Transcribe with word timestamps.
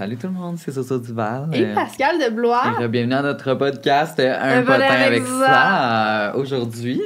Salut 0.00 0.16
tout 0.16 0.28
le 0.28 0.32
monde, 0.32 0.56
c'est 0.58 0.72
Soso 0.72 0.98
Duval. 0.98 1.48
Et 1.52 1.62
Euh, 1.62 1.74
Pascal 1.74 2.18
de 2.18 2.30
Blois. 2.30 2.62
et 2.82 2.88
bienvenue 2.88 3.12
à 3.16 3.20
notre 3.20 3.52
podcast 3.52 4.18
euh, 4.18 4.34
Un, 4.34 4.60
Un 4.60 4.62
potin 4.62 4.78
potin 4.78 4.94
avec 4.94 5.22
ça. 5.26 6.30
Euh, 6.30 6.32
Aujourd'hui, 6.40 7.02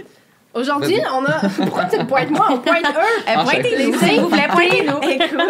Aujourd'hui, 0.54 1.00
on 1.12 1.24
a. 1.24 1.40
Pourquoi 1.48 1.86
tu 1.86 1.98
me 1.98 2.04
pointes 2.04 2.30
moi? 2.30 2.46
On 2.52 2.58
pointe 2.58 2.84
eux. 2.84 3.34
Pointez-nous, 3.44 3.98
s'il 3.98 4.20
vous 4.20 4.28
plaît, 4.28 4.46
pointez-nous. 4.48 5.00
Écoute, 5.10 5.40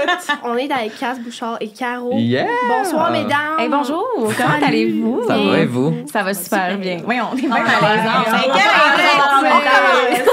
on 0.43 0.57
est 0.57 0.73
avec 0.73 0.99
Cass 0.99 1.21
Bouchard 1.21 1.59
et 1.61 1.69
Caro. 1.69 2.13
yeah! 2.17 2.47
Bonsoir, 2.67 3.11
mesdames. 3.13 3.59
Hey, 3.59 3.69
bonjour, 3.69 4.07
comment 4.17 4.67
allez-vous? 4.67 5.25
Ça 5.29 5.37
va 5.37 5.59
et 5.59 5.67
vous? 5.67 5.95
Ça 6.11 6.23
va 6.23 6.33
super 6.33 6.79
bien. 6.79 6.97
bien. 6.97 7.05
Oui, 7.07 7.17
on 7.31 7.37
est 7.37 7.43
bien 7.43 7.51
Ah, 7.53 7.59
malaisants. 7.83 8.21
ouais, 8.21 8.39
Hey, 8.39 8.51
on 8.51 8.55
quelle 8.55 8.65
va 8.65 8.71
raison, 8.97 9.29
commencer. 9.29 9.53
on 9.53 9.61
commence. 9.61 10.25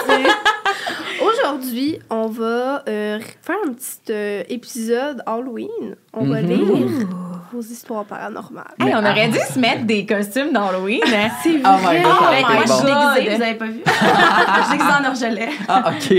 Aujourd'hui, 1.62 2.00
on 2.10 2.26
va 2.28 2.84
euh, 2.90 3.20
faire 3.44 3.56
un 3.68 3.74
petit 3.74 4.00
euh, 4.10 4.42
épisode 4.50 5.22
Halloween. 5.28 5.96
On 6.12 6.26
va 6.26 6.42
Mhm. 6.42 6.48
lire 6.50 7.08
vos 7.54 7.62
histoires 7.62 8.04
paranormales. 8.06 8.74
Hey, 8.80 8.96
on 8.96 8.98
aurait 9.00 9.22
avant 9.26 9.32
dû 9.34 9.38
se 9.54 9.60
mettre 9.60 9.84
des 9.84 10.08
costumes 10.08 10.52
d'Halloween. 10.54 11.02
hein? 11.06 11.30
C'est 11.44 11.50
Oh 11.64 11.78
my 11.86 12.02
God, 12.02 12.12
ça 12.14 12.26
aurait 12.26 12.42
Oh 12.42 12.48
my 12.50 12.56
Moi, 12.56 12.64
je 12.66 12.72
suis 12.74 12.82
God. 12.84 13.14
déguisée, 13.14 13.36
vous 13.36 13.44
avez 13.44 13.54
pas 13.54 13.66
vu? 13.66 13.82
je 13.86 14.62
suis 14.64 14.72
déguisée 14.72 14.92
en 15.00 15.06
orgelet. 15.08 15.50
Ah, 15.68 15.84
ok. 15.86 16.18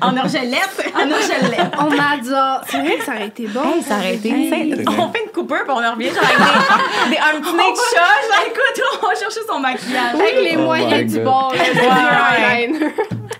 En 0.02 0.16
orgelette. 0.16 0.90
En 0.96 1.10
orgelet. 1.10 1.58
On 1.78 1.90
adore. 1.92 2.64
C'est 2.68 2.80
vrai 2.80 2.96
que 2.96 3.04
ça 3.04 3.12
aurait 3.12 3.26
été 3.28 3.46
bon. 3.46 3.62
Hey, 3.62 3.82
ça 3.82 3.98
aurait 3.98 4.14
été 4.16 4.30
Hey. 4.30 4.74
vrai. 4.74 4.84
On 4.98 5.12
fait 5.12 5.22
une 5.26 5.30
coupeur 5.32 5.62
puis 5.62 5.72
on 5.76 5.84
en 5.84 5.92
revient 5.94 6.08
genre 6.08 6.24
avec 6.24 6.38
des, 6.38 7.10
des, 7.10 7.18
un 7.22 7.40
petit 7.40 7.52
nez 7.56 7.70
de 7.70 7.78
chat. 7.94 8.18
genre. 8.26 8.46
Écoute, 8.46 8.82
on 9.00 9.06
va 9.06 9.14
chercher 9.14 9.40
son 9.48 9.60
maquillage. 9.60 10.14
Avec 10.14 10.34
les 10.42 10.56
Oh 10.56 10.60
my 10.60 10.64
moyens 10.64 11.12
du 11.12 11.18
God. 11.18 11.24
bord, 11.24 11.52
Ouais. 11.54 12.72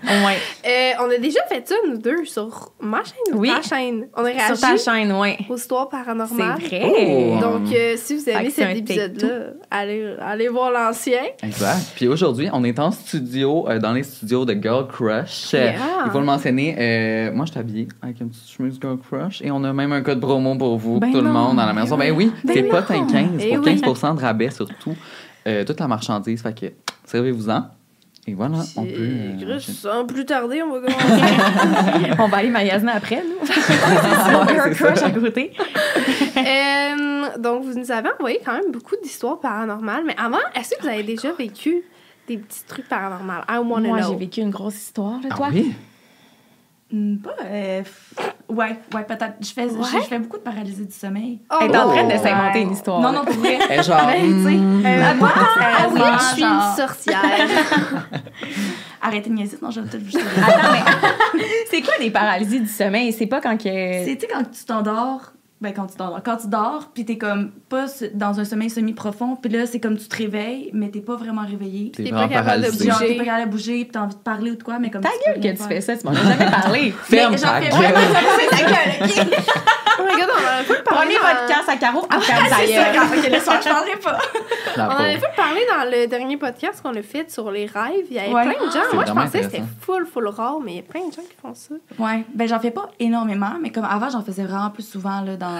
Ouais. 0.03 0.37
Euh, 0.65 0.91
on 1.01 1.09
a 1.11 1.17
déjà 1.17 1.41
fait 1.49 1.67
ça, 1.67 1.75
nous 1.89 1.97
deux, 1.97 2.23
sur 2.23 2.71
ma 2.79 3.03
chaîne 3.03 3.35
ou 3.35 3.39
Oui. 3.39 3.49
ta 3.49 3.61
chaîne? 3.61 4.07
On 4.15 4.23
a 4.23 4.29
Sur 4.31 4.37
réagi 4.37 4.61
ta 4.61 4.77
chaîne, 4.77 5.11
ouais. 5.11 5.37
aux 5.49 5.57
histoires 5.57 5.89
C'est 5.91 5.97
paranormales. 5.97 6.57
vrai. 6.61 6.81
Oh. 6.85 7.37
Donc, 7.41 7.73
euh, 7.73 7.95
si 7.97 8.15
vous 8.15 8.29
aimez 8.29 8.49
c'est 8.49 8.63
cet 8.65 8.77
épisode-là, 8.77 9.29
allez, 9.69 10.15
allez 10.21 10.47
voir 10.47 10.71
l'ancien. 10.71 11.19
Exact. 11.43 11.91
Puis 11.95 12.07
aujourd'hui, 12.07 12.47
on 12.53 12.63
est 12.63 12.79
en 12.79 12.91
studio, 12.91 13.67
euh, 13.67 13.77
dans 13.79 13.91
les 13.91 14.03
studios 14.03 14.45
de 14.45 14.53
Girl 14.53 14.87
Crush. 14.87 15.53
Euh, 15.53 15.63
Yeah. 15.63 15.73
Il 16.05 16.11
faut 16.11 16.19
le 16.19 16.25
mentionner. 16.25 16.75
euh, 16.79 17.31
moi, 17.33 17.45
je 17.45 17.51
suis 17.51 17.59
habillée 17.59 17.87
avec 18.01 18.21
une 18.21 18.29
petite 18.29 18.49
chemise 18.49 18.77
Girl 18.81 18.97
Crush 18.99 19.41
et 19.41 19.51
on 19.51 19.63
a 19.65 19.73
même 19.73 19.91
un 19.91 20.01
code 20.01 20.21
promo 20.21 20.55
pour 20.55 20.77
vous, 20.77 20.99
Ben 21.01 21.11
tout 21.11 21.19
le 21.21 21.29
monde 21.29 21.57
dans 21.57 21.65
la 21.65 21.73
maison. 21.73 21.97
Ben 21.97 22.11
oui, 22.15 22.31
Ben 22.45 22.53
c'est 22.53 22.61
non. 22.61 22.69
potin 22.69 23.05
15 23.05 23.25
Eh 23.41 23.55
pour 23.57 23.65
oui. 23.65 23.75
15% 23.81 24.15
de 24.15 24.21
rabais 24.21 24.49
sur 24.49 24.67
tout, 24.79 24.95
euh, 25.47 25.65
toute 25.65 25.79
la 25.81 25.87
marchandise. 25.89 26.41
Fait 26.41 26.57
que 26.57 26.67
servez-vous-en. 27.05 27.63
Et 28.25 28.33
voilà, 28.35 28.59
on 28.77 28.85
peut. 28.85 28.91
euh, 28.95 29.59
sans 29.59 30.05
plus 30.05 30.25
tarder, 30.25 30.63
on 30.63 30.71
va 30.71 30.79
commencer. 30.87 32.11
On 32.19 32.27
va 32.29 32.37
aller 32.37 32.49
magasiner 32.49 32.91
après, 32.93 33.21
nous. 33.21 33.45
C'est 33.45 34.75
crush 34.75 34.97
ça. 34.97 35.07
à 35.07 35.11
côté. 35.11 35.51
Euh, 36.37 37.37
donc, 37.39 37.63
vous 37.63 37.77
nous 37.77 37.91
avez 37.91 38.09
envoyé 38.17 38.39
quand 38.45 38.53
même 38.53 38.71
beaucoup 38.71 38.95
d'histoires 39.03 39.39
paranormales. 39.39 40.03
Mais 40.05 40.15
avant, 40.17 40.37
est-ce 40.55 40.75
que 40.75 40.81
vous 40.83 40.87
avez 40.87 41.03
déjà 41.03 41.31
vécu 41.33 41.83
des 42.27 42.37
petits 42.37 42.63
trucs 42.67 42.87
paranormaux? 42.87 43.33
I 43.49 43.57
wanna 43.57 43.87
Moi, 43.89 43.99
know. 43.99 44.11
j'ai 44.11 44.17
vécu 44.17 44.41
une 44.41 44.51
grosse 44.51 44.75
histoire, 44.77 45.19
là, 45.21 45.27
Ah 45.31 45.35
toi? 45.35 45.49
oui? 45.51 45.73
Hmm, 46.95 47.17
Pas. 47.17 47.31
euh, 47.45 47.81
ouais, 48.49 48.77
ouais, 48.93 49.03
peut-être. 49.03 49.33
Je 49.41 49.51
fais, 49.51 49.65
Ouais? 49.65 49.83
je, 49.93 49.97
je 49.97 50.03
fais 50.03 50.19
beaucoup 50.19 50.37
de 50.37 50.43
paralysie 50.43 50.85
du 50.85 50.93
sommeil. 50.93 51.39
Oh, 51.51 51.55
Elle 51.61 51.71
est 51.71 51.77
en 51.77 51.89
train 51.89 52.03
de 52.03 52.11
s'inventer 52.11 52.59
Ouais. 52.59 52.61
une 52.61 52.71
histoire. 52.73 53.01
Non, 53.01 53.11
non, 53.11 53.25
pour 53.25 53.33
vrai. 53.33 53.81
Genre. 53.81 53.97
Ben, 54.13 54.29
hmm, 54.29 54.85
euh, 54.85 55.13
moi, 55.15 55.31
Ah 55.35 55.87
oui, 55.91 55.99
je 56.19 56.23
suis 56.35 56.41
genre- 56.43 56.51
une 56.69 56.75
sorcière. 56.77 57.21
Arrêtez 59.01 59.29
de 59.29 59.35
niaiser, 59.35 59.57
sinon 59.57 59.71
je 59.71 59.81
vais 59.81 59.89
tout 59.89 59.97
vous. 60.05 60.17
Attends, 60.47 60.71
mais 61.35 61.43
c'est 61.69 61.81
quoi 61.81 61.95
des 61.99 62.09
paralysies 62.11 62.61
du 62.61 62.67
sommeil? 62.69 63.11
C'est 63.11 63.25
pas 63.27 63.41
quand 63.41 63.57
que. 63.57 63.63
C'est, 64.05 64.17
tu 64.19 64.27
quand 64.31 64.43
tu 64.49 64.63
t'endors, 64.63 65.32
ben 65.63 65.73
quand 65.73 65.87
tu 65.87 65.95
t'endors, 65.95 66.21
quand 66.23 66.35
tu 66.35 66.47
dors, 66.47 66.89
puis 66.93 67.05
t'es 67.05 67.17
comme 67.17 67.51
pas 67.69 67.85
dans 68.13 68.37
un 68.39 68.43
sommeil 68.43 68.69
semi-profond, 68.69 69.37
puis 69.37 69.49
là, 69.49 69.65
c'est 69.65 69.79
comme 69.79 69.97
tu 69.97 70.09
te 70.09 70.17
réveilles, 70.17 70.69
mais 70.73 70.89
t'es 70.89 70.99
pas 70.99 71.15
vraiment 71.15 71.45
réveillé. 71.45 71.91
T'es 71.91 72.11
pas 72.11 72.27
capable 72.27 72.63
de. 72.63 72.65
Genre, 72.65 72.99
t'es 72.99 73.05
bouger. 73.05 73.17
pas 73.17 73.23
capable 73.23 73.45
de 73.45 73.51
bouger, 73.51 73.83
puis 73.85 73.91
t'as 73.93 74.01
envie 74.01 74.15
de 74.15 74.19
parler 74.19 74.51
ou 74.51 74.55
de 74.55 74.63
quoi, 74.63 74.77
mais 74.77 74.91
comme 74.91 75.01
Ta 75.01 75.09
gueule 75.25 75.39
que 75.39 75.57
tu 75.57 75.63
fais 75.63 75.79
ça, 75.79 75.95
tu 75.95 76.05
m'en 76.05 76.11
as 76.11 76.15
jamais 76.15 76.51
parlé. 76.51 76.91
Ferme 77.03 77.35
ta 77.35 77.61
fais 77.61 77.69
gueule. 77.69 78.49
ta 78.49 78.57
gueule, 78.57 79.09
ok? 79.09 79.39
Oh 79.99 80.03
my 80.05 80.19
god, 80.19 80.29
on 80.31 80.83
parlé 80.83 81.15
Premier 81.15 81.15
dans- 81.15 81.39
podcast 81.39 81.69
à 81.69 81.77
Caro, 81.77 82.07
ah, 82.09 82.19
ferme 82.19 82.49
ta 82.49 82.55
C'est 82.55 82.73
ça, 82.73 83.29
le 83.29 83.39
soir, 83.39 83.59
je 83.63 83.69
parlerai 83.69 83.99
pas. 84.03 84.17
On 84.75 84.81
en 84.81 85.05
avait 85.05 85.17
pas 85.19 85.27
parlé 85.35 85.61
dans 85.69 85.89
le 85.89 86.07
dernier 86.07 86.37
podcast 86.37 86.81
qu'on 86.81 86.95
a 86.95 87.01
fait 87.01 87.29
sur 87.31 87.51
les 87.51 87.67
rêves. 87.67 88.05
Il 88.09 88.15
y 88.15 88.19
avait 88.19 88.31
plein 88.31 88.65
de 88.65 88.71
gens. 88.71 88.79
C'est 88.89 88.95
Moi, 88.95 89.05
je 89.05 89.13
pensais 89.13 89.39
que 89.39 89.45
c'était 89.45 89.63
full, 89.81 90.07
full 90.07 90.27
rare, 90.27 90.59
mais 90.63 90.71
il 90.71 90.75
y 90.77 90.79
a 90.79 90.83
plein 90.83 91.07
de 91.07 91.13
gens 91.13 91.21
qui 91.21 91.35
font 91.39 91.53
ça. 91.53 91.75
Ouais, 91.99 92.25
ben 92.33 92.47
j'en 92.47 92.59
fais 92.59 92.71
pas 92.71 92.89
énormément, 92.99 93.53
mais 93.61 93.71
comme 93.71 93.85
avant, 93.85 94.09
j'en 94.09 94.23
faisais 94.23 94.43
vraiment 94.43 94.71
plus 94.71 94.87
souvent 94.87 95.21
là, 95.21 95.35
dans, 95.35 95.52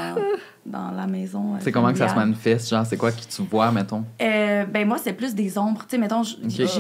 dans 0.66 0.92
la 0.96 1.08
maison. 1.08 1.56
euh, 1.56 1.58
C'est 1.60 1.72
comment 1.72 1.92
que 1.92 1.98
ça 1.98 2.08
se 2.10 2.16
manifeste? 2.16 2.70
Genre, 2.70 2.86
c'est 2.86 2.96
quoi 2.98 3.12
que 3.12 3.18
tu 3.20 3.42
vois, 3.44 3.70
mettons? 3.72 4.04
Euh, 4.22 4.64
ben 4.66 4.88
moi, 4.88 4.98
c'est 5.04 5.14
plus 5.14 5.36
des 5.36 5.58
ombres. 5.58 5.82
Tu 5.88 5.96
sais, 5.96 5.98
mettons, 5.98 6.24
j'ai 6.24 6.38
j'ai- 6.48 6.68
j'ai- 6.68 6.74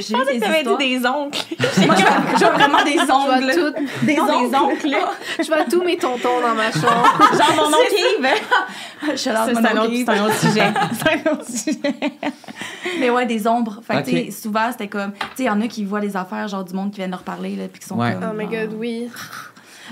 j'ai 0.00 0.14
des 0.24 0.40
dit 0.40 1.00
des 1.00 1.06
oncles. 1.06 1.44
Moi, 1.86 1.94
je 1.96 2.02
vois- 2.02 2.12
je 2.34 2.38
vois 2.38 2.52
vraiment 2.54 2.84
des 2.84 2.92
Je 2.98 3.04
vois, 3.04 3.36
ongles. 3.36 3.52
tout- 3.52 4.06
Des 4.06 4.16
Non, 4.16 4.48
des 4.48 4.56
oncles, 4.56 4.96
je 5.40 5.46
vois 5.46 5.64
tous 5.70 5.82
mes 5.82 5.96
tontons 5.98 6.40
dans 6.40 6.54
ma 6.54 6.70
chambre. 6.72 7.18
Genre 7.38 7.54
mon 7.56 7.68
oncle 7.76 7.92
Yves. 7.92 8.28
Je 9.02 9.16
suis 9.16 9.18
Ça, 9.30 9.32
là, 9.32 9.46
C'est 9.46 9.56
un, 9.58 9.76
autre- 9.76 9.86
oncle. 9.88 9.96
c'est 10.06 10.10
un 10.10 10.24
autre 10.24 10.38
sujet. 10.38 10.72
C'est 10.92 11.28
un 11.28 11.32
autre 11.32 11.48
sujet. 11.50 12.12
Mais 13.00 13.10
ouais, 13.10 13.26
des 13.26 13.46
ombres. 13.46 13.80
Fait 13.86 14.02
que, 14.02 14.08
tu 14.10 14.16
sais, 14.16 14.30
souvent, 14.30 14.70
c'était 14.70 14.88
comme. 14.88 15.12
Tu 15.12 15.18
sais, 15.36 15.42
il 15.42 15.46
y 15.46 15.50
en 15.50 15.60
a 15.60 15.66
qui 15.68 15.84
voient 15.84 16.00
les 16.00 16.16
affaires, 16.16 16.46
genre 16.48 16.64
du 16.64 16.72
monde 16.74 16.90
qui 16.92 16.98
vient 16.98 17.08
leur 17.08 17.22
parler, 17.22 17.56
là, 17.56 17.64
puis 17.70 17.80
qui 17.80 17.88
sont 17.88 17.96
Ouais. 17.98 18.14
comme. 18.14 18.30
Oh 18.32 18.36
my 18.36 18.46
god, 18.46 18.74
oui. 18.78 19.08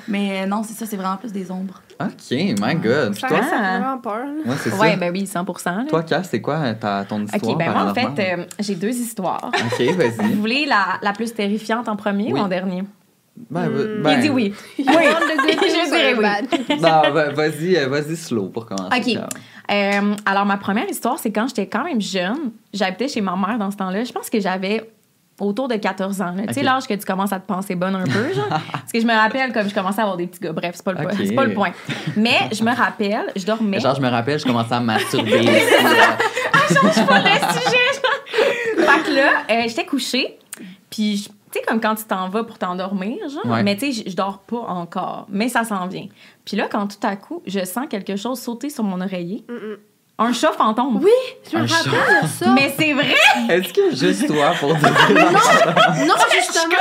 Mais 0.09 0.43
euh, 0.43 0.47
non, 0.47 0.63
c'est 0.63 0.75
ça, 0.75 0.87
c'est 0.87 0.97
vraiment 0.97 1.17
plus 1.17 1.33
des 1.33 1.51
ombres. 1.51 1.81
Ok, 2.01 2.31
my 2.31 2.75
god. 2.77 3.13
Puis 3.13 3.21
Ça 3.21 3.29
toi? 3.29 3.37
reste 3.39 3.51
ça 3.51 3.57
vraiment 3.59 3.99
peur. 3.99 4.27
Ouais, 4.47 4.57
c'est 4.59 4.73
Ouais, 4.75 4.91
ça. 4.93 4.97
ben 4.97 5.13
oui, 5.13 5.27
100 5.27 5.45
là. 5.67 5.85
Toi, 5.89 6.03
Cass, 6.03 6.29
c'est 6.31 6.41
quoi 6.41 6.75
ta, 6.75 7.05
ton 7.05 7.25
histoire? 7.25 7.53
Ok, 7.53 7.59
ben 7.59 7.73
moi, 7.73 7.91
en 7.91 7.95
fait, 7.95 8.39
euh, 8.39 8.45
j'ai 8.59 8.75
deux 8.75 8.89
histoires. 8.97 9.51
Ok, 9.55 9.81
vas-y. 9.97 10.11
Vous 10.33 10.41
voulez 10.41 10.67
la, 10.67 10.99
la 11.03 11.13
plus 11.13 11.33
terrifiante 11.35 11.89
en 11.89 11.97
premier 11.97 12.33
Oui. 12.33 12.41
ou 12.41 12.43
en 12.43 12.49
dernier? 12.49 12.85
Ben, 13.51 13.69
Hmm. 13.69 14.03
ben, 14.03 14.13
Il 14.15 14.21
dit 14.23 14.29
oui. 14.31 14.55
Good 14.79 14.87
Je 14.89 15.91
dirais 15.91 16.15
oui. 16.19 16.77
Non, 16.81 17.11
va- 17.13 17.31
vas-y, 17.31 17.77
euh, 17.77 17.87
vas-y 17.89 18.17
slow 18.17 18.49
pour 18.49 18.67
commencer. 18.67 19.17
Ok. 19.17 19.23
Euh, 19.73 20.15
alors, 20.27 20.45
ma 20.47 20.57
première 20.57 20.89
histoire, 20.89 21.19
c'est 21.19 21.31
quand 21.31 21.47
j'étais 21.49 21.67
quand 21.67 21.85
même 21.85 22.01
jeune. 22.01 22.51
J'habitais 22.75 23.09
chez 23.09 23.21
ma 23.21 23.37
mère 23.37 23.57
dans 23.59 23.71
ce 23.71 23.77
temps-là. 23.77 24.05
Je 24.05 24.13
pense 24.13 24.29
que 24.29 24.41
j'avais 24.41 24.91
autour 25.41 25.69
de 25.69 25.75
14 25.77 26.21
ans. 26.23 26.35
Tu 26.49 26.55
sais, 26.55 26.63
l'âge 26.63 26.87
que 26.87 26.95
tu 26.95 27.05
commences 27.05 27.33
à 27.33 27.41
te 27.41 27.47
penser 27.47 27.75
bonne 27.75 27.95
un 27.97 28.05
peu, 28.05 28.33
genre. 28.33 28.49
Parce 28.73 28.93
que 28.93 29.01
je 29.01 29.07
me 29.07 29.15
rappelle 29.15 29.53
comme 29.53 29.69
je 29.69 29.75
commençais 29.75 30.01
à 30.01 30.03
avoir 30.05 30.17
des 30.17 30.27
petits 30.27 30.41
gars. 30.41 30.53
Bref, 30.53 30.73
c'est 30.75 30.85
pas, 30.85 30.93
le 30.93 30.99
point. 30.99 31.13
Ok. 31.13 31.19
c'est 31.27 31.35
pas 31.35 31.45
le 31.45 31.55
point. 31.55 31.73
Mais 32.17 32.37
je 32.53 32.63
me 32.65 32.75
rappelle, 32.75 33.33
je 33.37 33.45
dormais. 33.45 33.81
Genre, 33.81 33.95
je 33.95 34.01
me 34.01 34.09
rappelle, 34.09 34.39
je 34.39 34.45
commençais 34.47 34.75
à 34.75 34.81
me 34.81 34.87
masturber. 34.87 35.31
ici, 35.41 35.49
là. 35.83 36.17
change 36.69 37.07
pas 37.07 37.21
de 37.21 37.59
sujet. 37.59 37.87
genre. 37.95 38.87
fait 38.87 39.03
que 39.05 39.15
là, 39.15 39.31
euh, 39.51 39.63
j'étais 39.69 39.85
couchée, 39.87 40.39
puis 40.89 41.17
je- 41.17 41.29
tu 41.29 41.59
sais, 41.59 41.65
comme 41.67 41.81
quand 41.81 41.97
tu 41.97 42.05
t'en 42.05 42.29
vas 42.29 42.45
pour 42.45 42.59
t'endormir, 42.59 43.29
genre, 43.29 43.45
Ouais. 43.53 43.63
mais 43.65 43.77
tu 43.77 43.93
sais, 43.93 44.05
je- 44.05 44.11
je 44.11 44.17
dors 44.17 44.39
pas 44.39 44.59
encore, 44.69 45.27
mais 45.29 45.49
ça 45.49 45.65
s'en 45.65 45.87
vient. 45.89 46.07
Puis 46.45 46.57
là, 46.57 46.69
quand 46.71 46.87
tout 46.87 47.05
à 47.07 47.17
coup, 47.17 47.43
je 47.47 47.65
sens 47.65 47.87
quelque 47.91 48.15
chose 48.17 48.39
sauter 48.41 48.71
sur 48.71 48.85
mon 48.85 49.01
oreiller, 49.01 49.45
Mm-mm. 49.49 49.79
Un 50.21 50.33
chat 50.33 50.53
fantôme. 50.53 51.01
Oui, 51.03 51.11
je 51.51 51.57
me 51.57 51.63
Un 51.63 51.67
rappelle 51.67 52.23
de 52.23 52.27
ça. 52.29 52.51
Mais 52.51 52.73
c'est 52.79 52.93
vrai! 52.93 53.15
Est-ce 53.49 53.73
que 53.73 53.91
juste 53.97 54.27
toi 54.29 54.53
pour 54.61 54.75
dire 54.75 54.91
non, 56.07 56.15
justement. 56.35 56.77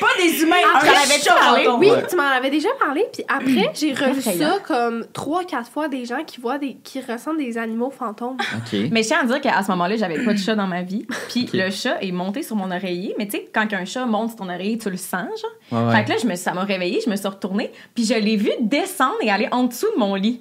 Pas 0.00 0.06
des 0.22 0.40
humains, 0.42 0.56
Après, 0.74 0.88
un 0.88 0.92
j'en 0.94 1.00
avais 1.02 1.20
chat 1.20 1.34
parlé. 1.34 1.68
Oui, 1.78 1.90
Ouais. 1.90 2.06
tu 2.08 2.16
m'en 2.16 2.22
avais 2.22 2.48
déjà 2.48 2.70
parlé, 2.78 3.04
puis 3.12 3.22
après, 3.28 3.70
j'ai 3.74 3.92
revu 3.92 4.22
ça 4.22 4.58
comme 4.66 5.04
trois, 5.12 5.44
quatre 5.44 5.68
fois 5.70 5.88
des 5.88 6.06
gens 6.06 6.24
qui 6.24 6.40
voient 6.40 6.56
des, 6.56 6.76
qui 6.82 7.00
ressentent 7.02 7.36
des 7.36 7.58
animaux 7.58 7.90
fantômes. 7.90 8.38
Ok. 8.56 8.78
Mais 8.92 9.02
je 9.02 9.08
tiens 9.08 9.18
à 9.22 9.26
dire 9.26 9.40
qu'à 9.42 9.62
ce 9.62 9.70
moment-là, 9.72 9.96
j'avais 9.96 10.24
pas 10.24 10.32
de 10.32 10.38
chat 10.38 10.54
dans 10.54 10.66
ma 10.68 10.80
vie. 10.82 11.06
Puis 11.28 11.50
le 11.52 11.68
chat 11.70 11.98
est 12.00 12.12
monté 12.12 12.42
sur 12.42 12.56
mon 12.56 12.70
oreiller. 12.70 13.14
Mais 13.18 13.26
tu 13.26 13.32
sais, 13.32 13.48
quand 13.52 13.66
un 13.74 13.84
chat 13.84 14.06
monte 14.06 14.30
sur 14.30 14.38
ton 14.38 14.48
oreiller, 14.48 14.78
tu 14.78 14.88
le 14.88 14.96
sens, 14.96 15.26
genre. 15.42 15.50
Ouais, 15.82 15.86
ouais. 15.88 15.96
Fait 15.96 16.04
que 16.04 16.10
là, 16.10 16.16
je 16.22 16.26
me, 16.26 16.34
ça 16.36 16.54
m'a 16.54 16.62
réveillée, 16.64 17.00
je 17.04 17.10
me 17.10 17.16
suis 17.16 17.28
retournée, 17.28 17.70
puis 17.94 18.04
je 18.06 18.14
l'ai 18.14 18.36
vu 18.36 18.50
descendre 18.60 19.16
et 19.20 19.30
aller 19.30 19.48
en 19.50 19.64
dessous 19.64 19.88
de 19.94 19.98
mon 19.98 20.14
lit. 20.14 20.40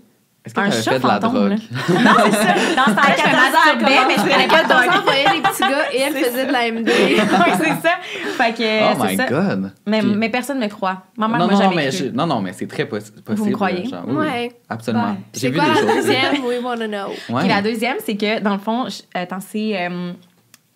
Est-ce 0.68 0.78
que 0.80 0.84
chat 0.86 0.92
fait 0.92 1.00
de 1.00 1.08
la 1.08 1.14
fantôme, 1.20 1.34
drogue? 1.34 1.50
là. 1.50 1.56
Non, 2.04 2.12
c'est 2.26 2.32
ça. 2.32 2.54
Dans 2.76 2.96
temps-là, 2.96 3.16
je 3.18 3.30
me 3.30 3.82
masturbais, 3.82 4.06
mais 4.08 4.16
je 4.16 4.30
prenais 4.30 4.48
pas 4.48 4.64
de 4.64 4.70
drogue. 4.70 4.94
s'envoyait 4.96 5.24
des 5.26 5.42
petits 5.42 5.62
gars 5.62 5.92
et 5.94 6.00
elle 6.02 6.14
faisait 6.14 6.46
de 6.46 6.52
la 6.52 6.72
MD. 6.72 6.90
Ouais, 7.40 7.54
c'est 7.58 7.88
ça. 7.88 7.96
Fait 8.38 8.54
que, 8.54 8.92
Oh 8.94 8.98
c'est 9.02 9.08
my 9.12 9.18
ça. 9.18 9.26
god. 9.28 9.72
Mais, 9.86 10.00
Puis- 10.00 10.14
mais 10.16 10.30
personne 10.30 10.60
ne 10.60 10.66
me 10.66 10.70
croit. 10.70 11.04
Ma 11.18 11.28
mère 11.28 11.40
non, 11.40 11.48
m'a 11.48 11.54
non, 11.54 11.60
jamais 11.60 11.76
mais 11.76 11.90
cru. 11.90 11.98
je- 11.98 12.06
non, 12.16 12.26
non, 12.28 12.42
mais 12.42 12.54
c'est 12.54 12.68
très 12.68 12.84
possi- 12.86 13.22
possible. 13.24 13.52
croyez? 13.54 13.86
genre, 13.86 14.04
oui, 14.08 14.14
oui, 14.18 14.26
Ouais. 14.28 14.52
absolument. 14.70 15.12
Ouais. 15.12 15.16
J'ai 15.36 15.50
vu 15.50 15.58
quoi 15.60 15.68
des 15.68 15.74
la 15.74 15.76
choses. 15.82 15.96
deuxième? 16.06 16.46
We 16.46 16.60
wanna 16.64 16.88
know. 16.88 17.10
Ouais. 17.30 17.40
Puis 17.42 17.50
la 17.50 17.62
deuxième, 17.62 17.98
c'est 18.06 18.16
que, 18.16 18.40
dans 18.40 18.54
le 18.54 18.60
fond, 18.60 18.88
je- 18.90 19.02
attends, 19.20 19.40
c'est. 19.40 19.76
euh, 19.88 20.12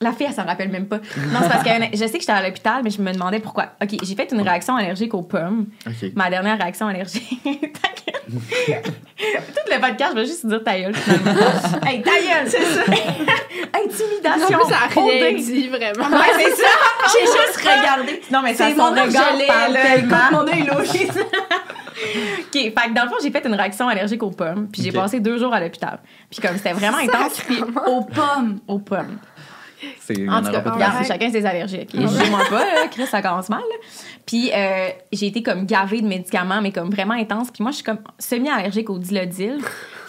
la 0.03 0.11
fille, 0.11 0.27
elle 0.29 0.33
s'en 0.35 0.45
rappelle 0.45 0.69
même 0.69 0.85
pas. 0.87 0.97
Non, 0.97 1.39
c'est 1.41 1.49
parce 1.49 1.63
que 1.63 1.69
je 1.93 1.97
sais 1.97 2.11
que 2.13 2.19
j'étais 2.19 2.31
à 2.31 2.43
l'hôpital, 2.43 2.81
mais 2.83 2.89
je 2.89 3.01
me 3.01 3.11
demandais 3.11 3.39
pourquoi. 3.39 3.67
OK, 3.81 3.89
j'ai 4.03 4.15
fait 4.15 4.31
une 4.31 4.41
réaction 4.41 4.75
allergique 4.75 5.13
aux 5.13 5.21
pommes. 5.23 5.67
Ma 6.15 6.29
dernière 6.29 6.57
réaction 6.57 6.87
allergique. 6.87 7.39
Tout 8.33 8.39
le 9.71 9.79
podcast, 9.81 10.11
je 10.15 10.19
vais 10.19 10.25
juste 10.25 10.45
dire 10.45 10.63
ta 10.63 10.79
gueule, 10.79 10.95
finalement. 10.95 11.41
hey, 11.85 12.01
ta 12.01 12.11
gueule, 12.11 12.47
c'est 12.47 12.63
ça. 12.63 12.81
Intimidation. 13.85 14.57
plus, 14.59 14.69
ça 14.69 14.77
a 14.85 14.87
rien 15.01 15.33
dit, 15.33 15.67
vraiment. 15.67 16.09
Ouais, 16.17 16.31
c'est 16.37 16.55
ça. 16.55 16.69
J'ai 17.13 17.25
juste 17.25 17.57
regardé. 17.57 18.21
Non, 18.31 18.41
mais 18.43 18.53
ça 18.53 18.69
C'est 18.69 18.75
son 18.75 18.93
mon 18.93 19.03
regard 19.03 19.31
parle 19.47 19.73
là. 19.73 19.81
tellement. 19.81 20.31
Mon 20.31 20.47
œil 20.47 20.63
louche. 20.63 21.07
OK, 22.39 22.51
fait 22.53 22.71
que 22.71 22.93
dans 22.93 23.03
le 23.03 23.09
fond, 23.09 23.15
j'ai 23.21 23.31
fait 23.31 23.45
une 23.45 23.53
réaction 23.55 23.87
allergique 23.87 24.23
aux 24.23 24.31
pommes, 24.31 24.67
puis 24.71 24.81
j'ai 24.83 24.91
passé 24.91 25.19
deux 25.19 25.37
jours 25.37 25.53
à 25.53 25.59
l'hôpital. 25.59 25.99
Puis 26.29 26.41
comme 26.41 26.57
c'était 26.57 26.73
vraiment 26.73 26.97
intense, 26.97 27.39
puis 27.45 27.61
Aux 27.87 28.01
pommes. 28.03 28.59
aux 28.67 28.79
pommes. 28.79 29.17
Il 30.09 30.29
En 30.29 30.33
en 30.37 30.41
tout 30.43 30.51
cas, 30.51 30.59
regarde, 30.71 31.05
chacun 31.05 31.31
ses 31.31 31.45
allergies. 31.45 31.81
ok? 31.81 31.89
Jugez-moi 31.93 32.39
pas, 32.49 32.59
là, 32.65 32.87
Chris, 32.91 33.05
ça 33.07 33.21
commence 33.21 33.49
mal. 33.49 33.59
là. 33.61 33.75
Puis 34.25 34.51
euh, 34.53 34.89
j'ai 35.11 35.27
été 35.27 35.41
comme 35.43 35.65
gavée 35.65 36.01
de 36.01 36.07
médicaments, 36.07 36.61
mais 36.61 36.71
comme 36.71 36.89
vraiment 36.89 37.13
intense. 37.13 37.51
Puis 37.51 37.61
moi, 37.63 37.71
je 37.71 37.77
suis 37.77 37.83
comme 37.85 37.99
semi-allergique 38.19 38.89
au 38.89 38.97
dilodil. 38.99 39.57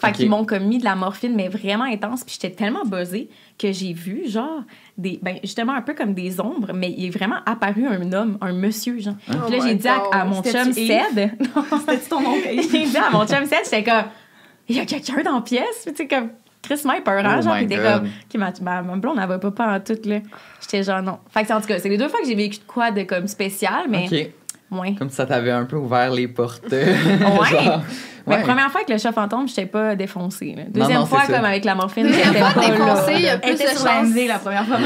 Fait 0.00 0.08
Ok. 0.08 0.12
qu'ils 0.16 0.28
m'ont 0.30 0.44
comme 0.44 0.64
mis 0.64 0.78
de 0.78 0.84
la 0.84 0.94
morphine, 0.96 1.34
mais 1.34 1.48
vraiment 1.48 1.84
intense. 1.84 2.24
Puis 2.24 2.38
j'étais 2.40 2.54
tellement 2.54 2.84
buzzée 2.84 3.30
que 3.58 3.72
j'ai 3.72 3.92
vu, 3.92 4.28
genre, 4.28 4.62
des, 4.98 5.18
ben, 5.22 5.38
justement 5.42 5.72
un 5.72 5.80
peu 5.82 5.94
comme 5.94 6.12
des 6.14 6.40
ombres, 6.40 6.72
mais 6.74 6.90
il 6.96 7.06
est 7.06 7.10
vraiment 7.10 7.38
apparu 7.46 7.86
un 7.86 8.12
homme, 8.12 8.36
un 8.40 8.52
monsieur, 8.52 8.98
genre. 8.98 9.14
Oh 9.30 9.32
Puis 9.46 9.56
là, 9.56 9.64
j'ai 9.64 9.72
my 9.74 9.76
dit 9.80 9.88
à, 9.88 10.24
mon 10.24 10.42
chum? 10.42 10.72
Ced, 10.72 10.74
C'était-tu 10.74 12.08
ton 12.10 12.18
oncle? 12.18 12.48
j'ai 12.70 12.84
dit 12.86 12.96
à 12.96 13.10
mon 13.10 13.26
chum 13.26 13.46
Seth, 13.46 13.64
j'étais 13.64 13.84
comme, 13.84 14.04
il 14.68 14.76
y 14.76 14.80
a 14.80 14.84
quelqu'un 14.84 15.22
dans 15.22 15.36
la 15.36 15.40
pièce. 15.40 15.82
Puis 15.84 15.92
tu 15.94 16.02
sais, 16.02 16.08
comme, 16.08 16.30
Chris 16.64 16.80
m'a 16.84 17.00
peurant, 17.00 17.36
Oh 17.38 17.42
genre, 17.42 17.54
my 17.54 17.66
puis 17.66 17.76
t'es 17.76 17.82
comme, 17.82 18.04
OK, 18.06 18.34
ma, 18.38 18.52
ma, 18.62 18.82
ma 18.82 18.96
blonde, 18.96 19.18
elle 19.20 19.28
va 19.28 19.38
pas 19.38 19.50
pas 19.50 19.74
en 19.76 19.80
tout, 19.80 19.98
là. 20.06 20.18
J'étais 20.60 20.82
genre, 20.82 21.02
non. 21.02 21.18
Fait 21.30 21.44
que, 21.44 21.52
en 21.52 21.60
tout 21.60 21.66
cas, 21.66 21.78
c'est 21.78 21.88
les 21.88 21.98
deux 21.98 22.08
fois 22.08 22.20
que 22.20 22.26
j'ai 22.26 22.34
vécu 22.34 22.58
de 22.58 22.64
quoi 22.64 22.90
de 22.90 23.02
comme 23.02 23.26
spécial, 23.26 23.84
mais 23.88 24.06
Ok, 24.10 24.30
moins. 24.70 24.94
comme 24.94 25.10
ça 25.10 25.26
t'avait 25.26 25.50
un 25.50 25.64
peu 25.64 25.76
ouvert 25.76 26.10
les 26.10 26.26
portes. 26.28 26.64
Ouais. 26.72 27.50
Genre, 27.64 27.82
Mais 28.26 28.36
ouais. 28.36 28.42
première 28.42 28.70
fois 28.70 28.80
avec 28.80 28.88
le 28.90 28.98
chat 28.98 29.12
fantôme, 29.12 29.48
j'étais 29.48 29.66
pas 29.66 29.94
défoncée. 29.96 30.54
là. 30.56 30.62
Deuxième 30.68 31.00
non, 31.00 31.06
fois, 31.06 31.22
ça. 31.26 31.32
comme 31.34 31.44
avec 31.44 31.64
la 31.64 31.74
morphine, 31.74 32.08
j'étais 32.08 32.40
pas 32.40 32.52
défoncée, 32.54 33.12
il 33.16 33.22
y 33.22 33.28
a 33.28 33.38
plus 33.38 33.54
de 33.54 33.58
chance. 33.58 34.08
La 34.28 34.38
première 34.38 34.66
fois. 34.66 34.78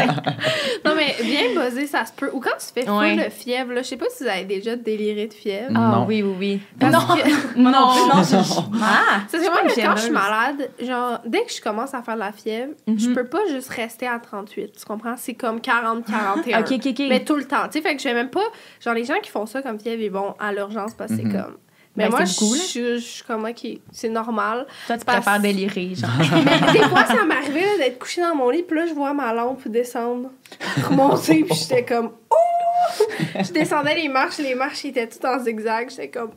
Non, 0.84 0.92
mais 0.96 1.14
bien 1.22 1.40
buzzé, 1.54 1.86
ça 1.86 2.04
se 2.06 2.12
peut. 2.12 2.30
Ou 2.32 2.40
quand 2.40 2.56
tu 2.58 2.66
fais 2.74 2.86
full 2.86 2.98
Ouais. 2.98 3.16
de 3.16 3.30
fièvre, 3.30 3.72
là, 3.72 3.82
je 3.82 3.88
sais 3.88 3.96
pas 3.96 4.06
si 4.10 4.24
vous 4.24 4.30
avez 4.30 4.44
déjà 4.44 4.76
déliré 4.76 5.26
de 5.26 5.34
fièvre. 5.34 5.72
Ah 5.74 5.78
Non. 5.96 6.06
oui, 6.06 6.22
oui, 6.22 6.34
oui. 6.38 6.60
Parce 6.78 6.92
non, 6.92 7.16
que- 7.16 7.28
non, 7.58 7.70
non, 7.70 8.14
non. 8.14 8.22
je- 8.22 8.36
Ah, 8.82 9.20
C'est 9.28 9.38
que 9.38 9.50
moi, 9.50 9.60
quand 9.74 9.96
je 9.96 10.02
suis 10.02 10.10
malade, 10.10 10.70
genre, 10.82 11.20
dès 11.26 11.44
que 11.44 11.52
je 11.52 11.60
commence 11.60 11.94
à 11.94 12.02
faire 12.02 12.14
de 12.14 12.20
la 12.20 12.32
fièvre, 12.32 12.72
je 12.88 13.08
Mhm. 13.08 13.14
peux 13.14 13.24
pas 13.26 13.40
juste 13.50 13.68
rester 13.70 14.06
à 14.08 14.18
38. 14.18 14.72
Tu 14.78 14.84
comprends? 14.86 15.14
C'est 15.16 15.34
comme 15.34 15.60
40, 15.60 16.04
41. 16.06 16.60
OK, 16.60 16.72
OK, 16.72 16.86
OK. 16.86 17.02
Mais 17.08 17.20
tout 17.24 17.36
le 17.36 17.44
temps. 17.44 17.64
Tu 17.70 17.78
sais, 17.78 17.82
fait 17.82 17.96
que 17.96 18.02
je 18.02 18.08
vais 18.08 18.14
même 18.14 18.30
pas. 18.30 18.40
Genre, 18.82 18.94
les 18.94 19.04
gens 19.04 19.18
qui 19.22 19.30
font 19.30 19.46
ça 19.46 19.62
comme 19.62 19.78
fièvre, 19.78 20.02
ils 20.02 20.10
vont 20.10 20.34
à 20.38 20.52
l'urgence 20.52 20.94
parce 20.94 21.12
que 21.12 21.16
Mhm. 21.20 21.30
c'est 21.32 21.38
comme. 21.38 21.56
Mais 21.96 22.04
Ben, 22.04 22.10
moi, 22.10 22.26
c'est 22.26 22.40
beaucoup, 22.40 22.54
je 22.54 22.96
je 22.96 22.98
suis 22.98 23.24
comme, 23.24 23.44
OK, 23.44 23.66
c'est 23.90 24.08
normal. 24.08 24.66
Toi, 24.86 24.96
tu 24.96 25.04
parce- 25.04 25.22
préfères 25.24 25.40
délirer, 25.40 25.94
genre. 25.96 26.10
Mais 26.44 26.72
des 26.72 26.88
fois, 26.88 27.04
ça 27.04 27.24
m'arrivait 27.24 27.62
là, 27.62 27.78
d'être 27.78 27.98
couchée 27.98 28.20
dans 28.20 28.34
mon 28.34 28.48
lit, 28.50 28.62
puis 28.62 28.76
là, 28.78 28.86
je 28.86 28.94
vois 28.94 29.12
ma 29.12 29.32
lampe 29.34 29.66
descendre, 29.66 30.30
remonter, 30.88 31.42
puis 31.44 31.54
j'étais 31.54 31.84
comme, 31.84 32.12
oh! 32.30 33.04
Je 33.42 33.52
descendais 33.52 33.94
les 33.96 34.08
marches, 34.08 34.38
les 34.38 34.54
marches 34.54 34.84
étaient 34.84 35.08
toutes 35.08 35.24
en 35.24 35.38
zigzag, 35.40 35.90
j'étais 35.90 36.10
comme, 36.10 36.30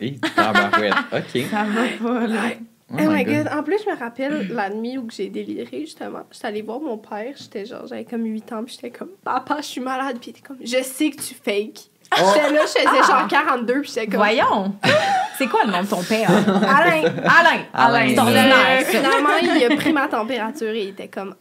Et 0.00 0.16
tabarouette. 0.36 0.92
OK. 1.12 1.42
Ça 1.50 1.64
va 1.64 1.82
pas, 2.20 2.26
là. 2.26 2.40
Oh 2.58 2.64
Oh, 2.92 2.94
my 2.98 3.08
my 3.08 3.24
God. 3.24 3.34
god. 3.34 3.48
En 3.52 3.62
plus, 3.64 3.78
je 3.84 3.90
me 3.90 3.96
rappelle 3.98 4.46
la 4.52 4.70
nuit 4.70 4.96
où 4.96 5.08
j'ai 5.10 5.28
déliré, 5.28 5.80
justement. 5.80 6.20
J'étais 6.30 6.46
allée 6.46 6.62
voir 6.62 6.78
mon 6.78 6.98
père, 6.98 7.34
j'étais 7.36 7.64
genre, 7.66 7.84
j'avais 7.88 8.04
comme 8.04 8.24
8 8.24 8.52
ans, 8.52 8.62
puis 8.62 8.74
j'étais 8.80 8.96
comme, 8.96 9.08
papa, 9.24 9.56
je 9.58 9.66
suis 9.66 9.80
malade, 9.80 10.18
puis 10.20 10.30
il 10.30 10.38
était 10.38 10.46
comme, 10.46 10.58
je 10.62 10.82
sais 10.84 11.10
que 11.10 11.20
tu 11.20 11.34
fakes. 11.34 11.90
J'étais 12.16 12.52
là, 12.52 12.60
je 12.62 12.66
faisais 12.80 13.02
genre 13.12 13.26
42, 13.28 13.80
puis 13.80 13.88
j'étais 13.94 14.06
comme, 14.06 14.16
Voyons. 14.16 14.74
C'est 15.38 15.46
quoi 15.48 15.60
le 15.66 15.72
nom 15.72 15.82
de 15.82 15.86
ton 15.86 16.02
père? 16.02 16.30
Alain! 16.30 17.02
Alain. 17.24 17.62
Alain. 17.74 18.08
C'est 18.08 18.18
Euh, 18.18 18.84
finalement, 18.86 19.28
il 19.42 19.64
a 19.72 19.76
pris 19.76 19.92
ma 19.92 20.08
température 20.08 20.70
et 20.70 20.82
il 20.84 20.88
était 20.90 21.08
comme, 21.08 21.34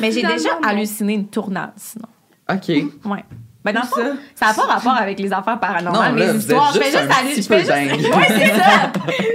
Mais 0.00 0.12
j'ai 0.12 0.22
déjà 0.22 0.50
non. 0.60 0.68
halluciné 0.68 1.14
une 1.14 1.28
tournade, 1.28 1.72
sinon. 1.76 2.06
OK. 2.50 2.68
Ouais. 3.06 3.24
Ben, 3.64 3.72
dans 3.72 3.80
le 3.80 3.86
fond, 3.86 4.16
Ça. 4.36 4.46
ça 4.46 4.46
n'a 4.46 4.54
pas 4.66 4.74
rapport 4.74 4.92
avec 4.96 5.18
les 5.18 5.32
affaires 5.32 5.58
paranormales, 5.58 6.12
Non, 6.12 6.18
là, 6.20 6.26
mes 6.26 6.32
vous 6.32 6.38
histoires. 6.38 6.72
Je 6.72 6.78
fais 6.78 6.84
juste 6.84 6.96
aller. 7.18 7.34
Je 7.34 7.42
fais 7.42 7.58
juste. 7.60 8.14
Ouais, 8.14 8.26
c'est 8.28 8.54
ça. 8.54 8.92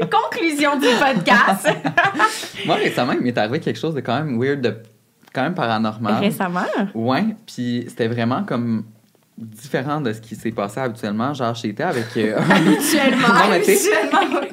Conclusion 0.10 0.78
du 0.78 0.88
podcast. 0.88 1.68
Moi, 2.66 2.76
récemment, 2.76 3.12
il 3.14 3.22
m'est 3.22 3.38
arrivé 3.38 3.60
quelque 3.60 3.78
chose 3.80 3.94
de 3.94 4.00
quand 4.00 4.16
même 4.24 4.40
weird, 4.42 4.62
de 4.62 4.78
quand 5.34 5.42
même 5.42 5.54
paranormal. 5.56 6.22
Récemment? 6.22 6.62
Ouais, 6.94 7.36
puis 7.46 7.86
c'était 7.90 8.08
vraiment 8.08 8.44
comme 8.44 8.86
différent 9.42 10.02
de 10.02 10.14
ce 10.14 10.22
qui 10.22 10.36
s'est 10.36 10.52
passé 10.52 10.80
habituellement. 10.80 11.34
Genre, 11.34 11.56
j'étais 11.56 11.84
avec. 11.84 12.16
euh, 12.16 12.38
habituellement. 12.50 13.28
non, 13.28 13.50
mais 13.50 13.62
tu. 13.62 13.72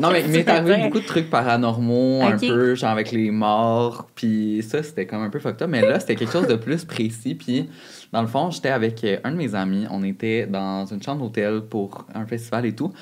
Non, 0.00 0.10
mais 0.10 0.22
il 0.22 0.30
m'est 0.30 0.48
arrivé 0.48 0.84
beaucoup 0.84 1.00
de 1.00 1.06
trucs 1.06 1.28
paranormaux, 1.28 2.22
un 2.22 2.38
peu, 2.38 2.74
genre 2.74 2.90
avec 2.90 3.12
les 3.12 3.30
morts, 3.30 4.08
puis 4.14 4.64
ça, 4.66 4.82
c'était 4.82 5.06
comme 5.06 5.22
un 5.22 5.30
peu 5.30 5.38
fucked 5.38 5.62
up. 5.62 5.68
Mais 5.68 5.82
là, 5.82 6.00
c'était 6.00 6.16
quelque 6.16 6.32
chose 6.32 6.46
de 6.46 6.56
plus 6.56 6.84
précis, 6.84 7.34
puis 7.34 7.68
dans 8.12 8.22
le 8.22 8.28
fond, 8.28 8.50
j'étais 8.50 8.70
avec 8.70 9.02
euh, 9.04 9.18
un 9.24 9.32
de 9.32 9.36
mes 9.36 9.54
amis, 9.54 9.86
on 9.90 10.02
était 10.02 10.46
dans 10.46 10.86
une 10.86 11.02
chambre 11.02 11.22
d'hôtel 11.22 11.62
pour 11.62 12.06
un 12.14 12.26
festival 12.26 12.66
et 12.66 12.74
tout, 12.74 12.92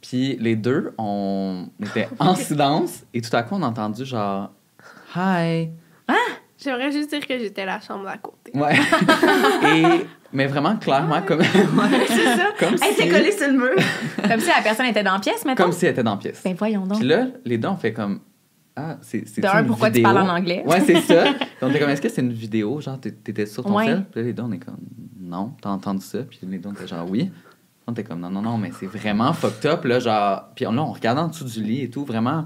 puis 0.00 0.36
les 0.40 0.56
deux, 0.56 0.92
on 0.98 1.68
était 1.82 2.08
en 2.18 2.34
silence, 2.34 3.04
et 3.14 3.20
tout 3.20 3.34
à 3.36 3.42
coup, 3.42 3.54
on 3.54 3.62
a 3.62 3.66
entendu 3.66 4.04
genre 4.04 4.50
«Hi». 5.16 5.70
J'aimerais 6.60 6.90
juste 6.90 7.10
dire 7.10 7.24
que 7.24 7.38
j'étais 7.38 7.64
la 7.64 7.80
chambre 7.80 8.04
d'à 8.04 8.16
côté. 8.16 8.50
Ouais. 8.52 8.74
et, 9.76 10.06
mais 10.32 10.46
vraiment, 10.46 10.76
clairement, 10.76 11.22
comme, 11.22 11.42
C'est 11.42 12.24
ça. 12.36 12.48
comme, 12.58 12.74
Elle 12.74 12.94
si, 12.94 13.00
était 13.02 13.08
collée 13.08 13.32
sur 13.32 13.48
le 13.48 13.54
mur. 13.54 13.74
Comme 14.28 14.40
si 14.40 14.48
la 14.48 14.62
personne 14.62 14.86
était 14.86 15.02
dans 15.02 15.14
la 15.14 15.20
pièce, 15.20 15.44
maintenant. 15.44 15.64
comme 15.66 15.72
si 15.72 15.86
elle 15.86 15.92
était 15.92 16.02
dans 16.02 16.12
la 16.12 16.16
pièce. 16.18 16.40
Ben, 16.44 16.54
voyons 16.58 16.86
donc. 16.86 16.98
Puis 16.98 17.08
là, 17.08 17.26
les 17.44 17.58
deux, 17.58 17.68
on 17.68 17.76
fait 17.76 17.92
comme 17.92 18.20
Ah, 18.76 18.96
c'est 19.02 19.26
c'est 19.26 19.40
De 19.40 19.46
un, 19.46 19.64
pourquoi 19.64 19.90
tu 19.90 20.02
parles 20.02 20.18
en 20.18 20.28
anglais? 20.28 20.62
Ouais, 20.66 20.80
c'est 20.80 21.00
ça. 21.00 21.24
Puis 21.38 21.46
on 21.62 21.70
était 21.70 21.80
comme 21.80 21.90
Est-ce 21.90 22.02
que 22.02 22.08
c'est 22.08 22.20
une 22.22 22.32
vidéo? 22.32 22.80
Genre, 22.80 23.00
t'é- 23.00 23.12
t'étais 23.12 23.46
sur 23.46 23.64
ton 23.64 23.76
Ouais. 23.76 23.86
cell 23.86 24.04
Puis 24.10 24.20
là, 24.20 24.26
les 24.26 24.32
deux, 24.32 24.42
on 24.42 24.52
est 24.52 24.58
comme 24.58 24.76
Non, 25.20 25.52
t'as 25.60 25.70
entendu 25.70 26.02
ça? 26.04 26.18
Puis 26.22 26.38
les 26.42 26.58
deux, 26.58 26.68
on 26.68 26.72
était 26.72 26.86
genre 26.86 27.08
Oui. 27.10 27.30
On 27.86 27.92
était 27.92 28.04
comme 28.04 28.20
Non, 28.20 28.30
non, 28.30 28.42
non, 28.42 28.58
mais 28.58 28.70
c'est 28.78 28.86
vraiment 28.86 29.32
fucked 29.32 29.64
up, 29.70 29.84
là. 29.84 29.98
Genre, 29.98 30.44
puis 30.54 30.64
là, 30.66 30.70
on 30.72 30.92
regardait 30.92 31.20
en 31.22 31.28
dessous 31.28 31.44
du 31.44 31.62
lit 31.62 31.82
et 31.84 31.90
tout. 31.90 32.04
Vraiment, 32.04 32.44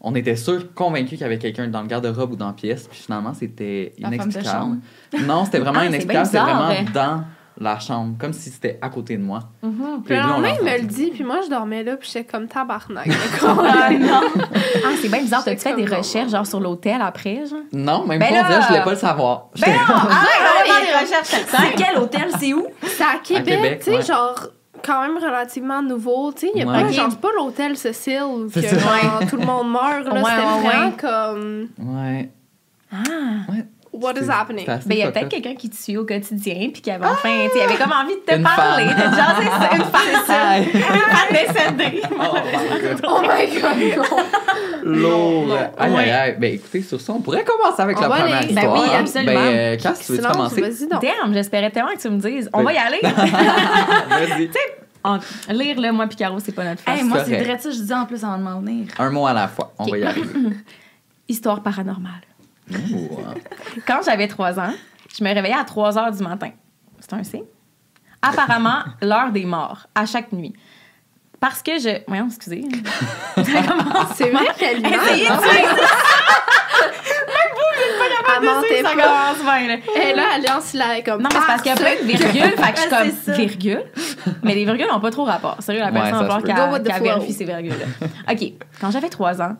on 0.00 0.14
était 0.14 0.36
sûr, 0.36 0.72
convaincus 0.74 1.10
qu'il 1.10 1.20
y 1.20 1.24
avait 1.24 1.38
quelqu'un 1.38 1.68
dans 1.68 1.82
le 1.82 1.86
garde-robe 1.88 2.32
ou 2.32 2.36
dans 2.36 2.46
la 2.48 2.52
pièce. 2.54 2.88
Puis 2.88 3.00
finalement, 3.04 3.34
c'était 3.34 3.92
inexplicable. 3.98 4.78
Non, 5.26 5.44
c'était 5.44 5.58
vraiment 5.58 5.78
Ah, 5.80 5.82
c'est 5.82 5.88
inexplicable. 5.88 6.26
C'était 6.26 6.38
bien 6.44 6.54
vraiment 6.54 6.82
bizarre. 6.84 6.92
dans 7.16 7.24
la 7.62 7.78
chambre, 7.78 8.14
comme 8.18 8.32
si 8.32 8.48
c'était 8.48 8.78
à 8.80 8.88
côté 8.88 9.18
de 9.18 9.22
moi. 9.22 9.40
Mhm. 9.62 10.02
Puis 10.06 10.14
le 10.16 10.22
lendemain, 10.22 10.54
il 10.58 10.64
me 10.64 10.78
le 10.78 10.84
dit, 10.86 11.10
puis 11.12 11.22
moi, 11.24 11.40
je 11.44 11.50
dormais 11.50 11.82
là, 11.82 11.96
puis 11.98 12.08
j'étais 12.10 12.24
comme 12.24 12.48
tabarnak. 12.48 13.06
Ah, 13.42 13.90
non. 13.90 14.20
Ah, 14.82 14.88
c'est 15.02 15.08
bien 15.10 15.20
bizarre. 15.20 15.44
T'as-tu 15.44 15.60
fait 15.60 15.74
des 15.76 15.84
recherches, 15.84 16.30
genre, 16.30 16.46
sur 16.46 16.60
l'hôtel 16.60 17.02
après, 17.02 17.44
genre? 17.46 17.58
Non, 17.72 18.06
même 18.06 18.18
Ben 18.20 18.30
pas, 18.30 18.48
là! 18.48 18.60
je 18.62 18.66
voulais 18.68 18.82
pas 18.84 18.90
le 18.92 18.96
savoir. 18.96 19.48
Ben 19.60 19.72
non! 19.72 19.76
Ah, 19.88 20.00
on 20.02 20.06
va 20.08 20.14
ouais, 20.14 20.66
faire 20.80 21.00
des 21.00 21.04
recherches 21.06 21.46
C'est 21.46 21.74
quel 21.76 21.98
hôtel? 21.98 22.28
C'est 22.38 22.54
où? 22.54 22.66
C'est 22.82 23.02
à 23.02 23.18
Québec, 23.22 23.44
Québec, 23.44 23.78
tu 23.80 23.84
sais, 23.90 23.96
ouais. 23.98 24.02
genre, 24.02 24.46
quand 24.84 25.02
même 25.02 25.16
relativement 25.18 25.82
nouveau. 25.82 26.32
Tu 26.32 26.46
sais, 26.46 26.52
il 26.54 26.60
y 26.60 26.62
a 26.62 26.66
Ouais. 26.66 26.80
pas, 26.82 26.86
Ok. 26.88 26.92
genre, 26.92 27.06
c'est 27.10 27.20
pas 27.20 27.28
l'hôtel 27.36 27.76
Cécile 27.76 28.22
où 28.24 28.46
que, 28.46 28.60
C'est 28.60 28.68
ça. 28.68 28.78
genre, 28.78 29.20
tout 29.28 29.36
le 29.36 29.46
monde 29.46 29.70
meurt. 29.70 30.04
Là, 30.04 30.12
Ouais, 30.14 30.20
c'était 30.24 30.36
ouais, 30.36 30.68
vraiment 30.68 30.86
ouais. 30.86 30.92
comme, 31.00 31.68
Ouais. 31.96 32.28
Ah! 32.92 33.52
ouais. 33.52 33.64
what 33.92 34.12
is 34.12 34.20
C'est- 34.24 34.30
happening? 34.30 34.64
c'est 34.64 34.72
assez 34.72 34.88
Ben, 34.88 34.94
il 34.96 35.00
y 35.00 35.02
a 35.04 35.10
peut-être 35.12 35.28
quelqu'un 35.28 35.54
qui 35.54 35.68
te 35.68 35.76
suit 35.76 35.96
au 35.96 36.04
quotidien, 36.06 36.70
puis 36.72 36.80
qui 36.80 36.90
avait 36.90 37.04
enfin, 37.06 37.28
tu 37.44 37.50
sais, 37.50 37.58
il 37.58 37.62
avait 37.62 37.74
comme 37.76 37.92
envie 37.92 38.14
de 38.14 38.20
te 38.20 38.34
Une 38.36 38.42
parler, 38.42 38.84
de 38.84 38.90
jaser 38.90 39.50
ça, 39.60 39.76
une 39.76 39.84
fan, 39.84 40.62
Hi. 40.64 40.68
une 40.72 40.80
fan 40.80 41.76
décédée. 41.76 42.02
Oh 42.12 42.34
my 42.34 42.80
god. 42.80 43.00
Oh 43.04 43.20
my 43.22 43.60
god, 43.60 43.98
non. 44.84 44.92
Lourd. 44.92 45.56
Aïe, 45.78 45.92
Ouais. 45.92 45.98
aïe, 46.04 46.10
aïe. 46.10 46.36
Ben, 46.38 46.54
écoutez, 46.54 46.82
sur 46.82 47.00
ça, 47.00 47.12
on 47.12 47.20
pourrait 47.20 47.44
commencer 47.44 47.82
avec 47.82 47.98
On 47.98 48.02
la 48.02 48.08
première 48.08 48.36
aller. 48.38 48.46
Ben 48.52 48.62
histoire. 48.62 48.80
oui, 48.82 48.88
absolument. 48.98 49.32
Ben, 49.32 49.56
euh, 49.56 49.76
Cass, 49.76 50.00
tu 50.06 50.12
veux 50.12 50.18
Silence, 50.18 50.32
commencer? 50.32 50.60
Vas-y 50.62 50.88
donc. 50.88 51.02
Damn, 51.02 51.34
j'espérais 51.34 51.70
tellement 51.70 51.90
que 51.94 52.00
tu 52.00 52.08
me 52.10 52.18
dises. 52.18 52.48
On 52.52 52.58
Ben- 52.58 52.64
va 52.64 52.72
y 52.72 52.78
aller. 52.78 53.00
Vas-y. 53.02 54.50
En- 55.04 55.18
Lire, 55.48 55.80
là, 55.80 55.92
moi, 55.92 56.06
puis 56.06 56.16
Caro, 56.16 56.38
c'est 56.40 56.52
pas 56.52 56.64
notre 56.64 56.82
face. 56.82 56.98
Hey, 56.98 57.04
moi, 57.04 57.24
c'est 57.24 57.42
vrai 57.42 57.58
ça, 57.58 57.70
je 57.70 57.76
disais 57.76 57.94
en 57.94 58.06
plus 58.06 58.22
avant 58.24 58.38
de 58.38 58.42
m'en 58.42 58.60
venir. 58.60 58.86
Un 58.98 59.10
mot 59.10 59.26
à 59.26 59.32
la 59.32 59.48
fois. 59.48 59.72
On 59.78 59.84
va 59.86 59.98
y 59.98 60.04
arriver. 60.04 60.28
Histoire 61.28 61.62
paranormale. 61.62 62.22
Ouh, 62.70 63.08
Quand 63.86 64.00
j'avais 64.04 64.28
3 64.28 64.58
ans, 64.60 64.72
je 65.16 65.24
me 65.24 65.32
réveillais 65.32 65.54
à 65.54 65.64
3 65.64 65.98
heures 65.98 66.12
du 66.12 66.22
matin. 66.22 66.50
C'est 67.00 67.12
un 67.14 67.22
signe? 67.24 67.44
Apparemment, 68.22 68.80
l'heure 69.00 69.32
des 69.32 69.46
morts, 69.46 69.86
à 69.94 70.04
chaque 70.06 70.32
nuit. 70.32 70.52
Parce 71.40 71.62
que 71.62 71.78
je. 71.78 72.02
Voyons, 72.06 72.26
excusez. 72.26 72.64
C'est 74.14 74.30
vrai 74.30 74.46
qu'elle 74.58 74.82
ment. 74.82 74.88
Essayez 74.90 75.26
de 75.28 75.32
suivre. 75.32 75.76
Elle 78.36 78.46
mentait 78.46 78.82
ça 78.82 78.90
pas. 78.90 79.02
commence 79.02 79.42
bien, 79.42 79.68
là. 79.68 79.76
Et 79.96 80.14
là, 80.14 80.22
Alliance, 80.34 80.72
là, 80.74 80.84
elle 80.92 80.98
est 80.98 81.02
comme. 81.02 81.22
Non, 81.22 81.28
mais 81.32 81.40
c'est 81.40 81.46
parce 81.46 81.62
qu'il 81.62 81.70
y 81.70 81.74
a 81.74 81.76
plein 81.76 81.94
de 81.96 82.06
virgules, 82.06 82.56
fait 82.58 82.72
que 82.72 82.76
je 82.76 82.80
suis 82.82 82.90
comme 82.90 83.10
ça. 83.10 83.32
virgule. 83.32 83.82
Mais 84.42 84.54
les 84.54 84.64
virgules 84.64 84.86
n'ont 84.90 85.00
pas 85.00 85.10
trop 85.10 85.24
rapport. 85.24 85.56
Sérieux, 85.60 85.80
la 85.80 85.90
personne 85.90 86.12
va 86.26 86.40
falloir 86.40 86.82
qu'elle 86.82 87.02
vérifie 87.02 87.32
ces 87.32 87.44
virgules-là. 87.44 88.06
OK. 88.32 88.52
Quand 88.80 88.90
j'avais 88.90 89.08
3 89.08 89.42
ans, 89.42 89.56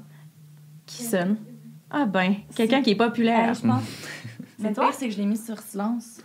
qui 0.87 1.03
sonne? 1.03 1.37
Ah 1.91 2.05
ben, 2.07 2.35
quelqu'un 2.55 2.83
qui 2.83 2.91
est 2.93 2.97
populaire. 2.97 3.51
Euh, 3.51 3.55
je 3.55 3.67
pense. 3.67 3.83
C'est 4.61 4.69
Le 4.69 4.75
toi? 4.75 4.85
pire, 4.87 4.95
c'est 4.97 5.09
que 5.09 5.15
je 5.15 5.19
l'ai 5.19 5.27
mis 5.27 5.37
sur 5.37 5.59
silence. 5.59 6.19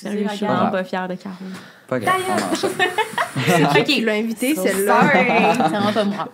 Sérieux, 0.00 0.26
je 0.30 0.36
suis 0.36 0.46
vraiment 0.46 0.70
pas 0.70 0.84
fière 0.84 1.08
de 1.08 1.14
Caro. 1.14 1.34
Pas 1.88 1.98
grave, 1.98 2.14
on 2.28 2.52
enchaîne. 2.52 2.70
C'est 3.72 3.84
qui 3.84 3.94
qui 3.96 4.00
l'a 4.02 4.12
invité, 4.12 4.54
celle-là? 4.54 5.00
sorry. 5.00 5.26
C'est 5.56 5.62
vraiment 5.76 5.92
pas 5.92 6.04
moi. 6.04 6.28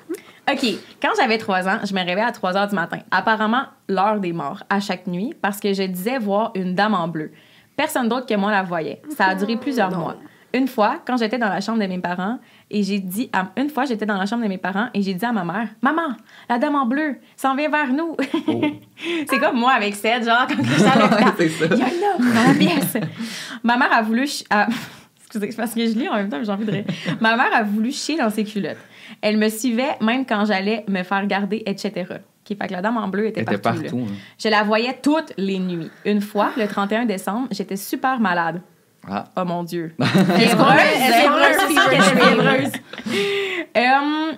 OK. 0.53 0.67
Quand 1.01 1.09
j'avais 1.19 1.39
3 1.39 1.69
ans, 1.69 1.79
je 1.85 1.95
me 1.95 2.01
réveillais 2.01 2.21
à 2.27 2.33
3 2.33 2.57
heures 2.57 2.69
du 2.69 2.75
matin. 2.75 2.99
Apparemment, 3.11 3.65
l'heure 3.89 4.21
des 4.21 4.33
morts, 4.33 4.63
à 4.69 4.81
chaque 4.81 5.07
nuit, 5.07 5.35
parce 5.41 5.61
que 5.61 5.73
je 5.73 5.83
disais 5.85 6.19
voir 6.19 6.51
une 6.55 6.75
dame 6.75 6.95
en 6.95 7.09
bleu. 7.09 7.33
Personne 7.77 8.09
d'autre 8.09 8.27
que 8.27 8.35
moi 8.35 8.51
la 8.51 8.63
voyait. 8.63 9.01
Ça 9.17 9.27
a 9.29 9.35
duré 9.35 9.57
plusieurs 9.57 9.91
Non. 9.91 9.99
mois. 9.99 10.17
une 10.53 10.69
fois, 10.69 10.99
quand 11.07 11.17
j'étais 11.17 11.39
dans 11.39 11.49
la 11.49 11.61
chambre 11.61 11.81
de 11.81 11.87
mes 11.87 11.99
parents, 11.99 12.39
et 12.71 12.83
j'ai 12.83 12.99
dit, 12.99 13.31
à- 13.33 13.51
une 13.57 13.69
fois, 13.71 13.85
j'étais 13.85 14.07
dans 14.07 14.17
la 14.17 14.27
chambre 14.27 14.43
de 14.43 14.49
mes 14.49 14.59
parents 14.59 14.89
et 14.95 15.03
j'ai 15.03 15.15
dit 15.15 15.25
à 15.25 15.33
ma 15.33 15.45
mère, 15.45 15.69
Maman, 15.83 16.17
la 16.49 16.59
dame 16.59 16.75
en 16.75 16.87
bleu 16.87 17.17
s'en 17.37 17.55
vient 17.55 17.69
vers 17.69 17.93
nous. 17.93 18.17
Oh. 18.49 18.61
c'est 19.29 19.39
comme 19.39 19.59
moi 19.59 19.73
avec 19.73 19.95
Seth, 19.95 20.25
genre, 20.25 20.47
quand 20.49 20.63
c'est 21.39 21.49
ça. 21.49 21.67
Il 21.71 21.79
y 21.79 21.83
a 21.83 21.87
un 21.87 21.89
homme 22.19 22.35
dans 22.35 22.49
la 22.49 22.55
pièce. 22.59 22.97
Ma 23.63 23.77
mère 23.77 23.93
a 23.93 24.03
voulu. 24.03 24.29
a- 24.51 24.69
Excusez, 25.27 25.51
c'est 25.51 25.57
parce 25.57 25.75
que 25.75 25.81
je 25.87 25.93
lis 25.99 26.09
en 26.09 26.15
même 26.15 26.29
temps, 26.29 26.39
mais 26.39 26.45
j'ai 26.45 26.53
envie 26.53 26.65
de 26.65 26.71
rire. 26.71 26.85
Ma 27.21 27.37
mère 27.37 27.51
a 27.55 27.63
voulu 27.65 27.91
chier 27.93 28.17
dans 28.17 28.31
ses 28.31 28.45
culottes. 28.45 28.77
Elle 29.21 29.37
me 29.37 29.49
suivait 29.49 29.97
même 30.01 30.25
quand 30.25 30.45
j'allais 30.45 30.85
me 30.89 31.03
faire 31.03 31.27
garder, 31.27 31.63
etc. 31.67 31.93
OK, 32.09 32.57
fait 32.59 32.67
que 32.69 32.73
la 32.73 32.83
dame 32.83 32.97
en 32.99 33.09
bleu 33.09 33.27
était, 33.27 33.41
était 33.43 33.59
partout. 33.59 34.07
hein. 34.09 34.15
Je 34.39 34.49
la 34.49 34.63
voyais 34.63 34.97
toutes 35.03 35.33
les 35.37 35.59
nuits. 35.59 35.91
Une 36.05 36.21
fois, 36.21 36.51
le 36.57 36.67
31 36.69 37.05
décembre, 37.07 37.49
j'étais 37.51 37.77
super 37.77 38.21
malade. 38.21 38.61
Ah. 39.11 39.25
Oh 39.37 39.45
mon 39.45 39.63
Dieu. 39.65 39.95
Fiévreuse. 40.37 40.73
Euh, 43.77 44.33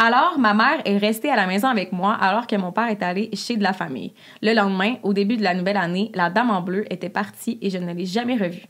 alors, 0.00 0.36
ma 0.38 0.54
mère 0.54 0.80
est 0.84 0.96
restée 0.98 1.28
à 1.30 1.34
la 1.36 1.46
maison 1.48 1.66
avec 1.66 1.90
moi 1.90 2.16
alors 2.20 2.46
que 2.46 2.54
mon 2.54 2.70
père 2.70 2.86
est 2.88 3.02
allé 3.02 3.30
chez 3.34 3.56
de 3.56 3.62
la 3.64 3.72
famille. 3.72 4.12
Le 4.42 4.54
lendemain, 4.54 4.94
au 5.02 5.12
début 5.12 5.36
de 5.36 5.42
la 5.42 5.54
nouvelle 5.54 5.76
année, 5.76 6.12
la 6.14 6.30
dame 6.30 6.50
en 6.50 6.60
bleu 6.60 6.84
était 6.92 7.08
partie 7.08 7.58
et 7.60 7.68
je 7.70 7.78
ne 7.78 7.92
l'ai 7.92 8.06
jamais 8.06 8.36
revue. 8.36 8.62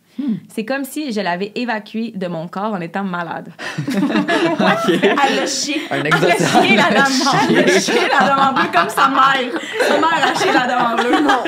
C'est 0.48 0.64
comme 0.64 0.84
si 0.84 1.12
je 1.12 1.20
l'avais 1.20 1.52
évacuée 1.54 2.12
de 2.16 2.26
mon 2.26 2.48
corps 2.48 2.72
en 2.72 2.80
étant 2.80 3.04
malade. 3.04 3.52
Elle 3.86 5.38
a 5.38 5.46
chié. 5.46 5.82
Un 5.90 5.96
Elle 5.96 6.06
a 6.06 6.08
exorcisme. 6.08 6.62
chié, 6.62 6.76
la 6.76 6.90
dame 6.90 7.12
en 7.26 7.46
bleu. 7.46 7.58
Elle 7.60 7.70
a 7.76 7.80
chié 7.80 8.00
la 8.10 8.26
dame 8.26 8.38
en 8.48 8.52
bleu 8.54 8.68
comme 8.74 8.88
sa 8.88 9.08
mère. 9.08 9.52
Sa 9.86 9.94
mère 9.98 10.32
a 10.34 10.34
chié 10.34 10.52
la 10.52 10.66
dame 10.66 10.92
en 10.92 10.96
bleu. 10.96 11.10
Non. 11.22 11.44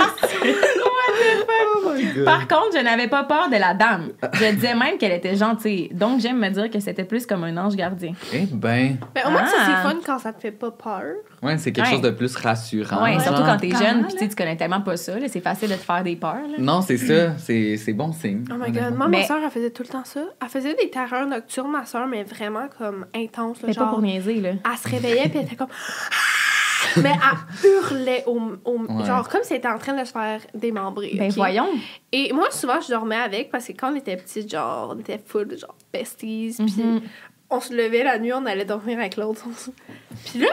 Par 2.25 2.47
contre, 2.49 2.77
je 2.77 2.83
n'avais 2.83 3.09
pas 3.09 3.25
peur 3.25 3.49
de 3.51 3.57
la 3.57 3.75
dame. 3.75 4.11
Je 4.35 4.53
disais 4.53 4.75
même 4.75 4.99
qu'elle 4.99 5.13
était 5.13 5.37
gentille. 5.37 5.89
Donc, 5.93 6.21
j'aime 6.21 6.39
me 6.39 6.49
dire 6.51 6.71
que 6.71 6.81
c'était 6.81 7.05
plus 7.05 7.27
comme 7.27 7.45
un 7.45 7.57
ange 7.57 7.77
gardien. 7.77 8.13
Eh 8.33 8.47
ben, 8.53 8.97
Mais 9.15 9.25
au 9.27 9.31
moins, 9.31 9.47
ça, 9.47 9.57
Ah. 9.61 9.65
c'est 9.83 9.89
fun 9.89 9.97
quand 10.05 10.19
ça 10.19 10.33
te 10.33 10.41
fait 10.41 10.51
pas 10.51 10.71
peur. 10.71 11.03
ouais, 11.43 11.59
c'est 11.59 11.73
quelque 11.73 11.87
Ouais. 11.87 11.93
chose 11.93 12.03
de 12.03 12.11
plus 12.11 12.35
rassurant. 12.37 13.03
Ouais, 13.03 13.13
genre. 13.15 13.23
surtout 13.23 13.43
quand 13.43 13.57
t'es 13.57 13.71
jeune, 13.71 14.05
puis 14.05 14.13
tu 14.15 14.19
sais, 14.19 14.29
tu 14.29 14.37
connais 14.37 14.57
tellement 14.57 14.81
pas 14.81 14.97
ça. 14.97 15.19
là, 15.19 15.27
C'est 15.29 15.41
facile 15.41 15.69
de 15.69 15.75
te 15.75 15.81
faire 15.81 16.03
des 16.03 16.17
peurs. 16.17 16.35
là. 16.35 16.57
Non, 16.59 16.81
c'est 16.83 16.97
ça. 16.97 17.37
C'est 17.39 17.77
c'est 17.77 17.93
bon 17.93 18.13
signe. 18.13 18.45
Oh 18.51 18.55
my 18.59 18.71
god, 18.73 18.95
moi, 18.97 19.09
Mais- 19.09 19.21
ma 19.21 19.25
soeur, 19.27 19.39
elle 19.45 19.51
faisait 19.51 19.71
tout 19.71 19.83
le 19.83 19.89
temps 19.89 20.05
ça. 20.05 20.21
Elle 20.43 20.49
faisait 20.49 20.75
des 20.75 20.91
terreurs 20.91 21.27
nocturnes, 21.27 21.71
ma 21.71 21.85
soeur, 21.87 22.07
mais 22.07 22.23
vraiment 22.25 22.67
comme 22.79 23.07
intenses. 23.15 23.63
là, 23.63 23.69
Mais 23.69 23.75
pas 23.75 23.87
pour 23.87 24.03
niaiser, 24.03 24.41
là. 24.41 24.51
elle 24.51 24.79
se 24.79 24.89
réveillait, 24.89 25.29
puis 25.29 25.39
elle 25.39 25.47
était 25.47 25.57
comme. 25.57 25.69
Mais 27.03 27.13
elle 27.13 27.69
hurlait 27.71 28.25
au, 28.27 28.41
au- 28.65 28.79
Ouais. 28.81 29.05
genre 29.05 29.29
comme 29.29 29.43
si 29.43 29.53
elle 29.53 29.59
était 29.59 29.69
en 29.69 29.79
train 29.79 29.93
de 29.95 30.05
se 30.05 30.13
faire 30.13 30.41
démembrer. 30.55 31.13
Ben 31.15 31.31
voyons. 31.31 31.69
Et 32.13 32.33
moi, 32.33 32.51
souvent, 32.51 32.81
je 32.81 32.89
dormais 32.89 33.17
avec 33.17 33.51
parce 33.51 33.67
que 33.67 33.73
quand 33.73 33.93
on 33.93 33.97
était 33.97 34.17
petites, 34.17 34.51
genre, 34.51 34.95
on 34.97 34.99
était 35.01 35.21
full, 35.25 35.57
genre, 35.59 35.75
besties. 35.93 36.55
Puis 36.59 36.83
Mhm. 36.83 37.01
on 37.51 37.61
se 37.61 37.73
levait 37.75 38.05
la 38.05 38.19
nuit, 38.19 38.33
on 38.33 38.47
allait 38.47 38.65
dormir 38.65 38.99
avec 38.99 39.17
l'autre. 39.17 39.45
Puis 40.27 40.41
là, 40.41 40.49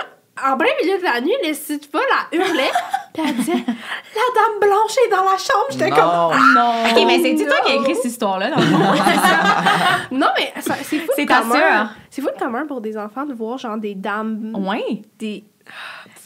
en 0.46 0.56
plein 0.56 0.70
milieu 0.84 1.00
de 1.00 1.04
la 1.04 1.20
nuit, 1.22 1.34
les 1.44 1.52
petites 1.52 1.90
folles, 1.92 2.02
elle 2.32 2.40
hurlait. 2.40 2.72
puis 3.14 3.24
elle 3.28 3.36
disait 3.36 3.54
La 3.54 4.28
dame 4.36 4.60
blanche 4.62 4.96
est 5.06 5.10
dans 5.10 5.24
la 5.24 5.38
chambre. 5.38 5.66
J'étais 5.72 5.90
comme. 5.90 6.00
Non. 6.00 6.32
Non. 6.54 6.74
OK, 6.92 7.04
mais 7.08 7.20
c'est-tu 7.22 7.46
toi 7.48 7.56
qui 7.66 7.72
as 7.72 7.76
écrit 7.76 7.96
cette 7.96 8.06
histoire-là, 8.12 8.52
dans 8.52 8.58
le 8.58 8.62
fond? 8.62 10.16
Non, 10.16 10.28
mais 10.38 10.54
ça- 10.62 10.76
c'est 10.84 11.00
fou 11.00 11.12
C'est 11.16 11.24
de 11.24 11.28
ta 11.30 11.42
sœur. 11.44 11.90
C'est 12.12 12.22
fou 12.22 12.28
de 12.28 12.38
commun 12.40 12.66
pour 12.68 12.82
des 12.82 12.98
enfants 12.98 13.26
de 13.26 13.34
voir, 13.34 13.58
genre, 13.58 13.78
des 13.78 13.96
dames. 13.96 14.54
ouais. 14.68 15.02
Des... 15.18 15.44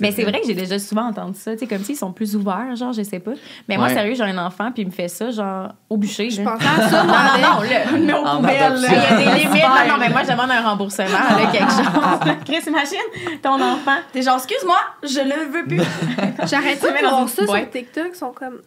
Mais 0.02 0.12
c'est 0.12 0.24
vrai 0.24 0.42
que 0.42 0.48
j'ai 0.48 0.54
déjà 0.56 0.78
souvent 0.80 1.08
entendu 1.08 1.38
ça, 1.40 1.54
tu 1.54 1.60
sais, 1.60 1.68
comme 1.68 1.84
s'ils 1.84 1.96
sont 1.96 2.12
plus 2.12 2.36
ouverts, 2.36 2.76
genre, 2.76 2.92
je 2.92 3.04
sais 3.04 3.20
pas. 3.20 3.32
Mais 3.70 3.78
moi, 3.78 3.88
Ouais. 3.88 3.94
sérieux, 3.94 4.16
j'ai 4.16 4.24
un 4.24 4.38
enfant, 4.38 4.72
puis 4.72 4.84
il 4.84 4.88
me 4.88 4.92
fait 4.92 5.08
ça, 5.08 5.32
genre, 5.32 5.70
au 5.90 5.98
bûcher. 5.98 6.30
Je 6.30 6.42
pensais 6.42 6.66
à 6.78 6.90
ça, 6.90 7.04
Non, 7.04 7.08
moi, 7.08 7.18
non, 7.38 7.42
non, 7.56 7.62
là. 7.62 7.80
Mais 8.00 8.14
aux 8.14 8.26
En 8.26 8.36
poubelles. 8.38 8.62
adoption. 8.62 8.90
Il 8.92 8.96
y 8.96 9.06
a 9.06 9.18
des 9.34 9.40
limites. 9.40 9.62
Non, 9.64 9.94
non, 9.94 9.98
mais 10.00 10.10
moi, 10.10 10.22
je 10.24 10.32
demande 10.32 10.52
un 10.52 10.62
remboursement, 10.62 11.06
là, 11.08 11.52
quelque 11.52 11.72
chose. 11.72 12.36
Chris, 12.46 12.64
imagine 12.68 13.40
ton 13.42 13.62
enfant. 13.62 13.98
T'es 14.12 14.22
genre, 14.22 14.38
excuse-moi, 14.38 14.78
je 15.04 15.20
le 15.22 15.52
veux 15.52 15.66
plus. 15.66 15.78
J'arrête 16.50 16.80
Tu 16.80 16.88
pas 16.88 16.92
mets 16.94 17.00
de 17.00 17.04
dans 17.06 17.10
voir 17.12 17.22
une 17.24 17.28
ça 17.28 17.46
boîte. 17.46 17.62
sur 17.64 17.72
TikTok. 17.72 18.08
Ils 18.14 18.18
sont 18.18 18.32
comme. 18.32 18.60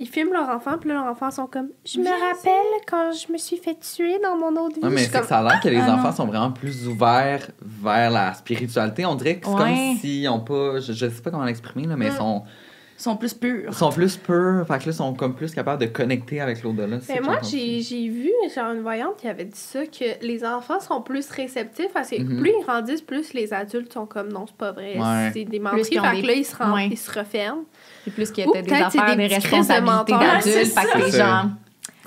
Ils 0.00 0.08
filment 0.08 0.32
leur 0.32 0.48
enfant, 0.48 0.72
puis 0.78 0.88
là, 0.88 0.96
leurs 0.96 1.06
enfants 1.06 1.30
sont 1.30 1.46
comme. 1.46 1.68
Je 1.84 2.00
me 2.00 2.06
rappelle 2.08 2.80
quand 2.86 3.12
je 3.12 3.32
me 3.32 3.38
suis 3.38 3.56
fait 3.58 3.78
tuer 3.78 4.18
dans 4.18 4.36
mon 4.36 4.60
autre 4.60 4.74
vie. 4.76 4.82
Ouais, 4.84 4.90
mais 4.90 5.06
que 5.06 5.24
ça 5.24 5.38
a 5.38 5.42
l'air 5.42 5.60
que 5.60 5.68
les 5.68 5.78
Ah, 5.78 5.86
non. 5.86 5.92
enfants 5.94 6.10
sont 6.12 6.26
vraiment 6.26 6.50
plus 6.50 6.88
ouverts 6.88 7.48
vers 7.62 8.10
la 8.10 8.34
spiritualité. 8.34 9.06
On 9.06 9.14
dirait 9.14 9.38
que 9.38 9.46
c'est 9.46 9.52
Ouais. 9.54 9.58
comme 9.60 9.96
s'ils 10.00 10.28
ont 10.28 10.40
pas. 10.40 10.80
Je, 10.80 10.92
je 10.92 11.08
sais 11.08 11.22
pas 11.22 11.30
comment 11.30 11.44
l'exprimer, 11.44 11.86
là, 11.86 11.96
mais 11.96 12.06
ils 12.06 12.12
Mm. 12.12 12.16
sont, 12.16 12.42
Ils 12.44 12.63
sont 12.96 13.16
plus 13.16 13.34
purs. 13.34 13.64
ils 13.68 13.74
sont 13.74 13.90
plus 13.90 14.16
purs. 14.16 14.64
Fait 14.66 14.74
que 14.78 14.84
là, 14.84 14.92
ils 14.92 14.94
sont 14.94 15.14
comme 15.14 15.34
plus 15.34 15.52
capables 15.54 15.80
de 15.80 15.86
connecter 15.88 16.40
avec 16.40 16.62
l'au-delà. 16.62 16.98
Mais 17.08 17.20
moi, 17.20 17.38
j'ai 17.42 17.80
j'ai 17.82 18.08
vu 18.08 18.30
genre 18.54 18.72
une 18.72 18.82
voyante 18.82 19.16
qui 19.18 19.28
avait 19.28 19.44
dit 19.44 19.50
ça, 19.58 19.84
que 19.86 20.24
les 20.24 20.44
enfants 20.44 20.80
sont 20.80 21.00
plus 21.02 21.28
réceptifs. 21.30 21.92
Parce 21.92 22.10
que 22.10 22.22
Mhm. 22.22 22.40
plus 22.40 22.52
ils 22.58 22.64
grandissent, 22.64 23.02
plus 23.02 23.32
les 23.34 23.52
adultes 23.52 23.92
sont 23.92 24.06
comme 24.06 24.28
non, 24.32 24.46
c'est 24.46 24.56
pas 24.56 24.72
vrai. 24.72 24.96
Ouais. 24.98 25.30
C'est 25.34 25.44
des 25.44 25.58
menteries. 25.58 25.82
Fait 25.84 25.90
des- 26.16 26.22
que 26.22 26.26
là, 26.26 26.32
ils 26.34 26.44
se, 26.44 26.56
ren- 26.56 26.72
Ouais. 26.74 26.88
ils 26.90 26.96
se 26.98 27.10
referment. 27.18 27.64
C'est 28.04 28.12
plus 28.12 28.30
qu'il 28.30 28.44
y 28.46 28.48
a 28.48 28.62
des 28.62 28.72
affaires, 28.72 29.16
des 29.16 29.28
des 29.28 29.34
responsabilités 29.34 30.12
d'adultes. 30.12 30.72
Fait 30.74 31.00
que 31.00 31.10
ça. 31.10 31.18
genre. 31.18 31.44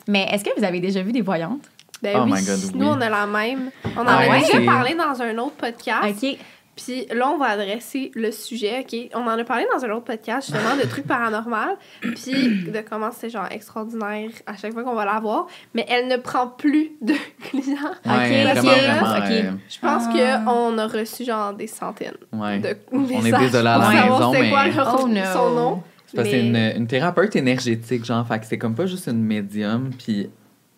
Mais 0.07 0.27
est-ce 0.31 0.43
que 0.45 0.51
vous 0.57 0.63
avez 0.63 0.79
déjà 0.79 1.01
vu 1.01 1.11
des 1.11 1.21
voyantes? 1.21 1.69
Ben 2.01 2.15
Oh 2.19 2.21
oui, 2.25 2.33
my 2.33 2.45
God, 2.45 2.59
nous, 2.75 2.85
oui. 2.85 2.93
on 2.95 3.01
a 3.01 3.09
la 3.09 3.25
même. 3.25 3.71
On 3.97 4.01
en 4.01 4.05
Ah 4.07 4.17
a 4.19 4.29
ouais, 4.29 4.39
déjà 4.41 4.61
parlé 4.63 4.93
dans 4.93 5.19
un 5.19 5.35
autre 5.39 5.55
podcast. 5.55 6.23
OK. 6.23 6.37
Puis 6.77 7.05
là, 7.13 7.29
on 7.29 7.37
va 7.37 7.47
adresser 7.47 8.11
le 8.15 8.31
sujet, 8.31 8.79
OK? 8.81 9.09
On 9.15 9.21
en 9.27 9.37
a 9.37 9.43
parlé 9.43 9.65
dans 9.75 9.83
un 9.83 9.89
autre 9.89 10.05
podcast, 10.05 10.47
justement, 10.51 10.75
de 10.81 10.87
trucs 10.87 11.07
paranormaux, 11.07 11.75
puis 12.01 12.63
de 12.71 12.81
comment 12.89 13.09
c'est, 13.11 13.29
genre, 13.29 13.47
extraordinaire 13.51 14.29
à 14.45 14.55
chaque 14.55 14.71
fois 14.73 14.83
qu'on 14.83 14.93
va 14.95 15.03
la 15.05 15.19
voir. 15.19 15.47
Mais 15.73 15.85
elle 15.89 16.07
ne 16.07 16.17
prend 16.17 16.47
plus 16.47 16.91
de 17.01 17.13
clients. 17.43 17.63
Ouais, 18.05 18.45
Ok, 18.45 18.61
vraiment, 18.61 18.71
ok, 18.71 18.77
vraiment. 18.77 19.17
ok. 19.17 19.31
euh, 19.31 19.51
Je 19.69 19.79
pense 19.79 20.03
Ah. 20.07 20.43
qu'on 20.45 20.77
a 20.77 20.87
reçu, 20.87 21.25
genre, 21.25 21.53
des 21.53 21.67
centaines 21.67 22.13
ouais. 22.31 22.59
de 22.59 22.77
On 22.91 23.03
est 23.09 23.21
messages 23.23 23.41
désolé 23.51 23.67
à 23.69 23.73
pour 23.79 23.81
la 23.91 23.99
savoir 24.01 24.19
maison, 24.19 24.33
c'est 24.43 24.49
quoi 24.49 24.63
mais- 24.65 24.71
leur- 24.73 24.99
Oh 25.03 25.07
no. 25.07 25.21
son 25.33 25.49
nom. 25.51 25.83
C'est 26.09 26.15
parce 26.15 26.29
que 26.29 26.35
c'est 26.35 26.43
Mais- 26.43 26.71
une, 26.75 26.81
une 26.83 26.87
thérapeute 26.87 27.35
énergétique, 27.35 28.05
genre. 28.05 28.25
Fait 28.25 28.39
que 28.39 28.45
c'est 28.45 28.57
comme 28.57 28.75
pas 28.75 28.85
juste 28.85 29.07
une 29.07 29.21
médium. 29.23 29.89
Puis 29.97 30.29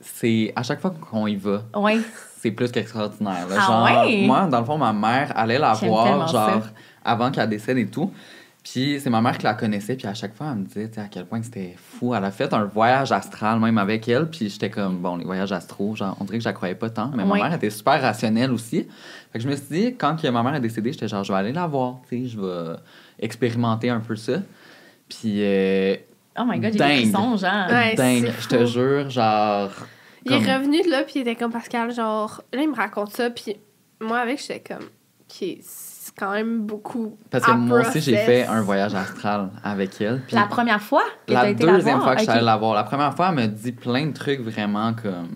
c'est 0.02 0.52
à 0.56 0.64
chaque 0.64 0.80
fois 0.82 0.94
qu'on 1.12 1.28
y 1.28 1.36
va, 1.36 1.64
Ouais. 1.76 2.00
c'est 2.40 2.52
plus 2.52 2.72
qu'extraordinaire. 2.72 3.48
Ah 3.52 3.60
Genre, 3.68 4.06
ouais? 4.06 4.26
moi, 4.26 4.46
dans 4.48 4.60
le 4.60 4.66
fond, 4.66 4.78
ma 4.78 4.94
mère 4.94 5.32
allait 5.36 5.60
la 5.60 5.74
voir, 5.74 6.28
genre, 6.28 6.50
ça. 6.50 6.62
avant 7.04 7.32
qu'elle 7.32 7.50
décède 7.50 7.78
et 7.78 7.88
tout. 7.88 8.12
Puis 8.62 9.00
c'est 9.00 9.10
ma 9.10 9.22
mère 9.22 9.38
qui 9.38 9.46
la 9.46 9.54
connaissait, 9.54 9.96
puis 9.96 10.06
à 10.06 10.14
chaque 10.14 10.36
fois, 10.36 10.48
elle 10.52 10.60
me 10.60 10.66
disait 10.66 10.92
à 10.98 11.06
quel 11.10 11.26
point 11.26 11.42
c'était 11.42 11.76
fou. 11.78 12.14
Elle 12.14 12.24
a 12.26 12.30
fait 12.30 12.54
un 12.54 12.66
voyage 12.66 13.12
astral 13.12 13.58
même 13.60 13.78
avec 13.78 14.08
elle, 14.10 14.30
puis 14.30 14.50
j'étais 14.50 14.70
comme, 14.70 14.98
bon, 14.98 15.16
les 15.16 15.24
voyages 15.24 15.52
astraux, 15.54 15.96
genre, 15.96 16.16
on 16.20 16.26
dirait 16.26 16.38
que 16.38 16.44
je 16.44 16.50
la 16.50 16.54
croyais 16.54 16.76
pas 16.76 16.90
tant, 16.90 17.10
mais 17.16 17.24
ma 17.26 17.36
mère 17.36 17.54
était 17.54 17.70
super 17.70 18.00
rationnelle 18.02 18.52
aussi. 18.52 18.86
Fait 19.32 19.40
que 19.40 19.44
je 19.44 19.48
me 19.50 19.56
suis 19.56 19.66
dit, 19.72 19.96
quand 19.98 20.22
que 20.22 20.28
ma 20.28 20.44
mère 20.44 20.56
est 20.56 20.60
décédée, 20.60 20.92
j'étais 20.92 21.08
genre, 21.08 21.24
je 21.24 21.32
vais 21.32 21.40
aller 21.40 21.54
la 21.54 21.68
voir, 21.68 22.00
tu 22.10 22.24
sais, 22.24 22.28
je 22.28 22.40
vais 22.40 22.76
expérimenter 23.20 23.90
un 23.90 24.02
peu 24.02 24.16
ça. 24.18 24.34
Puis, 25.08 25.36
euh, 25.44 25.96
Oh 26.40 26.44
my 26.46 26.60
god, 26.60 26.72
des 26.72 26.78
frissons, 26.80 27.38
genre. 27.38 27.68
Ouais, 27.70 27.96
dingue, 27.96 28.32
c'est 28.36 28.42
je 28.44 28.48
te 28.48 28.66
jure, 28.66 29.10
genre. 29.10 29.72
Il 30.26 30.32
comme- 30.32 30.46
est 30.46 30.56
revenu 30.58 30.82
de 30.84 30.90
là, 30.90 31.04
puis 31.04 31.14
il 31.16 31.22
était 31.22 31.36
comme 31.36 31.52
Pascal, 31.52 31.92
genre, 31.94 32.42
là, 32.54 32.62
il 32.62 32.70
me 32.70 32.76
raconte 32.76 33.12
ça, 33.12 33.30
puis 33.30 33.56
moi, 34.02 34.20
avec, 34.20 34.40
j'étais 34.40 34.62
comme, 34.62 34.88
c'est 35.28 36.16
quand 36.18 36.32
même 36.32 36.62
beaucoup. 36.62 37.18
Parce 37.30 37.46
que 37.46 37.52
à 37.52 37.56
moi 37.56 37.82
aussi, 37.82 38.02
j'ai 38.02 38.18
fait 38.18 38.46
un 38.46 38.62
voyage 38.62 38.94
astral 38.96 39.50
avec 39.64 40.00
elle. 40.02 40.22
puis- 40.28 40.36
La 40.36 40.44
première 40.48 40.82
fois 40.82 41.04
que 41.28 41.34
la 41.34 41.42
t'as 41.42 41.50
été 41.52 41.64
deuxième 41.66 41.86
la 41.86 41.94
voir? 41.96 42.04
fois 42.04 42.14
que 42.16 42.20
je 42.20 42.24
suis 42.24 42.32
allée 42.32 42.42
Ok. 42.42 42.46
la 42.46 42.58
voir. 42.58 42.74
La 42.74 42.84
première 42.84 43.14
fois, 43.16 43.30
elle 43.30 43.36
me 43.36 43.48
dit 43.48 43.72
plein 43.72 44.08
de 44.08 44.14
trucs 44.14 44.42
vraiment 44.42 44.94
comme. 44.94 45.36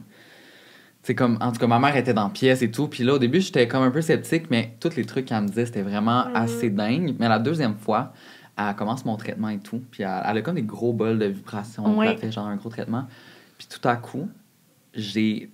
C'est 1.04 1.16
comme. 1.16 1.38
En 1.42 1.52
tout 1.52 1.60
cas, 1.60 1.68
ma 1.68 1.80
mère 1.80 1.96
était 1.98 2.14
dans 2.14 2.30
pièce 2.30 2.62
et 2.62 2.72
tout. 2.72 2.88
Puis 2.88 3.04
là, 3.04 3.14
au 3.16 3.20
début, 3.20 3.42
j'étais 3.42 3.68
comme 3.68 3.84
un 3.84 3.92
peu 3.92 4.02
sceptique, 4.02 4.46
mais 4.50 4.76
tous 4.80 4.96
les 4.96 5.06
trucs 5.06 5.26
qu'elle 5.26 5.42
me 5.42 5.48
disait, 5.48 5.66
c'était 5.66 5.82
vraiment 5.82 6.26
Mhm. 6.28 6.36
assez 6.36 6.70
dingue. 6.70 7.16
Mais 7.20 7.28
la 7.28 7.40
deuxième 7.40 7.76
fois, 7.76 8.14
elle 8.58 8.76
commence 8.76 9.04
mon 9.06 9.16
traitement 9.18 9.50
et 9.50 9.60
tout. 9.60 9.82
Puis 9.92 10.04
elle, 10.04 10.22
elle 10.30 10.38
a 10.38 10.42
comme 10.42 10.56
des 10.56 10.62
gros 10.64 10.94
bols 10.94 11.20
de 11.20 11.26
vibrations. 11.26 11.98
Ouais. 11.98 12.10
Elle 12.12 12.18
fait 12.18 12.32
genre 12.32 12.48
un 12.48 12.56
gros 12.56 12.70
traitement. 12.70 13.06
Puis 13.58 13.68
tout 13.68 13.88
à 13.88 13.96
coup, 13.96 14.30
j'ai 14.94 15.52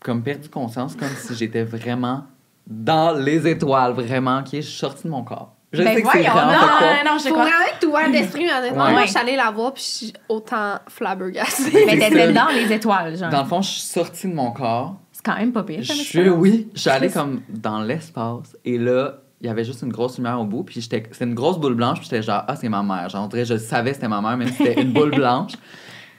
comme 0.00 0.22
perdu 0.22 0.48
conscience, 0.48 0.94
comme 0.94 1.08
si 1.08 1.34
j'étais 1.34 1.64
vraiment 1.64 2.24
dans 2.66 3.12
les 3.18 3.46
étoiles, 3.48 3.92
vraiment, 3.92 4.42
qui 4.42 4.58
est 4.58 4.62
sorti 4.62 5.04
de 5.04 5.08
mon 5.08 5.22
corps. 5.24 5.54
Je 5.72 5.82
Ben 5.82 5.94
sais 5.96 6.02
que 6.02 6.08
c'est 6.12 6.18
voyons, 6.22 6.32
vraiment 6.32 6.52
non, 6.52 6.58
pas 6.60 6.78
quoi. 6.78 6.86
non, 7.04 7.12
non, 7.12 7.18
je 7.18 7.24
Faut 7.28 7.34
crois. 7.34 7.44
vraiment 7.44 7.64
être 7.76 7.86
ouvert 7.86 8.10
d'esprit, 8.10 8.48
honnêtement, 8.50 8.84
Ouais. 8.84 8.92
moi, 8.92 9.02
je 9.04 9.08
suis 9.10 9.18
allée 9.18 9.36
la 9.36 9.50
voir, 9.50 9.74
puis 9.74 9.82
je 9.82 9.88
suis 10.06 10.12
autant 10.28 10.78
flabbergastée. 10.88 11.84
Mais 11.86 11.98
t'étais 11.98 12.26
ça. 12.26 12.32
dans 12.32 12.48
les 12.54 12.72
étoiles, 12.72 13.16
genre. 13.16 13.30
Dans 13.30 13.42
le 13.42 13.48
fond, 13.48 13.62
je 13.62 13.70
suis 13.70 13.80
sortie 13.80 14.28
de 14.28 14.34
mon 14.34 14.52
corps. 14.52 14.96
C'est 15.12 15.24
quand 15.24 15.36
même 15.36 15.52
pas 15.52 15.64
pire. 15.64 15.80
Je 15.82 15.92
suis, 15.92 16.00
expérience. 16.02 16.36
oui, 16.38 16.68
je 16.74 16.80
suis 16.80 16.90
allée 16.90 17.10
comme 17.10 17.40
dans 17.48 17.80
l'espace 17.82 18.56
et 18.64 18.78
là, 18.78 19.14
il 19.40 19.46
y 19.46 19.50
avait 19.50 19.64
juste 19.64 19.82
une 19.82 19.92
grosse 19.92 20.16
lumière 20.16 20.40
au 20.40 20.44
bout, 20.44 20.62
puis 20.64 20.80
j'étais, 20.80 21.02
c'était 21.12 21.24
une 21.26 21.34
grosse 21.34 21.58
boule 21.58 21.74
blanche, 21.74 21.98
puis 22.00 22.08
j'étais 22.10 22.22
genre, 22.22 22.42
ah, 22.48 22.56
c'est 22.56 22.68
ma 22.68 22.82
mère. 22.82 23.08
Genre, 23.10 23.24
on 23.24 23.28
dirait, 23.28 23.44
je 23.44 23.56
savais 23.58 23.90
que 23.90 23.96
c'était 23.96 24.08
ma 24.08 24.20
mère, 24.20 24.36
même 24.36 24.48
si 24.48 24.54
c'était 24.54 24.80
une 24.80 24.92
boule 24.92 25.10
blanche. 25.14 25.52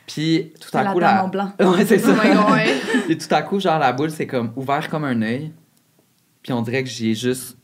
Puis 0.05 0.53
tout 0.61 0.75
à 0.77 0.83
la 0.83 0.91
coup, 0.93 1.01
en 1.01 1.27
blanc. 1.27 1.51
Ouais, 1.59 1.85
c'est 1.85 1.97
ça. 1.99 2.13
Oh. 2.15 2.53
Puis 3.07 3.17
tout 3.17 3.33
à 3.33 3.41
coup, 3.41 3.59
genre, 3.59 3.79
la 3.79 3.91
boule, 3.91 4.11
c'est 4.11 4.27
comme 4.27 4.51
ouvert 4.55 4.87
comme 4.89 5.03
un 5.03 5.21
œil. 5.21 5.51
Puis 6.43 6.53
on 6.53 6.61
dirait 6.61 6.83
que 6.83 6.89
j'ai 6.89 7.13
juste. 7.13 7.57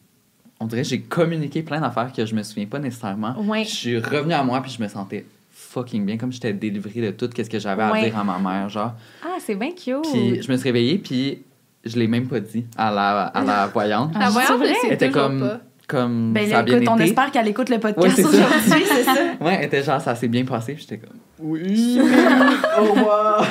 On 0.60 0.65
dirait 0.65 0.81
que 0.81 0.88
j'ai 0.88 1.01
communiqué 1.01 1.62
plein 1.63 1.79
d'affaires 1.81 2.12
que 2.12 2.25
je 2.25 2.36
me 2.36 2.43
souviens 2.43 2.65
pas 2.65 2.79
nécessairement. 2.79 3.36
Ouais. 3.41 3.63
Je 3.63 3.69
suis 3.69 3.98
revenue 4.00 4.33
à 4.33 4.43
moi, 4.43 4.62
puis 4.62 4.72
je 4.72 4.81
me 4.81 4.88
sentais 4.88 5.25
fucking 5.51 6.05
bien, 6.05 6.17
comme 6.17 6.31
j'étais 6.31 6.53
délivrée 6.53 7.01
de 7.01 7.12
tout 7.12 7.29
ce 7.36 7.43
que 7.50 7.60
j'avais 7.60 7.83
Ouais. 7.91 8.00
à 8.00 8.03
dire 8.10 8.17
à 8.17 8.24
ma 8.24 8.38
mère, 8.39 8.69
genre. 8.69 8.93
Ah, 9.24 9.38
c'est 9.39 9.55
bien 9.55 9.72
cute. 9.72 10.01
Puis 10.12 10.41
je 10.41 10.51
me 10.51 10.57
suis 10.57 10.63
réveillée, 10.69 10.98
puis 10.98 11.43
je 11.86 11.98
l'ai 11.98 12.08
même 12.08 12.28
pas 12.28 12.40
dit 12.40 12.66
à 12.78 12.92
la, 12.92 13.22
à 13.28 13.44
la 13.44 13.68
voyante. 13.74 14.13
La 14.18 14.28
Ah, 14.28 14.30
voyante, 14.30 14.62
Elle 14.86 14.94
était 14.94 15.08
toujours 15.08 15.24
comme, 15.24 15.40
pas. 15.42 15.60
comme 15.88 16.34
Ben, 16.34 16.50
ça 16.50 16.60
a 16.60 16.63
bien 16.63 16.78
écoute, 16.78 16.90
on 16.92 16.96
été. 16.96 17.06
espère 17.06 17.32
qu'elle 17.32 17.48
écoute 17.48 17.70
le 17.70 17.75
Ouais, 17.75 17.82
podcast 17.82 18.22
ça. 18.22 18.28
aujourd'hui, 18.28 18.86
c'est 18.88 19.04
ça? 19.04 19.13
Ouais, 19.42 19.56
elle 19.60 19.66
était 19.66 19.84
genre, 19.84 20.00
ça 20.02 20.16
s'est 20.16 20.28
bien 20.28 20.46
passé, 20.46 20.75
j'étais 20.80 20.98
comme, 20.98 21.18
oui, 21.40 22.00
au 22.80 22.84
revoir. 22.94 23.46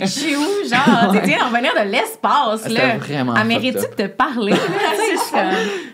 Je 0.00 0.06
suis 0.06 0.34
où, 0.36 0.40
genre? 0.68 1.12
Tu 1.12 1.20
viens 1.28 1.38
d'en 1.38 1.50
venir 1.56 1.72
de 1.74 1.88
l'espace, 1.90 2.62
C'était 2.62 2.74
là. 2.74 2.96
vraiment 2.98 3.34
Elle 3.36 3.46
mérite-tu 3.46 3.84
up. 3.84 3.96
de 3.96 4.02
te 4.02 4.08
parler? 4.08 4.54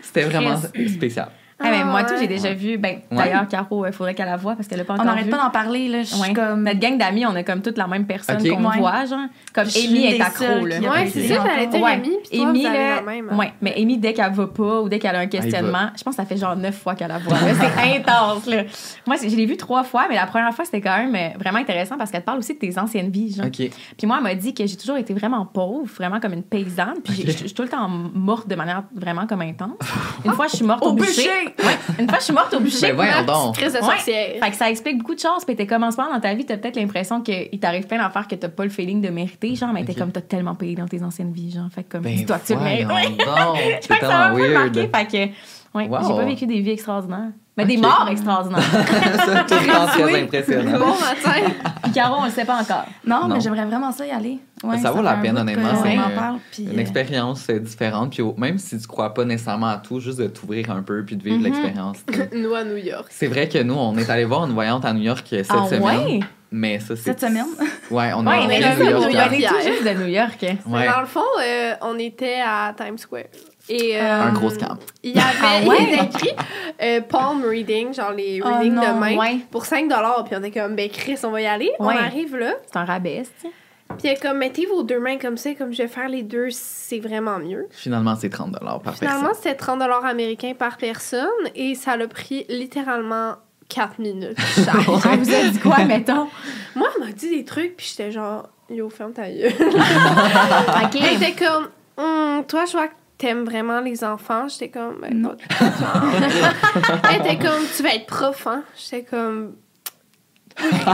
C'était 0.01 0.23
vraiment 0.23 0.55
spécial. 0.95 1.29
Ah, 1.57 1.69
mais 1.71 1.85
moi, 1.85 2.01
Ah, 2.01 2.03
tout, 2.03 2.15
j'ai 2.15 2.21
ouais. 2.21 2.27
déjà 2.27 2.53
vu. 2.53 2.77
Ben, 2.77 2.97
Ouais. 3.11 3.17
d'ailleurs, 3.17 3.47
Caro, 3.47 3.85
il 3.85 3.93
faudrait 3.93 4.13
qu'elle 4.13 4.25
la 4.25 4.35
voie 4.35 4.55
parce 4.55 4.67
qu'elle 4.67 4.77
l'a 4.77 4.83
pas 4.83 4.93
On 4.93 4.95
encore 4.97 5.05
n'arrête 5.05 5.23
vu. 5.23 5.31
pas 5.31 5.37
d'en 5.37 5.49
parler, 5.49 5.87
là. 5.87 5.99
Ouais. 6.21 6.33
comme. 6.33 6.63
Notre 6.63 6.79
gang 6.79 6.97
d'amis, 6.97 7.25
on 7.25 7.33
a 7.33 7.43
comme 7.43 7.61
toute 7.61 7.77
la 7.77 7.87
même 7.87 8.05
personne 8.05 8.41
Ok. 8.41 8.49
qu'on 8.49 8.65
Ouais. 8.69 8.77
voit, 8.77 9.05
genre. 9.05 9.19
Comme 9.53 9.65
Je 9.69 9.87
Amy 9.87 10.05
est 10.05 10.19
accro, 10.21 10.65
là. 10.65 10.79
qui 10.79 10.85
a 10.85 10.89
Ouais, 10.91 11.07
été 11.07 11.21
c'est 11.21 11.33
ça, 11.33 11.43
j'allais 11.45 11.67
dire 11.67 11.81
Ouais. 11.81 11.91
Amy, 11.93 12.09
puis 12.29 12.37
toi, 12.39 12.49
Amy, 12.49 12.59
vous 12.65 12.73
là, 12.73 12.95
la 12.97 13.01
même. 13.03 13.29
hein. 13.31 13.37
ouais, 13.37 13.53
mais 13.61 13.73
Amy, 13.77 13.97
dès 13.97 14.11
qu'elle 14.13 14.33
va 14.33 14.47
pas 14.47 14.81
ou 14.81 14.89
dès 14.89 14.99
qu'elle 14.99 15.15
a 15.15 15.19
un 15.19 15.27
questionnement, 15.27 15.91
je 15.97 16.03
pense 16.03 16.15
que 16.17 16.21
ça 16.21 16.25
fait 16.27 16.35
genre 16.35 16.57
neuf 16.57 16.75
fois 16.77 16.93
qu'elle 16.93 17.07
la 17.07 17.19
voit. 17.19 17.37
C'est 17.37 17.95
intense, 17.99 18.45
là. 18.47 18.63
Moi, 19.07 19.15
je 19.23 19.33
l'ai 19.33 19.45
vu 19.45 19.55
trois 19.55 19.85
fois, 19.85 20.07
mais 20.09 20.15
la 20.15 20.25
première 20.27 20.53
fois, 20.53 20.65
c'était 20.65 20.81
quand 20.81 20.97
même 20.97 21.15
euh, 21.15 21.37
vraiment 21.39 21.59
intéressant 21.59 21.97
parce 21.97 22.11
qu'elle 22.11 22.19
te 22.21 22.25
parle 22.25 22.39
aussi 22.39 22.53
de 22.55 22.59
tes 22.59 22.77
anciennes 22.77 23.09
vies, 23.11 23.33
genre. 23.33 23.45
Puis 23.49 23.71
moi, 24.07 24.17
elle 24.17 24.23
m'a 24.23 24.35
dit 24.35 24.53
que 24.53 24.65
j'ai 24.65 24.75
toujours 24.75 24.97
été 24.97 25.13
vraiment 25.13 25.45
pauvre, 25.45 25.85
vraiment 25.95 26.19
comme 26.19 26.33
une 26.33 26.43
paysanne. 26.43 26.95
Puis 27.01 27.23
je 27.25 27.31
suis 27.31 27.53
tout 27.53 27.61
le 27.63 27.69
temps 27.69 27.87
morte 27.87 28.49
de 28.49 28.55
manière 28.55 28.83
vraiment 28.93 29.25
comme 29.25 29.41
intense. 29.41 29.77
Une 30.25 30.31
fois, 30.33 30.47
je 30.47 30.57
suis 30.57 30.65
morte 30.65 30.83
Au 30.85 30.91
bûcher. 30.91 31.29
Ouais. 31.45 31.77
Une 31.99 32.09
fois, 32.09 32.19
je 32.19 32.23
suis 32.25 32.33
morte 32.33 32.53
au 32.53 32.59
bûcher. 32.59 32.87
Ben 32.87 32.95
voyons 32.95 33.23
donc. 33.25 33.55
crise 33.55 33.73
de 33.73 33.77
Ouais. 33.79 33.83
sorcière. 33.83 34.43
Fait 34.43 34.51
que 34.51 34.55
ça 34.57 34.69
explique 34.69 34.97
beaucoup 34.99 35.15
de 35.15 35.19
choses. 35.19 35.45
Puis 35.45 35.55
t'es 35.55 35.65
comme 35.67 35.83
en 35.83 35.91
ce 35.91 35.97
moment 35.97 36.13
dans 36.13 36.19
ta 36.19 36.33
vie, 36.33 36.45
t'as 36.45 36.57
peut-être 36.57 36.75
l'impression 36.75 37.21
qu'il 37.21 37.59
t'arrive 37.59 37.87
plein 37.87 37.97
d'affaires 37.97 38.27
que 38.27 38.35
t'as 38.35 38.49
pas 38.49 38.63
le 38.63 38.69
feeling 38.69 39.01
de 39.01 39.09
mériter, 39.09 39.55
genre, 39.55 39.71
mais 39.73 39.83
t'es 39.85 39.93
comme 39.93 40.11
t'as 40.11 40.21
tellement 40.21 40.55
payé 40.55 40.75
dans 40.75 40.87
tes 40.87 41.01
anciennes 41.03 41.31
vies, 41.33 41.51
genre. 41.51 41.67
Fait 41.73 41.83
que 41.83 41.93
comme, 41.93 42.01
Ben 42.01 42.15
dis-toi 42.15 42.39
que 42.39 42.47
tu 42.47 42.53
le 42.53 42.59
mérites. 42.59 42.87
C'est 43.81 43.87
que 43.99 43.99
ça 43.99 44.07
m'a 44.07 44.25
un 44.27 44.35
tellement 44.35 44.35
peu 44.35 44.53
marqué. 44.53 44.79
weird. 44.79 44.95
Fait 44.95 45.05
que, 45.07 45.77
ouais, 45.77 45.87
Wow. 45.87 45.99
j'ai 46.07 46.15
pas 46.15 46.25
vécu 46.25 46.45
des 46.47 46.59
vies 46.61 46.71
extraordinaires. 46.71 47.31
Mais 47.57 47.65
des 47.65 47.77
morts 47.77 48.07
extraordinaires. 48.11 48.61
Ça, 48.63 49.43
tout 49.47 49.53
le 49.53 49.71
temps 49.71 49.85
très 49.87 50.21
impressionnant. 50.21 50.77
Bon 50.79 50.87
matin. 50.87 51.51
Puis 51.83 51.91
Caro, 51.93 52.17
on 52.19 52.25
le 52.25 52.31
sait 52.31 52.43
pas 52.43 52.59
encore. 52.61 52.85
Non, 53.05 53.27
Non. 53.27 53.35
mais 53.35 53.39
j'aimerais 53.41 53.63
vraiment 53.65 53.91
ça 53.93 54.05
y 54.05 54.11
aller. 54.11 54.39
Ouais, 54.63 54.77
Ça 54.79 54.91
vaut 54.91 55.01
la 55.01 55.13
peine, 55.15 55.37
honnêtement, 55.37 55.69
c'est, 55.81 55.97
On 55.97 56.01
en 56.01 56.09
parle. 56.09 56.37
Puis, 56.51 56.63
Une 56.63 56.77
euh, 56.77 56.81
expérience 56.81 57.45
euh, 57.49 57.59
différente, 57.59 58.11
puis 58.11 58.23
même 58.37 58.57
si 58.57 58.77
tu 58.77 58.87
crois 58.87 59.13
pas 59.13 59.23
nécessairement 59.23 59.67
à 59.67 59.77
tout, 59.77 59.99
juste 60.01 60.19
de 60.19 60.27
t'ouvrir 60.27 60.69
un 60.71 60.81
peu 60.81 61.03
puis 61.05 61.15
de 61.15 61.23
vivre 61.23 61.37
Mhm. 61.37 61.43
l'expérience. 61.45 61.97
Nous 62.33 62.53
à 62.53 62.63
New 62.65 62.77
York. 62.77 63.05
C'est 63.09 63.27
vrai 63.27 63.47
que 63.47 63.61
nous, 63.63 63.75
on 63.75 63.95
est 63.97 64.09
allé 64.09 64.25
voir 64.25 64.45
une 64.45 64.53
voyante 64.53 64.83
à 64.83 64.91
New 64.93 65.03
York 65.03 65.25
euh, 65.33 65.43
cette 65.43 65.51
Ah 65.51 65.65
semaine. 65.67 65.83
ouais? 66.07 66.19
Mais 66.51 66.79
ça, 66.79 66.95
c'est. 66.95 67.03
Cette 67.03 67.21
semaine? 67.21 67.45
Ouais, 67.91 68.11
on 68.15 68.25
Ouais, 68.25 68.37
est 68.39 68.55
allé 68.55 68.63
à 68.65 68.75
New 68.75 68.89
York. 68.89 69.03
on 69.05 69.09
est 69.31 69.47
tout 69.47 69.55
juste 69.63 69.83
de 69.85 70.03
New 70.03 70.07
York. 70.09 70.37
Ouais. 70.67 70.87
Dans 70.87 71.01
le 71.01 71.05
fond, 71.05 71.21
euh, 71.41 71.73
on 71.83 71.97
était 71.99 72.39
à 72.45 72.73
Times 72.75 72.97
Square. 72.97 73.23
Et, 73.69 73.99
euh, 73.99 74.21
Un 74.23 74.33
gros 74.33 74.49
scam. 74.49 74.77
Il 75.03 75.15
y 75.15 75.19
avait 75.19 75.37
Ah 75.41 75.67
ouais? 75.67 75.77
il 75.79 75.93
était 75.93 76.05
écrit 76.05 76.35
euh, 76.81 77.01
palm 77.01 77.43
reading, 77.43 77.93
genre 77.93 78.11
les 78.11 78.41
Oh 78.43 78.47
readings 78.47 78.75
de 78.75 78.99
main, 78.99 79.17
ouais. 79.17 79.39
pour 79.49 79.65
5 79.65 79.87
Puis 79.87 80.35
on 80.35 80.43
était 80.43 80.59
comme, 80.59 80.75
ben 80.75 80.89
Chris, 80.89 81.17
on 81.23 81.31
va 81.31 81.41
y 81.41 81.45
aller. 81.47 81.71
Ouais. 81.79 81.95
On 81.95 81.97
arrive 81.97 82.35
là. 82.37 82.53
C'est 82.71 82.77
un 82.77 82.85
rabais, 82.85 83.23
tu 83.41 83.47
sais. 83.47 83.53
Puis 83.97 84.07
elle 84.07 84.13
est 84.13 84.21
comme, 84.21 84.37
mettez 84.39 84.65
vos 84.65 84.83
deux 84.83 84.99
mains 84.99 85.17
comme 85.17 85.37
ça, 85.37 85.53
comme 85.53 85.71
je 85.71 85.83
vais 85.83 85.87
faire 85.87 86.09
les 86.09 86.23
deux, 86.23 86.47
c'est 86.51 86.99
vraiment 86.99 87.37
mieux. 87.39 87.67
Finalement, 87.71 88.15
c'est 88.15 88.29
30 88.29 88.51
par 88.59 88.95
Finalement, 88.95 89.27
personne. 89.27 89.33
c'était 89.35 89.55
30 89.55 89.81
américains 90.03 90.53
par 90.57 90.77
personne 90.77 91.29
et 91.55 91.75
ça 91.75 91.95
l'a 91.95 92.07
pris 92.07 92.45
littéralement 92.49 93.35
4 93.69 93.99
minutes. 93.99 94.37
Elle 94.57 95.19
vous 95.19 95.33
a 95.33 95.43
dit 95.49 95.59
quoi, 95.59 95.85
mettons? 95.85 96.27
Moi, 96.75 96.87
elle 96.95 97.05
m'a 97.05 97.11
dit 97.11 97.29
des 97.29 97.45
trucs, 97.45 97.77
puis 97.77 97.87
j'étais 97.89 98.11
genre, 98.11 98.49
yo, 98.69 98.89
ferme 98.89 99.13
ta 99.13 99.29
gueule. 99.29 99.53
OK. 99.53 100.95
Elle 101.01 101.15
était 101.23 101.33
comme, 101.45 101.69
Hum, 101.97 102.43
toi, 102.45 102.65
je 102.65 102.73
vois 102.73 102.87
que 102.87 102.93
t'aimes 103.17 103.45
vraiment 103.45 103.79
les 103.81 104.03
enfants? 104.03 104.47
J'étais 104.47 104.69
comme, 104.69 104.97
ben, 105.01 105.13
Non. 105.13 105.35
Elle 107.09 107.21
était 107.21 107.37
comme, 107.37 107.63
tu 107.75 107.83
vas 107.83 107.95
être 107.95 108.05
prof, 108.07 108.47
hein? 108.47 108.63
J'étais 108.77 109.03
comme, 109.03 109.55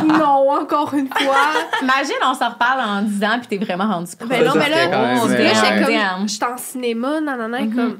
non, 0.05 0.49
encore 0.51 0.93
une 0.93 1.07
fois. 1.07 1.35
Imagine, 1.81 2.15
on 2.25 2.33
s'en 2.33 2.49
reparle 2.49 2.79
en 2.81 3.01
10 3.03 3.23
ans, 3.23 3.39
puis 3.39 3.47
t'es 3.59 3.63
vraiment 3.63 3.87
rendu 3.87 4.15
prof. 4.15 4.29
Ben 4.29 4.43
non, 4.43 4.53
mais 4.55 4.69
là, 4.69 4.87
là, 4.87 5.15
j'étais 5.25 5.79
Damn. 5.81 6.17
comme, 6.19 6.27
j'étais 6.29 6.45
en 6.45 6.57
cinéma, 6.57 7.21
nanana, 7.21 7.61
et 7.61 7.65
Mhm. 7.67 7.75
comme, 7.75 7.99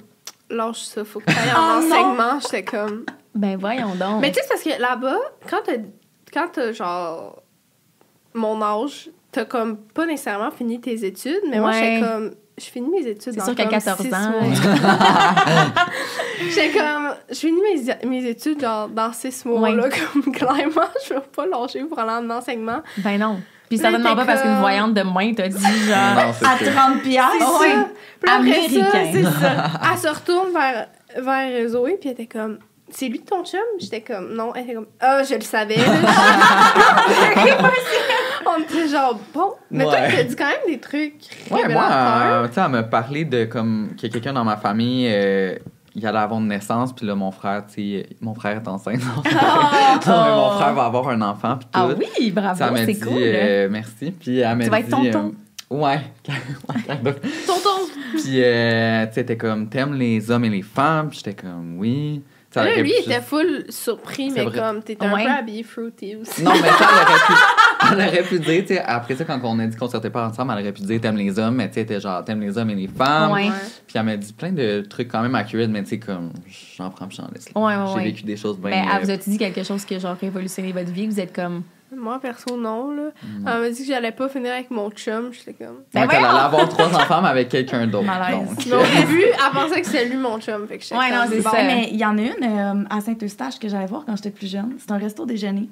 lâche 0.50 0.82
ça, 0.82 1.06
faut 1.06 1.20
que 1.20 1.26
t'ailles 1.26 1.54
en 1.56 1.60
Oh 1.60 1.82
non! 1.82 1.88
enseignement. 1.88 2.40
J'étais 2.42 2.64
comme, 2.64 3.06
Ben 3.36 3.58
voyons 3.58 3.96
donc. 3.96 4.22
mais 4.22 4.32
tu 4.32 4.36
sais, 4.36 4.42
c'est 4.44 4.50
parce 4.50 4.64
que 4.64 4.82
là-bas, 4.82 5.18
quand 5.50 5.62
t'as, 5.66 5.74
quand 6.34 6.48
t'as 6.52 6.72
genre 6.74 7.42
mon 8.34 8.62
âge, 8.62 9.10
t'as 9.32 9.46
comme 9.46 9.78
pas 9.78 10.06
nécessairement 10.06 10.52
fini 10.52 10.82
tes 10.82 11.06
études, 11.06 11.42
mais 11.50 11.60
moi, 11.60 11.72
j'étais 11.74 12.02
comme, 12.02 12.32
je 12.64 12.70
finis 12.72 12.90
mes 12.90 13.08
études 13.08 13.34
C'est 13.34 13.40
dans 13.40 13.46
sûr 13.46 13.56
qu'à 13.56 13.64
comme 13.64 13.72
14 13.74 14.02
six 14.02 14.14
ans. 14.14 14.32
J'étais 16.50 16.72
comme, 16.78 17.14
je 17.30 17.36
finis 17.36 17.62
mes, 17.62 18.08
mes 18.08 18.26
études 18.30 18.62
genre 18.62 18.88
dans 18.88 19.14
six 19.14 19.46
mois, 19.46 19.60
Ouais. 19.62 19.76
là, 19.76 19.90
comme 19.90 20.22
clairement, 20.34 20.88
je 21.08 21.14
vais 21.14 21.20
pas 21.36 21.46
lâcher 21.46 21.84
pour 21.84 22.00
aller 22.00 22.26
en 22.26 22.30
enseignement. 22.30 22.82
Ben 22.98 23.18
non. 23.20 23.40
Puis 23.70 23.78
certainement 23.78 24.16
pas 24.16 24.26
parce 24.26 24.42
qu'une 24.42 24.60
voyante 24.60 24.94
de 24.94 25.04
main 25.04 25.34
t'a 25.34 25.48
dit 25.48 25.64
genre. 25.88 26.16
Non, 26.16 26.48
À 26.48 26.58
sûr. 26.58 26.74
30 26.74 27.02
piastres. 27.04 27.64
Ça, 28.26 28.34
Américain. 28.36 28.86
c'est 29.14 29.24
ça. 29.24 29.72
Elle 29.92 29.98
se 29.98 30.08
retourne 30.08 30.50
vers, 30.54 30.88
vers 31.18 31.70
Zoé, 31.70 31.98
puis 32.00 32.10
elle 32.10 32.14
était 32.14 32.26
comme, 32.28 32.60
c'est 32.90 33.08
lui 33.08 33.22
ton 33.22 33.46
chum? 33.46 33.60
J'étais 33.80 34.02
comme, 34.02 34.34
non. 34.34 34.54
Elle 34.54 34.64
était 34.66 34.74
comme, 34.74 34.88
ah, 35.00 35.24
je 35.24 35.36
le 35.36 35.42
savais. 35.42 35.78
On 38.58 38.62
était 38.62 38.88
genre, 38.88 39.20
bon. 39.34 39.54
Mais 39.70 39.84
toi, 39.84 39.94
Ouais. 39.94 40.12
t'as 40.16 40.24
dit 40.24 40.36
quand 40.36 40.48
même 40.48 40.66
des 40.68 40.80
trucs 40.80 41.16
Ouais, 41.50 41.68
moi, 41.70 41.88
euh, 41.92 42.48
tu 42.48 42.54
sais, 42.54 42.62
elle 42.62 42.72
m'a 42.72 42.84
parlé 42.84 43.26
de 43.26 43.46
comme 43.46 43.90
qu'il 43.98 44.10
y 44.10 44.12
a 44.12 44.14
quelqu'un 44.14 44.34
dans 44.34 44.44
ma 44.44 44.58
famille, 44.58 45.08
euh, 45.10 45.56
il 45.96 46.06
allait 46.08 46.20
avoir 46.20 46.40
une 46.40 46.48
naissance, 46.48 46.94
puis 46.94 47.06
là, 47.06 47.16
mon 47.16 47.32
frère, 47.32 47.64
tu 47.68 47.74
sais, 48.02 48.10
mon 48.22 48.34
frère 48.34 48.58
est 48.58 48.68
enceinte. 48.68 49.02
Non, 50.08 50.14
Non, 50.16 50.24
mais 50.24 50.32
mon 50.36 50.50
frère 50.52 50.74
va 50.74 50.86
avoir 50.86 51.10
un 51.10 51.22
enfant, 51.22 51.58
puis 51.58 51.66
tout. 51.66 51.72
Ah 51.74 51.88
oui, 52.20 52.32
bravo, 52.32 52.64
c'est 52.78 52.86
dit, 52.86 53.00
cool. 53.00 53.12
euh, 53.18 53.68
merci. 53.70 54.12
Puis 54.12 54.40
elle 54.40 54.58
m'a 54.58 54.64
Tu 54.64 54.70
vas 54.70 54.82
dit. 54.82 54.84
être 55.08 55.12
tonton. 55.14 55.34
euh, 55.72 55.76
ouais. 55.76 56.02
Tonton. 57.46 57.88
puis, 58.16 58.42
euh, 58.44 59.06
tu 59.08 59.14
sais, 59.14 59.26
t'es 59.26 59.38
comme, 59.38 59.70
t'aimes 59.70 59.94
les 59.94 60.30
hommes 60.32 60.46
et 60.46 60.50
les 60.50 60.62
femmes? 60.62 61.10
Puis 61.10 61.22
j'étais 61.24 61.42
comme, 61.42 61.78
oui. 61.78 62.22
Ça 62.54 62.66
Là, 62.66 62.76
lui, 62.82 62.92
il 63.00 63.10
était 63.10 63.22
full 63.22 63.64
surpris, 63.70 64.30
mais 64.30 64.44
vrai. 64.44 64.60
comme, 64.60 64.84
t'étais 64.84 65.06
un 65.06 65.14
Ouais. 65.14 65.24
peu 65.24 65.32
habillé 65.32 65.64
fruity 65.64 66.18
aussi. 66.18 66.44
Non, 66.44 66.52
mais 66.52 66.68
ça, 66.68 66.76
elle 66.82 67.08
aurait 67.08 67.26
pu, 67.28 67.34
elle 67.92 68.08
aurait 68.08 68.24
pu 68.24 68.40
dire, 68.40 68.62
tu 68.62 68.68
sais, 68.68 68.80
après 68.80 69.16
ça, 69.16 69.26
quand 69.26 69.40
on 69.44 69.60
a 69.60 69.68
dit 69.68 69.76
qu'on 69.78 69.88
sortait 69.88 70.10
pas 70.10 70.28
ensemble, 70.28 70.54
elle 70.56 70.64
aurait 70.64 70.72
pu 70.74 70.82
dire, 70.82 71.00
t'aimes 71.02 71.18
les 71.18 71.38
hommes, 71.40 71.56
mais 71.56 71.68
tu 71.70 71.76
sais, 71.76 71.86
t'es 71.86 72.00
genre, 72.00 72.24
t'aimes 72.24 72.42
les 72.42 72.58
hommes 72.58 72.70
et 72.70 72.76
les 72.76 72.88
femmes. 72.88 73.32
Ouais. 73.32 73.50
Puis 73.88 73.98
elle 73.98 74.04
m'a 74.04 74.18
dit 74.18 74.34
plein 74.34 74.52
de 74.52 74.82
trucs 74.90 75.08
quand 75.10 75.22
même 75.22 75.36
accurate, 75.36 75.70
mais 75.70 75.84
tu 75.84 75.90
sais, 75.90 76.00
comme, 76.00 76.32
j'en 76.78 76.90
prends, 76.90 77.08
puis 77.08 77.18
j'en 77.18 77.28
laisse. 77.34 77.54
là. 77.54 77.62
Ouais, 77.62 77.76
ouais, 77.76 77.84
J'ai 77.90 77.96
ouais. 77.96 78.04
vécu 78.06 78.24
des 78.24 78.38
choses 78.38 78.58
bien. 78.60 78.72
Ben, 78.72 78.86
elle 78.92 78.98
euh, 78.98 79.06
vous 79.06 79.12
a 79.12 79.18
dit 79.18 79.38
quelque 79.38 79.64
chose 79.64 79.86
qui 79.86 79.96
a 79.96 80.00
genre 80.00 80.18
révolutionné 80.20 80.72
votre 80.72 80.92
vie? 80.92 81.08
Vous 81.08 81.20
êtes 81.20 81.34
comme. 81.36 81.64
Moi, 81.94 82.20
perso, 82.22 82.56
non, 82.56 82.90
là. 82.96 83.10
Mm. 83.22 83.48
Elle 83.48 83.62
m'a 83.64 83.70
dit 83.70 83.82
que 83.82 83.86
j'allais 83.86 84.14
pas 84.14 84.30
finir 84.30 84.54
avec 84.54 84.72
mon 84.72 84.90
chum. 84.92 85.34
J'étais 85.34 85.52
comme... 85.52 85.80
Ben 85.94 86.04
ouais, 86.04 86.08
qu'elle 86.08 86.20
voyons! 86.22 86.36
allait 86.36 86.46
avoir 86.46 86.70
trois 86.70 86.86
enfants, 86.96 87.22
mais 87.22 87.28
avec 87.28 87.50
quelqu'un 87.50 87.86
d'autre. 87.86 88.06
Malaise. 88.06 88.48
Donc, 88.48 88.66
Mais 88.66 88.74
au 88.76 89.02
début, 89.06 89.24
elle 89.26 89.52
pensait 89.54 89.82
que 89.82 89.88
c'était 89.88 90.06
lui 90.06 90.16
mon 90.16 90.40
chum. 90.40 90.66
Fait 90.70 90.78
que 90.78 90.86
Ouais, 90.98 91.12
non, 91.12 91.24
c'est 91.30 91.42
bon. 91.42 91.50
ça. 91.50 91.64
Mais 91.64 91.90
il 91.92 91.98
y 91.98 92.06
en 92.06 92.18
a 92.18 92.22
une 92.22 92.32
euh, 92.44 92.86
à 92.90 93.02
Saint-Eustache 93.02 93.60
que 93.60 93.68
j'allais 93.68 93.88
voir 93.88 94.06
quand 94.06 94.16
j'étais 94.16 94.32
plus 94.32 94.50
jeune. 94.50 94.76
C'est 94.78 94.90
un 94.94 94.98
resto 94.98 95.26
déjeuner. 95.26 95.68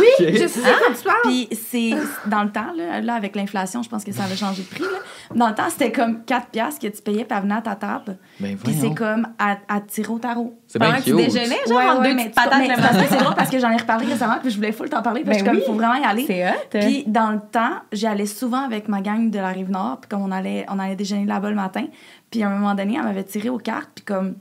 Oui, 0.00 0.26
Je 0.34 0.46
sais 0.46 0.60
tu 0.60 1.02
parles. 1.04 1.16
Puis 1.24 1.48
c'est 1.52 1.90
dans 2.26 2.42
le 2.44 2.50
temps, 2.50 2.72
là, 2.76 3.00
là, 3.00 3.14
avec 3.14 3.34
l'inflation, 3.36 3.82
je 3.82 3.88
pense 3.88 4.04
que 4.04 4.12
ça 4.12 4.24
avait 4.24 4.36
changé 4.36 4.62
de 4.62 4.68
prix. 4.68 4.82
Là. 4.82 4.98
Dans 5.34 5.48
le 5.48 5.54
temps, 5.54 5.68
c'était 5.70 5.90
comme 5.92 6.24
4 6.24 6.48
piastres 6.48 6.80
que 6.80 6.86
tu 6.86 7.02
payais 7.02 7.24
puis 7.24 7.36
elle 7.36 7.42
venait 7.42 7.56
à 7.56 7.62
ta 7.62 7.74
table. 7.74 8.16
Ben, 8.40 8.56
Puis 8.56 8.74
c'est 8.80 8.94
comme 8.94 9.28
à, 9.38 9.56
à 9.68 9.80
tirer 9.80 10.08
au 10.12 10.18
tarot. 10.18 10.58
C'est 10.66 10.78
bien 10.78 10.88
Pendant 10.88 11.00
que 11.00 11.04
tu 11.04 11.16
cute. 11.16 11.24
déjeunais, 11.34 11.56
genre, 11.68 11.76
Ouais, 11.78 11.84
ouais, 11.98 12.08
deux 12.08 12.14
mais 12.14 12.22
petites 12.24 12.34
patates 12.36 12.58
mais 12.58 12.68
le 12.68 12.74
c'est 13.08 13.16
que 13.16 13.22
drôle 13.22 13.34
parce 13.34 13.50
que 13.50 13.58
j'en 13.58 13.70
ai 13.70 13.76
reparlé 13.76 14.06
récemment 14.06 14.38
puis 14.40 14.50
je 14.50 14.56
voulais 14.56 14.72
full 14.72 14.88
t'en 14.88 15.02
parler 15.02 15.24
parce 15.24 15.38
que 15.38 15.44
Ben 15.44 15.54
je 15.54 15.60
suis 15.60 15.68
oui. 15.70 15.74
comme, 15.74 15.74
faut 15.74 15.80
vraiment 15.86 16.00
y 16.02 16.04
aller. 16.04 16.24
C'est 16.26 16.48
hot. 16.48 16.52
Puis 16.70 17.04
dans 17.06 17.30
le 17.32 17.40
temps, 17.40 17.80
j'y 17.92 18.06
allais 18.06 18.26
souvent 18.26 18.64
avec 18.64 18.88
ma 18.88 19.00
gang 19.00 19.30
de 19.30 19.38
la 19.38 19.48
rive 19.48 19.70
nord, 19.70 19.98
puis 20.00 20.08
comme 20.08 20.22
on 20.22 20.30
allait, 20.32 20.64
on 20.68 20.78
allait 20.78 20.96
déjeuner 20.96 21.24
là-bas 21.26 21.50
le 21.50 21.56
matin. 21.56 21.86
Puis 22.30 22.42
à 22.42 22.48
un 22.48 22.50
moment 22.50 22.74
donné, 22.74 22.94
elle 22.96 23.02
m'avait 23.04 23.24
tiré 23.24 23.48
aux 23.48 23.58
cartes, 23.58 23.90
puis 23.94 24.04
comme 24.04 24.36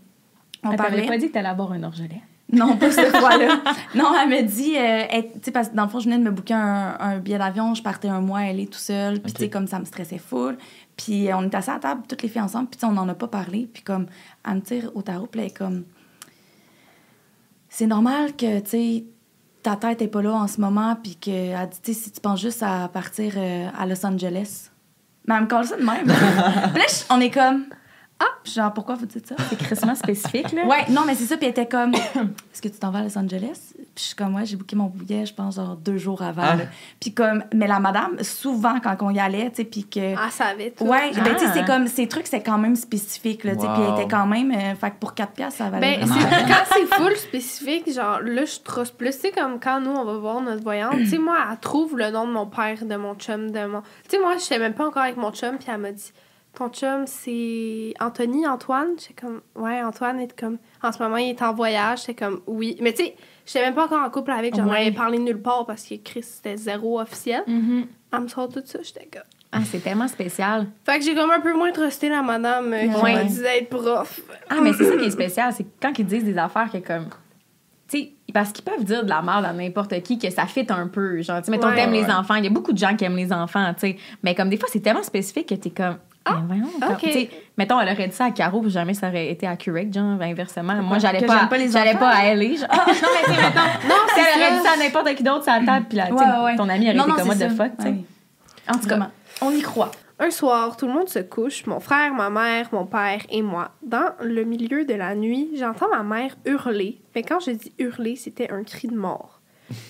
on 0.64 0.72
Elle 0.72 0.78
parlait. 0.78 1.06
pas 1.08 1.18
dit 1.18 1.28
que 1.28 1.34
t'allais 1.34 1.50
avoir 1.50 1.72
un 1.72 1.84
orgelet? 1.84 2.22
Non, 2.52 2.78
pas 2.78 2.92
cette 2.92 3.16
fois-là. 3.16 3.62
Non, 3.96 4.14
elle 4.22 4.30
me 4.30 4.42
dit, 4.44 4.78
euh, 4.78 5.22
tu 5.34 5.40
sais, 5.44 5.52
parce 5.52 5.70
que 5.70 5.76
dans 5.76 5.84
le 5.84 5.90
fond, 5.90 6.00
je 6.00 6.06
venais 6.06 6.20
de 6.20 6.24
me 6.24 6.32
booker 6.32 6.54
un, 6.54 6.96
un 7.00 7.18
billet 7.18 7.40
d'avion, 7.40 7.74
je 7.74 7.82
partais 7.82 8.08
un 8.08 8.22
mois, 8.22 8.44
elle 8.44 8.60
est 8.60 8.72
tout 8.72 8.80
seule, 8.80 9.20
puis 9.20 9.34
tu 9.34 9.44
sais, 9.44 9.50
comme 9.50 9.68
ça 9.68 9.80
me 9.80 9.86
stressait 9.86 10.20
full. 10.20 10.58
Puis 10.96 11.30
euh, 11.30 11.38
on 11.38 11.48
était 11.48 11.58
assis 11.58 11.72
à 11.72 11.74
la 11.74 11.80
table, 11.80 12.04
toutes 12.08 12.22
les 12.22 12.30
filles 12.30 12.42
ensemble, 12.42 12.68
puis 12.70 12.78
tu 12.80 12.86
sais, 12.86 12.92
on 12.92 12.94
n'en 12.94 13.10
a 13.10 13.16
pas 13.16 13.28
parlé, 13.28 13.68
puis 13.72 13.84
comme, 13.84 14.06
elle 14.48 14.56
me 14.56 14.62
tire 14.62 14.92
au 14.94 15.02
tarot, 15.02 15.26
puis 15.26 15.42
elle 15.42 15.48
est 15.48 15.58
comme, 15.58 15.86
c'est 17.68 17.88
normal 17.88 18.36
que, 18.36 18.60
tu 18.60 18.70
sais, 18.70 19.04
ta 19.64 19.76
tête 19.76 20.02
est 20.04 20.08
pas 20.08 20.22
là 20.22 20.34
en 20.34 20.48
ce 20.48 20.62
moment, 20.62 20.96
puis 21.02 21.16
qu'elle 21.16 21.58
dit, 21.70 21.82
tu 21.82 21.94
sais, 21.94 22.00
si 22.00 22.12
tu 22.12 22.22
penses 22.22 22.42
juste 22.42 22.62
à 22.62 22.88
partir 22.88 23.34
euh, 23.38 23.68
à 23.76 23.86
Los 23.88 24.06
Angeles. 24.06 24.70
Mais 25.28 25.34
elle 25.36 25.42
me 25.42 25.48
colle 25.48 25.66
ça 25.66 25.76
de 25.76 25.84
même. 25.84 26.06
puis 26.74 26.82
là, 26.82 26.86
on 27.10 27.20
est 27.20 27.32
comme, 27.32 27.66
ah, 28.17 28.25
genre, 28.45 28.73
pourquoi 28.73 28.95
vous 28.95 29.06
dites 29.06 29.28
ça? 29.28 29.36
C'est 29.49 29.58
crissement 29.58 29.93
spécifique, 29.95 30.54
là. 30.54 30.65
Ouais, 30.65 30.86
non, 30.89 31.01
mais 31.06 31.15
c'est 31.15 31.25
ça. 31.25 31.36
Puis 31.36 31.45
elle 31.47 31.51
était 31.51 31.67
comme, 31.67 31.93
est-ce 32.54 32.62
que 32.62 32.69
tu 32.69 32.80
t'en 32.80 32.89
vas 32.89 32.99
à 32.99 33.04
Los 33.04 33.17
Angeles? 33.17 33.60
Puis 33.75 33.86
je 33.97 34.01
suis 34.04 34.15
comme, 34.15 34.36
ouais, 34.36 34.45
j'ai 34.45 34.56
booké 34.56 34.75
mon 34.78 34.86
billet, 34.88 35.25
je 35.25 35.34
pense, 35.34 35.56
genre 35.56 35.75
deux 35.75 35.97
jours 35.97 36.21
avant. 36.21 36.43
Ah. 36.45 36.58
Puis 37.01 37.13
comme, 37.13 37.43
mais 37.54 37.67
la 37.67 37.80
madame, 37.80 38.21
souvent, 38.23 38.80
quand 38.82 38.95
on 39.01 39.10
y 39.10 39.19
allait, 39.19 39.49
tu 39.49 39.58
sais, 39.58 39.63
puis 39.65 39.84
que. 39.86 40.15
Ah, 40.15 40.30
ça 40.32 40.45
avait 40.45 40.71
tout. 40.71 40.86
Ouais, 40.86 41.12
ben, 41.13 41.23
tu 41.34 41.39
sais, 41.39 41.45
Ah. 41.47 41.51
c'est 41.54 41.65
comme, 41.65 41.88
ces 41.88 42.08
trucs, 42.08 42.28
c'est 42.28 42.41
quand 42.41 42.58
même 42.58 42.78
spécifique, 42.78 43.43
là, 43.43 43.56
tu 43.56 43.62
sais, 43.62 43.67
puis 43.67 43.82
elle 43.86 43.93
était 44.01 44.10
quand 44.10 44.28
même, 44.28 44.51
euh, 44.51 44.75
fait 44.75 44.91
que 44.91 44.95
pour 44.99 45.13
4 45.13 45.34
piastres, 45.34 45.58
ça 45.58 45.69
valait 45.69 45.99
Ben, 45.99 46.08
quand 46.08 46.73
c'est 46.73 46.86
full 46.95 47.15
spécifique, 47.17 47.91
genre, 47.93 48.19
là, 48.21 48.45
je 48.45 48.60
trosse 48.63 48.91
plus. 48.91 49.12
Tu 49.12 49.19
sais, 49.19 49.32
comme 49.32 49.60
quand 49.60 49.82
nous, 49.82 49.91
on 49.91 50.06
va 50.06 50.17
voir 50.17 50.39
notre 50.41 50.63
voyante, 50.63 50.95
tu 50.99 51.08
sais, 51.08 51.17
moi, 51.17 51.36
elle 51.51 51.58
trouve 51.60 51.97
le 51.97 52.12
nom 52.12 52.25
de 52.28 52.32
mon 52.32 52.45
père, 52.47 52.78
de 52.86 52.95
mon 52.95 53.15
chum, 53.15 53.51
de 53.51 53.65
mon. 53.65 53.82
Tu 53.82 54.12
sais, 54.12 54.19
moi, 54.19 54.36
je 54.38 54.41
sais 54.43 54.58
même 54.60 54.73
pas 54.73 54.88
encore 54.88 55.04
avec 55.04 55.17
mon 55.17 55.32
chum, 55.32 55.58
puis 55.58 55.67
elle 55.69 55.80
m'a 55.80 55.91
dit 55.91 56.13
Ton 56.56 56.70
chum, 56.70 57.06
c'est 57.06 57.94
Anthony, 58.00 58.48
Antoine? 58.48 58.89
J'étais 58.98 59.13
comme 59.22 59.41
Ouais, 59.56 59.82
Antoine 59.84 60.20
est 60.22 60.39
comme. 60.39 60.58
En 60.82 60.91
ce 60.91 61.02
moment, 61.04 61.18
il 61.18 61.30
est 61.32 61.41
en 61.41 61.54
voyage. 61.54 62.00
J'étais 62.02 62.15
comme 62.26 62.41
Oui. 62.48 62.78
Mais 62.82 62.94
tu 62.94 63.04
sais, 63.04 63.15
je 63.46 63.52
sais 63.52 63.62
même 63.62 63.74
pas 63.76 63.86
encore 63.86 64.02
en 64.02 64.10
couple 64.10 64.32
avec, 64.32 64.56
j'en 64.56 64.68
Ouais. 64.70 64.78
avais 64.82 64.91
parlé 64.91 65.18
nulle 65.20 65.41
part 65.41 65.65
parce 65.65 65.84
que 65.88 65.96
Chris, 65.96 66.24
c'était 66.24 66.56
zéro 66.58 67.00
officiel. 67.00 67.44
Mhm. 67.48 67.88
Elle 68.13 68.20
me 68.22 68.28
sort 68.30 68.48
tout 68.50 68.62
ça, 68.63 68.80
j'étais 68.82 69.10
comme. 69.12 69.24
Ah, 69.52 69.60
c'est 69.65 69.80
tellement 69.80 70.08
spécial. 70.08 70.68
Fait 70.86 71.00
que 71.00 71.06
j'ai 71.06 71.15
comme 71.15 71.32
un 71.32 71.39
peu 71.39 71.54
moins 71.54 71.72
trusté 71.72 72.10
la 72.10 72.22
madame 72.22 72.74
euh, 72.74 72.82
qui 72.88 73.02
Ouais. 73.02 73.13
m'a 73.15 73.24
dit 73.24 73.41
être 73.44 73.70
prof. 73.70 74.22
Ah, 74.50 74.56
mais 74.62 74.74
c'est 74.74 74.86
ça 74.86 74.96
qui 74.98 75.06
est 75.06 75.12
spécial, 75.12 75.54
c'est 75.54 75.65
quand 75.82 75.98
ils 75.98 76.06
disent 76.06 76.24
des 76.26 76.38
affaires 76.38 76.70
que 76.72 76.78
comme. 76.78 77.08
Tu 77.88 78.00
sais, 78.00 78.12
parce 78.34 78.52
qu'ils 78.52 78.63
peuvent 78.65 78.84
dire 78.84 79.04
de 79.04 79.10
la 79.10 79.22
merde 79.22 79.46
à 79.46 79.54
n'importe 79.54 80.02
qui 80.02 80.18
que 80.18 80.30
ça 80.32 80.46
fit 80.48 80.65
un 80.70 80.88
peu. 80.88 81.22
Genre, 81.22 81.38
tu 81.39 81.46
sais, 81.46 81.52
mettons, 81.52 81.68
Ouais. 81.68 81.76
t'aimes 81.76 81.91
les 81.91 82.06
enfants. 82.10 82.34
Il 82.36 82.44
y 82.44 82.48
a 82.48 82.50
beaucoup 82.50 82.74
de 82.74 82.78
gens 82.78 82.96
qui 82.96 83.06
aiment 83.06 83.15
les 83.15 83.32
enfants, 83.32 83.72
tu 83.76 83.82
sais. 83.82 83.98
Mais 84.24 84.34
comme 84.34 84.50
des 84.50 84.58
fois, 84.58 84.68
c'est 84.72 84.80
tellement 84.80 85.04
spécifique 85.04 85.48
que 85.50 85.56
t'es 85.56 85.70
comme. 85.70 85.98
Ah, 86.28 86.38
mais 86.42 86.56
voyons, 86.58 86.72
comme- 86.82 86.92
ok. 86.94 87.00
tu 87.02 87.12
sais, 87.12 87.30
mettons, 87.58 87.80
elle 87.80 87.94
aurait 87.94 88.08
dit 88.08 88.16
ça 88.16 88.26
à 88.26 88.32
Caro, 88.32 88.62
puis 88.62 88.72
jamais 88.72 88.94
ça 88.96 89.10
aurait 89.10 89.30
été 89.30 89.46
accurate, 89.46 89.94
genre, 89.94 90.20
inversement. 90.22 90.74
Moi, 90.82 90.98
j'allais 90.98 91.26
pas, 91.26 91.48
j'allais 91.72 91.94
pas 91.96 92.10
à 92.10 92.34
LA. 92.34 92.56
Genre, 92.56 92.68
ah, 92.70 92.86
non, 92.88 92.94
mais 93.30 93.36
mettons, 93.38 93.60
Non, 93.88 93.96
si 94.14 94.20
elle 94.20 94.42
aurait 94.42 94.50
ça. 94.50 94.58
dit 94.58 94.64
ça 94.64 94.72
à 94.74 94.78
n'importe 94.78 95.16
qui 95.16 95.24
d'autre 95.24 95.44
sur 95.44 95.54
la 95.54 95.66
table, 95.66 95.86
puis 95.88 95.98
là, 95.98 96.12
Ouais, 96.12 96.44
ouais. 96.46 96.56
ton 96.56 96.68
ami 96.68 96.86
aurait 96.86 96.96
Non, 96.96 97.04
été 97.04 97.12
non, 97.12 97.18
comme 97.18 97.28
what 97.30 97.36
the 97.36 97.40
ça. 97.40 97.50
fuck, 97.52 97.72
tu 97.78 97.84
sais. 97.84 97.90
Ouais. 97.90 98.04
En 98.68 98.74
tout 98.80 98.88
cas, 98.88 98.96
Comment? 98.96 99.12
on 99.42 99.52
y 99.52 99.62
croit. 99.62 99.92
Un 100.18 100.32
soir, 100.32 100.78
tout 100.78 100.88
le 100.88 100.94
monde 100.94 101.10
se 101.10 101.20
couche, 101.20 101.66
mon 101.68 101.80
frère, 101.82 102.14
ma 102.14 102.30
mère, 102.30 102.70
mon 102.72 102.86
père 102.86 103.20
et 103.30 103.42
moi. 103.42 103.72
Dans 103.84 104.12
le 104.22 104.46
milieu 104.46 104.86
de 104.86 104.94
la 104.94 105.14
nuit, 105.14 105.50
j'entends 105.58 105.90
ma 105.90 106.04
mère 106.04 106.36
hurler. 106.46 106.98
Mais 107.14 107.22
quand 107.22 107.40
je 107.42 107.52
dis 107.52 107.74
hurler, 107.78 108.16
c'était 108.16 108.50
un 108.50 108.64
cri 108.64 108.88
de 108.88 108.96
mort. 108.96 109.42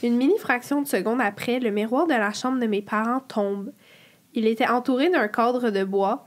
Une 0.03 0.15
mini 0.17 0.37
fraction 0.39 0.81
de 0.81 0.87
seconde 0.87 1.21
après, 1.21 1.59
le 1.59 1.69
miroir 1.69 2.07
de 2.07 2.13
la 2.13 2.33
chambre 2.33 2.59
de 2.59 2.65
mes 2.65 2.81
parents 2.81 3.19
tombe. 3.27 3.71
Il 4.35 4.45
était 4.45 4.67
entouré 4.67 5.09
d'un 5.09 5.27
cadre 5.27 5.71
de 5.71 5.83
bois 5.83 6.25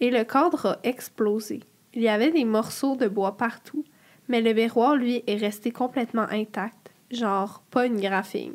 et 0.00 0.10
le 0.10 0.24
cadre 0.24 0.66
a 0.66 0.78
explosé. 0.84 1.60
Il 1.92 2.02
y 2.02 2.08
avait 2.08 2.30
des 2.30 2.44
morceaux 2.44 2.96
de 2.96 3.08
bois 3.08 3.36
partout, 3.36 3.84
mais 4.28 4.40
le 4.40 4.54
miroir, 4.54 4.96
lui, 4.96 5.22
est 5.26 5.36
resté 5.36 5.70
complètement 5.70 6.26
intact, 6.30 6.92
genre 7.10 7.62
pas 7.70 7.86
une 7.86 8.00
graphine. 8.00 8.54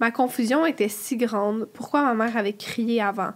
Ma 0.00 0.10
confusion 0.10 0.66
était 0.66 0.88
si 0.88 1.16
grande. 1.16 1.66
Pourquoi 1.72 2.02
ma 2.02 2.14
mère 2.14 2.36
avait 2.36 2.52
crié 2.52 3.00
avant? 3.00 3.32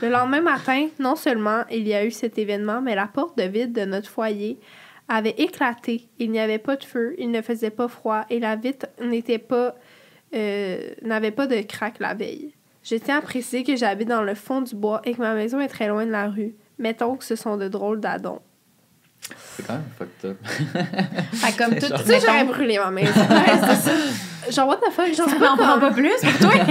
Le 0.00 0.08
lendemain 0.08 0.40
matin, 0.40 0.88
non 0.98 1.16
seulement 1.16 1.64
il 1.70 1.86
y 1.86 1.94
a 1.94 2.04
eu 2.04 2.10
cet 2.10 2.38
événement, 2.38 2.80
mais 2.80 2.94
la 2.94 3.06
porte 3.06 3.36
de 3.36 3.44
vide 3.44 3.72
de 3.72 3.84
notre 3.84 4.08
foyer 4.08 4.58
avait 5.08 5.34
éclaté. 5.38 6.08
Il 6.18 6.30
n'y 6.30 6.40
avait 6.40 6.58
pas 6.58 6.76
de 6.76 6.84
feu, 6.84 7.14
il 7.18 7.30
ne 7.30 7.42
faisait 7.42 7.70
pas 7.70 7.88
froid 7.88 8.24
et 8.30 8.40
la 8.40 8.56
vitre 8.56 8.86
n'était 9.00 9.38
pas 9.38 9.74
euh, 10.34 10.90
n'avait 11.02 11.30
pas 11.30 11.46
de 11.46 11.60
craque 11.62 12.00
la 12.00 12.14
veille. 12.14 12.52
Je 12.88 12.94
tiens 12.94 13.18
à 13.18 13.20
préciser 13.20 13.64
que 13.64 13.74
j'habite 13.74 14.08
dans 14.08 14.22
le 14.22 14.36
fond 14.36 14.62
du 14.62 14.76
bois 14.76 15.00
et 15.04 15.12
que 15.14 15.18
ma 15.20 15.34
maison 15.34 15.58
est 15.58 15.66
très 15.66 15.88
loin 15.88 16.06
de 16.06 16.12
la 16.12 16.28
rue. 16.28 16.54
Mettons 16.78 17.16
que 17.16 17.24
ce 17.24 17.34
sont 17.34 17.56
de 17.56 17.66
drôles 17.66 17.98
d'adons. 17.98 18.38
C'est 19.56 19.66
quand 19.66 19.72
même 19.72 19.82
fucked 19.98 20.30
up. 20.30 20.36
Fait 21.32 21.52
que 21.52 21.58
comme 21.58 21.74
tout, 21.74 21.92
Tu 21.98 22.04
sais, 22.04 22.20
j'aurais 22.24 22.44
brûlé 22.44 22.78
ma 22.78 22.92
maison. 22.92 23.10
Ouais, 23.10 23.58
c'est 23.60 23.74
ça. 23.74 23.90
Genre, 24.50 24.66
what 24.68 24.76
the 24.76 24.90
fuck? 24.92 25.06
Genre, 25.14 25.26
ça 25.28 25.32
c'est 25.32 25.38
pas 25.38 25.50
m'en 25.50 25.56
prend 25.56 25.78
pas 25.78 25.90
plus 25.90 26.12
pour 26.22 26.38
toi? 26.50 26.50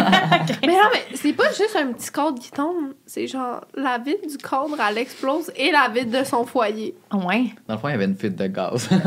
Mais 0.65 0.73
non, 0.73 0.89
mais 0.93 1.05
c'est 1.15 1.33
pas 1.33 1.47
juste 1.49 1.75
un 1.79 1.91
petit 1.93 2.11
cadre 2.11 2.39
qui 2.39 2.51
tombe. 2.51 2.93
C'est 3.05 3.27
genre, 3.27 3.61
la 3.75 3.97
vitre 3.97 4.27
du 4.27 4.37
cadre, 4.37 4.77
elle 4.89 4.97
explose 4.97 5.51
et 5.55 5.71
la 5.71 5.89
vitre 5.89 6.17
de 6.19 6.23
son 6.23 6.45
foyer. 6.45 6.95
ouais, 7.13 7.45
Dans 7.67 7.75
le 7.75 7.79
fond, 7.79 7.87
il 7.87 7.91
y 7.91 7.93
avait 7.95 8.05
une 8.05 8.15
fuite 8.15 8.35
de 8.35 8.47
gaz. 8.47 8.89
non, 8.91 8.97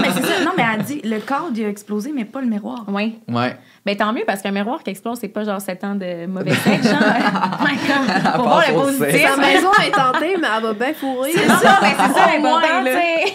mais 0.00 0.08
c'est 0.14 0.22
ça. 0.22 0.44
Non, 0.44 0.52
mais 0.56 0.64
elle 0.74 0.82
dit, 0.82 1.00
le 1.04 1.18
cadre, 1.20 1.50
il 1.54 1.64
a 1.64 1.68
explosé, 1.68 2.12
mais 2.14 2.24
pas 2.24 2.40
le 2.40 2.46
miroir. 2.46 2.84
ouais. 2.88 3.14
ouais. 3.28 3.56
Ben 3.84 3.96
tant 3.96 4.12
mieux 4.12 4.22
parce 4.24 4.40
qu'un 4.42 4.52
miroir 4.52 4.80
qui 4.84 4.90
explose, 4.90 5.18
c'est 5.18 5.26
pas 5.28 5.42
genre 5.42 5.60
7 5.60 5.82
ans 5.84 5.94
de 5.96 6.26
mauvais 6.26 6.54
sexe, 6.54 6.88
genre. 6.88 7.00
Comme, 7.02 8.32
Pour 8.36 8.44
voir 8.44 8.62
le 8.68 8.74
positif. 8.74 9.26
Sa 9.28 9.36
maison 9.36 9.70
est 9.84 9.90
tentée, 9.90 10.36
mais 10.40 10.46
elle 10.56 10.62
va 10.62 10.72
bien 10.72 10.94
fourrer. 10.94 11.32
Non, 11.34 11.54
non, 11.54 11.70
mais 11.82 11.94
c'est 11.98 12.12
ça 12.14 12.26
l'important, 12.32 12.84
tu 12.84 12.92
sais. 12.92 13.34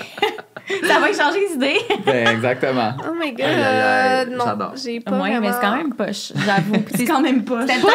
Ça 0.86 1.00
va 1.00 1.08
changer 1.14 1.48
d'idée. 1.52 1.78
Ben, 2.06 2.28
exactement. 2.28 2.94
Oh 3.00 3.14
my 3.20 3.32
god. 3.34 3.46
Euh, 3.46 4.26
non, 4.26 4.46
j'adore. 4.46 4.74
j'ai 4.82 5.00
pas 5.00 5.12
vraiment... 5.12 5.42
mais 5.42 5.52
c'est 5.54 5.60
quand 5.62 5.76
même 5.76 5.94
poche, 5.94 6.32
j'avoue. 6.46 6.86
C'est 6.96 7.06
quand 7.06 7.22
même 7.22 7.44
peut-être. 7.44 7.88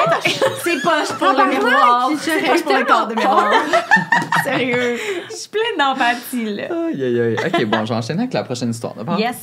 C'est 0.62 0.82
poche 0.82 1.18
pour 1.18 1.28
le 1.28 1.50
miroir. 1.50 2.10
C'est 2.18 2.44
poche 2.44 2.62
pour 2.62 2.76
le 2.76 2.84
cadre 2.84 3.08
de 3.08 3.14
miroir. 3.14 3.50
Sérieux. 4.44 4.96
Je 5.30 5.34
suis 5.34 5.48
pleine 5.48 5.78
d'empathie, 5.78 6.54
là. 6.54 6.64
Aïe, 6.88 7.04
aïe, 7.04 7.20
aïe. 7.20 7.36
Ok, 7.46 7.64
bon, 7.66 7.84
j'enchaîne 7.86 8.18
avec 8.18 8.32
la 8.32 8.42
prochaine 8.42 8.70
histoire. 8.70 8.94
d'accord? 8.94 9.18
Yes. 9.18 9.36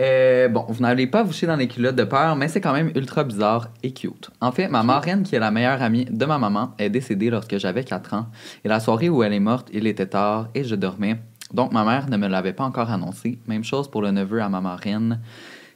Euh, 0.00 0.48
bon, 0.48 0.64
vous 0.68 0.82
n'allez 0.82 1.06
pas 1.06 1.22
vous 1.22 1.32
chier 1.32 1.46
dans 1.46 1.56
les 1.56 1.68
culottes 1.68 1.96
de 1.96 2.04
peur, 2.04 2.34
mais 2.36 2.48
c'est 2.48 2.60
quand 2.60 2.72
même 2.72 2.90
ultra 2.94 3.24
bizarre 3.24 3.68
et 3.82 3.92
cute. 3.92 4.30
En 4.40 4.50
fait, 4.52 4.68
ma 4.68 4.82
marraine, 4.82 5.22
qui 5.22 5.34
est 5.34 5.38
la 5.40 5.50
meilleure 5.50 5.82
amie 5.82 6.06
de 6.06 6.24
ma 6.24 6.38
maman, 6.38 6.74
est 6.78 6.88
décédée 6.90 7.28
lorsque 7.30 7.58
j'avais 7.58 7.84
4 7.84 8.14
ans. 8.14 8.26
Et 8.64 8.68
la 8.68 8.80
soirée 8.80 9.08
où 9.08 9.22
elle 9.22 9.34
est 9.34 9.40
morte, 9.40 9.68
il 9.72 9.86
était 9.86 10.06
tard 10.06 10.48
et 10.54 10.64
je 10.64 10.74
dormais. 10.74 11.16
Donc 11.52 11.72
ma 11.72 11.84
mère 11.84 12.08
ne 12.08 12.16
me 12.16 12.28
l'avait 12.28 12.52
pas 12.52 12.64
encore 12.64 12.90
annoncé. 12.90 13.38
Même 13.46 13.64
chose 13.64 13.90
pour 13.90 14.02
le 14.02 14.10
neveu 14.10 14.40
à 14.42 14.48
ma 14.48 14.60
marraine, 14.60 15.20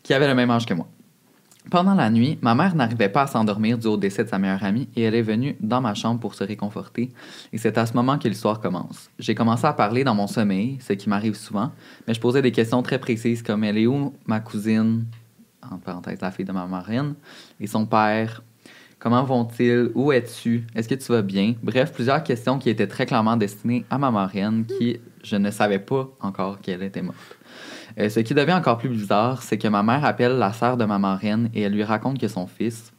qui 0.02 0.14
avait 0.14 0.28
le 0.28 0.34
même 0.34 0.50
âge 0.50 0.66
que 0.66 0.74
moi. 0.74 0.86
Pendant 1.70 1.94
la 1.94 2.10
nuit, 2.10 2.38
ma 2.42 2.54
mère 2.54 2.74
n'arrivait 2.74 3.08
pas 3.08 3.22
à 3.22 3.26
s'endormir 3.26 3.78
dû 3.78 3.86
au 3.86 3.96
décès 3.96 4.22
de 4.22 4.28
sa 4.28 4.38
meilleure 4.38 4.62
amie 4.62 4.86
et 4.94 5.02
elle 5.02 5.14
est 5.14 5.22
venue 5.22 5.56
dans 5.60 5.80
ma 5.80 5.94
chambre 5.94 6.20
pour 6.20 6.34
se 6.34 6.44
réconforter. 6.44 7.10
Et 7.54 7.58
c'est 7.58 7.78
à 7.78 7.86
ce 7.86 7.94
moment 7.94 8.18
que 8.18 8.28
l'histoire 8.28 8.60
commence. 8.60 9.08
J'ai 9.18 9.34
commencé 9.34 9.66
à 9.66 9.72
parler 9.72 10.04
dans 10.04 10.14
mon 10.14 10.26
sommeil, 10.26 10.78
ce 10.80 10.92
qui 10.92 11.08
m'arrive 11.08 11.34
souvent, 11.34 11.72
mais 12.06 12.12
je 12.12 12.20
posais 12.20 12.42
des 12.42 12.52
questions 12.52 12.82
très 12.82 12.98
précises 12.98 13.42
comme 13.42 13.64
elle 13.64 13.78
est 13.78 13.86
où 13.86 14.12
ma 14.26 14.40
cousine, 14.40 15.06
en 15.70 15.78
parenthèse 15.78 16.20
la 16.20 16.30
fille 16.30 16.44
de 16.44 16.52
ma 16.52 16.66
marraine, 16.66 17.14
et 17.58 17.66
son 17.66 17.86
père, 17.86 18.42
comment 18.98 19.24
vont-ils, 19.24 19.90
où 19.94 20.12
es-tu, 20.12 20.66
est-ce 20.74 20.86
que 20.86 20.94
tu 20.96 21.10
vas 21.12 21.22
bien, 21.22 21.54
bref, 21.62 21.94
plusieurs 21.94 22.22
questions 22.22 22.58
qui 22.58 22.68
étaient 22.68 22.86
très 22.86 23.06
clairement 23.06 23.38
destinées 23.38 23.86
à 23.88 23.96
ma 23.96 24.10
marraine 24.10 24.66
qui, 24.66 24.98
je 25.24 25.36
ne 25.36 25.50
savais 25.50 25.80
pas 25.80 26.08
encore 26.20 26.60
qu'elle 26.60 26.82
était 26.84 27.02
morte. 27.02 27.18
Euh, 27.98 28.08
ce 28.08 28.20
qui 28.20 28.34
devient 28.34 28.52
encore 28.54 28.78
plus 28.78 28.88
bizarre, 28.88 29.42
c'est 29.42 29.58
que 29.58 29.68
ma 29.68 29.82
mère 29.82 30.04
appelle 30.04 30.32
la 30.38 30.52
sœur 30.52 30.76
de 30.76 30.84
ma 30.84 30.98
marraine 30.98 31.50
et 31.54 31.62
elle 31.62 31.72
lui 31.72 31.84
raconte 31.84 32.18
que 32.20 32.28
son 32.28 32.46
fils 32.46 32.92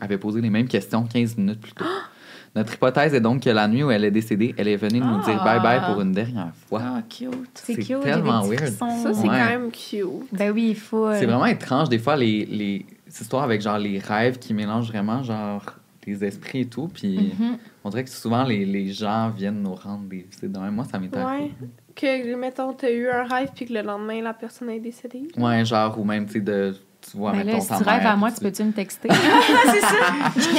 avait 0.00 0.18
posé 0.18 0.40
les 0.40 0.50
mêmes 0.50 0.68
questions 0.68 1.04
15 1.04 1.36
minutes 1.36 1.60
plus 1.60 1.72
tôt. 1.72 1.84
Notre 2.56 2.74
hypothèse 2.74 3.14
est 3.14 3.20
donc 3.20 3.42
que 3.44 3.50
la 3.50 3.68
nuit 3.68 3.84
où 3.84 3.92
elle 3.92 4.04
est 4.04 4.10
décédée, 4.10 4.54
elle 4.58 4.66
est 4.66 4.76
venue 4.76 4.98
nous 4.98 5.22
dire 5.22 5.40
Ah. 5.40 5.58
bye-bye 5.58 5.86
pour 5.92 6.00
une 6.02 6.10
dernière 6.10 6.50
fois. 6.68 6.80
Ah, 6.84 7.02
cute. 7.08 7.30
C'est 7.54 7.76
cute, 7.76 8.00
tellement 8.00 8.42
weird. 8.42 8.66
Ça, 8.66 8.88
c'est 9.14 9.20
Ouais. 9.20 9.26
quand 9.28 9.30
même 9.46 9.70
cute. 9.70 10.06
Ben 10.32 10.50
oui, 10.50 10.70
il 10.70 10.76
faut. 10.76 11.06
euh, 11.06 11.16
C'est 11.16 11.26
vraiment 11.26 11.46
étrange, 11.46 11.88
des 11.88 12.00
fois, 12.00 12.16
les, 12.16 12.44
les 12.46 12.86
histoires 13.08 13.44
avec 13.44 13.60
genre 13.60 13.78
les 13.78 14.00
rêves 14.00 14.38
qui 14.40 14.52
mélangent 14.52 14.88
vraiment 14.88 15.22
genre 15.22 15.62
les 16.06 16.24
esprits 16.24 16.60
et 16.60 16.66
tout. 16.66 16.88
Puis 16.88 17.34
Mhm. 17.38 17.58
on 17.84 17.90
dirait 17.90 18.04
que 18.04 18.10
souvent 18.10 18.44
les, 18.44 18.64
les 18.64 18.92
gens 18.92 19.30
viennent 19.30 19.62
nous 19.62 19.74
rendre 19.74 20.04
des 20.08 20.26
visites. 20.30 20.56
même. 20.56 20.74
Moi, 20.74 20.84
ça 20.90 20.98
m'est 20.98 21.14
Ouais. 21.14 21.22
arrivé. 21.22 21.52
Que, 21.94 22.34
mettons, 22.36 22.72
t'as 22.72 22.90
eu 22.90 23.08
un 23.08 23.24
rêve 23.24 23.50
puis 23.54 23.66
que 23.66 23.72
le 23.74 23.82
lendemain, 23.82 24.22
la 24.22 24.32
personne 24.32 24.70
est 24.70 24.80
décédée? 24.80 25.22
Ouais, 25.36 25.64
genre, 25.64 25.98
ou 25.98 26.04
même, 26.04 26.26
tu 26.26 26.34
sais, 26.34 26.40
de. 26.40 26.74
Tu 27.10 27.16
vois, 27.16 27.32
Ben 27.32 27.38
mettons, 27.44 27.52
là, 27.52 27.60
si 27.60 27.68
tu 27.68 27.88
rêves 27.88 28.02
mère, 28.02 28.12
à 28.12 28.16
moi, 28.16 28.30
tu 28.30 28.40
peux-tu 28.40 28.62
me 28.62 28.72
texter? 28.72 29.08
c'est 29.66 29.80
ça. 29.80 29.96
Je 30.36 30.40
sais 30.40 30.54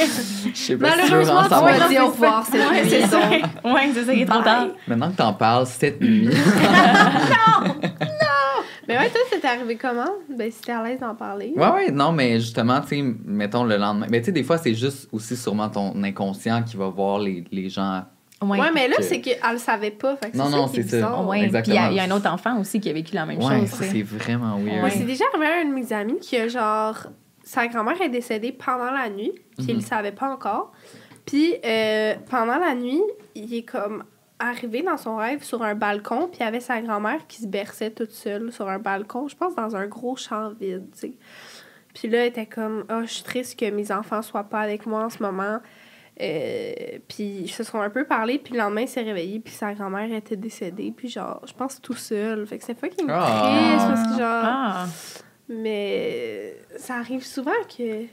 pas 0.52 0.54
si 0.54 0.58
tu 0.64 0.74
veux 0.76 0.78
Malheureusement, 0.78 1.36
en 1.38 1.44
tu 1.44 1.50
savoir. 1.50 1.80
m'as 1.80 1.88
dit 1.88 2.00
au 2.00 2.08
revoir 2.08 2.46
cette 2.48 2.70
Ouais, 2.72 2.82
nuit. 2.84 2.90
c'est 2.90 3.02
ça. 3.08 3.20
Ouais, 3.64 3.92
c'est 3.94 4.04
ça, 4.06 4.14
est 4.14 4.26
trop 4.26 4.42
tard. 4.42 4.68
Maintenant 4.88 5.12
que 5.12 5.18
t'en 5.18 5.34
parles 5.34 5.68
cette 5.68 6.02
nuit. 6.02 6.30
Mais 8.88 8.98
ouais, 8.98 9.10
toi, 9.10 9.22
c'était 9.32 9.48
arrivé 9.48 9.76
comment? 9.76 10.10
Ben, 10.30 10.52
si 10.52 10.62
t'es 10.62 10.72
à 10.72 10.84
l'aise 10.84 11.00
d'en 11.00 11.16
parler. 11.16 11.54
ouais, 11.56 11.70
ouais, 11.70 11.92
non, 11.92 12.12
mais 12.12 12.40
justement, 12.40 12.82
tu 12.82 12.88
sais, 13.00 13.04
mettons 13.26 13.64
le 13.64 13.78
lendemain. 13.78 14.08
Mais 14.10 14.20
tu 14.22 14.26
sais, 14.28 14.32
des 14.32 14.44
fois, 14.44 14.58
c'est 14.58 14.74
juste 14.74 15.08
aussi 15.12 15.38
sûrement 15.38 15.70
ton 15.70 16.02
inconscient 16.04 16.64
qui 16.64 16.78
va 16.78 16.88
voir 16.90 17.20
les, 17.20 17.44
les 17.52 17.70
gens. 17.70 18.04
Ouais. 18.42 18.60
Ouais, 18.60 18.72
mais 18.74 18.88
là, 18.88 18.96
que- 18.98 19.04
c'est 19.04 19.22
qu'elle 19.22 19.38
le 19.52 19.58
savait 19.60 19.92
pas. 19.92 20.16
Fait 20.18 20.32
que 20.32 20.38
Non, 20.38 20.50
non, 20.50 20.68
c'est 20.68 20.82
ça. 20.82 20.98
bizarre. 20.98 21.28
Ouais, 21.28 21.38
puis 21.38 21.40
il 21.40 21.42
y, 21.42 21.44
a- 21.44 21.60
Exactement. 21.60 21.90
il 21.92 21.96
y 21.96 22.00
a 22.00 22.04
un 22.04 22.12
autre 22.12 22.28
enfant 22.32 22.60
aussi 22.60 22.80
qui 22.80 22.90
a 22.90 22.94
vécu 22.94 23.14
la 23.14 23.26
même 23.28 23.38
Ouais, 23.38 23.60
chose. 23.68 23.70
c'est 23.82 24.02
vraiment 24.02 24.58
weird. 24.58 24.80
Moi, 24.80 24.90
c'est 24.90 25.04
déjà 25.06 25.26
arrivé 25.32 25.46
à 25.48 25.62
un 25.62 25.66
de 25.70 25.74
mes 25.76 25.94
amis 25.94 26.20
qui 26.20 26.38
a 26.38 26.48
genre. 26.48 26.98
Sa 27.44 27.68
grand-mère 27.68 28.02
est 28.02 28.10
décédée 28.10 28.52
pendant 28.52 28.90
la 28.92 29.10
nuit, 29.10 29.32
puis 29.58 29.68
il 29.68 29.74
Mhm. 29.76 29.82
le 29.82 29.86
savait 29.86 30.12
pas 30.12 30.30
encore. 30.32 30.72
Puis 31.26 31.54
euh, 31.66 32.16
pendant 32.30 32.58
la 32.58 32.74
nuit, 32.76 33.02
il 33.36 33.54
est 33.54 33.62
comme 33.64 34.04
arrivé 34.42 34.82
dans 34.82 34.98
son 34.98 35.16
rêve 35.18 35.44
sur 35.44 35.62
un 35.64 35.76
balcon, 35.76 36.28
puis 36.28 36.40
il 36.42 36.44
y 36.44 36.48
avait 36.48 36.60
sa 36.60 36.82
grand-mère 36.82 37.26
qui 37.28 37.42
se 37.42 37.48
berçait 37.48 37.92
toute 37.92 38.12
seule 38.12 38.52
sur 38.52 38.68
un 38.70 38.80
balcon, 38.80 39.28
je 39.28 39.36
pense 39.36 39.56
dans 39.56 39.76
un 39.76 39.88
gros 39.88 40.16
champ 40.16 40.50
vide, 40.60 40.88
tu 40.94 41.00
sais. 41.00 41.14
Puis 41.94 42.08
là, 42.08 42.20
elle 42.20 42.28
était 42.28 42.46
comme 42.46 42.86
Ah, 42.90 43.02
je 43.04 43.12
suis 43.12 43.24
triste 43.24 43.60
que 43.60 43.70
mes 43.70 43.92
enfants 43.92 44.22
soient 44.22 44.46
pas 44.46 44.60
avec 44.62 44.86
moi 44.86 45.04
en 45.06 45.10
ce 45.10 45.22
moment. 45.22 45.60
Euh, 46.22 46.74
puis 47.08 47.24
ils 47.44 47.50
se 47.52 47.64
sont 47.64 47.80
un 47.82 47.90
peu 47.90 48.06
parlé, 48.06 48.38
puis 48.38 48.54
le 48.54 48.60
lendemain, 48.60 48.82
il 48.82 48.88
s'est 48.88 49.02
réveillé, 49.02 49.40
puis 49.40 49.54
sa 49.54 49.74
grand-mère 49.74 50.12
était 50.14 50.36
décédée, 50.36 50.94
puis 50.96 51.10
genre, 51.10 51.42
je 51.48 51.54
pense 51.54 51.82
tout 51.82 51.96
seul. 51.96 52.46
Fait 52.46 52.58
que 52.60 52.64
c'est 52.64 52.78
fucking 52.80 53.08
Ah. 53.10 53.42
triste, 53.44 53.88
parce 53.88 54.04
que 54.04 54.20
genre. 54.20 54.44
Ah, 54.46 54.86
Mais 55.50 56.56
ça 56.78 56.96
arrive 56.96 57.26
souvent 57.26 57.52
que 57.78 58.06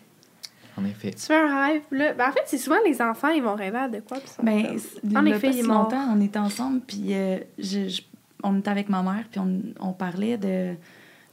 En 0.78 0.84
effet. 0.84 1.10
tu 1.10 1.18
fais 1.20 1.34
un 1.36 1.66
rêve. 1.66 1.82
Là, 1.90 2.14
ben, 2.14 2.28
en 2.28 2.32
fait, 2.32 2.42
c'est 2.46 2.58
souvent 2.58 2.76
les 2.86 3.00
enfants, 3.02 3.28
ils 3.28 3.42
vont 3.42 3.54
rêver 3.54 3.78
à 3.78 3.88
de 3.88 4.00
quoi. 4.00 4.18
puis 4.18 4.26
ils 4.28 4.32
sont 4.32 4.42
Ben, 4.42 4.62
comme- 5.02 5.16
En 5.16 5.20
il 5.26 5.28
y 5.30 5.32
a 5.32 5.36
effet, 5.36 5.46
pas 5.48 5.52
il 5.54 5.58
est 5.58 5.62
si 5.62 5.68
mort. 5.68 5.82
longtemps, 5.84 6.04
on 6.16 6.20
était 6.20 6.38
ensemble, 6.38 6.80
puis 6.86 7.14
euh, 7.14 7.38
je- 7.58 7.88
je- 7.88 8.02
on 8.42 8.58
était 8.58 8.70
avec 8.70 8.88
ma 8.88 9.02
mère, 9.02 9.24
puis 9.30 9.40
on, 9.40 9.60
on 9.80 9.92
parlait 9.92 10.38
de, 10.38 10.74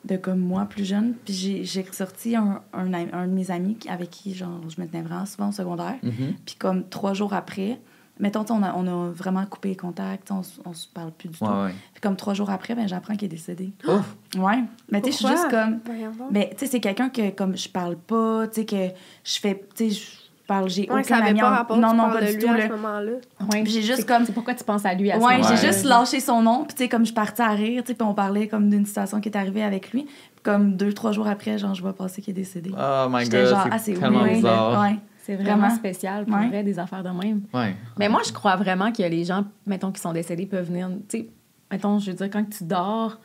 de 0.06 0.18
comme 0.18 0.40
moi 0.40 0.66
plus 0.66 0.86
jeune, 0.86 1.14
puis 1.24 1.34
j'ai 1.34 1.64
j'ai 1.64 1.82
ressorti 1.84 2.36
un, 2.36 2.62
un, 2.74 2.94
un 2.94 3.28
de 3.28 3.32
mes 3.34 3.52
amis 3.52 3.78
avec 3.90 4.10
qui 4.12 4.34
genre, 4.34 4.62
je 4.70 4.80
me 4.82 4.88
tenais 4.88 5.02
vraiment 5.04 5.26
souvent 5.26 5.50
au 5.50 5.52
secondaire, 5.52 5.96
Mhm. 6.04 6.34
puis 6.46 6.56
comme 6.56 6.88
trois 6.90 7.14
jours 7.14 7.34
après, 7.34 7.80
mettons, 8.20 8.46
on 8.50 8.64
a, 8.64 8.74
on 8.76 8.88
a 8.88 9.10
vraiment 9.12 9.46
coupé 9.46 9.70
les 9.70 9.76
contacts, 9.76 10.32
on, 10.32 10.42
on 10.66 10.74
se 10.74 10.88
parle 10.88 11.12
plus 11.12 11.30
du 11.30 11.38
Ouais, 11.42 11.48
tout. 11.50 11.54
ouais. 11.54 11.72
Puis 11.94 12.02
comme 12.02 12.16
trois 12.16 12.34
jours 12.34 12.50
après, 12.50 12.76
ben, 12.76 12.88
j'apprends 12.88 13.16
qu'il 13.16 13.26
est 13.26 13.30
décédé. 13.30 13.72
Ouf. 13.88 14.16
Ouais, 14.38 14.64
mais 14.92 15.02
tu 15.02 15.12
sais, 15.12 15.12
je 15.14 15.18
suis 15.18 15.28
juste 15.28 15.50
comme... 15.50 15.80
Mais 16.32 16.50
tu 16.52 16.60
sais, 16.66 16.72
c'est 16.72 16.80
quelqu'un 16.80 17.10
que 17.10 17.30
comme 17.32 17.58
je 17.58 17.68
parle 17.70 17.96
pas, 17.98 18.48
tu 18.48 18.62
sais, 18.62 18.66
que 18.66 18.76
je 19.24 19.40
fais, 19.40 19.64
tu 19.76 19.90
sais, 19.90 19.96
je 19.96 20.48
parle, 20.48 20.70
j'ai 20.70 20.84
Ouais, 20.92 21.02
ça 21.04 21.16
aucun 21.16 21.22
avait 21.24 21.30
ami 21.32 21.40
pas 21.40 21.48
en- 21.52 21.56
rapport, 21.56 21.78
Non, 21.78 21.90
tu 21.90 21.96
non, 21.98 22.10
pas 22.12 22.22
de 22.22 22.26
du 22.28 22.34
lui 22.38 22.44
tout, 22.44 22.50
à 22.52 22.58
là. 22.58 22.68
ce 22.68 22.72
moment-là. 22.74 23.12
Ouais. 23.52 23.64
J'ai 23.66 23.82
juste 23.82 23.96
C'est- 24.02 24.06
comme- 24.08 24.26
C'est 24.26 24.32
pourquoi 24.34 24.54
tu 24.54 24.64
penses 24.64 24.86
à 24.86 24.94
lui 24.94 25.10
à 25.12 25.20
ce 25.20 25.26
Ouais, 25.26 25.38
moment-là? 25.38 25.56
j'ai 25.56 25.68
juste 25.68 25.86
lâché 25.86 26.20
son 26.20 26.42
nom, 26.44 26.66
puis 26.66 26.76
tu 26.76 26.84
sais, 26.84 26.90
comme 26.90 27.06
je 27.06 27.14
partais 27.14 27.42
à 27.44 27.50
rire, 27.50 27.82
tu 27.84 27.88
sais, 27.90 27.94
puis 27.96 28.08
on 28.08 28.14
parlait 28.14 28.48
comme 28.48 28.70
d'une 28.70 28.86
situation 28.86 29.20
qui 29.22 29.30
est 29.30 29.36
arrivée 29.38 29.64
avec 29.64 29.92
lui. 29.92 30.04
Puis 30.04 30.44
comme 30.44 30.76
deux, 30.78 30.94
trois 30.94 31.12
jours 31.14 31.28
après, 31.28 31.58
genre, 31.58 31.74
je 31.74 31.82
vois 31.82 31.94
passer 31.94 32.22
qu'il 32.22 32.32
est 32.32 32.42
décédé. 32.42 32.70
Oh 32.78 33.08
my 33.10 33.28
god, 33.28 33.48
genre, 33.48 33.68
ah, 33.72 33.80
c'est 33.80 33.94
tellement 33.94 34.24
bizarre. 34.24 34.82
Ouais. 34.84 34.98
C'est 35.26 35.36
vraiment, 35.36 35.58
Vraiment. 35.58 35.76
spécial 35.76 36.26
pour 36.26 36.36
Ouais. 36.38 36.50
vrai, 36.50 36.62
des 36.64 36.78
affaires 36.78 37.02
de 37.02 37.10
même. 37.10 37.42
Ouais. 37.52 37.76
Mais 37.98 38.10
moi, 38.10 38.22
je 38.26 38.32
crois 38.32 38.56
vraiment 38.58 38.92
que 38.92 39.02
les 39.02 39.24
gens, 39.24 39.44
mettons, 39.66 39.92
qui 39.92 40.00
sont 40.00 40.14
décédés 40.14 40.46
peuvent 40.46 40.68
venir. 40.68 40.88
Tu 41.10 41.18
sais, 41.18 41.30
mettons, 41.72 41.98
je 41.98 42.12
veux 42.12 42.18
dire, 42.18 42.30
quand 42.30 42.48
tu 42.48 42.64
dors, 42.64 43.18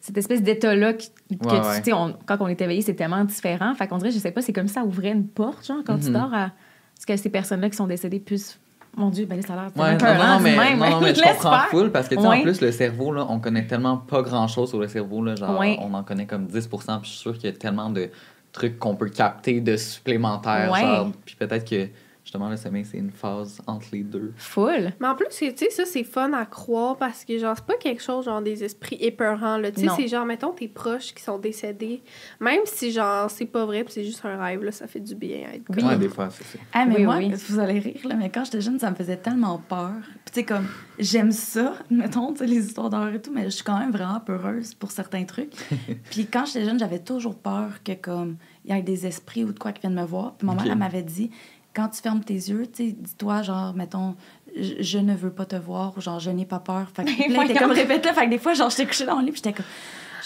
cette 0.00 0.16
espèce 0.16 0.42
d'état-là 0.42 0.94
que, 0.94 1.02
tu 1.02 1.36
ouais. 1.46 1.82
tu 1.82 1.90
sais, 1.90 1.96
quand 2.24 2.36
on 2.40 2.48
est 2.48 2.58
éveillé, 2.62 2.80
c'est 2.80 2.94
tellement 2.94 3.24
différent. 3.24 3.74
Fait 3.74 3.86
qu'on 3.86 3.98
dirait, 3.98 4.10
je 4.10 4.18
sais 4.18 4.30
pas, 4.30 4.40
c'est 4.40 4.54
comme 4.54 4.68
ça 4.68 4.84
ouvrait 4.84 5.12
une 5.12 5.26
porte, 5.26 5.66
genre, 5.66 5.82
quand 5.86 5.98
tu 5.98 6.06
Mhm. 6.06 6.12
dors, 6.14 6.32
à 6.32 6.52
ce 6.98 7.04
que 7.04 7.14
ces 7.16 7.28
personnes-là 7.28 7.68
qui 7.68 7.76
sont 7.76 7.86
décédées 7.86 8.20
puissent. 8.20 8.58
Mon 8.96 9.10
Dieu, 9.10 9.26
ben 9.26 9.42
ça 9.42 9.52
a 9.52 9.56
l'air 9.56 9.70
Ouais, 9.76 9.96
non, 9.98 10.24
non, 10.24 10.40
mais, 10.40 10.56
même. 10.56 10.78
non, 10.78 10.88
non, 10.92 11.00
mais 11.02 11.14
je 11.14 11.20
comprends 11.20 11.50
faire. 11.50 11.66
full 11.68 11.90
parce 11.90 12.08
que, 12.08 12.14
tu 12.14 12.20
sais, 12.22 12.26
en 12.26 12.40
plus, 12.40 12.60
le 12.62 12.70
cerveau, 12.72 13.12
là, 13.12 13.26
on 13.28 13.38
connaît 13.40 13.66
tellement 13.66 13.96
pas 13.98 14.22
grand-chose 14.22 14.70
sur 14.70 14.78
le 14.78 14.86
cerveau, 14.88 15.22
là, 15.22 15.34
genre, 15.36 15.60
on 15.80 15.92
en 15.92 16.04
connaît 16.04 16.26
comme 16.26 16.46
10 16.46 16.68
puis 16.68 16.78
je 17.02 17.08
suis 17.08 17.18
sûr 17.18 17.34
qu'il 17.36 17.50
y 17.50 17.52
a 17.52 17.56
tellement 17.56 17.90
de 17.90 18.08
trucs 18.54 18.78
qu'on 18.78 18.94
peut 18.96 19.10
capter 19.10 19.60
de 19.60 19.76
supplémentaires, 19.76 20.70
Ouais. 20.72 20.80
genre, 20.80 21.12
puis 21.26 21.34
peut-être 21.34 21.68
que, 21.68 21.88
justement, 22.34 22.50
le 22.50 22.56
sommeil, 22.56 22.84
c'est 22.84 22.98
une 22.98 23.12
phase 23.12 23.60
entre 23.64 23.86
les 23.92 24.02
deux. 24.02 24.32
Full. 24.36 24.92
Mais 24.98 25.06
en 25.06 25.14
plus, 25.14 25.28
tu 25.28 25.52
sais, 25.54 25.70
ça, 25.70 25.84
c'est 25.84 26.02
fun 26.02 26.32
à 26.32 26.44
croire 26.44 26.96
parce 26.96 27.24
que, 27.24 27.38
genre, 27.38 27.54
c'est 27.56 27.64
pas 27.64 27.76
quelque 27.76 28.02
chose, 28.02 28.24
genre, 28.24 28.42
des 28.42 28.64
esprits 28.64 28.96
épeurants, 29.00 29.56
là. 29.56 29.70
Tu 29.70 29.82
sais, 29.82 29.88
c'est 29.96 30.08
genre, 30.08 30.26
mettons, 30.26 30.50
tes 30.50 30.66
proches 30.66 31.14
qui 31.14 31.22
sont 31.22 31.38
décédés. 31.38 32.02
Même 32.40 32.62
si, 32.64 32.90
genre, 32.90 33.30
c'est 33.30 33.46
pas 33.46 33.64
vrai 33.64 33.84
puis 33.84 33.92
c'est 33.92 34.04
juste 34.04 34.24
un 34.24 34.36
rêve, 34.36 34.64
là, 34.64 34.72
ça 34.72 34.88
fait 34.88 34.98
du 34.98 35.14
bien 35.14 35.46
à 35.48 35.54
être 35.54 35.64
Oui. 35.68 35.84
Ouais, 35.84 35.96
des 35.96 36.08
fois, 36.08 36.28
c'est 36.30 36.42
ça. 36.44 36.58
Ah, 36.72 36.86
mais 36.86 36.96
Oui, 36.96 37.04
moi, 37.04 37.16
oui. 37.18 37.32
vous 37.32 37.58
allez 37.60 37.78
rire, 37.78 38.00
là, 38.04 38.16
mais 38.16 38.30
quand 38.30 38.44
j'étais 38.44 38.60
jeune, 38.60 38.80
ça 38.80 38.90
me 38.90 38.96
faisait 38.96 39.16
tellement 39.16 39.58
peur. 39.68 39.92
Puis, 40.24 40.32
tu 40.32 40.40
sais, 40.40 40.44
comme, 40.44 40.66
j'aime 40.98 41.30
ça, 41.30 41.74
mettons, 41.90 42.32
tu 42.32 42.40
sais, 42.40 42.46
les 42.46 42.66
histoires 42.66 42.90
d'horreur 42.90 43.14
et 43.14 43.22
tout, 43.22 43.30
mais 43.32 43.44
je 43.44 43.50
suis 43.50 43.64
quand 43.64 43.78
même 43.78 43.92
vraiment 43.92 44.18
peureuse 44.18 44.74
pour 44.74 44.90
certains 44.90 45.24
trucs. 45.24 45.52
Puis, 46.10 46.26
quand 46.26 46.46
j'étais 46.46 46.64
jeune, 46.64 46.80
j'avais 46.80 46.98
toujours 46.98 47.36
peur 47.36 47.82
que, 47.84 47.92
comme, 47.92 48.38
il 48.64 48.74
y 48.74 48.78
ait 48.78 48.82
des 48.82 49.06
esprits 49.06 49.44
ou 49.44 49.52
de 49.52 49.58
quoi 49.58 49.72
qui 49.72 49.82
viennent 49.82 49.94
me 49.94 50.04
voir. 50.06 50.34
Puis, 50.36 50.46
ma 50.46 50.54
mère, 50.54 50.66
elle 50.66 50.78
m'avait 50.78 51.02
dit, 51.02 51.30
quand 51.74 51.88
tu 51.88 52.00
fermes 52.00 52.22
tes 52.22 52.34
yeux, 52.34 52.66
dis-toi, 52.66 53.42
genre, 53.42 53.74
mettons, 53.74 54.16
je, 54.56 54.74
je 54.82 54.98
ne 54.98 55.14
veux 55.14 55.30
pas 55.30 55.44
te 55.44 55.56
voir, 55.56 55.92
ou 55.96 56.00
genre, 56.00 56.20
je 56.20 56.30
n'ai 56.30 56.44
pas 56.46 56.58
peur. 56.60 56.86
Fait 56.94 57.04
que, 57.04 57.10
là, 57.32 57.40
elle 57.44 57.50
était 57.50 57.58
comme, 57.60 57.72
répète-le. 57.72 58.12
Fait 58.12 58.24
que 58.26 58.30
des 58.30 58.38
fois, 58.38 58.54
genre, 58.54 58.70
j'étais 58.70 58.86
couchée 58.86 59.04
dans 59.06 59.18
le 59.18 59.24
lit, 59.26 59.32
puis 59.32 59.40
j'étais 59.44 59.52
comme, 59.54 59.66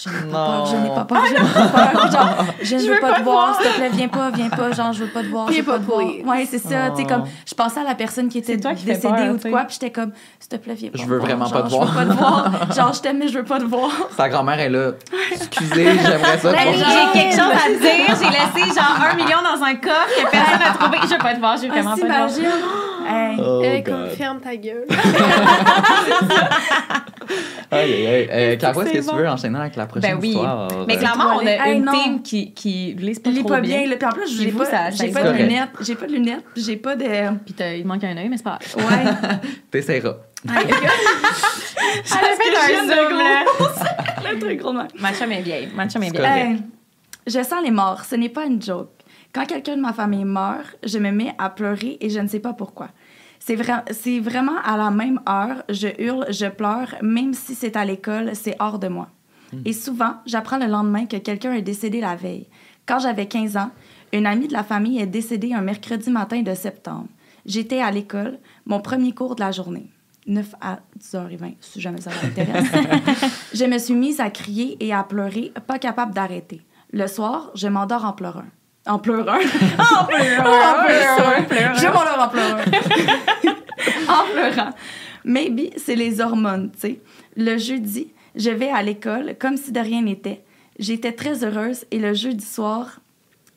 je 0.01 0.07
n'ai 0.09 0.31
pas 0.31 0.45
peur, 0.45 0.65
je 0.65 0.75
n'ai 0.77 0.89
pas 0.95 1.03
peur, 1.03 1.25
je 1.25 1.33
n'ai 1.33 1.39
pas 1.39 1.67
peur. 1.91 2.11
Genre, 2.11 2.45
je 2.61 2.75
ne 2.75 2.81
veux, 2.81 2.99
pas, 3.01 3.13
te 3.19 3.21
voir, 3.23 3.59
s'il 3.61 3.69
te 3.69 3.75
plaît, 3.75 3.89
viens 3.91 4.07
pas, 4.07 4.29
viens 4.31 4.49
pas, 4.49 4.71
genre, 4.71 4.93
je 4.93 5.03
veux 5.03 5.09
pas 5.09 5.23
te 5.23 5.27
voir, 5.27 5.47
je 5.47 5.53
Viens 5.53 5.61
veux 5.61 5.65
pas 5.65 5.73
pas, 5.73 5.79
te 5.79 5.83
voir. 6.23 6.37
Ouais, 6.37 6.45
c'est 6.49 6.57
ça, 6.59 6.91
tu 6.91 7.01
sais, 7.01 7.07
comme, 7.07 7.23
Oh. 7.25 7.29
je 7.45 7.53
pensais 7.53 7.81
à 7.81 7.83
la 7.83 7.95
personne 7.95 8.29
qui 8.29 8.37
était 8.37 8.55
décédée 8.55 8.97
peur, 9.01 9.33
ou 9.33 9.37
de 9.37 9.49
quoi, 9.49 9.65
puis 9.65 9.73
j'étais 9.73 9.91
comme, 9.91 10.11
s'il 10.39 10.47
te 10.49 10.55
plaît, 10.55 10.75
viens 10.75 10.89
pas 10.91 10.97
Je 10.99 11.03
veux 11.05 11.17
voir, 11.17 11.27
vraiment 11.27 11.49
pas 11.49 11.63
te 11.63 11.67
Je 11.69 11.73
veux 11.73 11.79
voir. 11.81 11.93
pas 11.93 12.05
te 12.05 12.13
voir. 12.13 12.73
Genre, 12.73 12.93
je 12.93 13.01
t'aime, 13.01 13.17
mais 13.17 13.27
je 13.27 13.37
veux 13.39 13.43
pas 13.43 13.59
te 13.59 13.65
voir. 13.65 13.91
Sa 14.15 14.29
grand-mère 14.29 14.59
est 14.61 14.69
là. 14.69 14.91
Excusez, 15.33 15.73
j'aimerais 15.83 16.37
ça. 16.37 16.51
J'ai 16.57 17.19
quelque 17.19 17.31
chose 17.33 17.51
à 17.51 17.67
te 17.67 17.81
dire. 17.81 18.15
J'ai 18.15 18.29
laissé 18.61 18.73
genre 18.79 18.97
un 19.11 19.15
million 19.15 19.39
dans 19.43 19.61
un 19.65 19.75
coffre 19.75 20.23
que 20.23 20.31
personne 20.31 20.59
n'a 20.59 20.73
trouvé. 20.79 20.97
Je 21.03 21.09
veux 21.13 21.17
pas 21.17 21.33
te 21.33 21.39
voir, 21.39 21.57
je 21.57 21.63
veux 21.63 21.67
vraiment 21.69 21.91
Ah, 21.97 21.99
pas 21.99 22.27
te 22.27 22.39
voir. 22.39 22.78
Hey. 23.09 23.37
Oh, 23.39 23.63
ferme 24.15 24.39
ta 24.39 24.55
gueule. 24.55 24.85
Aïe, 27.71 27.93
aïe, 27.93 28.07
aïe. 28.07 28.29
Euh, 28.31 28.55
Caro, 28.57 28.81
est-ce 28.81 28.91
que 29.05 29.09
tu 29.11 29.15
veux 29.15 29.27
enchaîner 29.29 29.59
avec 29.59 29.75
la 29.75 29.85
prochaine 29.85 30.13
Ben 30.15 30.19
oui. 30.19 30.29
histoire? 30.29 30.67
Mais 30.87 30.95
Euh, 30.95 30.99
clairement, 30.99 31.35
on 31.39 31.45
a 31.45 31.51
Hey, 31.67 31.77
une 31.77 31.85
non. 31.85 31.91
team 31.91 32.21
qui, 32.23 32.51
qui 32.53 32.95
lise 32.97 33.19
pas 33.19 33.31
trop 33.31 33.43
pas 33.43 33.61
bien. 33.61 33.83
Puis 33.83 34.05
en 34.05 34.09
plus, 34.09 34.41
j'ai 34.41 34.51
pas, 34.51 34.65
ça- 34.65 34.91
ça 34.91 35.05
j'ai 35.05 35.11
pas 35.11 35.23
de 35.23 35.37
lunettes. 35.37 35.69
J'ai 35.81 35.95
pas 35.95 36.07
de 36.07 36.11
lunettes, 36.13 36.43
puis 36.55 36.63
j'ai 36.63 36.77
pas 36.77 36.95
de. 36.95 37.05
Puis 37.45 37.53
t'as- 37.53 37.75
il 37.75 37.85
manque 37.85 38.03
un 38.03 38.17
œil, 38.17 38.29
mais 38.29 38.37
c'est 38.37 38.43
pas 38.43 38.57
grave. 38.75 38.87
Ouais. 38.89 39.39
T'essaieras. 39.71 40.15
Elle 40.47 40.51
a 40.57 40.59
fait 42.35 42.73
un 42.73 42.87
zoom, 42.87 43.17
là. 43.17 43.43
Le 44.31 44.39
truc 44.39 44.59
gros. 44.59 44.73
Ma 44.73 45.13
chum 45.13 45.31
est 45.31 45.41
vieille. 45.41 45.69
Ma 45.75 45.87
chum 45.87 46.01
est 46.03 46.09
vieille. 46.15 46.57
je 47.27 47.43
sens 47.43 47.61
les 47.63 47.71
morts, 47.71 48.03
ce 48.09 48.15
n'est 48.15 48.29
pas 48.29 48.45
une 48.45 48.61
joke. 48.61 48.89
Quand 49.33 49.45
quelqu'un 49.45 49.75
de 49.75 49.81
ma 49.81 49.93
famille 49.93 50.25
meurt, 50.25 50.75
je 50.83 50.97
me 50.97 51.11
mets 51.11 51.35
à 51.37 51.51
pleurer 51.51 51.97
et 52.01 52.09
je 52.09 52.19
ne 52.19 52.27
sais 52.27 52.39
pas 52.39 52.53
pourquoi. 52.53 52.87
C'est 53.49 53.55
vrai, 53.55 53.83
c'est 53.89 54.19
vraiment 54.19 54.59
à 54.63 54.77
la 54.77 54.91
même 54.91 55.21
heure, 55.27 55.63
je 55.69 55.87
hurle, 55.97 56.27
je 56.29 56.45
pleure, 56.45 56.93
même 57.01 57.33
si 57.33 57.55
c'est 57.55 57.75
à 57.75 57.83
l'école, 57.83 58.35
c'est 58.35 58.55
hors 58.59 58.77
de 58.77 58.87
moi. 58.89 59.09
Et 59.65 59.73
souvent, 59.73 60.17
j'apprends 60.27 60.59
le 60.59 60.67
lendemain 60.67 61.07
que 61.07 61.17
quelqu'un 61.17 61.53
est 61.53 61.63
décédé 61.63 61.99
la 61.99 62.15
veille. 62.15 62.45
Quand 62.85 62.99
j'avais 62.99 63.25
15 63.25 63.57
ans, 63.57 63.71
une 64.13 64.27
amie 64.27 64.49
de 64.49 64.53
la 64.53 64.63
famille 64.63 64.99
est 64.99 65.07
décédée 65.07 65.51
un 65.51 65.61
mercredi 65.61 66.11
matin 66.11 66.43
de 66.43 66.53
septembre. 66.53 67.07
J'étais 67.43 67.81
à 67.81 67.89
l'école, 67.89 68.37
mon 68.67 68.81
premier 68.81 69.13
cours 69.13 69.33
de 69.33 69.41
la 69.41 69.51
journée. 69.51 69.87
9 70.27 70.53
à 70.61 70.81
10h20, 70.99 71.55
si 71.59 71.81
jamais 71.81 72.01
ça 72.01 72.11
vous 72.11 72.27
intéresse. 72.27 72.69
je 73.55 73.65
me 73.65 73.79
suis 73.79 73.95
mise 73.95 74.19
à 74.19 74.29
crier 74.29 74.77
et 74.79 74.93
à 74.93 75.03
pleurer, 75.03 75.51
pas 75.65 75.79
capable 75.79 76.13
d'arrêter. 76.13 76.61
Le 76.93 77.07
soir, 77.07 77.49
je 77.55 77.67
m'endors 77.67 78.05
en 78.05 78.13
pleurant. 78.13 78.45
En 78.89 78.97
pleurant. 78.97 79.37
en 79.37 80.05
pleurant. 80.05 80.49
en 80.49 80.83
pleurant. 80.83 81.75
Je 81.75 81.85
m'endors 81.85 82.19
en 82.19 82.29
pleurant. 82.29 82.57
en 84.07 84.33
pleurant. 84.33 84.71
Maybe 85.23 85.69
c'est 85.77 85.95
les 85.95 86.21
hormones, 86.21 86.71
tu 86.71 86.79
sais. 86.79 87.01
Le 87.37 87.57
jeudi, 87.57 88.11
je 88.35 88.49
vais 88.49 88.69
à 88.69 88.81
l'école 88.81 89.35
comme 89.39 89.57
si 89.57 89.71
de 89.71 89.79
rien 89.79 90.01
n'était. 90.01 90.43
J'étais 90.79 91.11
très 91.11 91.43
heureuse 91.43 91.85
et 91.91 91.99
le 91.99 92.13
jeudi 92.13 92.45
soir, 92.45 92.99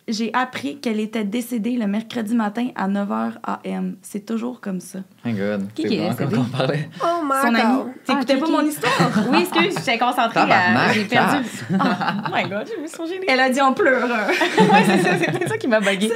j'ai 0.09 0.33
appris 0.35 0.79
qu'elle 0.81 0.99
était 1.01 1.25
décédée 1.25 1.77
le 1.77 1.87
mercredi 1.87 2.35
matin 2.35 2.69
à 2.75 2.89
9h 2.89 3.33
AM. 3.65 3.97
C'est 4.03 4.27
toujours 4.27 4.61
comme 4.61 4.81
ça. 4.81 4.99
Oh 5.25 5.29
my 5.29 5.33
god. 5.35 5.69
Qui 5.75 5.83
est 5.87 6.09
décédé? 6.11 6.37
parlait. 6.51 6.89
Oh 7.03 7.23
my 7.25 7.31
Son 7.43 7.53
god. 7.53 7.61
ami. 7.61 7.93
T'écoutais 8.05 8.35
ok, 8.35 8.41
pas 8.41 8.49
mon 8.49 8.61
histoire? 8.67 8.93
Oui, 9.31 9.39
excuse, 9.43 9.75
j'étais 9.79 9.99
concentrée. 9.99 10.41
à... 10.41 10.45
Tabarnak, 10.47 10.93
J'ai 10.95 11.05
perdu. 11.05 11.37
Oh 11.73 12.31
my 12.35 12.49
god, 12.49 12.69
j'ai 12.69 12.83
vu 12.83 12.89
son 12.89 13.07
génie. 13.07 13.25
Elle 13.29 13.41
a 13.41 13.49
dit 13.51 13.61
en 13.61 13.73
pleurant. 13.73 14.09
Ouais, 14.09 14.83
c'est 14.87 14.99
ça, 15.03 15.11
c'est 15.19 15.49
ça 15.49 15.57
qui 15.57 15.69
m'a 15.69 15.81
bugué. 15.81 16.11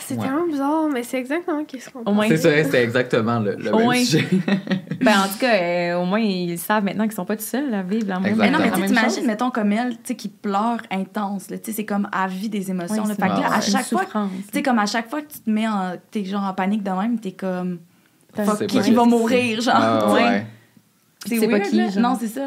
C'est 0.00 0.14
Ouais. 0.16 0.22
tellement 0.26 0.39
bizarre, 0.60 0.88
mais 0.92 1.02
c'est 1.02 1.18
exactement 1.18 1.64
qu'est-ce 1.64 1.90
qu'on 1.90 2.00
Au 2.04 2.12
moins, 2.12 2.28
C'est 2.28 2.36
ça, 2.36 2.64
c'était 2.64 2.82
exactement 2.82 3.40
le, 3.40 3.56
même 3.56 3.94
sujet. 4.04 4.24
ben, 5.00 5.20
en 5.20 5.28
tout 5.28 5.38
cas, 5.40 5.54
euh, 5.54 5.96
au 6.00 6.04
moins, 6.04 6.20
ils 6.20 6.58
savent 6.58 6.84
maintenant 6.84 7.04
qu'ils 7.04 7.14
sont 7.14 7.24
pas 7.24 7.36
tout 7.36 7.42
seuls 7.42 7.72
à 7.74 7.82
vivre 7.82 8.06
la 8.08 8.20
même, 8.20 8.32
Exactement. 8.32 8.58
Mais 8.58 8.70
non, 8.70 8.76
mais 8.76 8.82
tu 8.82 8.94
t'imagines, 8.94 9.26
mettons, 9.26 9.50
comme 9.50 9.72
elle, 9.72 9.92
tu 9.94 9.98
sais, 10.04 10.14
qui 10.14 10.28
pleure 10.28 10.80
intense, 10.90 11.50
là, 11.50 11.58
tu 11.58 11.66
sais, 11.70 11.76
c'est 11.78 11.84
comme 11.84 12.08
à 12.12 12.26
vie 12.28 12.48
des 12.48 12.70
émotions, 12.70 13.02
Ouais, 13.02 13.08
là. 13.08 13.14
c'est 13.16 13.22
Fait 13.22 13.28
que 13.28 13.40
là, 13.40 13.48
vrai. 13.48 13.56
à 13.56 13.60
chaque 13.60 13.86
fois, 13.86 14.04
tu 14.04 14.52
sais, 14.52 14.62
comme 14.62 14.78
à 14.78 14.86
chaque 14.86 15.08
fois 15.10 15.22
que 15.22 15.32
tu 15.32 15.40
te 15.40 15.50
mets 15.50 15.68
en, 15.68 15.92
t'es 16.10 16.24
genre 16.24 16.44
en 16.44 16.52
panique 16.54 16.82
de 16.82 16.90
même, 16.90 17.18
t'es 17.18 17.32
comme, 17.32 17.78
C'est 18.36 18.44
fuck, 18.44 18.66
qui. 18.66 18.92
va 18.92 19.04
mourir, 19.04 19.60
genre. 19.60 19.74
Ah, 19.76 20.12
Ouais. 20.12 20.46
C'est 21.26 21.38
pas 21.40 21.46
weird, 21.58 21.68
qui, 21.68 21.76
là. 21.76 21.90
genre? 21.90 22.02
Non, 22.02 22.16
c'est 22.18 22.28
ça. 22.28 22.40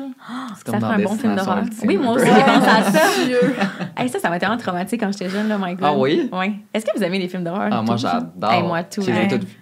C'est 0.55 0.71
Ça 0.71 0.71
comme 0.71 0.79
dans 0.79 0.87
un 0.89 0.99
bon 0.99 1.15
film 1.15 1.35
d'horreur. 1.35 1.63
Oui, 1.85 1.97
moi 1.97 2.13
aussi, 2.15 2.25
j'ai 2.25 2.31
pensé 2.31 2.67
à 2.69 2.83
ça. 2.91 2.99
Hey, 3.97 4.09
ça, 4.09 4.19
ça 4.19 4.29
m'a 4.29 4.39
tellement 4.39 4.57
traumatisé 4.57 4.97
quand 4.97 5.11
j'étais 5.11 5.29
jeune, 5.29 5.47
là, 5.47 5.57
my 5.59 5.75
God. 5.75 5.79
Ah 5.83 5.93
oui? 5.95 6.29
Oui. 6.31 6.55
Est-ce 6.73 6.85
que 6.85 6.91
vous 6.97 7.03
aimez 7.03 7.19
les 7.19 7.27
films 7.27 7.43
d'horreur? 7.43 7.69
Ah, 7.71 7.81
moi, 7.83 7.95
tous? 7.95 8.01
j'adore. 8.01 8.51
Hey, 8.51 8.63
moi, 8.63 8.83
tout. 8.83 9.01
Je 9.01 9.11
les 9.11 9.17
ai 9.17 9.19
Ouais. 9.21 9.27
toutes 9.27 9.43
vues. 9.43 9.59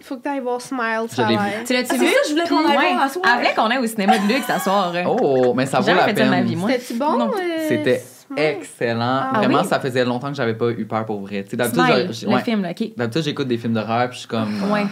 Faut 0.00 0.16
que 0.16 0.22
t'ailles 0.22 0.40
voir 0.40 0.60
Smile, 0.60 1.06
ça 1.08 1.24
vu. 1.28 1.36
Tu 1.66 1.72
l'as-tu 1.72 1.90
Ah, 1.92 1.96
vu? 1.96 2.06
ça, 2.06 2.12
je 2.26 2.32
voulais 2.32 2.48
qu'on 2.48 2.66
aille 2.68 2.92
voir 2.92 3.02
à 3.02 3.08
soir. 3.08 3.24
Elle 3.26 3.38
voulait 3.38 3.54
qu'on 3.54 3.66
aille 3.70 3.78
au 3.78 3.86
cinéma 3.86 4.18
de 4.18 4.26
luxe 4.32 4.48
à 4.50 4.58
soir. 4.58 4.92
Oh, 5.06 5.52
mais 5.54 5.66
ça 5.66 5.80
vaut 5.80 5.86
la 5.94 6.04
fait 6.04 6.14
peine. 6.14 6.46
C'était-tu 6.48 6.94
bon? 6.94 7.20
Euh, 7.20 7.28
C'était 7.68 8.02
excellent. 8.36 9.20
Ah 9.30 9.32
Vraiment, 9.38 9.60
oui? 9.62 9.66
ça 9.68 9.78
faisait 9.80 10.04
longtemps 10.04 10.28
que 10.28 10.34
j'avais 10.36 10.54
pas 10.54 10.70
eu 10.70 10.84
peur 10.86 11.04
pour 11.06 11.20
vrai. 11.20 11.44
Tu 11.44 11.50
sais, 11.50 11.56
D'habitude, 11.56 11.82
Smile, 11.84 12.08
j'ai- 12.12 12.26
le 12.26 12.32
ouais. 12.34 12.42
film, 12.42 12.62
là, 12.62 12.70
OK. 12.70 12.84
D'habitude, 12.96 13.22
j'écoute 13.22 13.48
des 13.48 13.58
films 13.58 13.74
d'horreur, 13.74 14.08
puis 14.08 14.14
je 14.16 14.20
suis 14.20 14.28
comme. 14.28 14.70
Ouais. 14.70 14.84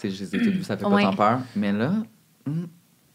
Tu 0.00 0.10
sais, 0.10 0.10
je 0.10 0.24
les 0.24 0.36
ai 0.36 0.38
toutes 0.42 0.52
vues, 0.54 0.62
ça 0.64 0.76
fait 0.76 0.84
pas 0.84 1.02
tant 1.02 1.12
peur. 1.12 1.38
Mais 1.54 1.72
là, 1.72 1.90
hmm, 2.46 2.64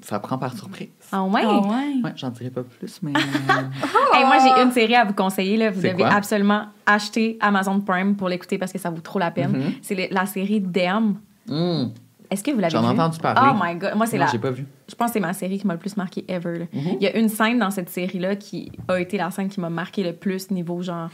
ça 0.02 0.20
prend 0.20 0.38
par 0.38 0.56
surprise. 0.58 0.90
Ah 1.12 1.24
ouais? 1.24 1.42
Ah 1.46 1.60
ouais. 1.60 2.02
Ouais, 2.04 2.12
j'en 2.16 2.30
dirai 2.30 2.50
pas 2.50 2.64
plus, 2.64 3.00
mais. 3.02 3.14
Hey, 4.14 4.26
moi, 4.26 4.38
j'ai 4.40 4.62
une 4.62 4.72
série 4.72 4.96
à 4.96 5.06
vous 5.06 5.14
conseiller. 5.14 5.58
Là. 5.58 5.72
Vous 5.72 5.82
devez 5.82 5.94
quoi? 5.96 6.08
absolument 6.14 6.66
acheter 6.86 7.38
Amazon 7.40 7.80
Prime 7.80 8.16
pour 8.16 8.28
l'écouter 8.30 8.58
parce 8.58 8.72
que 8.74 8.80
ça 8.80 8.90
vaut 8.90 9.00
trop 9.02 9.20
la 9.20 9.32
peine. 9.32 9.52
Mhm. 9.52 9.74
C'est 9.82 10.10
la 10.12 10.26
série 10.26 10.60
Dem. 10.60 11.16
Hmm. 11.48 11.86
Est-ce 12.30 12.44
que 12.44 12.52
vous 12.52 12.60
l'avez 12.60 12.74
vu? 12.76 12.82
J'en 12.82 12.90
ai 12.90 12.94
entendu 12.94 13.20
parler. 13.20 13.52
Oh 13.54 13.58
my 13.62 13.76
god. 13.76 13.96
Moi, 13.96 14.06
c'est 14.08 14.18
la. 14.18 14.26
j'ai 14.28 14.40
pas 14.40 14.52
vu. 14.52 14.66
Je 14.90 14.96
pense 14.96 15.08
que 15.10 15.14
c'est 15.14 15.20
ma 15.20 15.34
série 15.34 15.60
qui 15.60 15.68
m'a 15.68 15.74
le 15.74 15.80
plus 15.80 15.98
marqué 15.98 16.24
ever. 16.28 16.60
là. 16.60 16.66
Mhm. 16.74 16.98
Il 17.00 17.04
y 17.04 17.08
a 17.08 17.18
une 17.18 17.30
scène 17.30 17.60
dans 17.60 17.72
cette 17.72 17.90
série-là 17.90 18.36
qui 18.36 18.72
a 18.88 19.00
été 19.00 19.18
la 19.18 19.32
scène 19.32 19.50
qui 19.50 19.60
m'a 19.60 19.70
marqué 19.70 20.04
le 20.04 20.14
plus 20.14 20.50
niveau 20.52 20.82
genre. 20.82 21.10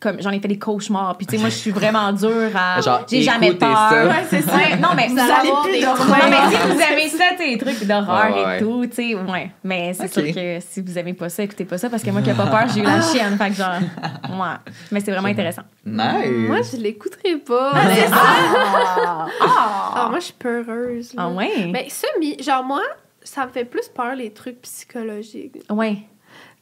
Comme 0.00 0.20
j'en 0.20 0.30
ai 0.30 0.40
fait 0.40 0.48
des 0.48 0.58
cauchemars. 0.58 1.16
Puis 1.16 1.26
tu 1.26 1.36
sais, 1.36 1.40
moi, 1.40 1.48
je 1.48 1.54
suis 1.56 1.70
vraiment 1.70 2.12
dure 2.12 2.50
à. 2.54 2.80
Genre, 2.84 3.00
J'ai 3.08 3.22
jamais 3.22 3.52
peur. 3.54 3.74
ça. 3.90 4.06
Ouais, 4.06 4.24
c'est 4.28 4.42
ça. 4.42 4.52
Non, 4.80 4.88
mais 4.94 5.08
Vous 5.08 5.14
vous 5.14 5.20
allez 5.20 5.50
plus 5.62 5.72
des. 5.72 5.86
Non, 5.86 5.94
mais 6.30 6.56
si 6.56 6.56
vous 6.68 6.80
aimez 6.80 7.08
ça, 7.08 7.24
tu 7.30 7.36
sais, 7.38 7.46
les 7.48 7.58
trucs 7.58 7.84
d'horreur 7.84 8.34
Ouais, 8.36 8.44
ouais. 8.44 8.56
et 8.56 8.60
tout, 8.60 8.86
tu 8.86 8.94
sais, 8.94 9.14
ouais. 9.14 9.50
Mais 9.64 9.94
c'est 9.94 10.12
sûr 10.12 10.34
que 10.34 10.58
si 10.60 10.80
vous 10.82 10.98
aimez 10.98 11.14
pas 11.14 11.28
ça, 11.28 11.42
écoutez 11.42 11.64
pas 11.64 11.78
ça 11.78 11.88
parce 11.88 12.02
que 12.02 12.10
moi 12.10 12.20
qui 12.22 12.30
ai 12.30 12.34
pas 12.34 12.46
peur, 12.46 12.66
j'ai 12.72 12.80
eu 12.80 12.84
la 12.84 13.00
chienne. 13.00 13.36
Fait 13.38 13.48
que 13.50 13.56
genre, 13.56 13.74
ouais. 14.30 14.72
Mais 14.92 15.00
c'est 15.00 15.10
vraiment 15.12 15.28
intéressant. 15.28 15.62
Nice. 15.84 16.30
Moi, 16.48 16.58
je 16.62 16.76
l'écouterai 16.76 17.36
pas. 17.36 17.72
c'est 17.94 18.08
ça? 18.08 19.26
Ah, 19.40 20.06
moi, 20.10 20.18
je 20.18 20.24
suis 20.26 20.34
peureuse. 20.34 21.14
là. 21.14 21.22
Ah 21.24 21.28
ouais? 21.30 21.68
Mais 21.72 21.88
semi, 21.88 22.36
genre 22.42 22.62
moi, 22.64 22.82
ça 23.22 23.46
me 23.46 23.50
fait 23.50 23.64
plus 23.64 23.88
peur 23.88 24.14
les 24.14 24.30
trucs 24.32 24.60
psychologiques. 24.62 25.58
Ouais. 25.70 25.98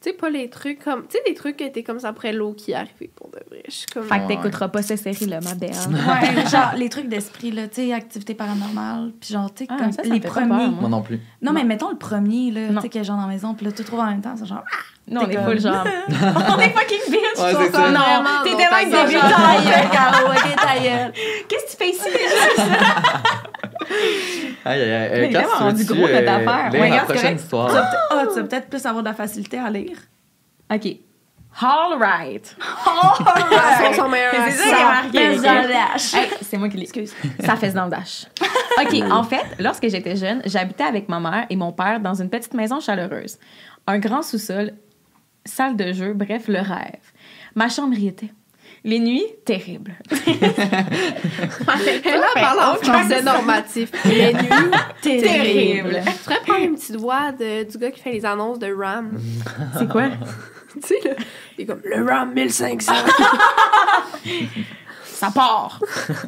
Tu 0.04 0.10
sais, 0.10 0.16
pas 0.16 0.28
les 0.28 0.50
trucs 0.50 0.84
comme. 0.84 1.06
Tu 1.06 1.16
sais, 1.16 1.22
des 1.26 1.32
trucs 1.34 1.56
qui 1.56 1.64
étaient 1.64 1.82
comme 1.82 1.98
ça 1.98 2.08
après 2.08 2.30
l'eau 2.34 2.52
qui 2.52 2.72
est 2.72 2.74
arrivée 2.74 3.10
pour 3.16 3.28
de 3.30 3.38
vrai. 3.48 3.62
Je 3.66 3.72
suis 3.72 3.86
comme. 3.86 4.02
Fait 4.02 4.20
que 4.20 4.26
t'écouteras 4.28 4.68
pas 4.68 4.82
cette 4.82 4.98
série-là, 4.98 5.40
ma 5.40 5.54
belle. 5.54 5.70
Ouais, 5.70 6.46
genre 6.46 6.72
les 6.76 6.90
trucs 6.90 7.08
d'esprit, 7.08 7.50
là, 7.52 7.68
tu 7.68 7.86
sais, 7.86 7.92
activité 7.94 8.34
paranormale, 8.34 9.12
puis 9.18 9.32
genre, 9.32 9.48
tu 9.54 9.64
sais, 9.64 9.70
Ah, 9.72 9.76
comme 9.78 9.92
ça, 9.92 10.02
les 10.02 10.20
premiers. 10.20 10.48
peur, 10.48 10.58
moi. 10.58 10.66
Moi 10.82 10.88
non 10.90 11.00
plus. 11.00 11.20
non, 11.40 11.52
mais 11.52 11.64
mettons 11.64 11.88
le 11.88 11.96
premier, 11.96 12.50
là, 12.50 12.68
tu 12.74 12.80
sais, 12.82 12.88
que 12.90 13.02
genre 13.02 13.16
dans 13.16 13.22
la 13.22 13.28
maison, 13.32 13.54
puis 13.54 13.64
là, 13.64 13.72
tout 13.72 13.82
trouve 13.82 14.00
en 14.00 14.06
même 14.10 14.20
temps, 14.20 14.34
c'est 14.36 14.44
genre. 14.44 14.62
ah, 14.70 14.76
Non, 15.08 15.22
on 15.24 15.30
est 15.30 15.34
comme- 15.36 15.44
full 15.46 15.60
genre. 15.60 15.84
on 16.08 16.58
est 16.60 16.68
fucking 16.70 17.10
bitch. 17.10 17.42
Ouais, 17.42 17.50
je 17.66 17.72
ça. 17.72 17.90
Non, 17.90 18.44
t'es 18.44 18.50
tellement 18.56 18.90
ta 20.56 20.78
gueule. 20.80 21.12
Qu'est-ce 21.48 21.64
que 21.64 21.70
tu 21.70 21.76
fais 21.78 21.90
ici 21.90 22.08
déjà? 22.12 22.64
Aïe, 24.64 24.81
aïe, 24.83 24.92
aïe. 24.92 25.20
Mais 25.20 25.33
Quand 25.33 25.38
vraiment 25.40 25.57
tu 25.57 25.62
rendu 25.62 25.83
veux-tu, 25.83 25.92
gros, 26.01 26.09
notre 26.09 26.14
euh, 26.14 26.37
affaire. 26.37 26.70
lire 26.70 26.81
Ouais, 26.81 26.88
la 26.88 26.94
regarde, 26.94 27.07
c'est 27.09 27.14
prochaine 27.14 27.37
histoire? 27.37 27.68
Tu 27.68 27.75
vas 27.75 27.83
peut- 27.83 27.97
Ah, 28.11 28.23
tu 28.33 28.40
vas 28.40 28.47
peut-être 28.47 28.68
plus 28.68 28.87
avoir 28.87 29.03
de 29.03 29.09
la 29.09 29.14
facilité 29.14 29.59
à 29.59 29.70
lire. 29.70 29.99
OK. 30.73 30.87
All 31.61 31.99
right. 32.01 32.57
Son 33.97 34.09
meilleur 34.09 34.33
C'est 34.49 34.51
ça 34.51 34.64
qui 34.77 34.83
marqué. 34.83 35.18
pèse 35.18 35.38
ok? 35.38 35.44
dans 35.44 35.62
le 35.62 35.68
dash. 35.68 36.14
Hey, 36.14 36.31
c'est 36.42 36.57
moi 36.59 36.68
qui 36.68 36.77
l'ai. 36.79 36.83
Excuse. 36.83 37.14
Ça 37.44 37.55
fesse 37.57 37.75
dans 37.75 37.85
le 37.85 37.90
dash. 37.90 38.27
OK, 38.81 39.03
en 39.11 39.23
fait, 39.23 39.44
lorsque 39.61 39.88
j'étais 39.88 40.16
jeune, 40.16 40.42
j'habitais 40.47 40.83
avec 40.85 41.09
ma 41.09 41.20
mère 41.20 41.47
et 41.51 41.57
mon 41.57 41.70
père 41.73 42.01
dans 42.01 42.14
une 42.14 42.29
petite 42.29 42.55
maison 42.55 42.81
chaleureuse. 42.81 43.38
Un 43.87 43.99
grand 44.01 44.23
sous-sol, 44.23 44.73
salle 45.44 45.77
de 45.77 45.92
jeu, 45.92 46.12
bref, 46.14 46.49
le 46.49 46.59
rêve. 46.59 46.99
Ma 47.55 47.68
chambre 47.68 47.97
y 47.97 48.09
était. 48.09 48.31
Les 48.87 49.01
nuits, 49.01 49.25
terribles. 49.47 49.94
Elle 50.11 50.44
a 52.23 52.35
parlé 52.35 52.61
en 52.61 52.75
français 52.75 53.23
normatif. 53.23 53.90
Les 54.05 54.35
nuits, 54.35 54.49
Terrible. 55.01 56.03
Je 56.07 56.23
pourrais 56.23 56.40
prendre 56.40 56.64
une 56.64 56.75
petite 56.75 56.97
voix 56.97 57.33
de, 57.33 57.64
du 57.64 57.79
gars 57.79 57.90
qui 57.90 58.01
fait 58.03 58.12
les 58.12 58.27
annonces 58.27 58.59
de 58.59 58.70
RAM. 58.70 59.18
C'est 59.79 59.88
quoi? 59.88 60.11
tu 60.75 60.87
sais, 60.87 61.09
là, 61.09 61.14
il 61.57 61.62
est 61.62 61.66
comme 61.66 61.81
le 61.83 62.05
RAM 62.05 62.35
1500. 62.35 62.92
Ça 65.05 65.31
part. 65.31 65.81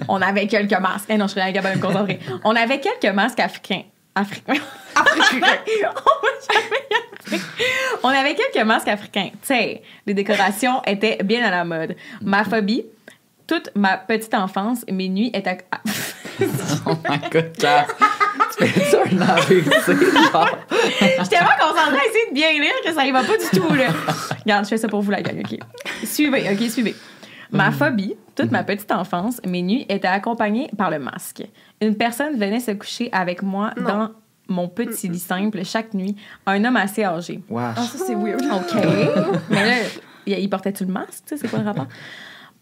On 0.08 0.22
avait 0.22 0.46
quelques 0.46 0.78
masques. 0.80 1.06
Eh 1.10 1.18
non, 1.18 1.26
je 1.26 1.32
serais 1.32 1.50
incapable 1.50 1.74
de 1.74 1.80
me 1.80 1.86
concentrer. 1.86 2.20
On 2.42 2.56
avait 2.56 2.80
quelques 2.80 3.14
masques 3.14 3.40
africains. 3.40 3.82
Africains. 4.16 4.54
Africains. 4.94 5.58
On 5.94 6.52
jamais. 6.52 7.38
On 8.02 8.08
avait 8.08 8.34
quelques 8.34 8.64
masques 8.66 8.88
africains. 8.88 9.28
Tu 9.32 9.38
sais, 9.48 9.82
les 10.06 10.14
décorations 10.14 10.82
étaient 10.86 11.18
bien 11.22 11.44
à 11.46 11.50
la 11.50 11.64
mode. 11.64 11.94
Ma 12.22 12.44
phobie, 12.44 12.84
toute 13.46 13.70
ma 13.74 13.96
petite 13.98 14.34
enfance, 14.34 14.84
mes 14.90 15.08
nuits 15.08 15.30
étaient. 15.34 15.58
à- 15.70 15.80
Oh 16.86 16.94
my 17.08 17.18
god, 17.30 17.52
Cass. 17.58 17.88
Tu 18.58 18.66
fais 18.66 18.84
ça 18.90 18.98
un 19.10 19.20
AVC, 19.20 20.32
genre. 20.32 20.48
Tellement 21.28 21.56
concentrée 21.60 21.98
à 21.98 22.08
essayer 22.08 22.28
de 22.30 22.34
bien 22.34 22.52
lire 22.52 22.72
que 22.84 22.92
ça 22.92 23.04
y 23.06 23.10
va 23.10 23.22
pas 23.22 23.36
du 23.36 23.58
tout, 23.58 23.74
là. 23.74 23.88
Regarde, 24.44 24.64
je 24.64 24.68
fais 24.70 24.76
ça 24.78 24.88
pour 24.88 25.00
vous, 25.02 25.10
la 25.10 25.20
gang, 25.22 25.38
OK? 25.44 25.58
Suivez, 26.04 26.44
OK, 26.52 26.70
suivez. 26.70 26.94
Ma 27.52 27.70
phobie, 27.70 28.14
toute 28.34 28.50
ma 28.50 28.62
petite 28.64 28.90
enfance, 28.92 29.40
mes 29.46 29.62
nuits 29.62 29.86
étaient 29.88 30.08
accompagnées 30.08 30.68
par 30.76 30.90
le 30.90 30.98
masque. 30.98 31.42
Une 31.80 31.94
personne 31.96 32.34
venait 32.36 32.60
se 32.60 32.72
coucher 32.72 33.08
avec 33.12 33.42
moi 33.42 33.72
Non. 33.76 33.84
dans 33.86 34.10
mon 34.48 34.68
petit 34.68 35.08
lit 35.08 35.18
simple 35.18 35.64
chaque 35.64 35.92
nuit, 35.94 36.16
un 36.46 36.64
homme 36.64 36.76
assez 36.76 37.04
âgé. 37.04 37.40
Wesh. 37.48 37.74
Ah, 37.76 37.82
ça, 37.82 37.98
c'est 38.06 38.14
weird. 38.14 38.42
OK. 38.44 38.74
Mais 39.50 39.66
là, 39.66 39.74
il 40.26 40.38
il 40.38 40.48
portait-tu 40.50 40.84
le 40.84 40.92
masque? 40.92 41.24
Tu 41.26 41.28
sais, 41.28 41.36
c'est 41.36 41.48
quoi 41.48 41.60
le 41.60 41.64
rapport? 41.64 41.86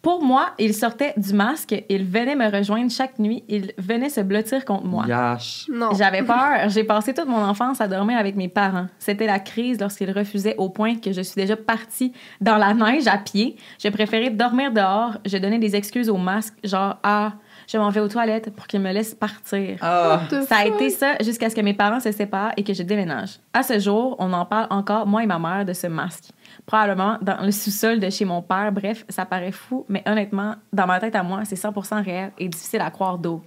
Pour 0.04 0.22
moi, 0.22 0.50
il 0.58 0.74
sortait 0.74 1.14
du 1.16 1.32
masque, 1.32 1.74
il 1.88 2.04
venait 2.04 2.36
me 2.36 2.54
rejoindre 2.54 2.90
chaque 2.90 3.18
nuit, 3.18 3.42
il 3.48 3.72
venait 3.78 4.10
se 4.10 4.20
blottir 4.20 4.66
contre 4.66 4.84
moi. 4.84 5.06
Yash. 5.08 5.64
Non. 5.72 5.94
J'avais 5.94 6.22
peur. 6.26 6.68
J'ai 6.68 6.84
passé 6.84 7.14
toute 7.14 7.26
mon 7.26 7.42
enfance 7.42 7.80
à 7.80 7.88
dormir 7.88 8.18
avec 8.18 8.36
mes 8.36 8.48
parents. 8.48 8.86
C'était 8.98 9.24
la 9.24 9.38
crise 9.38 9.80
lorsqu'ils 9.80 10.10
refusaient 10.10 10.56
au 10.58 10.68
point 10.68 10.96
que 10.96 11.10
je 11.10 11.22
suis 11.22 11.40
déjà 11.40 11.56
partie 11.56 12.12
dans 12.42 12.58
la 12.58 12.74
neige 12.74 13.06
à 13.06 13.16
pied. 13.16 13.56
J'ai 13.78 13.90
préféré 13.90 14.28
dormir 14.28 14.72
dehors. 14.72 15.16
Je 15.24 15.38
donnais 15.38 15.58
des 15.58 15.74
excuses 15.74 16.10
au 16.10 16.18
masque, 16.18 16.52
genre 16.62 16.98
ah, 17.02 17.32
je 17.66 17.78
m'en 17.78 17.88
vais 17.88 18.00
aux 18.00 18.08
toilettes 18.08 18.54
pour 18.54 18.66
qu'ils 18.66 18.80
me 18.80 18.92
laissent 18.92 19.14
partir. 19.14 19.78
Ah. 19.80 20.20
Ça 20.46 20.56
a 20.56 20.66
été 20.66 20.90
ça 20.90 21.14
jusqu'à 21.22 21.48
ce 21.48 21.54
que 21.56 21.62
mes 21.62 21.72
parents 21.72 22.00
se 22.00 22.12
séparent 22.12 22.52
et 22.58 22.62
que 22.62 22.74
je 22.74 22.82
déménage. 22.82 23.38
À 23.54 23.62
ce 23.62 23.78
jour, 23.78 24.16
on 24.18 24.34
en 24.34 24.44
parle 24.44 24.66
encore, 24.68 25.06
moi 25.06 25.22
et 25.22 25.26
ma 25.26 25.38
mère, 25.38 25.64
de 25.64 25.72
ce 25.72 25.86
masque. 25.86 26.28
Probablement 26.66 27.18
dans 27.20 27.44
le 27.44 27.52
sous-sol 27.52 28.00
de 28.00 28.08
chez 28.08 28.24
mon 28.24 28.40
père. 28.40 28.72
Bref, 28.72 29.04
ça 29.10 29.26
paraît 29.26 29.52
fou, 29.52 29.84
mais 29.88 30.02
honnêtement, 30.06 30.54
dans 30.72 30.86
ma 30.86 30.98
tête 30.98 31.14
à 31.14 31.22
moi, 31.22 31.42
c'est 31.44 31.56
100% 31.56 32.02
réel 32.02 32.32
et 32.38 32.48
difficile 32.48 32.80
à 32.80 32.90
croire 32.90 33.18
d'eau. 33.18 33.42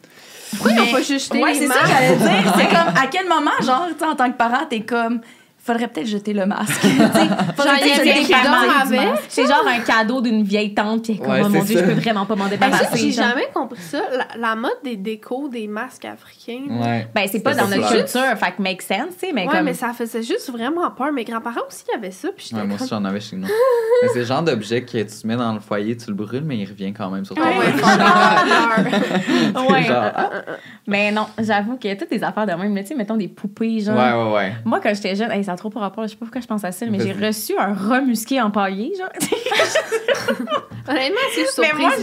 Pourquoi 0.51 0.71
ils 0.71 0.77
n'ont 0.77 0.91
pas 0.91 1.01
juste 1.01 1.25
jeté 1.33 1.41
Ouais, 1.41 1.53
les 1.53 1.59
c'est 1.59 1.67
ça 1.67 1.85
j'allais 1.85 2.15
dire. 2.15 2.53
C'est 2.55 2.67
comme, 2.67 2.95
à 2.95 3.07
quel 3.09 3.27
moment, 3.27 3.51
genre, 3.61 3.87
en 4.07 4.15
tant 4.15 4.31
que 4.31 4.37
parent, 4.37 4.65
t'es 4.69 4.81
comme, 4.81 5.21
faudrait 5.67 5.87
peut-être 5.87 6.07
jeter 6.07 6.33
le 6.33 6.45
masque. 6.45 6.81
C'est 9.29 9.45
genre 9.45 9.65
un 9.67 9.79
cadeau 9.81 10.21
d'une 10.21 10.43
vieille 10.43 10.73
tante, 10.73 11.03
puis 11.03 11.17
comme, 11.19 11.27
Ouais, 11.29 11.41
oh 11.45 11.49
mon 11.49 11.63
Dieu, 11.63 11.77
ça. 11.79 11.85
je 11.85 11.91
peux 11.93 11.99
vraiment 11.99 12.25
pas 12.25 12.35
m'en 12.35 12.45
Ben, 12.45 12.51
débarrasser. 12.51 12.85
ça, 12.85 12.95
j'ai 12.95 13.11
jamais 13.11 13.47
compris 13.53 13.81
ça. 13.81 13.99
La, 14.11 14.27
la 14.49 14.55
mode 14.55 14.77
des 14.83 14.95
décos 14.95 15.49
des 15.49 15.67
masques 15.67 16.05
africains. 16.05 16.63
Ouais. 16.69 17.07
Ben, 17.13 17.27
c'est 17.31 17.41
pas 17.41 17.53
dans 17.53 17.67
notre 17.67 17.89
culture, 17.91 18.37
fait 18.37 18.51
que 18.55 18.61
make 18.61 18.81
sense, 18.81 19.17
tu 19.19 19.27
sais, 19.27 19.33
mais 19.33 19.45
ouais, 19.45 19.51
comme. 19.53 19.65
mais 19.65 19.73
ça 19.73 19.93
faisait 19.93 20.23
juste 20.23 20.49
vraiment 20.51 20.89
peur. 20.91 21.11
Mes 21.11 21.23
grands-parents 21.25 21.61
aussi 21.67 21.83
avaient 21.95 22.11
ça. 22.11 22.29
Puis 22.35 22.49
Ouais, 22.53 22.63
moi 22.63 22.75
aussi, 22.79 22.87
j'en 22.89 23.03
avais 23.05 23.19
chez 23.19 23.35
nous. 23.35 23.47
Mais 24.03 24.09
c'est 24.13 24.19
le 24.19 24.25
genre 24.25 24.43
d'objet 24.43 24.83
que 24.83 24.97
tu 25.01 25.25
mets 25.27 25.35
dans 25.35 25.53
le 25.53 25.59
foyer, 25.59 25.97
tu 25.97 26.07
le 26.09 26.13
brûles, 26.15 26.43
mais 26.43 26.55
il 26.57 26.65
revient 26.69 26.93
quand 26.93 27.09
même 27.09 27.25
sur 27.25 27.33
ton 27.35 27.41
Ouais, 27.41 27.51
foyer. 27.55 27.71
fondeur. 27.77 29.67
Ouais. 29.71 29.83
Genre, 29.83 30.11
ah. 30.15 30.29
Mais 30.85 31.11
non, 31.11 31.25
j'avoue 31.39 31.77
qu'il 31.77 31.89
y 31.89 31.93
a 31.93 31.95
toutes 31.95 32.11
des 32.11 32.23
affaires 32.23 32.45
de 32.45 32.51
même, 32.53 32.71
mais 32.73 32.83
tu 32.83 32.89
sais, 32.89 32.95
mettons 32.95 33.17
des 33.17 33.27
poupées, 33.27 33.79
genre. 33.79 33.97
Ouais, 33.97 34.13
ouais, 34.13 34.35
ouais. 34.35 34.53
Moi, 34.65 34.79
quand 34.81 34.93
j'étais 34.93 35.15
jeune, 35.15 35.31
hey, 35.31 35.43
ça 35.43 35.55
trop 35.57 35.69
pas 35.69 35.81
rapport, 35.81 36.05
je 36.05 36.09
sais 36.09 36.15
pas 36.15 36.25
pourquoi 36.25 36.41
je 36.41 36.47
pense 36.47 36.63
à 36.63 36.71
ça, 36.71 36.85
mais 36.85 36.99
j'ai 36.99 37.11
reçu 37.11 37.57
un 37.57 37.73
rat 37.73 38.01
musqué 38.01 38.41
empaillé, 38.41 38.93
genre. 38.97 39.09
Honnêtement, 40.87 41.19
c'est 41.33 41.61
Mais 41.61 41.73
moi, 41.77 41.91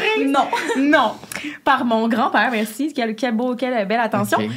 surprise? 0.00 0.26
non. 0.30 0.46
Non. 0.76 1.12
Par 1.64 1.84
mon 1.84 2.08
grand-père, 2.08 2.48
merci. 2.50 2.92
Quelle, 2.92 3.14
quelle, 3.14 3.34
beau, 3.34 3.54
quelle 3.54 3.86
belle 3.86 4.00
attention. 4.00 4.38
Mais 4.38 4.48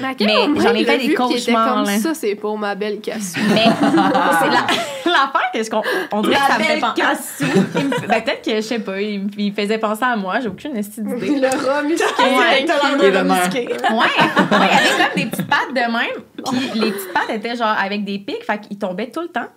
j'en 0.62 0.74
ai 0.74 0.84
fait 0.86 0.98
l'a 0.98 0.98
des 0.98 1.14
cauchemars, 1.14 1.74
comme 1.76 1.86
là. 1.86 1.98
ça, 2.00 2.14
c'est 2.14 2.36
pour 2.36 2.58
ma 2.58 2.76
belle 2.76 3.00
cassue. 3.00 3.40
Mais 3.54 3.64
c'est 3.80 4.50
la- 4.50 4.68
l'affaire 5.12 5.52
que 5.54 5.64
je 5.64 5.70
con- 5.70 5.82
on 6.12 6.22
dirait 6.22 6.36
que 6.36 6.42
ça 6.42 6.58
me 6.60 6.64
fait 6.64 6.70
belle 6.74 6.82
me- 6.82 8.08
Ben, 8.08 8.22
peut-être 8.22 8.42
que, 8.46 8.56
je 8.56 8.62
sais 8.62 8.80
pas, 8.80 9.02
il, 9.02 9.54
faisait 9.54 9.78
penser 9.78 10.04
à 10.04 10.16
moi, 10.16 10.40
j'ai 10.40 10.48
aucune 10.50 10.76
d'idée. 11.04 11.40
le 11.40 11.48
rat 11.48 11.82
musqué. 11.84 12.06
Ouais. 12.22 12.62
Et 12.62 13.12
de 13.12 13.18
mer. 13.24 13.50
Ouais, 13.54 13.98
ouais, 13.98 14.08
il 14.52 14.58
y 14.58 14.58
avait 14.58 15.04
comme 15.04 15.16
des 15.24 15.26
petites 15.30 15.48
pattes 15.48 15.70
de 15.74 15.80
même. 15.80 16.24
Puis 16.72 16.80
les 16.80 16.92
petites 16.92 17.14
pattes 17.14 17.30
étaient 17.30 17.56
genre 17.56 17.76
avec 17.82 18.04
des 18.06 18.20
pics, 18.20 18.44
fait 18.46 18.60
qu'ils 18.60 18.78
tombaient 18.78 19.10
tout 19.10 19.22
le 19.22 19.28
temps. 19.30 19.48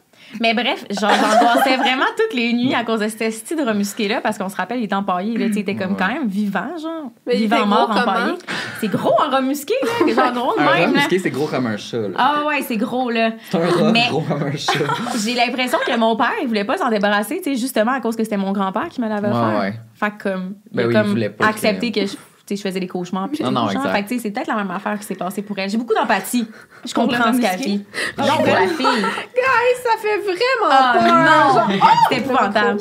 Mais 0.40 0.54
bref, 0.54 0.84
genre, 0.90 1.10
j'angoissais 1.10 1.76
vraiment 1.76 2.06
toutes 2.16 2.34
les 2.34 2.52
nuits 2.52 2.74
à 2.74 2.84
cause 2.84 3.00
de 3.00 3.08
cet 3.08 3.20
esti 3.22 3.54
de 3.54 3.62
remusqué-là, 3.62 4.20
parce 4.22 4.38
qu'on 4.38 4.48
se 4.48 4.56
rappelle, 4.56 4.78
il 4.80 4.84
était 4.84 4.94
empaillé, 4.94 5.36
là, 5.36 5.46
il 5.46 5.58
était 5.58 5.74
comme 5.74 5.90
Ouais. 5.92 5.96
quand 5.98 6.08
même 6.08 6.26
vivant, 6.26 6.76
genre. 6.80 7.10
Mais 7.26 7.36
vivant, 7.36 7.66
mort, 7.66 7.90
empaillé. 7.90 8.34
C'est 8.80 8.88
gros 8.88 9.12
un 9.22 9.36
remusqué, 9.36 9.74
là, 10.06 10.14
genre 10.14 10.32
gros 10.32 10.54
de 10.56 10.60
Un 10.62 10.72
même, 10.72 10.94
là. 10.94 11.00
musqué, 11.00 11.18
c'est 11.18 11.30
gros 11.30 11.46
comme 11.46 11.66
un 11.66 11.76
chat, 11.76 11.98
là. 11.98 12.08
Ah 12.16 12.42
ouais, 12.46 12.62
c'est 12.62 12.76
gros, 12.76 13.10
là. 13.10 13.32
C'est 13.50 13.56
un 13.58 13.66
rat 13.68 13.92
Mais- 13.92 14.08
gros 14.08 14.22
comme 14.22 14.42
un 14.42 14.56
chat. 14.56 14.72
J'ai 15.24 15.34
l'impression 15.34 15.78
que 15.86 15.96
mon 15.98 16.16
père, 16.16 16.32
il 16.40 16.48
voulait 16.48 16.64
pas 16.64 16.78
s'en 16.78 16.88
débarrasser, 16.88 17.38
tu 17.44 17.54
sais, 17.54 17.56
justement 17.60 17.92
à 17.92 18.00
cause 18.00 18.16
que 18.16 18.24
c'était 18.24 18.36
mon 18.36 18.52
grand-père 18.52 18.88
qui 18.88 19.00
me 19.00 19.08
l'avait 19.08 19.28
Ouais, 19.28 19.34
offert. 19.34 19.60
ouais. 19.60 19.74
Fait 19.94 20.10
que 20.16 20.22
comme, 20.30 20.54
il 20.70 20.76
Ben 20.76 20.86
oui, 20.86 20.94
il 20.94 20.98
comme 20.98 21.06
voulait 21.10 21.30
pas 21.30 21.46
accepté 21.46 21.92
que- 21.92 22.00
que 22.00 22.06
je, 22.06 22.16
je 22.56 22.62
faisais 22.62 22.80
des 22.80 22.86
cauchemars. 22.88 23.28
Puis 23.30 23.42
Non, 23.44 23.50
non, 23.50 23.68
exact. 23.68 23.88
Fait 23.90 24.02
que 24.02 24.08
tu 24.08 24.14
sais, 24.16 24.20
c'est 24.22 24.30
peut-être 24.30 24.46
la 24.48 24.54
même 24.56 24.70
affaire 24.70 24.98
qui 24.98 25.04
s'est 25.06 25.14
passée 25.14 25.42
pour 25.42 25.58
elle. 25.58 25.68
J'ai 25.70 25.78
beaucoup 25.78 25.94
d'empathie. 25.94 26.46
Je 26.84 26.94
comprends 26.94 27.32
ce 27.32 27.40
qu'elle 27.40 27.58
vit. 27.60 27.84
Non, 28.18 28.24
pour 28.36 28.46
la 28.46 28.66
fille. 28.68 28.86
Guys, 28.86 29.82
ça 29.82 29.96
fait 30.00 30.18
vraiment 30.18 30.70
Ah 30.70 30.94
peur. 30.98 31.68
non! 31.78 31.78
C'était 32.08 32.20
épouvantable. 32.22 32.80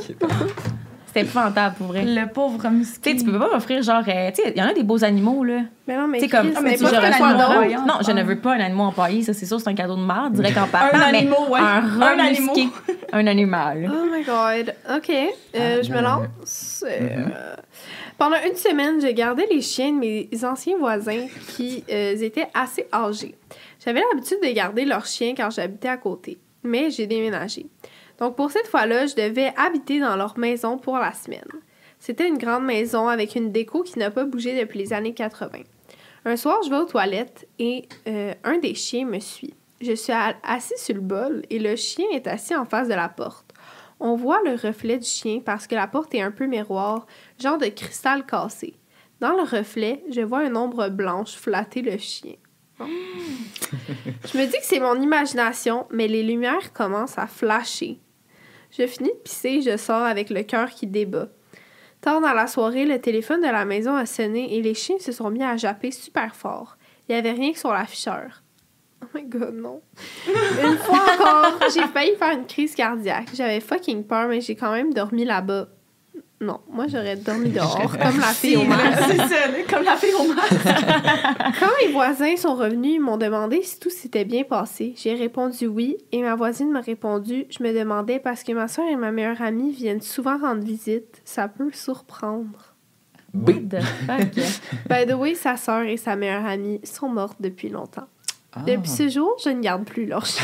C'était 1.13 1.26
épouvantable 1.28 1.76
pour 1.76 1.88
vrai. 1.88 2.03
Le 2.05 2.26
pauvre 2.32 2.57
Tu 2.61 2.69
musqué. 2.69 3.11
sais, 3.11 3.17
tu 3.17 3.30
peux 3.30 3.38
pas 3.38 3.49
m'offrir 3.51 3.84
genre. 3.84 4.01
euh, 4.07 4.30
tu 4.34 4.41
sais, 4.43 4.53
il 4.55 4.57
y 4.61 4.63
en 4.63 4.67
a 4.69 4.74
des 4.74 4.84
beaux 4.84 5.03
animaux, 5.03 5.43
là. 5.43 5.59
Mais 5.86 5.97
non, 5.97 6.07
mais 6.07 6.19
Tu 6.19 6.24
sais, 6.24 6.30
comme. 6.30 6.53
Ah, 6.55 6.61
mais 6.61 6.78
tu 6.78 6.86
voyant, 6.86 7.86
Non, 7.86 7.95
je 8.05 8.11
ne 8.13 8.24
veux 8.24 8.38
pas 8.39 8.53
un 8.53 8.61
animal 8.61 8.88
empaillé. 8.88 9.22
Ça, 9.22 9.34
c'est 9.34 9.45
sûr, 9.45 9.59
c'est 9.59 9.67
un 9.67 9.74
cadeau 9.76 9.97
de 9.97 10.01
merde, 10.05 10.32
direct 10.32 10.57
en 10.57 10.67
partant. 10.67 10.97
Un 10.97 11.01
animal, 11.01 11.38
ouais. 11.49 11.59
Un 11.59 12.01
Un 12.01 12.17
animal. 12.19 12.30
musqué. 12.55 12.69
Un 13.11 13.28
animal. 13.28 13.91
Oh 13.93 14.05
my 14.09 14.24
god. 14.24 14.74
OK. 14.95 15.09
Euh, 15.09 15.78
Ah, 15.80 15.82
je 15.82 15.91
me 15.91 15.99
lance. 16.01 16.86
Euh, 16.88 17.26
Pendant 18.22 18.38
une 18.47 18.55
semaine, 18.55 19.01
je 19.01 19.07
gardais 19.07 19.47
les 19.49 19.63
chiens 19.63 19.93
de 19.93 19.97
mes 19.97 20.30
anciens 20.43 20.78
voisins 20.78 21.26
qui 21.55 21.84
euh, 21.89 22.15
étaient 22.17 22.49
assez 22.53 22.86
âgés. 22.93 23.34
J'avais 23.84 24.03
l'habitude 24.11 24.38
de 24.43 24.53
garder 24.53 24.86
leurs 24.86 25.07
chiens 25.07 25.34
quand 25.36 25.49
j'habitais 25.49 25.88
à 25.88 25.97
côté, 25.97 26.38
mais 26.61 26.91
j'ai 26.91 27.07
déménagé. 27.07 27.65
Donc 28.19 28.36
pour 28.36 28.51
cette 28.51 28.67
fois-là, 28.67 29.07
je 29.07 29.15
devais 29.15 29.51
habiter 29.57 29.99
dans 29.99 30.15
leur 30.15 30.38
maison 30.38 30.78
pour 30.78 30.99
la 30.99 31.13
semaine. 31.13 31.49
C'était 31.97 32.28
une 32.28 32.38
grande 32.38 32.63
maison 32.63 33.07
avec 33.07 33.34
une 33.34 33.51
déco 33.51 33.82
qui 33.82 33.97
n'a 33.97 34.11
pas 34.11 34.26
bougé 34.26 34.55
depuis 34.55 34.78
les 34.78 34.93
années 34.93 35.15
80. 35.15 35.57
Un 36.26 36.36
soir, 36.36 36.61
je 36.63 36.69
vais 36.69 36.78
aux 36.78 36.86
toilettes 36.86 37.47
et 37.57 37.88
euh, 38.07 38.36
un 38.43 38.59
des 38.59 38.76
chiens 38.76 39.07
me 39.07 39.19
suit. 39.19 39.55
Je 39.82 39.93
suis 39.93 40.13
assis 40.43 40.78
sur 40.78 40.93
le 40.93 41.01
bol 41.01 41.41
et 41.49 41.57
le 41.57 41.76
chien 41.76 42.05
est 42.13 42.28
assis 42.28 42.55
en 42.55 42.65
face 42.65 42.88
de 42.88 42.93
la 42.93 43.09
porte. 43.09 43.51
On 44.03 44.15
voit 44.15 44.41
le 44.43 44.55
reflet 44.55 44.97
du 44.97 45.05
chien 45.05 45.41
parce 45.45 45.67
que 45.67 45.76
la 45.76 45.86
porte 45.86 46.15
est 46.15 46.22
un 46.22 46.32
peu 46.32 46.47
miroir, 46.47 47.05
genre 47.42 47.58
de 47.58 47.68
cristal 47.68 48.26
cassé. 48.26 48.76
Dans 49.20 49.36
le 49.36 49.44
reflet, 49.44 50.04
je 50.10 50.22
vois 50.22 50.46
une 50.46 50.58
ombre 50.58 50.89
blanche 50.89 51.34
flatter 51.36 51.82
le 51.82 51.98
chien. 51.98 52.36
Bon. 52.80 52.88
je 54.34 54.38
me 54.38 54.46
dis 54.46 54.58
que 54.58 54.64
c'est 54.64 54.80
mon 54.80 55.00
imagination, 55.00 55.86
mais 55.92 56.08
les 56.08 56.24
lumières 56.24 56.74
commencent 56.74 57.20
à 57.20 57.28
flasher. 57.28 58.00
Je 58.72 58.88
finis 58.88 59.10
de 59.10 59.24
pisser 59.24 59.50
et 59.50 59.62
je 59.62 59.78
sors 59.78 60.04
avec 60.04 60.30
le 60.30 60.44
cœur 60.44 60.70
qui 60.70 60.88
débat. 60.88 61.28
Tard 62.00 62.22
dans 62.22 62.34
la 62.34 62.48
soirée, 62.48 62.86
le 62.86 63.00
téléphone 63.00 63.42
de 63.42 63.48
la 63.48 63.66
maison 63.66 63.96
a 63.96 64.08
sonné 64.08 64.56
et 64.56 64.62
les 64.62 64.74
chiens 64.74 64.98
se 64.98 65.12
sont 65.12 65.30
mis 65.30 65.44
à 65.44 65.56
japper 65.56 65.92
super 65.92 66.36
fort. 66.36 66.78
Il 67.08 67.12
n'y 67.12 67.20
avait 67.20 67.32
rien 67.32 67.52
que 67.52 67.60
sur 67.60 67.72
l'afficheur. 67.72 68.42
Oh 69.04 69.08
my 69.14 69.24
god, 69.24 69.54
non. 69.54 69.82
Une 70.28 70.78
fois 70.78 71.00
encore, 71.14 71.60
j'ai 71.74 71.86
failli 71.88 72.16
faire 72.16 72.32
une 72.38 72.48
crise 72.48 72.74
cardiaque. 72.74 73.30
J'avais 73.34 73.60
fucking 73.60 74.04
peur, 74.04 74.28
mais 74.28 74.42
j'ai 74.42 74.56
quand 74.56 74.72
même 74.72 74.94
dormi 74.94 75.26
là-bas. 75.26 75.68
Non, 76.42 76.60
moi 76.72 76.88
j'aurais 76.88 77.16
dormi 77.16 77.50
dehors, 77.52 77.98
comme 77.98 78.20
la 78.20 78.34
fille 78.34 78.58
au 78.58 78.64
mar. 78.64 78.80
C'est 79.08 79.18
ça, 79.18 79.48
là, 79.48 79.58
comme 79.70 79.84
la 79.84 79.96
fille 79.96 80.14
au 80.20 80.34
mar. 80.34 80.44
Quand 81.60 81.70
mes 81.80 81.92
voisins 81.92 82.36
sont 82.36 82.56
revenus, 82.56 82.96
ils 82.96 83.00
m'ont 83.00 83.18
demandé 83.18 83.62
si 83.62 83.80
tout 83.80 83.92
s'était 83.92 84.26
bien 84.26 84.44
passé. 84.44 84.96
J'ai 84.98 85.14
répondu 85.14 85.68
oui 85.68 85.98
et 86.12 86.22
ma 86.24 86.34
voisine 86.36 86.72
m'a 86.72 86.82
répondu 86.82 87.46
je 87.50 87.64
me 87.64 87.72
demandais 87.72 88.18
parce 88.20 88.44
que 88.44 88.54
ma 88.54 88.68
soeur 88.68 88.86
et 88.89 88.96
ma 88.96 89.12
meilleure 89.12 89.42
amie 89.42 89.72
viennent 89.72 90.02
souvent 90.02 90.39
rendre 90.39 90.64
visite. 90.64 91.22
Ça 91.26 91.48
peut 91.48 91.70
surprendre. 91.72 92.74
What 93.34 93.54
the 93.70 93.82
fuck? 93.82 94.34
By 94.89 95.06
the 95.08 95.14
way, 95.14 95.36
sa 95.36 95.56
soeur 95.56 95.84
et 95.84 95.98
sa 95.98 96.16
meilleure 96.16 96.46
amie 96.46 96.82
sont 96.84 97.08
mortes 97.08 97.38
depuis 97.39 97.70
longtemps. 97.70 98.08
Ah. 98.54 98.60
Depuis 98.68 98.89
ce 98.89 99.08
jour, 99.08 99.34
je 99.43 99.49
ne 99.49 99.62
garde 99.62 99.86
plus 99.86 100.06
leur 100.06 100.26
chien. 100.26 100.43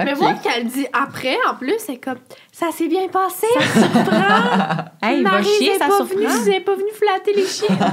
Mais 0.00 0.12
Ok. 0.14 0.18
moi, 0.20 0.34
qu'elle 0.42 0.66
dit 0.66 0.86
après, 0.92 1.36
en 1.48 1.54
plus, 1.54 1.76
c'est 1.78 1.98
comme 1.98 2.18
ça 2.50 2.72
s'est 2.72 2.88
bien 2.88 3.06
passé. 3.08 3.46
hey, 5.02 5.22
va 5.22 5.30
Maryse 5.30 5.48
chier, 5.58 5.78
ça 5.78 5.86
pas 5.86 5.96
surprend. 5.98 6.44
n'est 6.46 6.60
pas 6.60 6.74
venue 6.74 6.92
flatter 6.94 7.32
les 7.34 7.46
chiens. 7.46 7.76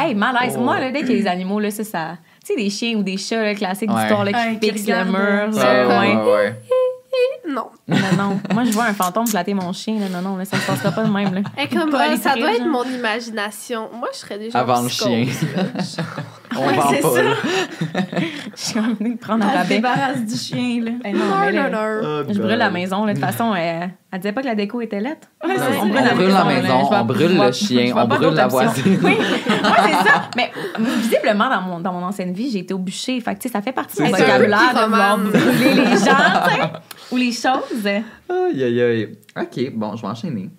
Hey, 0.00 0.14
malaise. 0.14 0.54
Oh. 0.56 0.60
Moi, 0.60 0.78
là, 0.78 0.92
dès 0.92 1.00
qu'il 1.00 1.10
y 1.16 1.18
a 1.18 1.22
des 1.22 1.26
animaux, 1.26 1.58
là, 1.58 1.72
ça, 1.72 1.82
ça. 1.82 2.18
Tu 2.46 2.54
sais, 2.54 2.56
des 2.56 2.70
chiens 2.70 2.94
ou 2.96 3.02
des 3.02 3.16
chats, 3.16 3.42
là, 3.42 3.52
classiques 3.56 3.90
Ouais. 3.90 3.96
d'histoire, 3.96 4.24
là, 4.24 4.32
qui 4.32 4.38
Ouais, 4.38 4.58
qui 4.60 4.68
fixent 4.70 4.86
le 4.86 4.92
regardent, 4.94 5.08
mur, 5.10 5.60
là, 5.60 5.88
Ouais, 5.88 6.16
ouais. 6.32 6.54
Non. 7.48 7.66
Non, 7.86 7.96
non. 8.16 8.40
Moi, 8.52 8.64
je 8.64 8.72
vois 8.72 8.84
un 8.84 8.92
fantôme 8.94 9.26
flatter 9.26 9.54
mon 9.54 9.72
chien, 9.72 9.98
là. 9.98 10.08
Non, 10.08 10.22
non, 10.30 10.36
là, 10.36 10.44
ça 10.44 10.56
se 10.58 10.66
passera 10.66 10.90
pas 10.92 11.04
de 11.04 11.10
même, 11.10 11.34
là. 11.34 11.40
Et 11.62 11.68
comme 11.68 11.90
Pas 11.90 12.06
ah, 12.12 12.16
ça 12.16 12.34
doit 12.36 12.52
être 12.52 12.66
mon 12.66 12.84
imagination. 12.84 13.88
Moi, 13.94 14.08
je 14.12 14.18
serais 14.18 14.38
déjà 14.38 14.58
Avant 14.60 14.82
le 14.82 14.88
chien. 14.88 15.24
là. 15.56 15.62
On 16.56 16.66
Ouais, 16.66 16.74
vend 16.76 16.90
c'est 16.90 17.00
pas. 17.00 17.08
Je 18.56 18.62
suis 18.64 18.74
comme 18.74 18.94
venue 18.94 19.14
de 19.14 19.18
prendre 19.20 19.44
un 19.44 19.50
se 19.52 19.56
rabais. 19.56 19.74
débarrasse 19.76 20.24
du 20.24 20.34
chien, 20.36 20.80
là. 20.82 20.90
Hey, 21.04 21.12
non, 21.14 21.26
Non, 21.26 21.38
mais 21.40 21.52
là, 21.52 21.68
non, 21.70 21.76
non. 22.02 22.22
Oh, 22.26 22.32
Je 22.32 22.40
brûle 22.40 22.56
la 22.56 22.70
maison, 22.70 23.04
là. 23.04 23.12
De 23.14 23.18
toute 23.20 23.26
façon, 23.28 23.54
elle, 23.54 23.90
elle 24.10 24.20
disait 24.20 24.32
pas 24.32 24.40
que 24.40 24.46
la 24.46 24.54
déco 24.54 24.80
était 24.80 25.00
lettre. 25.00 25.28
Ouais, 25.44 25.54
On 25.82 25.86
brûle 25.86 26.28
la 26.28 26.44
là. 26.44 26.44
maison, 26.44 26.88
on 26.90 27.04
brûle 27.04 27.36
le 27.36 27.52
chien, 27.52 27.92
on 27.94 28.06
brûle 28.06 28.34
la 28.34 28.46
voisine. 28.46 28.98
Oui, 29.02 29.16
moi, 29.62 29.76
c'est 29.84 30.08
ça. 30.08 30.30
Mais 30.36 30.50
visiblement, 31.00 31.50
dans 31.50 31.60
mon, 31.60 31.80
dans 31.80 31.92
mon 31.92 32.02
ancienne 32.04 32.32
vie, 32.32 32.50
j'ai 32.50 32.60
été 32.60 32.72
au 32.72 32.78
bûcher. 32.78 33.20
Fait 33.20 33.34
que, 33.34 33.40
tu 33.40 33.48
sais, 33.48 33.52
ça 33.52 33.60
fait 33.60 33.72
partie 33.72 33.98
de 33.98 34.04
mon 34.04 34.10
vocabulaire 34.10 34.74
de 34.74 34.84
vouloir 34.90 35.18
brûler 35.18 35.74
les 35.74 35.96
gens, 35.96 36.70
ou 37.12 37.16
les 37.16 37.32
choses. 37.32 37.86
Aïe, 37.86 38.64
aïe, 38.64 38.80
aïe. 38.80 39.18
OK, 39.38 39.72
bon, 39.74 39.94
je 39.96 40.02
vais 40.02 40.08
enchaîner. 40.08 40.50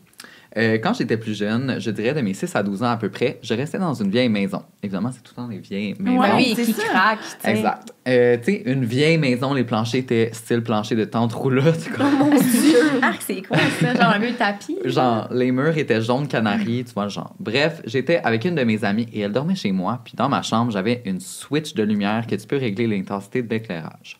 Euh, 0.57 0.79
quand 0.81 0.93
j'étais 0.93 1.17
plus 1.17 1.37
jeune, 1.37 1.75
je 1.79 1.91
dirais 1.91 2.13
de 2.13 2.21
mes 2.21 2.33
6 2.33 2.55
à 2.55 2.63
12 2.63 2.81
ans 2.81 2.89
à 2.89 2.97
peu 2.97 3.09
près, 3.09 3.37
je 3.43 3.53
restais 3.53 3.77
dans 3.77 3.93
une 3.93 4.09
vieille 4.09 4.29
maison. 4.29 4.63
Évidemment, 4.81 5.11
c'est 5.11 5.21
tout 5.21 5.33
le 5.37 5.43
temps 5.43 5.47
des 5.47 5.59
vieilles 5.59 5.93
maisons. 5.99 6.19
Ouais, 6.19 6.29
oui, 6.35 6.53
c'est 6.55 6.63
qui 6.63 6.73
ça. 6.73 6.83
craque, 6.87 7.19
tu 7.21 7.45
sais. 7.45 7.51
Exact. 7.51 7.93
Euh, 8.07 8.37
tu 8.37 8.43
sais, 8.45 8.63
une 8.65 8.83
vieille 8.83 9.19
maison, 9.19 9.53
les 9.53 9.63
planchers 9.63 9.99
étaient 9.99 10.31
style 10.33 10.61
plancher 10.61 10.95
de 10.95 11.05
tante 11.05 11.33
roulotte. 11.33 11.87
quoi. 11.95 12.09
Mon 12.09 12.29
Dieu. 12.39 12.99
Ah, 13.01 13.13
c'est 13.19 13.43
quoi 13.43 13.57
ça? 13.79 13.93
Genre 13.93 14.11
un 14.15 14.19
vieux 14.19 14.33
tapis? 14.33 14.77
Genre, 14.85 15.27
les 15.31 15.51
murs 15.51 15.77
étaient 15.77 16.01
jaune 16.01 16.27
canari, 16.27 16.83
tu 16.83 16.93
vois, 16.93 17.07
genre. 17.09 17.35
Bref, 17.39 17.81
j'étais 17.85 18.17
avec 18.23 18.43
une 18.45 18.55
de 18.55 18.63
mes 18.63 18.83
amies 18.83 19.07
et 19.13 19.19
elle 19.19 19.31
dormait 19.31 19.55
chez 19.55 19.71
moi. 19.71 20.01
Puis 20.03 20.13
dans 20.17 20.29
ma 20.29 20.41
chambre, 20.41 20.71
j'avais 20.71 21.03
une 21.05 21.19
switch 21.19 21.75
de 21.75 21.83
lumière 21.83 22.25
que 22.25 22.35
tu 22.35 22.47
peux 22.47 22.57
régler 22.57 22.87
l'intensité 22.87 23.43
d'éclairage. 23.43 24.19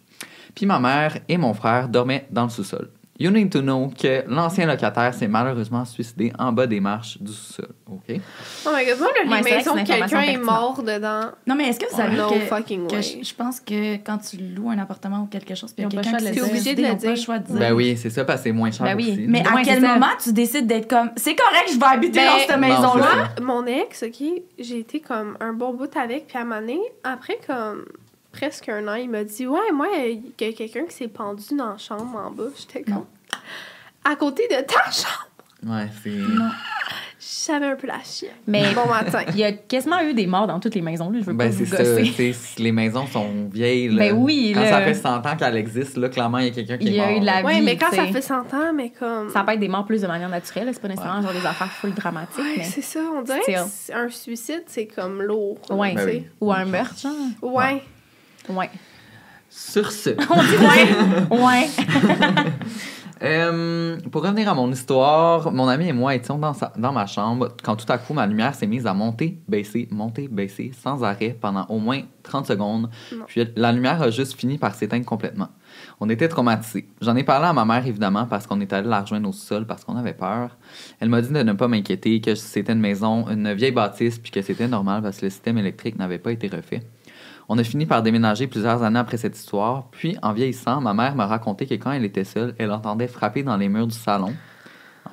Puis 0.54 0.66
ma 0.68 0.80
mère 0.80 1.18
et 1.28 1.38
mon 1.38 1.54
frère 1.54 1.90
dormaient 1.90 2.28
dans 2.32 2.44
le 2.44 2.50
sous-sol. 2.50 2.90
You 3.22 3.32
need 3.32 3.52
to 3.52 3.60
know 3.62 3.92
que 4.02 4.24
l'ancien 4.30 4.66
locataire 4.66 5.14
s'est 5.14 5.28
malheureusement 5.28 5.84
suicidé 5.84 6.32
en 6.40 6.54
bas 6.54 6.68
des 6.68 6.80
marches 6.80 7.18
du 7.22 7.34
sous-sol. 7.34 7.68
OK? 7.92 8.02
Oh 8.66 8.70
my 8.74 8.86
god, 8.86 8.98
moi, 8.98 9.10
Ouais, 9.10 9.42
vrai 9.42 9.56
maisons, 9.58 9.76
que 9.76 9.86
quelqu'un 9.86 10.22
est 10.22 10.38
mort 10.38 10.82
dedans. 10.82 11.32
Non, 11.46 11.56
mais 11.56 11.66
est-ce 11.68 11.80
que 11.82 11.86
vous 11.88 11.96
Oh, 11.96 11.98
savez 11.98 12.16
no 12.16 12.30
que, 12.30 12.40
fucking 12.46 12.88
que 12.88 12.96
way. 12.96 13.02
je, 13.02 13.22
je 13.28 13.34
pense 13.36 13.60
que 13.60 13.96
quand 13.98 14.20
tu 14.20 14.38
loues 14.38 14.70
un 14.70 14.78
appartement 14.78 15.24
ou 15.24 15.26
quelque 15.26 15.54
chose, 15.54 15.74
puis 15.74 15.84
il 15.86 15.94
y 15.94 15.98
a 15.98 16.02
quelqu'un 16.02 16.18
le 16.18 16.32
qui 16.32 16.40
s'est. 16.40 16.50
Obligé 16.50 16.76
de 16.76 16.82
le 16.82 16.94
dire. 16.96 17.18
choix 17.18 17.40
de 17.40 17.48
dire. 17.48 17.56
Ben 17.58 17.74
oui, 17.74 17.98
c'est 17.98 18.10
ça, 18.10 18.24
parce 18.24 18.40
que 18.40 18.44
c'est 18.46 18.52
moins 18.54 18.72
cher 18.72 18.86
Ben 18.86 18.96
oui. 18.96 19.12
aussi. 19.12 19.26
Mais 19.28 19.42
à 19.46 19.62
quel 19.66 19.82
moment 19.82 20.08
tu 20.24 20.32
décides 20.32 20.66
d'être 20.68 20.90
comme 20.90 21.12
c'est 21.18 21.36
correct, 21.36 21.72
je 21.74 21.78
vais 21.78 21.86
habiter 21.86 22.20
Ben, 22.20 22.26
dans 22.26 22.40
cette 22.48 22.58
maison-là? 22.58 23.30
mon 23.42 23.66
ex, 23.66 24.02
OK, 24.04 24.24
j'ai 24.58 24.80
été 24.80 25.02
comme 25.02 25.36
un 25.42 25.52
bon 25.52 25.74
bout 25.74 25.94
avec, 25.98 26.28
puis 26.28 26.38
à 26.38 26.42
un 26.42 26.44
moment 26.46 26.62
donné, 26.62 26.80
après 27.04 27.38
comme 27.46 27.84
presque 28.32 28.70
un 28.70 28.88
an, 28.88 28.96
il 28.96 29.10
m'a 29.10 29.24
dit 29.24 29.48
Ouais, 29.48 29.72
moi, 29.74 29.88
il 30.06 30.22
y 30.40 30.50
a 30.50 30.54
quelqu'un 30.54 30.86
qui 30.86 30.96
s'est 30.96 31.08
pendu 31.08 31.56
dans 31.56 31.72
la 31.72 31.78
chambre 31.78 32.16
en 32.18 32.32
bas. 32.32 32.46
J'étais 32.58 32.84
comme. 32.84 33.06
À 34.04 34.16
côté 34.16 34.44
de 34.50 34.62
ta 34.66 34.90
chambre. 34.92 35.28
Ouais, 35.66 35.88
c'est. 36.04 36.12
J'avais 37.48 37.66
un 37.66 37.76
peu 37.76 37.88
la 37.88 38.00
chienne. 38.04 38.32
Mais 38.48 38.74
Bon 38.74 38.86
matin. 38.88 39.24
il 39.30 39.38
y 39.38 39.44
a 39.44 39.52
quasiment 39.52 40.00
eu 40.02 40.14
des 40.14 40.26
morts 40.26 40.48
dans 40.48 40.60
toutes 40.60 40.74
les 40.76 40.82
maisons, 40.82 41.10
là. 41.10 41.20
Je 41.20 41.26
veux 41.26 41.34
Ben, 41.34 41.50
pas 41.52 41.58
c'est 41.58 41.64
vous 41.66 41.76
gosser. 41.76 42.34
Les 42.60 42.72
maisons 42.72 43.06
sont 43.08 43.50
vieilles. 43.52 43.90
Là. 43.90 43.98
Ben 44.10 44.14
oui, 44.18 44.52
Quand 44.54 44.62
là. 44.62 44.70
ça 44.70 44.82
fait 44.82 44.94
100 44.94 45.26
ans 45.26 45.36
qu'elle 45.38 45.58
existe, 45.58 45.98
là, 45.98 46.08
clairement, 46.08 46.38
il 46.38 46.46
y 46.46 46.48
a 46.48 46.52
quelqu'un 46.52 46.78
qui 46.78 46.86
Il 46.86 46.94
est 46.94 46.98
y 46.98 47.02
a 47.02 47.08
mort. 47.08 47.18
eu 47.18 47.20
de 47.20 47.26
la 47.26 47.42
Ouais, 47.44 47.56
vie, 47.56 47.62
mais 47.62 47.78
quand 47.78 47.92
ça 47.92 48.06
fait 48.08 48.22
100 48.22 48.54
ans, 48.54 48.74
mais 48.74 48.92
comme. 48.92 49.30
Ça 49.32 49.44
peut 49.44 49.52
être 49.52 49.60
des 49.60 49.68
morts 49.68 49.86
plus 49.86 50.02
de 50.02 50.08
manière 50.08 50.30
naturelle, 50.30 50.70
c'est 50.72 50.82
pas 50.82 50.88
nécessairement 50.88 51.22
genre 51.22 51.34
des 51.34 51.46
affaires 51.46 51.72
full 51.72 51.94
dramatiques, 51.94 52.38
Ouais, 52.40 52.54
mais... 52.58 52.64
c'est 52.64 52.82
ça. 52.82 53.00
On 53.14 53.22
dirait 53.22 53.42
que 53.46 53.94
un 53.94 54.10
suicide, 54.10 54.64
c'est 54.68 54.88
comme 54.88 55.22
lourd. 55.22 55.58
Ouais. 55.72 55.90
tu 55.92 55.96
Ben 55.98 56.06
sais. 56.06 56.12
oui. 56.12 56.26
Ou 56.40 56.54
un 56.54 56.66
meurtre, 56.66 56.98
genre. 57.00 57.12
Ouais. 57.42 57.52
Ouais. 57.74 57.84
Sur 59.50 59.91
ce. 59.91 60.10
On 60.30 60.41
dit 60.43 61.38
ouais. 61.38 61.43
ouais. 61.43 61.70
Euh, 63.22 63.97
pour 64.14 64.24
revenir 64.24 64.47
à 64.47 64.54
mon 64.54 64.72
histoire, 64.72 65.52
mon 65.52 65.68
ami 65.68 65.89
et 65.89 65.91
moi 65.91 66.16
étions 66.16 66.38
dans, 66.38 66.54
sa- 66.54 66.72
dans 66.78 66.93
ma 66.93 67.06
chambre 67.06 67.50
quand 67.62 67.76
tout 67.76 67.91
à 67.91 67.97
coup 67.97 68.14
ma 68.14 68.26
lumière 68.26 68.56
s'est 68.56 68.66
mise 68.66 68.88
à 68.88 68.93
monter, 68.93 69.38
baisser, 69.45 69.89
monter, 69.91 70.30
baisser 70.30 70.72
sans 70.82 71.04
arrêt 71.04 71.36
pendant 71.39 71.66
au 71.68 71.80
moins 71.80 72.00
30 72.24 72.47
secondes. 72.47 72.89
Non. 73.12 73.26
Puis 73.28 73.45
la 73.58 73.74
lumière 73.74 74.02
a 74.02 74.10
juste 74.10 74.39
fini 74.39 74.58
par 74.58 74.74
s'éteindre 74.74 75.04
complètement. 75.06 75.50
On 76.00 76.08
était 76.10 76.30
traumatisés. 76.30 76.88
J'en 77.02 77.14
ai 77.18 77.24
parlé 77.26 77.47
à 77.47 77.52
ma 77.54 77.66
mère 77.66 77.86
évidemment 77.86 78.26
parce 78.26 78.47
qu'on 78.47 78.62
est 78.62 78.72
allé 78.72 78.88
la 78.88 79.02
rejoindre 79.02 79.28
au 79.28 79.34
sol 79.34 79.66
parce 79.66 79.84
qu'on 79.84 79.97
avait 79.97 80.14
peur. 80.14 80.56
Elle 81.02 81.10
m'a 81.10 81.22
dit 81.22 81.34
de 81.34 81.43
ne 81.43 81.52
pas 81.54 81.68
m'inquiéter, 81.68 82.22
que 82.22 82.36
c'était 82.36 82.72
une 82.72 82.80
maison, 82.80 83.28
une 83.30 83.52
vieille 83.54 83.72
bâtisse, 83.74 84.18
puis 84.18 84.32
que 84.32 84.41
c'était 84.41 84.70
normal 84.70 85.02
parce 85.02 85.18
que 85.18 85.26
le 85.26 85.30
système 85.30 85.58
électrique 85.58 86.00
n'avait 86.00 86.20
pas 86.20 86.32
été 86.32 86.47
refait. 86.47 86.84
On 87.52 87.58
a 87.58 87.64
fini 87.64 87.88
par 87.88 88.04
déménager 88.04 88.45
plusieurs 88.45 88.84
années 88.84 89.00
après 89.00 89.18
cette 89.18 89.36
histoire, 89.36 89.88
puis 89.89 90.16
en 90.22 90.34
vieillissant, 90.34 90.82
ma 90.82 90.93
mère 90.93 91.16
m'a 91.16 91.26
raconté 91.26 91.66
que 91.66 91.74
quand 91.74 91.91
elle 91.91 92.06
était 92.06 92.24
seule, 92.24 92.54
elle 92.60 92.72
entendait 92.72 93.08
frapper 93.08 93.41
dans 93.41 93.58
les 93.58 93.70
murs 93.70 93.88
du 93.88 93.95
salon. 93.95 94.36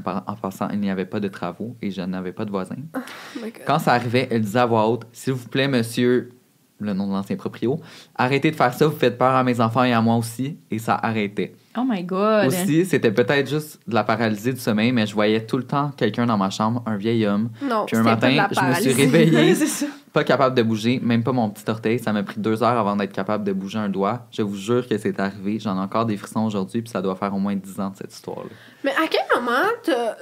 En, 0.05 0.35
passant, 0.35 0.69
il 0.69 0.81
n'y 0.81 0.91
avait 0.91 1.07
pas 1.07 1.21
de 1.21 1.29
travaux 1.29 1.75
et 1.81 1.91
je 1.91 2.03
n'avais 2.03 2.33
pas 2.33 2.45
de 2.45 2.51
voisins. 2.51 2.77
Oh. 2.95 3.47
Quand 3.67 3.79
ça 3.79 3.95
arrivait, 3.95 4.29
elle 4.31 4.43
disait 4.43 4.59
à 4.59 4.67
voix 4.67 4.87
haute 4.87 5.07
S'il 5.13 5.33
vous 5.33 5.49
plaît, 5.49 5.67
monsieur, 5.67 6.33
le 6.79 6.93
nom 6.93 7.07
de 7.07 7.13
l'ancien 7.13 7.37
proprio, 7.37 7.81
arrêtez 8.15 8.51
de 8.51 8.57
faire 8.57 8.75
ça, 8.75 8.87
vous 8.87 8.97
faites 8.97 9.17
peur 9.17 9.35
à 9.35 9.43
mes 9.43 9.59
enfants 9.63 9.85
et 9.85 9.95
à 9.95 10.03
moi 10.03 10.17
aussi. 10.17 10.59
Et 10.71 10.79
ça 10.79 10.95
arrêtait. 11.03 11.55
Oh 11.79 11.85
my 11.89 12.05
God. 12.05 12.49
Aussi, 12.49 12.85
c'était 12.85 13.13
peut-être 13.13 13.49
juste 13.49 13.81
de 13.87 13.95
la 13.95 14.05
paralysie 14.05 14.53
du 14.53 14.61
sommeil, 14.61 14.93
mais 14.93 15.07
je 15.07 15.15
voyais 15.15 15.47
tout 15.47 15.57
le 15.57 15.65
temps 15.65 15.91
quelqu'un 15.97 16.27
dans 16.27 16.37
ma 16.37 16.51
chambre, 16.51 16.83
un 16.85 16.97
vieil 16.97 17.27
homme. 17.27 17.49
Non, 17.63 17.87
Puis 17.87 17.97
un 17.97 18.05
pas 18.05 18.11
matin, 18.11 18.31
de 18.31 18.37
la 18.37 18.49
je 18.51 18.61
me 18.61 18.75
suis 18.75 18.93
réveillée, 18.93 19.55
c'est 19.55 19.67
ça. 19.67 19.87
Pas 20.17 20.25
capable 20.25 20.57
de 20.57 20.63
bouger, 20.63 20.99
même 21.03 21.23
pas 21.23 21.33
mon 21.33 21.51
petit 21.51 21.71
orteil. 21.71 21.99
Ça 21.99 22.11
m'a 22.11 22.23
pris 22.23 22.41
deux 22.41 22.63
heures 22.63 22.79
avant 22.79 22.97
d'être 22.97 23.13
capable 23.13 23.45
de 23.45 23.53
bouger 23.53 23.79
un 23.79 23.91
doigt. 23.91 24.27
Je 24.31 24.41
vous 24.41 24.57
jure 24.57 24.89
que 24.89 24.97
c'est 24.97 25.21
arrivé. 25.21 25.59
J'en 25.59 25.77
ai 25.77 25.81
encore 25.81 26.07
des 26.07 26.17
frissons 26.17 26.47
aujourd'hui, 26.47 26.81
puis 26.81 26.91
ça 26.91 27.03
doit 27.03 27.17
faire 27.17 27.35
au 27.35 27.39
moins 27.39 27.55
dix 27.55 27.79
ans 27.79 27.91
de 27.91 27.97
cette 27.97 28.15
histoire-là. 28.15 28.49
Mais 28.83 28.93
à 28.93 29.09
quel 29.11 29.27
moment, 29.35 29.69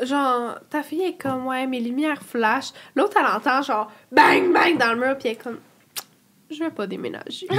genre, 0.03 0.59
ta 0.69 0.83
fille 0.83 1.05
est 1.05 1.17
comme, 1.17 1.47
ouais, 1.47 1.69
mes 1.69 1.79
lumières 1.79 2.25
flash. 2.25 2.73
L'autre, 2.97 3.17
elle 3.21 3.37
entend, 3.37 3.63
genre, 3.63 3.89
bang, 4.11 4.53
bang 4.53 4.77
dans 4.77 4.95
le 4.95 4.99
mur, 4.99 5.17
puis 5.17 5.29
elle 5.29 5.35
est 5.35 5.37
comme, 5.37 5.59
je 6.51 6.59
vais 6.63 6.71
pas 6.71 6.87
déménager. 6.87 7.47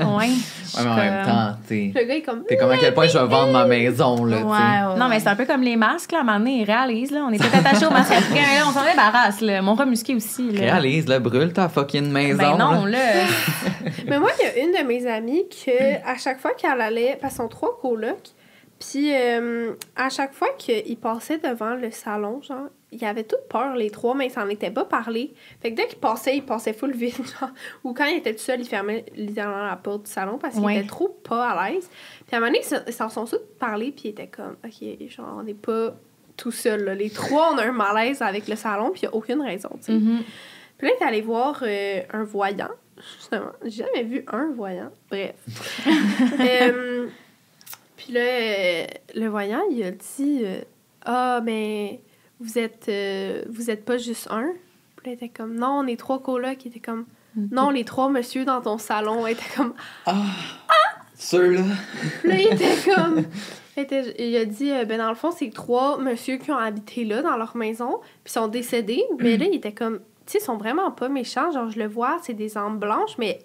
Ouais. 0.00 0.28
Ouais, 0.76 0.82
mais 0.84 0.90
en 0.90 0.96
même 0.96 1.26
temps, 1.26 1.56
t'es 1.68 1.92
le 1.94 2.04
gars 2.04 2.14
est 2.14 2.22
comme, 2.22 2.44
t'es 2.44 2.56
comme 2.56 2.70
à 2.70 2.78
quel 2.78 2.94
point 2.94 3.06
je 3.06 3.18
vais 3.18 3.26
vendre 3.26 3.52
ma 3.52 3.64
maison, 3.64 4.24
là, 4.24 4.36
tu 4.36 4.42
sais. 4.42 4.48
Ouais, 4.48 4.92
ouais, 4.92 4.98
Non, 4.98 5.08
mais 5.08 5.20
c'est 5.20 5.28
un 5.28 5.36
peu 5.36 5.44
comme 5.44 5.62
les 5.62 5.76
masques, 5.76 6.12
là. 6.12 6.18
À 6.18 6.20
un 6.22 6.24
moment 6.24 6.38
donné, 6.38 6.60
ils 6.60 6.64
réalisent, 6.64 7.10
là. 7.10 7.24
On 7.28 7.32
était 7.32 7.44
attachés 7.44 7.86
aux 7.86 7.90
masques 7.90 8.12
africains, 8.16 8.58
là. 8.58 8.64
On 8.68 8.72
s'en 8.72 8.84
débarrasse, 8.84 9.40
là. 9.40 9.60
Mon 9.62 9.74
remusqué 9.74 10.14
aussi, 10.14 10.50
là. 10.52 10.60
Réalise, 10.60 11.06
là, 11.08 11.18
brûle 11.20 11.52
ta 11.52 11.68
fucking 11.68 12.10
maison. 12.10 12.38
Ben 12.38 12.56
non, 12.56 12.84
là. 12.86 12.98
là. 12.98 13.24
Mais 14.08 14.18
moi, 14.18 14.30
il 14.40 14.44
y 14.44 14.48
a 14.48 14.64
une 14.64 14.72
de 14.72 14.86
mes 14.86 15.06
amies 15.06 15.44
que 15.48 15.96
à 16.08 16.16
chaque 16.16 16.40
fois 16.40 16.52
qu'elle 16.56 16.80
allait, 16.80 17.18
parce 17.20 17.34
qu'ils 17.34 17.42
sont 17.42 17.48
trois 17.48 17.78
colocs, 17.80 18.30
puis 18.90 19.14
euh, 19.14 19.72
à 19.96 20.08
chaque 20.10 20.32
fois 20.34 20.48
qu'ils 20.58 20.96
passaient 20.98 21.38
devant 21.38 21.74
le 21.74 21.90
salon, 21.90 22.40
genre, 22.42 22.68
ils 22.92 23.04
avaient 23.04 23.24
toute 23.24 23.48
peur, 23.48 23.74
les 23.74 23.90
trois, 23.90 24.14
mais 24.14 24.26
ils 24.26 24.30
s'en 24.30 24.48
étaient 24.48 24.70
pas 24.70 24.84
parlé. 24.84 25.34
Fait 25.60 25.70
que 25.72 25.76
dès 25.76 25.86
qu'ils 25.86 25.98
passaient, 25.98 26.36
ils 26.36 26.44
passaient 26.44 26.72
full 26.72 26.92
vite, 26.92 27.16
genre. 27.40 27.50
Ou 27.82 27.92
quand 27.92 28.04
ils 28.06 28.18
étaient 28.18 28.32
tout 28.34 28.40
seuls, 28.42 28.60
ils 28.60 28.68
fermaient 28.68 29.04
littéralement 29.16 29.66
la 29.66 29.76
porte 29.76 30.04
du 30.04 30.10
salon 30.10 30.38
parce 30.38 30.54
qu'ils 30.54 30.64
Ouais. 30.64 30.76
étaient 30.78 30.86
trop 30.88 31.08
pas 31.08 31.48
à 31.50 31.70
l'aise. 31.70 31.88
Puis 32.26 32.34
à 32.34 32.36
un 32.36 32.40
moment 32.40 32.52
donné, 32.52 32.60
ils 32.62 32.68
se- 32.68 32.86
ils 32.86 32.92
s'en 32.92 33.08
sont 33.08 33.24
tous 33.24 33.40
parlé, 33.58 33.90
puis 33.92 34.04
ils 34.06 34.10
étaient 34.10 34.28
comme, 34.28 34.56
OK, 34.64 35.08
genre, 35.08 35.36
on 35.38 35.42
n'est 35.42 35.54
pas 35.54 35.94
tout 36.36 36.50
seuls, 36.52 36.84
là. 36.84 36.94
Les 36.94 37.10
trois, 37.10 37.52
on 37.52 37.58
a 37.58 37.64
un 37.66 37.72
malaise 37.72 38.22
avec 38.22 38.48
le 38.48 38.56
salon, 38.56 38.90
puis 38.90 39.02
il 39.02 39.08
n'y 39.08 39.12
a 39.12 39.14
aucune 39.16 39.40
raison, 39.42 39.70
tu 39.76 39.86
sais. 39.86 39.92
Mhm. 39.92 40.22
Puis 40.78 40.88
là, 40.88 40.94
il 40.98 41.02
est 41.02 41.06
allé 41.06 41.20
voir 41.20 41.62
euh, 41.66 42.00
un 42.12 42.24
voyant. 42.24 42.70
Justement, 43.18 43.50
j'ai 43.64 43.84
jamais 43.84 44.02
vu 44.04 44.24
un 44.28 44.52
voyant. 44.52 44.90
Bref. 45.10 45.34
Euh, 46.40 47.08
puis 48.04 48.12
là, 48.12 48.20
euh, 48.20 48.84
le 49.14 49.26
voyant, 49.28 49.62
il 49.70 49.82
a 49.82 49.90
dit 49.90 50.40
euh, 50.44 50.60
Ah, 51.04 51.40
mais 51.42 52.00
vous 52.40 52.58
êtes, 52.58 52.86
euh, 52.88 53.42
vous 53.48 53.70
êtes 53.70 53.84
pas 53.84 53.96
juste 53.98 54.28
un. 54.30 54.52
Puis 54.96 55.06
là, 55.06 55.12
il 55.12 55.14
était 55.14 55.28
comme 55.30 55.54
Non, 55.54 55.80
on 55.82 55.86
est 55.86 55.98
trois 55.98 56.22
colocs. 56.22 56.64
Il 56.64 56.68
était 56.68 56.80
comme 56.80 57.06
Non, 57.36 57.70
les 57.70 57.84
trois 57.84 58.08
monsieur 58.10 58.44
dans 58.44 58.60
ton 58.60 58.78
salon. 58.78 59.26
Il 59.26 59.32
était 59.32 59.42
comme 59.56 59.74
Ceux-là. 61.16 61.62
Puis 62.20 62.28
là, 62.28 62.34
il 62.38 62.46
était 62.52 62.76
comme. 62.94 63.24
il 63.76 63.82
était- 63.82 64.14
il 64.18 64.36
a 64.36 64.44
dit, 64.44 64.70
ben 64.86 64.98
dans 64.98 65.08
le 65.08 65.14
fond, 65.14 65.30
c'est 65.30 65.50
trois 65.50 65.98
monsieur 65.98 66.36
qui 66.36 66.50
ont 66.50 66.56
habité 66.56 67.04
là, 67.04 67.22
dans 67.22 67.36
leur 67.36 67.56
maison, 67.56 68.00
puis 68.24 68.32
sont 68.32 68.48
décédés. 68.48 69.04
Mais 69.18 69.36
là, 69.36 69.46
il 69.46 69.54
était 69.54 69.72
comme, 69.72 69.98
tu 70.26 70.32
sais, 70.32 70.38
ils 70.38 70.44
sont 70.44 70.56
vraiment 70.56 70.90
pas 70.90 71.08
méchants. 71.08 71.50
Genre, 71.52 71.70
je 71.70 71.78
le 71.78 71.86
vois, 71.86 72.18
c'est 72.22 72.34
des 72.34 72.56
âmes 72.58 72.78
blanches, 72.78 73.16
mais, 73.18 73.38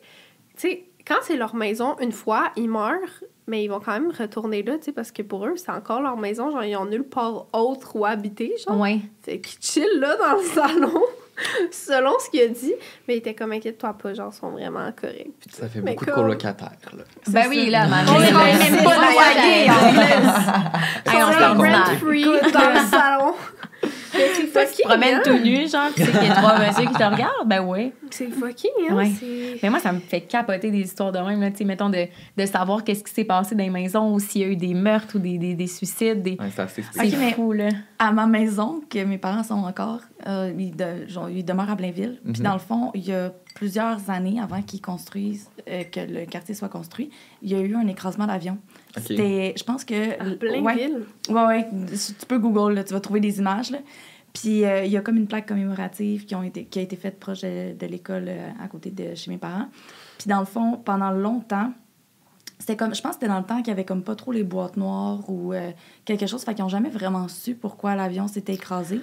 tu 0.57 0.61
sais, 0.69 0.83
quand 1.07 1.17
c'est 1.23 1.37
leur 1.37 1.55
maison, 1.55 1.95
une 1.99 2.11
fois, 2.11 2.51
ils 2.55 2.69
meurent, 2.69 3.23
mais 3.49 3.63
ils 3.63 3.67
vont 3.67 3.79
quand 3.79 3.93
même 3.93 4.11
retourner 4.17 4.63
là, 4.63 4.77
tu 4.77 4.85
sais, 4.85 4.91
parce 4.91 5.11
que 5.11 5.23
pour 5.23 5.45
eux, 5.45 5.55
c'est 5.57 5.71
encore 5.71 6.01
leur 6.01 6.15
maison. 6.17 6.51
Genre, 6.51 6.63
ils 6.63 6.75
ont 6.77 6.85
nulle 6.85 7.03
part 7.03 7.47
autre 7.51 7.95
où 7.95 8.05
habiter, 8.05 8.53
genre. 8.65 8.79
Ouais. 8.79 8.99
Fait 9.23 9.39
qu'ils 9.39 9.59
chillent 9.59 9.99
là 9.99 10.15
dans 10.17 10.37
le 10.37 10.43
salon, 10.53 11.01
selon 11.71 12.11
ce 12.19 12.29
qu'il 12.29 12.41
a 12.41 12.47
dit. 12.47 12.73
Mais 13.07 13.15
il 13.15 13.17
était 13.17 13.33
comme, 13.33 13.51
inquiète-toi 13.51 13.93
pas, 13.93 14.13
genre, 14.13 14.31
ils 14.31 14.37
sont 14.37 14.51
vraiment 14.51 14.91
corrects. 14.91 15.31
Puis 15.39 15.49
Ça 15.51 15.67
fait 15.67 15.81
Mais 15.81 15.93
beaucoup 15.93 16.05
de 16.05 16.11
colocataires, 16.11 16.77
là. 16.95 17.03
Ben 17.27 17.47
oui, 17.49 17.69
là, 17.71 17.87
man. 17.87 18.05
On 18.07 18.21
est 18.21 18.31
même 18.31 18.83
pas 18.83 18.95
loyer, 18.95 19.69
en 19.69 19.91
plus. 19.91 21.05
Ils 21.05 21.11
sont 21.11 21.39
là, 21.39 21.53
rent-free 21.53 22.23
dans 22.23 22.69
le 22.69 22.89
salon. 22.89 23.33
C'est 24.11 24.17
Toi, 24.17 24.25
tu 24.35 24.47
te 24.47 24.59
fucking, 24.59 24.85
promènes 24.85 25.15
hein? 25.15 25.21
tout 25.23 25.37
nu, 25.37 25.67
genre, 25.69 25.89
tu 25.95 26.03
sais 26.03 26.11
qu'il 26.11 26.23
y 26.27 26.31
a 26.31 26.35
trois 26.35 26.57
messieurs 26.65 26.85
qui 26.87 26.93
te 26.93 27.03
regardent, 27.03 27.47
ben 27.47 27.61
ouais. 27.61 27.93
C'est 28.09 28.29
fucking, 28.29 28.71
hein? 28.89 28.95
Ouais. 28.95 29.11
C'est... 29.19 29.59
Mais 29.61 29.69
moi, 29.69 29.79
ça 29.79 29.91
me 29.91 29.99
fait 29.99 30.21
capoter 30.21 30.71
des 30.71 30.79
histoires 30.81 31.11
de 31.11 31.19
même, 31.19 31.39
là, 31.41 31.51
tu 31.51 31.57
sais, 31.57 31.63
mettons, 31.65 31.89
de, 31.89 32.05
de 32.37 32.45
savoir 32.45 32.83
qu'est-ce 32.83 33.03
qui 33.03 33.13
s'est 33.13 33.23
passé 33.23 33.55
dans 33.55 33.63
les 33.63 33.69
maisons, 33.69 34.13
ou 34.13 34.19
s'il 34.19 34.41
y 34.41 34.43
a 34.43 34.47
eu 34.47 34.55
des 34.55 34.73
meurtres 34.73 35.15
ou 35.15 35.19
des, 35.19 35.37
des, 35.37 35.53
des 35.53 35.67
suicides. 35.67 36.21
Des... 36.21 36.31
Ouais, 36.39 36.49
c'est 36.55 36.61
assez 36.61 36.83
C'est 36.91 37.17
mais- 37.17 37.33
fou, 37.33 37.51
là. 37.53 37.69
à 37.99 38.11
ma 38.11 38.25
maison, 38.25 38.81
que 38.89 39.03
mes 39.03 39.17
parents 39.17 39.43
sont 39.43 39.63
encore, 39.63 40.01
euh, 40.27 40.51
ils, 40.57 40.75
de- 40.75 41.07
genre, 41.07 41.29
ils 41.29 41.43
demeurent 41.45 41.69
à 41.69 41.75
Blainville. 41.75 42.19
Puis 42.23 42.33
Mhm. 42.41 42.45
dans 42.45 42.53
le 42.53 42.59
fond, 42.59 42.91
il 42.95 43.05
y 43.07 43.13
a 43.13 43.31
plusieurs 43.55 44.09
années 44.09 44.39
avant 44.41 44.61
qu'ils 44.61 44.81
construisent, 44.81 45.49
euh, 45.69 45.83
que 45.83 45.99
le 45.99 46.25
quartier 46.25 46.55
soit 46.55 46.69
construit, 46.69 47.09
il 47.41 47.49
y 47.51 47.55
a 47.55 47.59
eu 47.59 47.75
un 47.75 47.87
écrasement 47.87 48.25
d'avion. 48.27 48.57
C'était, 48.97 49.53
je 49.57 49.63
pense 49.63 49.85
que... 49.85 50.19
À 50.19 50.25
ouais, 50.25 50.35
Blainville. 50.35 51.05
Ouais, 51.29 51.45
ouais. 51.45 51.67
Tu 52.19 52.25
peux 52.27 52.39
Google, 52.39 52.73
là, 52.73 52.83
tu 52.83 52.93
vas 52.93 52.99
trouver 52.99 53.19
des 53.19 53.39
images. 53.39 53.71
Là. 53.71 53.79
Puis 54.33 54.65
euh, 54.65 54.85
il 54.85 54.91
y 54.91 54.97
a 54.97 55.01
comme 55.01 55.17
une 55.17 55.27
plaque 55.27 55.47
commémorative 55.47 56.25
qui, 56.25 56.35
ont 56.35 56.43
été, 56.43 56.65
qui 56.65 56.79
a 56.79 56.81
été 56.81 56.95
faite 56.95 57.19
proche 57.19 57.41
de, 57.41 57.73
de 57.77 57.85
l'école 57.85 58.25
euh, 58.27 58.49
à 58.63 58.67
côté 58.67 58.91
de 58.91 59.15
chez 59.15 59.31
mes 59.31 59.37
parents. 59.37 59.67
Puis 60.17 60.29
dans 60.29 60.39
le 60.39 60.45
fond, 60.45 60.79
pendant 60.83 61.11
longtemps, 61.11 61.71
c'était 62.59 62.75
comme, 62.75 62.93
je 62.93 63.01
pense 63.01 63.11
que 63.11 63.21
c'était 63.21 63.27
dans 63.27 63.39
le 63.39 63.45
temps 63.45 63.57
qu'il 63.59 63.69
y 63.69 63.71
avait 63.71 63.85
comme 63.85 64.03
pas 64.03 64.15
trop 64.15 64.31
les 64.31 64.43
boîtes 64.43 64.77
noires 64.77 65.29
ou 65.29 65.53
euh, 65.53 65.71
quelque 66.05 66.27
chose. 66.27 66.43
Fait 66.43 66.53
qu'ils 66.53 66.63
n'ont 66.63 66.69
jamais 66.69 66.89
vraiment 66.89 67.27
su 67.27 67.55
pourquoi 67.55 67.95
l'avion 67.95 68.27
s'était 68.27 68.53
écrasé. 68.53 69.01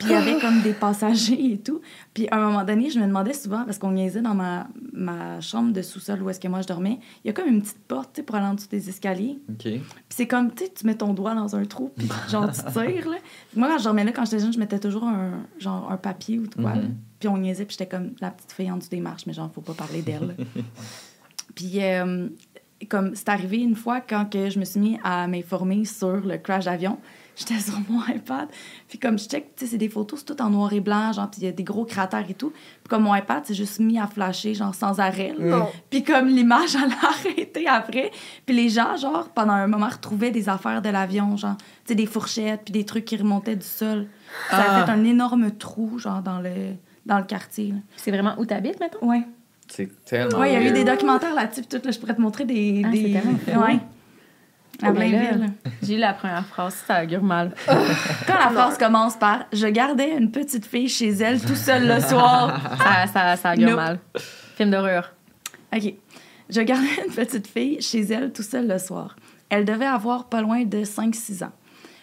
Puis 0.00 0.08
il 0.08 0.12
y 0.12 0.14
avait 0.14 0.38
comme 0.40 0.62
des 0.62 0.72
passagers 0.72 1.52
et 1.52 1.58
tout. 1.58 1.80
Puis 2.14 2.26
à 2.30 2.38
un 2.38 2.46
moment 2.46 2.64
donné, 2.64 2.90
je 2.90 2.98
me 2.98 3.06
demandais 3.06 3.34
souvent, 3.34 3.64
parce 3.64 3.78
qu'on 3.78 3.92
niaisait 3.92 4.22
dans 4.22 4.34
ma, 4.34 4.66
ma 4.92 5.40
chambre 5.40 5.72
de 5.72 5.82
sous-sol 5.82 6.22
où 6.22 6.30
est-ce 6.30 6.40
que 6.40 6.48
moi 6.48 6.62
je 6.62 6.66
dormais, 6.66 6.98
il 7.22 7.28
y 7.28 7.30
a 7.30 7.32
comme 7.34 7.48
une 7.48 7.60
petite 7.60 7.82
porte, 7.86 8.22
pour 8.22 8.36
aller 8.36 8.46
en 8.46 8.54
dessous 8.54 8.68
des 8.68 8.88
escaliers. 8.88 9.38
OK. 9.50 9.62
Puis 9.62 9.82
c'est 10.08 10.26
comme, 10.26 10.52
tu 10.52 10.64
sais, 10.64 10.72
tu 10.74 10.86
mets 10.86 10.96
ton 10.96 11.12
doigt 11.12 11.34
dans 11.34 11.54
un 11.54 11.64
trou, 11.64 11.92
puis 11.94 12.08
genre, 12.30 12.50
tu 12.50 12.60
tires, 12.60 13.08
là. 13.08 13.18
Moi, 13.54 13.68
quand 13.68 13.78
je 13.78 13.84
dormais 13.84 14.04
là, 14.04 14.12
quand 14.12 14.24
j'étais 14.24 14.40
jeune, 14.40 14.52
je 14.52 14.58
mettais 14.58 14.78
toujours 14.78 15.04
un, 15.04 15.32
genre, 15.58 15.90
un 15.92 15.96
papier 15.98 16.38
ou 16.38 16.46
de 16.46 16.54
quoi. 16.54 16.74
Mhm. 16.74 16.96
Puis 17.18 17.28
on 17.28 17.36
niaisait, 17.36 17.66
puis 17.66 17.76
j'étais 17.78 17.94
comme 17.94 18.12
la 18.20 18.30
petite 18.30 18.52
fille 18.52 18.70
en 18.70 18.78
dessous 18.78 18.88
des 18.88 19.00
marches, 19.00 19.26
mais 19.26 19.34
genre, 19.34 19.50
faut 19.54 19.60
pas 19.60 19.74
parler 19.74 20.00
d'elle. 20.00 20.34
puis, 21.54 21.82
euh, 21.82 22.28
comme, 22.88 23.14
c'est 23.14 23.28
arrivé 23.28 23.58
une 23.58 23.76
fois 23.76 24.00
quand 24.00 24.24
que 24.24 24.48
je 24.48 24.58
me 24.58 24.64
suis 24.64 24.80
mis 24.80 24.98
à 25.04 25.26
m'informer 25.26 25.84
sur 25.84 26.16
le 26.24 26.38
crash 26.38 26.64
d'avion. 26.64 26.98
J'étais 27.40 27.58
sur 27.58 27.78
mon 27.88 28.00
iPad, 28.14 28.48
puis 28.86 28.98
comme 28.98 29.18
je 29.18 29.24
check, 29.24 29.56
tu 29.56 29.64
sais, 29.64 29.70
c'est 29.70 29.78
des 29.78 29.88
photos, 29.88 30.18
c'est 30.20 30.34
tout 30.36 30.42
en 30.42 30.50
noir 30.50 30.72
et 30.74 30.80
blanc, 30.80 31.10
genre, 31.14 31.30
puis 31.30 31.40
il 31.40 31.44
y 31.46 31.48
a 31.48 31.52
des 31.52 31.64
gros 31.64 31.86
cratères 31.86 32.28
et 32.28 32.34
tout. 32.34 32.50
Puis 32.50 32.88
comme 32.90 33.04
mon 33.04 33.14
iPad, 33.14 33.42
c'est 33.46 33.54
juste 33.54 33.80
mis 33.80 33.98
à 33.98 34.06
flasher, 34.06 34.52
genre, 34.52 34.74
sans 34.74 35.00
arrêt. 35.00 35.34
Non. 35.38 35.66
Puis 35.88 36.04
comme 36.04 36.28
l'image, 36.28 36.74
elle 36.76 36.92
a 36.92 37.06
arrêté 37.08 37.66
après. 37.66 38.10
Puis 38.44 38.54
les 38.54 38.68
gens, 38.68 38.94
genre, 38.98 39.30
pendant 39.30 39.54
un 39.54 39.66
moment, 39.66 39.88
retrouvaient 39.88 40.30
des 40.30 40.50
affaires 40.50 40.82
de 40.82 40.90
l'avion, 40.90 41.36
genre, 41.38 41.56
tu 41.56 41.64
sais, 41.86 41.94
des 41.94 42.04
fourchettes, 42.06 42.60
puis 42.66 42.72
des 42.72 42.84
trucs 42.84 43.06
qui 43.06 43.16
remontaient 43.16 43.56
du 43.56 43.66
sol. 43.66 44.06
Ça 44.50 44.58
a 44.58 44.82
Ah. 44.82 44.84
fait 44.86 44.92
un 44.92 45.02
énorme 45.04 45.50
trou, 45.52 45.98
genre, 45.98 46.20
dans 46.20 46.40
le, 46.40 46.50
dans 47.06 47.16
le 47.18 47.24
quartier. 47.24 47.72
C'est 47.96 48.10
vraiment 48.10 48.34
où 48.38 48.44
t'habites, 48.44 48.78
mettons? 48.80 49.08
Ouais. 49.08 49.22
C'est 49.66 49.88
tellement. 50.04 50.40
Ouais, 50.40 50.52
il 50.52 50.62
y 50.62 50.66
a 50.66 50.68
eu 50.68 50.72
des 50.72 50.84
documentaires 50.84 51.34
là-dessus, 51.34 51.62
tout, 51.62 51.80
là, 51.82 51.90
je 51.90 51.98
pourrais 51.98 52.14
te 52.16 52.20
montrer 52.20 52.44
des... 52.44 52.82
Ah, 52.84 52.88
des... 52.90 53.20
là, 54.82 54.92
Blainville. 54.92 55.52
J'ai 55.82 55.94
eu 55.96 55.98
la 55.98 56.12
première 56.12 56.44
phrase, 56.46 56.74
ça 56.86 57.02
augure 57.02 57.22
mal. 57.22 57.54
Quand 57.66 58.38
la 58.38 58.50
phrase 58.50 58.78
commence 58.78 59.16
par 59.16 59.44
«Je 59.52 59.66
gardais 59.66 60.16
une 60.16 60.30
petite 60.30 60.66
fille 60.66 60.88
chez 60.88 61.08
elle 61.10 61.40
tout 61.40 61.54
seul 61.54 61.86
le 61.86 62.00
soir», 62.00 62.60
ça, 62.78 63.06
ça, 63.12 63.36
ça 63.36 63.52
augure 63.52 63.70
No. 63.70 63.76
mal. 63.76 63.98
Film 64.56 64.70
d'horreur. 64.70 65.12
OK. 65.74 65.94
Je 66.48 66.60
gardais 66.62 66.88
une 67.06 67.12
petite 67.14 67.46
fille 67.46 67.80
chez 67.80 68.00
elle 68.02 68.32
tout 68.32 68.42
seul 68.42 68.66
le 68.66 68.78
soir. 68.78 69.16
Elle 69.48 69.64
devait 69.64 69.86
avoir 69.86 70.28
pas 70.28 70.40
loin 70.42 70.64
de 70.64 70.84
5-6 70.84 71.44
ans. 71.44 71.52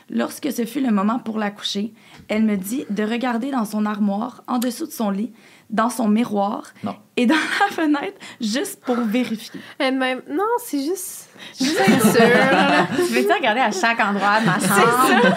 Lorsque 0.10 0.52
ce 0.54 0.64
fut 0.66 0.80
le 0.80 0.92
moment 0.92 1.20
pour 1.20 1.38
la 1.38 1.52
coucher, 1.52 1.94
elle 2.30 2.44
me 2.44 2.56
dit 2.56 2.86
de 2.90 3.04
regarder 3.04 3.52
dans 3.52 3.66
son 3.66 3.86
armoire, 3.86 4.42
en 4.48 4.58
dessous 4.58 4.86
de 4.86 4.92
son 4.92 5.10
lit, 5.10 5.34
dans 5.70 5.90
son 5.90 6.08
miroir 6.08 6.64
Non. 6.84 6.96
et 7.16 7.26
dans 7.26 7.36
la 7.70 7.76
fenêtre, 7.76 8.18
juste 8.40 8.82
pour 8.86 8.96
vérifier. 8.96 9.60
Elle-même, 9.80 10.22
non, 10.30 10.44
c'est 10.64 10.84
juste. 10.84 11.30
Juste 11.60 11.80
être 11.88 12.12
sûre, 12.12 12.22
là. 12.22 12.88
Tu 12.96 13.14
veux-tu 13.14 13.34
regarder 13.34 13.62
à 13.62 13.72
chaque 13.72 14.00
endroit 14.00 14.40
de 14.40 14.46
ma 14.46 14.60
chambre? 14.60 15.36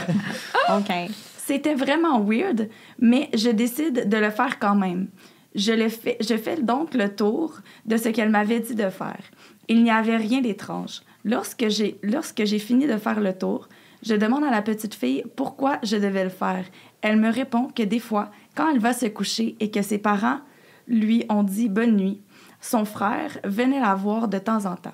OK. 0.79 1.11
C'était 1.37 1.75
vraiment 1.75 2.21
weird, 2.21 2.69
mais 3.01 3.29
je 3.35 3.51
décide 3.51 4.09
de 4.09 4.17
le 4.17 4.31
faire 4.31 4.59
quand 4.59 4.77
même. 4.77 5.09
Je, 5.57 5.73
le 5.73 5.89
fais, 5.89 6.17
je 6.21 6.37
fais 6.37 6.63
donc 6.63 6.95
le 6.95 7.09
tour 7.09 7.55
de 7.85 7.97
ce 7.97 8.09
qu'elle 8.11 8.31
m'avait 8.31 8.61
dit 8.61 8.77
de 8.77 8.89
faire. 8.89 9.19
Il 9.67 9.83
n'y 9.83 9.91
avait 9.91 10.17
rien 10.17 10.41
d'étrange. 10.41 11.01
Lorsque 11.25 11.69
j'ai, 11.69 11.99
lorsque 12.05 12.45
j'ai 12.45 12.61
fini 12.61 12.87
de 12.87 12.97
faire 12.97 13.19
le 13.21 13.33
tour, 13.37 13.69
je 14.03 14.15
demande 14.15 14.45
à 14.45 14.51
la 14.51 14.63
petite 14.63 14.95
fille 14.95 15.25
pourquoi 15.37 15.79
je 15.83 15.97
devais 15.97 16.25
le 16.25 16.31
faire. 16.31 16.65
Elle 17.03 17.17
me 17.17 17.33
répond 17.33 17.69
que 17.75 17.83
des 17.83 17.99
fois, 17.99 18.31
quand 18.61 18.71
elle 18.71 18.79
va 18.79 18.93
se 18.93 19.07
coucher 19.07 19.57
et 19.59 19.71
que 19.71 19.81
ses 19.81 19.97
parents 19.97 20.41
lui 20.87 21.25
ont 21.31 21.45
dit 21.45 21.71
bonne 21.71 21.97
nuit, 21.97 22.21
son 22.61 22.85
frère 22.85 23.39
venait 23.43 23.81
la 23.81 23.95
voir 23.95 24.29
de 24.29 24.39
temps 24.39 24.67
en 24.67 24.77
temps. 24.77 24.93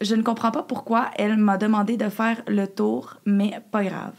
Je 0.00 0.14
ne 0.14 0.22
comprends 0.22 0.52
pas 0.52 0.62
pourquoi 0.62 1.10
elle 1.16 1.36
m'a 1.36 1.58
demandé 1.58 1.96
de 1.96 2.08
faire 2.08 2.40
le 2.46 2.68
tour, 2.68 3.16
mais 3.26 3.60
pas 3.72 3.82
grave. 3.82 4.14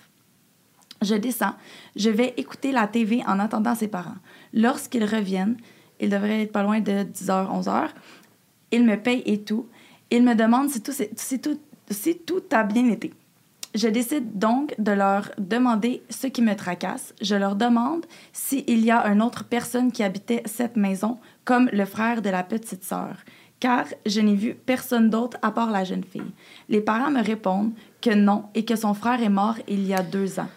Je 1.02 1.16
descends. 1.16 1.54
Je 1.96 2.10
vais 2.10 2.34
écouter 2.36 2.74
la 2.74 2.86
TV 2.86 3.24
en 3.26 3.40
attendant 3.40 3.76
ses 3.76 3.88
parents. 3.88 4.18
Lorsqu'ils 4.52 5.06
reviennent, 5.06 5.56
ils 6.02 6.10
devraient 6.10 6.42
être 6.42 6.52
pas 6.52 6.64
loin 6.64 6.82
de 6.82 7.06
10h, 7.06 7.64
11h. 7.64 7.88
Ils 8.74 8.84
me 8.84 8.98
payent 8.98 9.24
et 9.26 9.42
tout. 9.42 9.70
Ils 10.12 10.24
me 10.24 10.36
demandent 10.36 10.70
si 10.70 10.84
tout, 10.84 10.92
si 10.92 11.40
tout, 11.40 11.62
si 11.90 12.18
tout 12.18 12.44
a 12.52 12.64
bien 12.66 12.90
été. 12.90 13.14
Je 13.76 13.90
décide 13.90 14.40
donc 14.40 14.74
de 14.80 14.94
leur 14.94 15.32
demander 15.38 16.02
ce 16.10 16.28
qui 16.28 16.42
me 16.42 16.56
tracasse. 16.56 17.14
Je 17.22 17.36
leur 17.36 17.58
demande 17.58 18.06
s'il 18.32 18.80
y 18.80 18.90
a 18.90 19.06
une 19.08 19.22
autre 19.22 19.44
personne 19.44 19.92
qui 19.92 20.02
habitait 20.02 20.44
cette 20.46 20.78
maison, 20.78 21.18
comme 21.44 21.70
le 21.74 21.84
frère 21.84 22.22
de 22.22 22.30
la 22.30 22.42
petite 22.44 22.86
sœur, 22.86 23.18
car 23.60 23.84
je 24.06 24.22
n'ai 24.22 24.36
vu 24.36 24.56
personne 24.56 25.10
d'autre 25.10 25.38
à 25.42 25.52
part 25.52 25.72
la 25.72 25.84
jeune 25.84 26.06
fille. 26.06 26.32
Les 26.70 26.80
parents 26.80 27.12
me 27.12 27.22
répondent 27.22 27.74
que 28.02 28.12
non 28.12 28.46
et 28.56 28.64
que 28.64 28.78
son 28.78 28.94
frère 28.94 29.22
est 29.22 29.28
mort 29.28 29.58
il 29.68 29.86
y 29.86 29.94
a 29.94 30.04
deux 30.04 30.40
ans. 30.40 30.50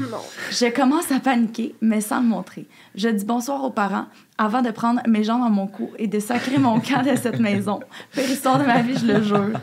Non. 0.00 0.22
Je 0.50 0.74
commence 0.74 1.12
à 1.12 1.20
paniquer, 1.20 1.74
mais 1.82 2.00
sans 2.00 2.20
le 2.20 2.26
montrer. 2.26 2.66
Je 2.94 3.10
dis 3.10 3.26
bonsoir 3.26 3.62
aux 3.62 3.70
parents 3.70 4.06
avant 4.38 4.62
de 4.62 4.70
prendre 4.70 5.02
mes 5.06 5.22
jambes 5.22 5.44
à 5.44 5.50
mon 5.50 5.66
cou 5.66 5.90
et 5.98 6.06
de 6.06 6.18
sacrer 6.18 6.56
mon 6.56 6.80
camp 6.80 7.02
de 7.02 7.14
cette 7.14 7.40
maison. 7.40 7.80
Pire 8.12 8.30
histoire 8.30 8.58
de 8.58 8.64
ma 8.64 8.80
vie, 8.80 8.96
je 8.96 9.06
le 9.06 9.22
jure. 9.22 9.60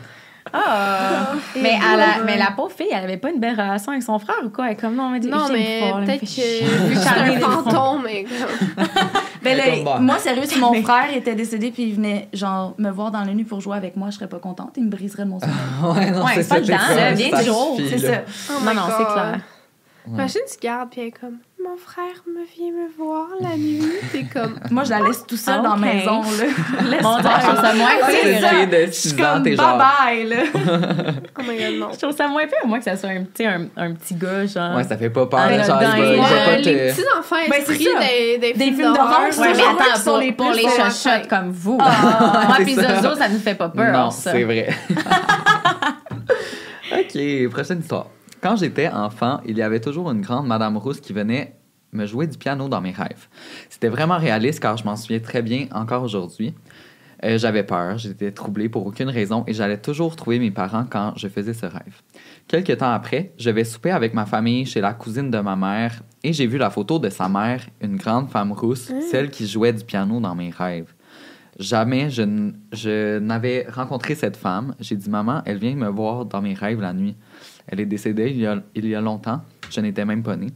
Ah! 0.56 1.32
mais, 1.60 1.72
à 1.74 1.96
la, 1.96 2.24
mais 2.24 2.36
la 2.38 2.52
pauvre 2.52 2.72
fille, 2.72 2.86
elle 2.92 3.02
avait 3.04 3.16
pas 3.16 3.30
une 3.30 3.40
belle 3.40 3.54
relation 3.60 3.90
avec 3.92 4.04
son 4.04 4.18
frère 4.20 4.36
ou 4.44 4.50
quoi? 4.50 4.66
Elle 4.66 4.72
est 4.72 4.76
comme, 4.76 4.94
non, 4.94 5.10
mais 5.10 5.18
Non, 5.20 5.48
mais 5.52 5.80
peut-être 6.06 6.22
me 6.22 6.26
que 6.26 6.26
c'est 6.26 7.04
Charlie 7.04 7.34
un 7.36 7.40
fantôme, 7.40 8.02
mais. 8.04 8.24
Ben 9.42 9.56
là, 9.56 9.98
moi, 10.00 10.18
sérieux, 10.18 10.44
si 10.46 10.58
mon 10.58 10.72
frère 10.82 11.14
était 11.14 11.34
décédé 11.34 11.70
puis 11.70 11.84
il 11.84 11.94
venait, 11.96 12.28
genre, 12.32 12.74
me 12.78 12.90
voir 12.90 13.10
dans 13.10 13.20
la 13.24 13.32
nuit 13.34 13.44
pour 13.44 13.60
jouer 13.60 13.76
avec 13.76 13.96
moi, 13.96 14.08
je 14.10 14.14
serais 14.16 14.28
pas 14.28 14.38
contente. 14.38 14.70
Il 14.76 14.84
me 14.84 14.90
briserait 14.90 15.24
de 15.24 15.28
mon 15.30 15.40
sommeil. 15.40 15.54
Ouais, 15.82 16.10
non, 16.10 16.24
Ouais, 16.24 16.32
c'est 16.36 16.42
c'est 16.44 16.48
pas 16.48 16.54
ça. 16.78 17.10
le 17.10 17.16
c'est 17.16 17.30
temps, 17.30 17.42
jour, 17.42 17.76
suffit, 17.76 17.98
C'est 17.98 18.06
ça. 18.06 18.20
Oh 18.50 18.64
Non, 18.64 18.74
non, 18.74 18.82
c'est 18.96 19.12
clair. 19.12 19.40
Imagine, 20.06 20.40
tu 20.50 20.58
gardes, 20.60 20.90
puis 20.90 21.00
elle 21.00 21.06
est 21.08 21.10
comme, 21.12 21.38
mon 21.64 21.78
frère 21.78 22.22
me 22.26 22.44
vient 22.44 22.72
me 22.72 22.88
voir 22.94 23.26
la 23.40 23.56
nuit. 23.56 23.80
T'es 24.12 24.24
comme, 24.30 24.58
Moi, 24.70 24.84
je 24.84 24.90
la 24.90 25.00
laisse 25.00 25.24
tout 25.26 25.36
seul 25.38 25.62
dans 25.62 25.76
la 25.76 25.76
Ok. 25.76 25.80
maison, 25.94 26.20
là. 26.20 26.88
Laisse 26.90 27.02
Mon 27.02 27.18
faire. 27.22 27.40
je 27.40 27.46
trouve 27.46 27.60
ça 27.62 27.74
moins 27.74 27.88
pire. 28.10 28.68
de 28.68 28.86
Je 28.86 28.90
6 28.92 29.08
suis 29.14 29.22
ans, 29.24 29.32
comme 29.32 29.42
t'es 29.44 29.56
genre. 29.56 29.78
bye-bye, 29.78 30.28
là. 30.28 30.36
oh 31.38 31.42
my 31.48 31.56
god, 31.56 31.74
non. 31.80 31.88
Je 31.94 31.98
trouve 31.98 32.14
ça 32.14 32.28
moins 32.28 32.46
pire, 32.46 32.66
moi, 32.66 32.78
que 32.78 32.84
ça 32.84 32.96
soit 32.98 33.08
un, 33.10 33.24
petit 33.24 34.14
gars, 34.14 34.44
genre. 34.44 34.76
Ouais, 34.76 34.84
ça 34.84 34.98
fait 34.98 35.08
pas 35.08 35.24
peur. 35.26 35.40
Ah, 35.42 35.62
genre, 35.62 35.80
Ouais, 35.80 36.44
pas 36.44 36.56
les 36.58 36.62
te. 36.62 36.68
petits 36.92 37.06
enfants 37.18 37.36
Ben, 37.48 37.62
des, 37.66 38.38
des, 38.38 38.52
Des 38.52 38.64
films 38.72 38.92
d'horreur. 38.94 39.20
Ouais, 39.22 39.32
c'est 39.32 39.40
mais 39.40 39.62
attends, 39.62 40.00
pour, 40.04 40.18
les 40.18 40.32
pour 40.32 40.50
les 40.52 40.62
chochottes 40.64 41.28
comme 41.30 41.50
vous. 41.50 41.78
Ah, 41.80 42.44
Moi, 42.48 42.56
c'est 42.58 42.64
puis 42.64 42.74
ça. 42.74 42.96
Zozo, 43.00 43.14
ça 43.16 43.28
nous 43.30 43.38
fait 43.38 43.54
pas 43.54 43.70
peur, 43.70 43.90
Non, 43.90 44.10
c'est 44.10 44.42
vrai. 44.44 44.68
OK, 46.92 47.50
prochaine 47.50 47.80
histoire. 47.80 48.06
Quand 48.44 48.56
j'étais 48.56 48.90
enfant, 48.90 49.40
il 49.46 49.56
y 49.56 49.62
avait 49.62 49.80
toujours 49.80 50.10
une 50.10 50.20
grande 50.20 50.46
Madame 50.46 50.76
Rousse 50.76 51.00
qui 51.00 51.14
venait 51.14 51.56
me 51.92 52.04
jouer 52.04 52.26
du 52.26 52.36
piano 52.36 52.68
dans 52.68 52.82
mes 52.82 52.90
rêves. 52.90 53.26
C'était 53.70 53.88
vraiment 53.88 54.18
réaliste 54.18 54.60
car 54.60 54.76
je 54.76 54.84
m'en 54.84 54.96
souviens 54.96 55.20
très 55.20 55.40
bien 55.40 55.66
encore 55.72 56.02
aujourd'hui. 56.02 56.52
Euh, 57.24 57.38
j'avais 57.38 57.62
peur, 57.62 57.96
j'étais 57.96 58.32
troublée 58.32 58.68
pour 58.68 58.84
aucune 58.86 59.08
raison 59.08 59.44
et 59.46 59.54
j'allais 59.54 59.78
toujours 59.78 60.14
trouver 60.14 60.38
mes 60.38 60.50
parents 60.50 60.84
quand 60.84 61.14
je 61.16 61.28
faisais 61.28 61.54
ce 61.54 61.64
rêve. 61.64 62.02
Quelques 62.46 62.76
temps 62.76 62.92
après, 62.92 63.32
je 63.38 63.48
vais 63.48 63.64
souper 63.64 63.92
avec 63.92 64.12
ma 64.12 64.26
famille 64.26 64.66
chez 64.66 64.82
la 64.82 64.92
cousine 64.92 65.30
de 65.30 65.38
ma 65.38 65.56
mère 65.56 66.02
et 66.22 66.34
j'ai 66.34 66.46
vu 66.46 66.58
la 66.58 66.68
photo 66.68 66.98
de 66.98 67.08
sa 67.08 67.30
mère, 67.30 67.64
une 67.80 67.96
grande 67.96 68.28
femme 68.28 68.52
rousse, 68.52 68.92
celle 69.10 69.30
qui 69.30 69.46
jouait 69.46 69.72
du 69.72 69.84
piano 69.84 70.20
dans 70.20 70.34
mes 70.34 70.50
rêves. 70.50 70.92
Jamais 71.58 72.10
je 72.10 73.18
n'avais 73.20 73.66
rencontré 73.70 74.14
cette 74.14 74.36
femme. 74.36 74.74
J'ai 74.80 74.96
dit, 74.96 75.08
maman, 75.08 75.40
elle 75.46 75.58
vient 75.58 75.76
me 75.76 75.88
voir 75.88 76.24
dans 76.24 76.42
mes 76.42 76.54
rêves 76.54 76.80
la 76.80 76.92
nuit. 76.92 77.16
Elle 77.68 77.80
est 77.80 77.86
décédée 77.86 78.30
il 78.30 78.38
y 78.40 78.46
a, 78.46 78.62
il 78.74 78.86
y 78.86 78.94
a 78.94 79.00
longtemps. 79.00 79.40
Je 79.70 79.80
n'étais 79.80 80.04
même 80.04 80.22
pas 80.22 80.36
née. 80.36 80.52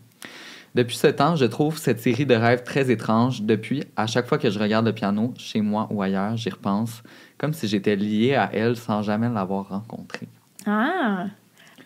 Depuis 0.75 0.97
ce 0.97 1.07
temps, 1.09 1.35
je 1.35 1.47
trouve 1.47 1.79
cette 1.79 1.99
série 2.01 2.27
de 2.27 2.35
rêves 2.35 2.63
très 2.63 2.91
étrange. 2.91 3.43
Depuis, 3.43 3.85
à 3.97 4.07
chaque 4.07 4.27
fois 4.27 4.39
que 4.39 4.51
je 4.51 4.59
regarde 4.59 4.85
le 4.87 4.93
piano, 4.93 5.33
chez 5.39 5.61
moi 5.61 5.89
ou 5.91 6.03
ailleurs, 6.03 6.37
j'y 6.37 6.51
repense, 6.51 7.03
comme 7.39 7.53
si 7.55 7.67
j'étais 7.67 7.97
liée 7.97 8.35
à 8.35 8.51
elle 8.53 8.77
sans 8.77 9.03
jamais 9.03 9.29
l'avoir 9.29 9.69
rencontrée. 9.71 10.29
Ah! 10.67 11.25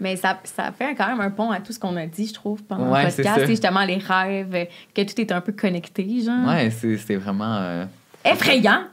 Mais 0.00 0.16
ça, 0.16 0.40
ça 0.42 0.72
fait 0.72 0.96
quand 0.96 1.06
même 1.06 1.20
un 1.20 1.30
pont 1.30 1.52
à 1.52 1.60
tout 1.60 1.72
ce 1.72 1.78
qu'on 1.78 1.96
a 1.96 2.06
dit, 2.06 2.26
je 2.26 2.34
trouve, 2.34 2.62
pendant 2.64 2.90
Ouais, 2.90 3.04
le 3.04 3.10
podcast. 3.10 3.36
C'est 3.40 3.46
justement 3.46 3.84
les 3.84 3.98
rêves, 3.98 4.66
que 4.92 5.02
tout 5.02 5.20
est 5.20 5.30
un 5.30 5.40
peu 5.40 5.52
connecté, 5.52 6.20
genre. 6.24 6.48
Ouais, 6.48 6.70
c'est 6.70 6.96
c'est 6.98 7.16
vraiment. 7.16 7.54
euh, 7.60 7.84
Effrayant! 8.24 8.84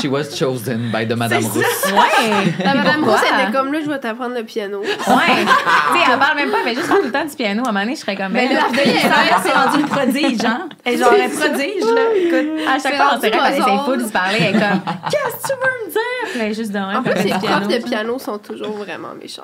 She 0.00 0.06
was 0.06 0.24
chosen 0.36 0.90
by 0.92 1.06
the 1.06 1.16
Madame 1.16 1.42
Rousse. 1.44 1.56
Ouais! 1.92 2.52
La 2.62 2.74
madame? 2.74 3.04
Rousse, 3.04 3.20
elle 3.26 3.40
était 3.48 3.52
comme 3.52 3.72
là, 3.72 3.80
je 3.82 3.88
vais 3.88 3.98
t'apprendre 3.98 4.34
le 4.34 4.44
piano. 4.44 4.80
Ouais! 4.80 4.86
tu 4.98 5.98
sais, 5.98 6.04
elle 6.12 6.18
parle 6.18 6.36
même 6.36 6.50
pas, 6.50 6.58
mais 6.64 6.74
juste 6.74 6.88
tout 6.88 7.02
le 7.02 7.10
temps 7.10 7.24
du 7.24 7.34
piano. 7.34 7.62
À 7.64 7.68
un 7.70 7.72
moment 7.72 7.84
donné, 7.84 7.94
je 7.96 8.00
serais 8.00 8.16
comme. 8.16 8.32
Mais 8.32 8.52
là, 8.52 8.60
c'est 8.74 9.52
rendu 9.52 9.80
une 9.80 9.86
prodige, 9.86 10.44
hein? 10.44 10.68
Elle 10.84 10.94
est 10.94 10.98
genre 10.98 11.12
un 11.12 11.28
prodige, 11.28 11.84
là. 11.84 12.02
Écoute. 12.16 12.68
à 12.68 12.78
chaque 12.78 12.96
fois, 12.96 13.10
on 13.14 13.18
dirait 13.18 13.30
qu'elle 13.30 13.52
essaie 13.54 13.78
full 13.84 13.98
de 14.02 14.06
se 14.06 14.12
parler. 14.12 14.38
Elle 14.40 14.56
est 14.56 14.60
comme, 14.60 14.80
qu'est-ce 15.10 15.36
que 15.36 15.48
tu 15.48 15.54
veux 15.54 15.86
me 15.86 15.90
dire? 15.90 16.30
Puis 16.30 16.40
elle 16.40 16.50
est 16.50 16.54
juste 16.54 16.72
de 16.72 16.78
même. 16.78 16.88
En 16.88 17.02
elle 17.04 17.10
plus, 17.12 17.22
fait 17.22 17.28
les 17.28 17.34
profs 17.34 17.68
de 17.68 17.78
piano 17.78 18.18
sont 18.18 18.38
toujours 18.38 18.72
vraiment 18.76 19.14
méchants. 19.20 19.42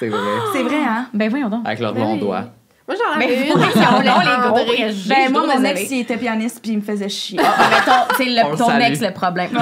C'est 0.00 0.08
vrai. 0.08 0.18
C'est 0.52 0.62
vrai, 0.62 0.76
hein? 0.86 1.06
Ben 1.14 1.30
voyons 1.30 1.48
donc. 1.48 1.62
Avec 1.64 1.78
leurs 1.78 1.92
Ben 1.92 2.00
longs 2.02 2.14
oui. 2.14 2.20
doigts. 2.20 2.44
Moi, 2.88 2.96
j'en 2.96 3.18
Mais 3.18 3.24
avais 3.24 3.34
une 3.48 3.52
s'appelait 3.52 4.04
donc, 4.04 4.24
les 4.24 4.48
gros. 4.48 4.98
Ben, 5.08 5.32
moi, 5.32 5.46
mon 5.46 5.64
ex, 5.64 5.90
il 5.90 6.00
était 6.00 6.16
pianiste 6.16 6.60
puis 6.62 6.70
il 6.72 6.76
me 6.78 6.82
faisait 6.82 7.08
chier. 7.08 7.40
Ah, 7.42 7.68
mais 7.70 7.84
ton- 7.84 8.14
c'est 8.16 8.26
On 8.44 8.56
ton 8.56 8.78
ex 8.78 9.00
le 9.00 9.12
problème. 9.12 9.50
Non, 9.52 9.60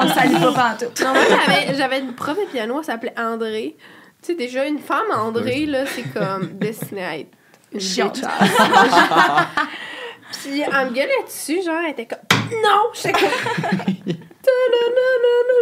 on 0.00 0.04
le 0.04 0.10
salue 0.10 0.34
pas 0.34 0.52
pantoute. 0.52 1.00
Non, 1.02 1.12
moi, 1.14 1.22
j'avais, 1.46 1.74
j'avais 1.78 1.98
une 2.00 2.12
prof 2.12 2.36
de 2.36 2.44
piano, 2.50 2.76
elle 2.78 2.84
s'appelait 2.84 3.14
André. 3.18 3.76
Tu 4.22 4.32
sais, 4.32 4.34
déjà, 4.34 4.66
une 4.66 4.80
femme, 4.80 5.06
André, 5.16 5.64
là, 5.66 5.84
c'est 5.86 6.02
comme 6.12 6.48
destinée 6.60 7.04
à 7.04 7.16
être 7.18 7.30
une 7.72 7.80
Chiante. 7.80 8.20
Puis, 10.32 10.60
elle 10.60 10.86
me 10.88 10.92
gueulait 10.94 11.24
dessus, 11.26 11.62
genre, 11.64 11.76
elle 11.84 11.92
était 11.92 12.06
comme 12.06 12.18
Non! 12.62 12.90
J'étais 12.94 13.12
comme. 13.12 14.14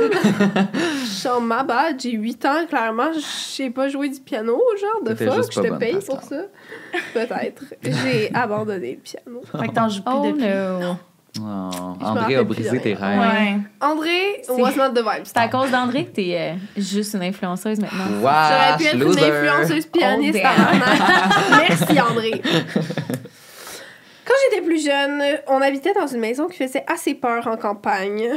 Genre, 1.23 1.41
ma 1.41 1.63
bad, 1.65 2.01
j'ai 2.01 2.13
8 2.13 2.45
ans, 2.45 2.67
clairement, 2.69 3.13
je 3.13 3.21
sais 3.21 3.71
pas 3.71 3.89
jouer 3.89 4.09
du 4.09 4.21
piano, 4.21 4.61
genre, 4.81 5.03
de 5.03 5.15
fuck, 5.15 5.53
je 5.53 5.61
te 5.61 5.75
paye 5.79 5.99
pour 6.07 6.23
ça. 6.23 6.43
Peut-être. 7.13 7.63
J'ai 7.83 8.31
abandonné 8.35 8.93
le 8.93 8.99
piano. 8.99 9.41
Fait 9.59 9.69
que 9.69 9.73
t'en 9.75 9.89
joues 9.89 10.03
plus 10.03 10.15
Oh 10.15 10.27
depuis. 10.27 10.45
no. 10.45 10.97
Oh, 11.39 11.97
André 12.03 12.37
a 12.37 12.45
brisé 12.45 12.81
tes 12.81 12.95
rêves. 12.95 13.19
Ouais. 13.21 13.59
André 13.81 14.43
was 14.49 14.73
not 14.77 14.91
the 14.95 15.03
vibe. 15.05 15.25
C'est 15.25 15.37
à 15.37 15.49
cause 15.49 15.71
d'André 15.71 16.07
que 16.07 16.13
t'es 16.13 16.35
euh, 16.39 16.55
juste 16.81 17.13
une 17.15 17.25
influenceuse 17.25 17.79
maintenant. 17.79 18.05
J'aurais 18.23 18.73
Wesh, 18.73 18.79
pu 18.79 18.87
être 18.87 18.95
une 18.95 19.19
influenceuse 19.19 19.87
pianiste 19.87 20.41
Oh. 20.43 21.57
Merci 21.69 22.01
André. 22.01 22.43
Quand 24.27 24.35
j'étais 24.51 24.63
plus 24.63 24.85
jeune, 24.85 25.23
on 25.47 25.61
habitait 25.61 25.93
dans 25.95 26.07
une 26.07 26.21
maison 26.21 26.47
qui 26.49 26.57
faisait 26.59 26.85
assez 26.87 27.15
peur 27.15 27.47
en 27.47 27.57
campagne. 27.57 28.31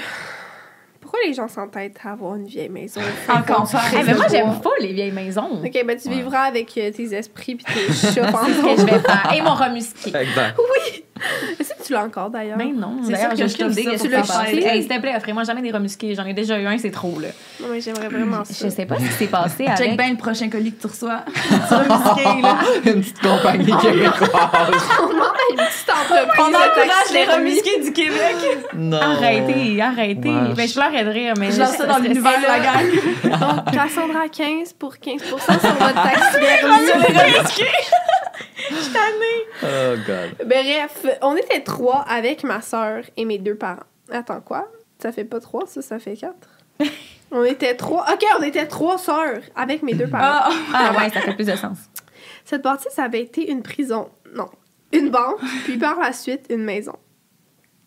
Pourquoi 1.01 1.19
les 1.25 1.33
gens 1.33 1.47
s'entêtent 1.47 1.97
à 2.05 2.11
avoir 2.11 2.35
une 2.35 2.45
vieille 2.45 2.69
maison? 2.69 3.01
En 3.27 3.41
campagne. 3.41 3.97
Hey, 3.97 4.03
mais 4.05 4.13
moi, 4.13 4.25
j'aime 4.29 4.61
pas 4.61 4.69
les 4.79 4.93
vieilles 4.93 5.11
maisons. 5.11 5.59
Ok, 5.65 5.83
ben 5.85 5.97
tu 5.99 6.07
Ouais. 6.07 6.15
vivras 6.15 6.41
avec 6.43 6.77
euh, 6.77 6.91
tes 6.91 7.15
esprits 7.15 7.55
puis 7.55 7.65
tes 7.65 7.91
chats 7.93 8.11
C'est 8.11 8.21
ce 8.21 8.61
que 8.61 8.81
je 8.81 8.85
vais 8.85 8.99
faire. 8.99 9.33
Et 9.35 9.41
mon 9.41 9.55
remusqué. 9.55 10.09
Exact. 10.15 10.55
Est-ce 11.59 11.73
que 11.73 11.83
tu 11.83 11.93
l'as 11.93 12.03
encore 12.03 12.29
d'ailleurs? 12.29 12.57
Mais 12.57 12.71
non, 12.71 12.97
C'est 13.03 13.13
d'ailleurs, 13.13 13.35
sûr 13.35 13.45
que 13.45 13.73
je 13.73 13.81
pour 13.81 14.09
faire 14.09 14.25
faire 14.25 14.37
passer. 14.37 14.57
Hey, 14.57 14.81
s'il 14.81 14.91
te 14.91 14.99
plaît, 14.99 15.15
offrez-moi 15.15 15.43
jamais 15.43 15.61
des 15.61 15.71
remusqués. 15.71 16.15
J'en 16.15 16.25
ai 16.25 16.33
déjà 16.33 16.59
eu 16.59 16.65
un, 16.65 16.77
c'est 16.77 16.91
trop, 16.91 17.19
là. 17.19 17.29
Non, 17.61 17.67
mais 17.71 17.81
j'aimerais 17.81 18.07
vraiment 18.07 18.43
ça. 18.45 18.65
Je 18.65 18.69
sais 18.69 18.85
pas 18.85 18.95
ce 18.97 19.05
qui 19.05 19.13
s'est 19.13 19.27
passé 19.27 19.65
Check 19.65 19.79
avec... 19.79 19.97
bien 19.97 20.09
le 20.11 20.17
prochain 20.17 20.49
colis 20.49 20.73
que 20.73 20.81
tu 20.81 20.87
reçois. 20.87 21.23
tu 21.35 21.41
là. 22.41 22.57
Une 22.85 23.01
petite 23.01 23.19
compagnie 23.19 23.65
québécoise. 23.65 24.29
On 25.01 25.07
demande 25.07 25.23
à 25.23 25.51
une 25.51 25.57
petite 25.57 25.89
entreprise 25.89 26.39
On 26.39 26.47
encourage 26.47 26.87
taxi 26.87 27.13
les 27.13 27.25
remusqués 27.25 27.79
du 27.83 27.93
Québec. 27.93 28.35
Non. 28.75 29.01
Arrêtez, 29.01 29.81
arrêtez. 29.81 30.29
Ouais. 30.29 30.53
Ben, 30.55 30.67
je 30.67 30.73
pleurais 30.73 31.03
de 31.03 31.09
rire, 31.09 31.33
mais... 31.37 31.51
Je 31.51 31.59
lance 31.59 31.75
ça 31.75 31.85
dans 31.85 31.97
l'univers, 31.97 32.39
la 32.47 32.59
gang. 32.59 32.85
Donc, 33.23 33.73
Cassandra 33.73 34.27
15 34.29 34.73
pour 34.73 34.93
15% 34.95 35.19
sur 35.19 35.39
votre 35.39 35.99
Oh, 39.63 39.95
God. 40.07 40.47
Bref, 40.47 41.05
on 41.21 41.35
était 41.35 41.61
trois 41.61 42.01
avec 42.07 42.43
ma 42.43 42.61
soeur 42.61 43.03
et 43.17 43.25
mes 43.25 43.37
deux 43.37 43.55
parents. 43.55 43.83
Attends, 44.11 44.41
quoi? 44.41 44.67
Ça 45.01 45.11
fait 45.11 45.23
pas 45.25 45.39
trois, 45.39 45.65
ça, 45.67 45.81
ça 45.81 45.99
fait 45.99 46.15
quatre? 46.15 46.47
on 47.31 47.43
était 47.43 47.75
trois. 47.75 48.05
Ok, 48.11 48.23
on 48.39 48.43
était 48.43 48.67
trois 48.67 48.97
sœurs 48.97 49.41
avec 49.55 49.83
mes 49.83 49.93
deux 49.93 50.07
parents. 50.07 50.49
Ah, 50.51 50.93
Ah 50.93 50.97
ouais, 50.97 51.09
ça 51.09 51.21
fait 51.21 51.33
plus 51.35 51.45
de 51.47 51.55
sens. 51.55 51.77
Cette 52.45 52.61
partie, 52.63 52.87
ça 52.91 53.03
avait 53.03 53.21
été 53.21 53.49
une 53.51 53.61
prison. 53.61 54.09
Non, 54.35 54.49
une 54.91 55.09
banque, 55.09 55.39
puis 55.65 55.77
par 55.77 55.99
la 55.99 56.13
suite, 56.13 56.45
une 56.49 56.63
maison. 56.63 56.95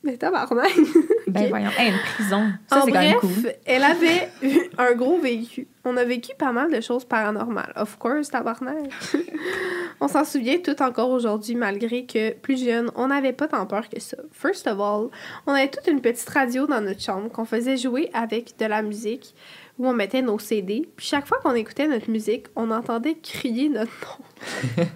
Mais 0.04 0.16
tabarnak! 0.16 0.72
Ben 1.32 1.44
Ok. 1.44 1.48
voyons. 1.50 1.70
Hey, 1.78 1.90
une 1.90 1.98
prison. 2.14 2.52
Ça, 2.68 2.78
en 2.80 2.84
c'est 2.84 2.92
quand 2.92 3.00
même 3.00 3.18
bref, 3.18 3.34
cool. 3.42 3.52
elle 3.66 3.82
avait 3.94 4.28
eu 4.42 4.58
un 4.78 4.92
gros 4.94 5.18
vécu. 5.18 5.66
On 5.84 5.96
a 5.96 6.04
vécu 6.04 6.30
pas 6.38 6.52
mal 6.52 6.70
de 6.72 6.80
choses 6.80 7.04
paranormales. 7.04 7.72
Of 7.74 7.98
course, 7.98 8.30
tabarnak. 8.30 8.90
on 10.00 10.06
s'en 10.06 10.24
souvient 10.24 10.58
tout 10.58 10.80
encore 10.80 11.10
aujourd'hui, 11.10 11.56
malgré 11.56 12.06
que, 12.06 12.34
plus 12.34 12.64
jeune, 12.64 12.90
on 12.94 13.08
n'avait 13.08 13.32
pas 13.32 13.48
tant 13.48 13.66
peur 13.66 13.88
que 13.88 13.98
ça. 14.00 14.16
First 14.32 14.68
of 14.68 14.78
all, 14.78 15.08
on 15.46 15.52
avait 15.52 15.68
toute 15.70 15.88
une 15.88 16.00
petite 16.00 16.28
radio 16.28 16.66
dans 16.68 16.80
notre 16.80 17.00
chambre 17.00 17.28
qu'on 17.32 17.44
faisait 17.44 17.76
jouer 17.76 18.10
avec 18.14 18.56
de 18.60 18.66
la 18.66 18.82
musique, 18.82 19.34
où 19.78 19.88
on 19.88 19.92
mettait 19.92 20.22
nos 20.22 20.38
CD. 20.38 20.88
Puis 20.96 21.06
chaque 21.06 21.26
fois 21.26 21.38
qu'on 21.42 21.54
écoutait 21.54 21.88
notre 21.88 22.10
musique, 22.10 22.46
on 22.54 22.70
entendait 22.70 23.16
crier 23.20 23.68
notre 23.68 23.90
nom. 23.90 24.84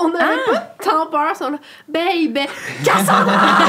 On 0.00 0.08
n'avait 0.10 0.44
pas 0.46 0.58
tant 0.80 1.06
peur, 1.08 1.32
on 1.40 1.50
là, 1.50 1.58
Baby, 1.88 2.40
Cassandra! 2.84 3.66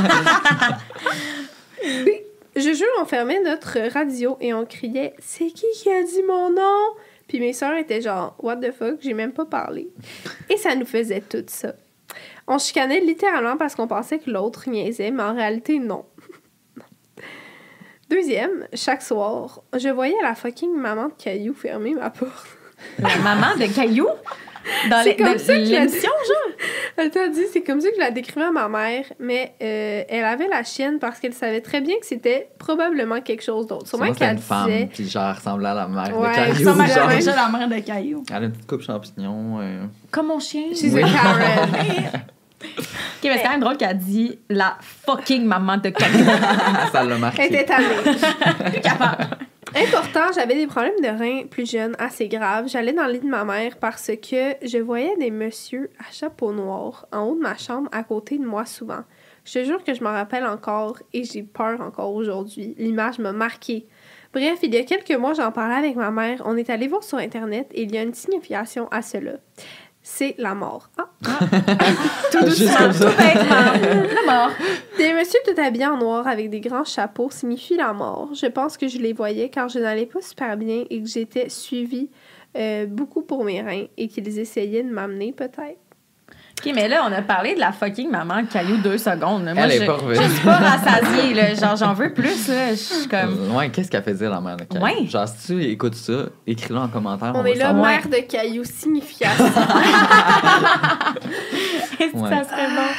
Je 2.55 2.73
jure, 2.73 2.87
on 2.99 3.05
fermait 3.05 3.39
notre 3.39 3.79
radio 3.93 4.37
et 4.41 4.53
on 4.53 4.65
criait 4.65 5.13
C'est 5.19 5.47
qui 5.47 5.65
qui 5.73 5.89
a 5.89 6.03
dit 6.03 6.23
mon 6.27 6.49
nom? 6.49 6.95
Puis 7.27 7.39
mes 7.39 7.53
sœurs 7.53 7.77
étaient 7.77 8.01
genre 8.01 8.35
What 8.39 8.57
the 8.57 8.71
fuck, 8.71 8.97
j'ai 8.99 9.13
même 9.13 9.31
pas 9.31 9.45
parlé. 9.45 9.87
Et 10.49 10.57
ça 10.57 10.75
nous 10.75 10.85
faisait 10.85 11.21
tout 11.21 11.45
ça. 11.47 11.73
On 12.47 12.57
chicanait 12.57 12.99
littéralement 12.99 13.55
parce 13.55 13.75
qu'on 13.75 13.87
pensait 13.87 14.19
que 14.19 14.29
l'autre 14.29 14.69
niaisait, 14.69 15.11
mais 15.11 15.23
en 15.23 15.33
réalité, 15.33 15.79
non. 15.79 16.05
Deuxième, 18.09 18.67
chaque 18.73 19.01
soir, 19.01 19.63
je 19.73 19.87
voyais 19.87 20.21
la 20.21 20.35
fucking 20.35 20.75
maman 20.75 21.07
de 21.07 21.13
Caillou 21.13 21.53
fermer 21.53 21.93
ma 21.93 22.09
porte. 22.09 22.57
La 22.99 23.15
maman 23.19 23.55
de 23.55 23.73
Caillou? 23.73 24.07
Dans 24.89 25.01
C'est 25.03 25.09
les- 25.11 25.15
comme 25.15 25.33
dans 25.33 25.39
ça 25.39 25.55
que 25.55 25.65
je 25.65 25.71
la 25.71 25.79
l'émission, 25.81 26.09
genre? 26.27 26.55
Elle 26.97 27.09
t'a 27.09 27.27
dit, 27.29 27.41
c'est 27.51 27.61
comme 27.63 27.81
ça 27.81 27.89
que 27.89 27.95
je 27.95 27.99
la 27.99 28.11
décrivais 28.11 28.45
à 28.45 28.51
ma 28.51 28.67
mère, 28.67 29.05
mais 29.19 29.53
euh, 29.61 30.03
elle 30.07 30.23
avait 30.25 30.47
la 30.47 30.63
chienne 30.63 30.99
parce 30.99 31.19
qu'elle 31.19 31.33
savait 31.33 31.61
très 31.61 31.81
bien 31.81 31.95
que 31.99 32.05
c'était 32.05 32.49
probablement 32.59 33.21
quelque 33.21 33.43
chose 33.43 33.65
d'autre. 33.67 33.87
Sûrement 33.87 34.11
qu'elle 34.13 34.33
une 34.33 34.37
femme, 34.39 34.67
disait. 34.69 34.89
puis 34.93 35.09
genre, 35.09 35.29
elle 35.29 35.35
ressemblait 35.35 35.69
à 35.69 35.73
la 35.73 35.87
mère 35.87 36.17
Ouais, 36.19 36.27
de 36.27 36.39
elle 36.39 36.53
Caillou. 36.53 36.63
Ça 36.65 36.73
m'a 36.75 36.85
genre. 36.87 37.07
déjà 37.09 37.35
la 37.35 37.49
mère 37.49 37.67
de 37.69 37.79
Caillou. 37.79 38.23
Elle 38.29 38.35
a 38.35 38.39
une 38.45 38.51
petite 38.51 38.67
coupe 38.67 38.81
champignon. 38.81 39.59
euh. 39.61 39.83
Comme 40.11 40.27
mon 40.27 40.39
chien. 40.39 40.65
She's 40.73 40.93
Oui. 40.93 41.01
a 41.03 41.07
Karen. 41.07 41.69
Ok, 42.63 43.23
mais 43.23 43.37
c'est 43.37 43.43
quand 43.43 43.49
même 43.51 43.59
drôle 43.61 43.77
qu'elle 43.77 43.97
dit 43.97 44.37
la 44.47 44.77
fucking 45.05 45.43
maman 45.45 45.77
de 45.77 45.89
Caillou. 45.89 46.25
ça 46.91 47.03
l'a 47.03 47.15
Elle 47.15 47.19
marqué. 47.21 47.45
était 47.45 47.65
tannée. 47.65 47.85
Plus 48.71 48.81
capable. 48.81 49.29
Important, 49.73 50.33
j'avais 50.35 50.55
des 50.55 50.67
problèmes 50.67 50.99
de 51.01 51.07
reins 51.07 51.47
plus 51.47 51.69
jeunes, 51.69 51.95
assez 51.97 52.27
graves. 52.27 52.67
J'allais 52.67 52.91
dans 52.91 53.05
le 53.05 53.13
lit 53.13 53.19
de 53.19 53.27
ma 53.27 53.45
mère 53.45 53.77
parce 53.77 54.11
que 54.21 54.55
je 54.61 54.77
voyais 54.77 55.15
des 55.17 55.31
messieurs 55.31 55.89
à 55.97 56.11
chapeau 56.11 56.51
noir 56.51 57.07
en 57.13 57.23
haut 57.23 57.35
de 57.35 57.41
ma 57.41 57.55
chambre 57.55 57.89
à 57.93 58.03
côté 58.03 58.37
de 58.37 58.45
moi 58.45 58.65
souvent. 58.65 59.03
Je 59.45 59.53
te 59.53 59.63
jure 59.63 59.81
que 59.83 59.93
je 59.93 60.03
m'en 60.03 60.11
rappelle 60.11 60.45
encore 60.45 60.97
et 61.13 61.23
j'ai 61.23 61.43
peur 61.43 61.79
encore 61.79 62.13
aujourd'hui. 62.13 62.75
L'image 62.77 63.19
m'a 63.19 63.31
marquée. 63.31 63.87
Bref, 64.33 64.59
il 64.61 64.73
y 64.73 64.77
a 64.77 64.83
quelques 64.83 65.11
mois, 65.11 65.33
j'en 65.33 65.51
parlais 65.51 65.75
avec 65.75 65.95
ma 65.95 66.11
mère. 66.11 66.41
On 66.45 66.57
est 66.57 66.69
allé 66.69 66.87
voir 66.87 67.03
sur 67.03 67.17
Internet 67.17 67.69
et 67.73 67.83
il 67.83 67.93
y 67.93 67.97
a 67.97 68.03
une 68.03 68.13
signification 68.13 68.89
à 68.89 69.01
cela. 69.01 69.33
C'est 70.03 70.33
la 70.39 70.55
mort. 70.55 70.89
Ah, 70.97 71.09
Tout 72.31 72.45
Juste 72.47 72.61
doucement, 72.61 72.89
tout 72.89 73.17
bêtement. 73.17 74.09
La 74.25 74.33
mort. 74.33 74.51
Des 74.97 75.13
messieurs 75.13 75.39
tout 75.45 75.59
habillés 75.61 75.85
en 75.85 75.97
noir 75.97 76.27
avec 76.27 76.49
des 76.49 76.59
grands 76.59 76.83
chapeaux 76.83 77.29
signifient 77.29 77.77
la 77.77 77.93
mort. 77.93 78.29
Je 78.33 78.47
pense 78.47 78.77
que 78.77 78.87
je 78.87 78.97
les 78.97 79.13
voyais 79.13 79.49
car 79.49 79.69
je 79.69 79.77
n'allais 79.79 80.07
pas 80.07 80.21
super 80.21 80.57
bien 80.57 80.85
et 80.89 81.01
que 81.01 81.07
j'étais 81.07 81.49
suivie 81.49 82.09
euh, 82.57 82.87
beaucoup 82.87 83.21
pour 83.21 83.43
mes 83.43 83.61
reins 83.61 83.85
et 83.95 84.07
qu'ils 84.07 84.39
essayaient 84.39 84.83
de 84.83 84.89
m'amener 84.91 85.33
peut-être. 85.33 85.79
Ok, 86.63 86.71
mais 86.75 86.87
là, 86.87 87.03
on 87.09 87.11
a 87.11 87.21
parlé 87.23 87.55
de 87.55 87.59
la 87.59 87.71
fucking 87.71 88.09
maman 88.11 88.43
Caillou 88.51 88.77
deux 88.77 88.97
secondes. 88.99 89.45
là. 89.45 89.53
Moi, 89.55 89.63
Elle 89.63 89.71
est 89.71 89.79
je, 89.81 89.85
pas 89.85 89.93
revenue. 89.93 90.15
je 90.15 90.29
suis 90.29 90.45
pas 90.45 90.57
rassasiée, 90.57 91.33
là. 91.33 91.53
Genre, 91.55 91.75
j'en 91.75 91.93
veux 91.93 92.13
plus, 92.13 92.47
là. 92.49 92.69
Je 92.71 92.75
suis 92.75 93.07
comme. 93.07 93.55
Ouais, 93.55 93.69
qu'est-ce 93.69 93.89
qu'elle 93.89 94.03
faisait, 94.03 94.29
la 94.29 94.39
mère 94.41 94.57
de 94.57 94.65
Caillou? 94.65 94.83
Ouais. 94.83 95.07
Genre, 95.07 95.27
si 95.27 95.47
tu 95.47 95.63
écoutes 95.63 95.95
ça, 95.95 96.13
écris-le 96.45 96.79
en 96.79 96.87
commentaire. 96.87 97.31
On 97.35 97.41
va 97.41 97.49
est 97.49 97.55
là, 97.55 97.73
mère 97.73 98.07
de 98.07 98.17
cailloux, 98.27 98.63
signification. 98.63 99.45
Est-ce 101.99 102.11
que 102.13 102.17
Ouais. 102.17 102.29
ça 102.29 102.43
serait 102.43 102.67
bon? 102.67 102.89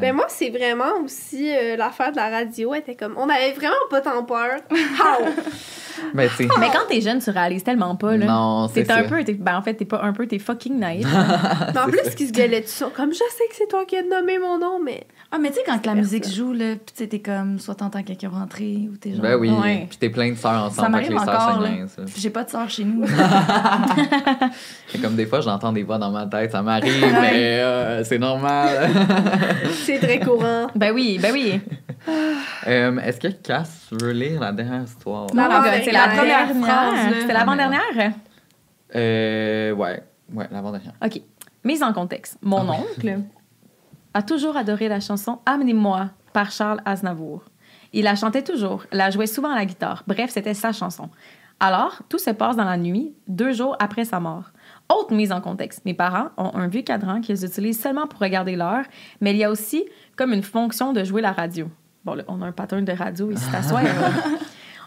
Mais 0.00 0.12
moi, 0.12 0.26
c'est 0.28 0.50
vraiment 0.50 1.00
aussi 1.04 1.50
euh, 1.50 1.76
l'affaire 1.76 2.10
de 2.10 2.16
la 2.16 2.28
radio. 2.30 2.74
Elle 2.74 2.80
était 2.80 2.94
comme, 2.94 3.14
on 3.16 3.28
avait 3.28 3.52
vraiment 3.52 3.74
pas 3.90 4.00
tant 4.00 4.22
peur. 4.24 4.60
Ben. 4.70 6.28
Mais 6.60 6.68
quand 6.72 6.86
t'es 6.88 7.00
jeune, 7.00 7.20
tu 7.20 7.30
réalises 7.30 7.64
tellement 7.64 7.96
pas, 7.96 8.16
là. 8.16 8.26
Non, 8.26 8.68
c'est 8.68 8.84
T'es 8.84 8.92
un 8.92 9.04
ça. 9.04 9.08
peu. 9.08 9.22
Ben, 9.38 9.56
en 9.56 9.62
fait, 9.62 9.74
t'es 9.74 9.84
pas 9.84 10.02
un 10.02 10.12
peu, 10.12 10.26
t'es 10.26 10.38
fucking 10.38 10.78
naïf. 10.78 11.06
Mais 11.74 11.80
en 11.80 11.86
plus, 11.86 12.00
ce 12.10 12.16
qui 12.16 12.26
se 12.26 12.32
gueulait 12.32 12.60
dessus, 12.60 12.74
sont 12.74 12.90
comme, 12.90 13.12
je 13.12 13.18
sais 13.18 13.48
que 13.48 13.54
c'est 13.56 13.68
toi 13.68 13.84
qui 13.84 13.96
as 13.96 14.02
nommé 14.02 14.38
mon 14.38 14.58
nom, 14.58 14.78
mais. 14.82 15.06
Ah, 15.32 15.38
mais 15.38 15.48
tu 15.48 15.56
sais, 15.56 15.62
quand 15.66 15.84
la 15.84 15.94
musique 15.94 16.28
joue, 16.28 16.52
là, 16.52 16.74
pis 16.76 16.92
tu 16.92 17.02
sais, 17.02 17.06
t'es 17.08 17.18
comme, 17.18 17.58
soit 17.58 17.74
t'entends 17.74 18.02
quelqu'un 18.04 18.28
rentrer 18.28 18.88
ou 18.92 18.96
t'es 18.96 19.12
genre. 19.12 19.20
Ben 19.20 19.36
oui. 19.36 19.50
Ouais. 19.50 19.86
Puis 19.88 19.98
t'es 19.98 20.08
plein 20.08 20.30
de 20.30 20.36
sœurs 20.36 20.70
Ça 20.72 20.82
ensemble, 20.82 20.90
m'arrive 20.90 21.10
les 21.10 21.18
sœurs. 21.18 22.06
J'ai 22.16 22.30
pas 22.30 22.44
de 22.44 22.50
sœur 22.50 22.70
chez 22.70 22.84
nous. 22.84 23.04
C'est 24.88 25.00
comme 25.00 25.16
des 25.16 25.26
fois, 25.26 25.40
j'entends 25.40 25.72
des 25.72 25.82
voix 25.82 25.98
dans 25.98 26.10
ma 26.12 26.26
tête, 26.26 26.52
ça 26.52 26.62
m'arrive, 26.62 27.04
mais 27.20 27.58
euh, 27.60 28.04
c'est 28.04 28.18
normal. 28.18 28.90
C'est 29.84 29.98
très 29.98 30.20
courant. 30.20 30.68
ben 30.74 30.92
oui, 30.94 31.18
ben 31.20 31.32
oui. 31.32 31.60
Euh, 32.66 32.98
Est-ce 32.98 33.20
que 33.20 33.28
Cass 33.28 33.88
veut 33.92 34.12
lire 34.12 34.40
la 34.40 34.52
dernière 34.52 34.82
histoire? 34.84 35.26
La 35.34 35.48
my 35.48 35.54
God, 35.70 35.80
c'est 35.84 35.92
la 35.92 36.08
première 36.08 36.46
dernière. 36.46 36.64
phrase. 36.64 37.14
C'était 37.20 37.32
l'avant-dernière? 37.32 38.12
Euh, 38.94 39.72
ouais. 39.72 40.02
Ouais, 40.32 40.48
l'avant-dernière. 40.50 40.94
OK. 41.04 41.20
Mise 41.64 41.82
en 41.82 41.92
contexte. 41.92 42.38
Mon 42.42 42.68
oncle 42.68 43.20
a 44.12 44.22
toujours 44.22 44.56
adoré 44.56 44.88
la 44.88 45.00
chanson 45.00 45.40
Amenez-moi 45.46 46.10
par 46.32 46.50
Charles 46.50 46.80
Aznavour. 46.84 47.44
Il 47.92 48.04
la 48.04 48.16
chantait 48.16 48.42
toujours, 48.42 48.84
la 48.92 49.10
jouait 49.10 49.26
souvent 49.26 49.50
à 49.50 49.54
la 49.54 49.64
guitare. 49.64 50.02
Bref, 50.06 50.30
c'était 50.30 50.54
sa 50.54 50.72
chanson. 50.72 51.08
Alors, 51.60 52.02
tout 52.08 52.18
se 52.18 52.30
passe 52.30 52.56
dans 52.56 52.64
la 52.64 52.76
nuit, 52.76 53.14
deux 53.28 53.52
jours 53.52 53.76
après 53.78 54.04
sa 54.04 54.18
mort. 54.20 54.50
Autre 54.88 55.14
mise 55.14 55.32
en 55.32 55.40
contexte. 55.40 55.84
Mes 55.84 55.94
parents 55.94 56.28
ont 56.36 56.54
un 56.54 56.68
vieux 56.68 56.82
cadran 56.82 57.20
qu'ils 57.20 57.44
utilisent 57.44 57.80
seulement 57.80 58.06
pour 58.06 58.20
regarder 58.20 58.56
l'heure, 58.56 58.84
mais 59.20 59.32
il 59.32 59.38
y 59.38 59.44
a 59.44 59.50
aussi 59.50 59.84
comme 60.16 60.32
une 60.32 60.42
fonction 60.42 60.92
de 60.92 61.04
jouer 61.04 61.22
la 61.22 61.32
radio. 61.32 61.68
Bon, 62.04 62.14
là, 62.14 62.24
on 62.28 62.42
a 62.42 62.46
un 62.46 62.52
pattern 62.52 62.84
de 62.84 62.92
radio 62.92 63.30
ici 63.30 63.46
à 63.54 63.62
soi. 63.62 63.80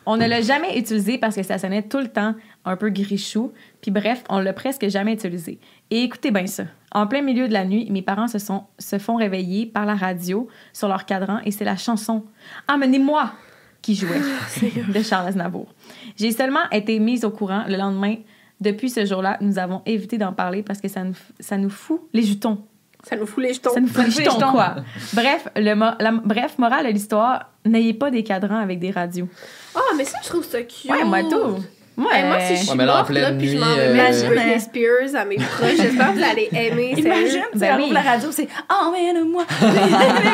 On 0.09 0.15
ne 0.15 0.25
l'a 0.25 0.41
jamais 0.41 0.79
utilisé 0.79 1.17
parce 1.17 1.35
que 1.35 1.43
ça 1.43 1.57
sonnait 1.57 1.81
tout 1.81 1.97
le 1.97 2.07
temps 2.07 2.33
un 2.63 2.77
peu 2.77 2.89
grichou. 2.89 3.51
Puis 3.81 3.91
bref, 3.91 4.23
on 4.29 4.39
l'a 4.39 4.53
presque 4.53 4.87
jamais 4.87 5.11
utilisé. 5.11 5.59
Et 5.91 6.01
écoutez 6.01 6.31
bien 6.31 6.47
ça. 6.47 6.63
En 6.93 7.07
plein 7.07 7.21
milieu 7.21 7.49
de 7.49 7.53
la 7.53 7.65
nuit, 7.65 7.91
mes 7.91 8.01
parents 8.01 8.29
se, 8.29 8.39
sont, 8.39 8.63
se 8.79 8.99
font 8.99 9.17
réveiller 9.17 9.65
par 9.65 9.85
la 9.85 9.95
radio 9.95 10.47
sur 10.71 10.87
leur 10.87 11.05
cadran 11.05 11.39
et 11.43 11.51
c'est 11.51 11.65
la 11.65 11.75
chanson 11.75 12.23
Amenez-moi 12.69 13.33
qui 13.81 13.95
jouait 13.95 14.21
de 14.87 15.03
Charles 15.03 15.27
Aznavour. 15.27 15.67
J'ai 16.15 16.31
seulement 16.31 16.69
été 16.71 16.99
mise 16.99 17.25
au 17.25 17.31
courant 17.31 17.65
le 17.67 17.75
lendemain. 17.75 18.15
Depuis 18.59 18.89
ce 18.89 19.05
jour-là, 19.05 19.37
nous 19.41 19.59
avons 19.59 19.81
évité 19.85 20.17
d'en 20.17 20.33
parler 20.33 20.63
parce 20.63 20.81
que 20.81 20.87
ça 20.87 21.03
nous, 21.03 21.13
ça 21.39 21.57
nous 21.57 21.69
fout 21.69 22.01
les 22.13 22.23
jetons. 22.23 22.59
Ça 23.07 23.15
nous 23.15 23.27
fout 23.27 23.43
les 23.43 23.53
jetons. 23.53 23.71
Ça 23.73 23.79
nous 23.79 23.87
fout 23.87 24.03
les 24.05 24.11
jetons, 24.11 24.31
jetons. 24.39 24.51
quoi. 24.51 24.75
Bref, 25.13 25.47
le 25.55 25.75
mo- 25.75 25.95
la, 25.99 26.11
bref, 26.11 26.57
morale 26.57 26.87
de 26.87 26.91
l'histoire, 26.91 27.51
n'ayez 27.65 27.93
pas 27.93 28.09
des 28.09 28.23
cadrans 28.23 28.57
avec 28.59 28.79
des 28.79 28.89
radios. 28.91 29.29
Ah, 29.75 29.79
mais 29.95 30.03
ça, 30.03 30.17
je 30.23 30.29
trouve 30.29 30.43
ça 30.43 30.61
cute. 30.63 30.89
Ouais, 30.89 31.03
moi 31.05 31.21
tout. 31.23 31.63
Moi, 31.99 32.11
Hey, 32.13 32.25
moi, 32.25 32.39
si 32.41 32.55
je 32.55 32.59
suis 32.61 32.69
Ouais, 32.69 32.75
mais 32.77 32.85
là, 32.85 32.93
en 32.93 32.97
morte, 32.97 33.09
là, 33.09 33.21
pleine 33.27 33.37
puis 33.39 33.47
je 33.47 33.53
nuit, 33.55 33.59
m'en 33.59 33.65
euh, 33.75 33.93
Imagine, 33.93 34.27
Britney 34.27 34.53
hein. 34.53 34.59
Spears 34.59 35.15
à 35.19 35.25
mes 35.25 35.35
proches, 35.37 35.77
j'espère 35.77 36.13
que 36.13 36.17
vous 36.19 36.23
allez 36.23 36.49
aimer. 36.53 36.93
Imagine, 36.95 37.25
tu 37.53 37.59
sais, 37.59 37.59
Ben 37.59 37.69
elle 37.73 37.77
oui. 37.77 37.83
ouvre 37.85 37.93
la 37.95 38.01
radio, 38.01 38.29
c'est 38.31 38.47
Emmène-moi. 38.69 39.43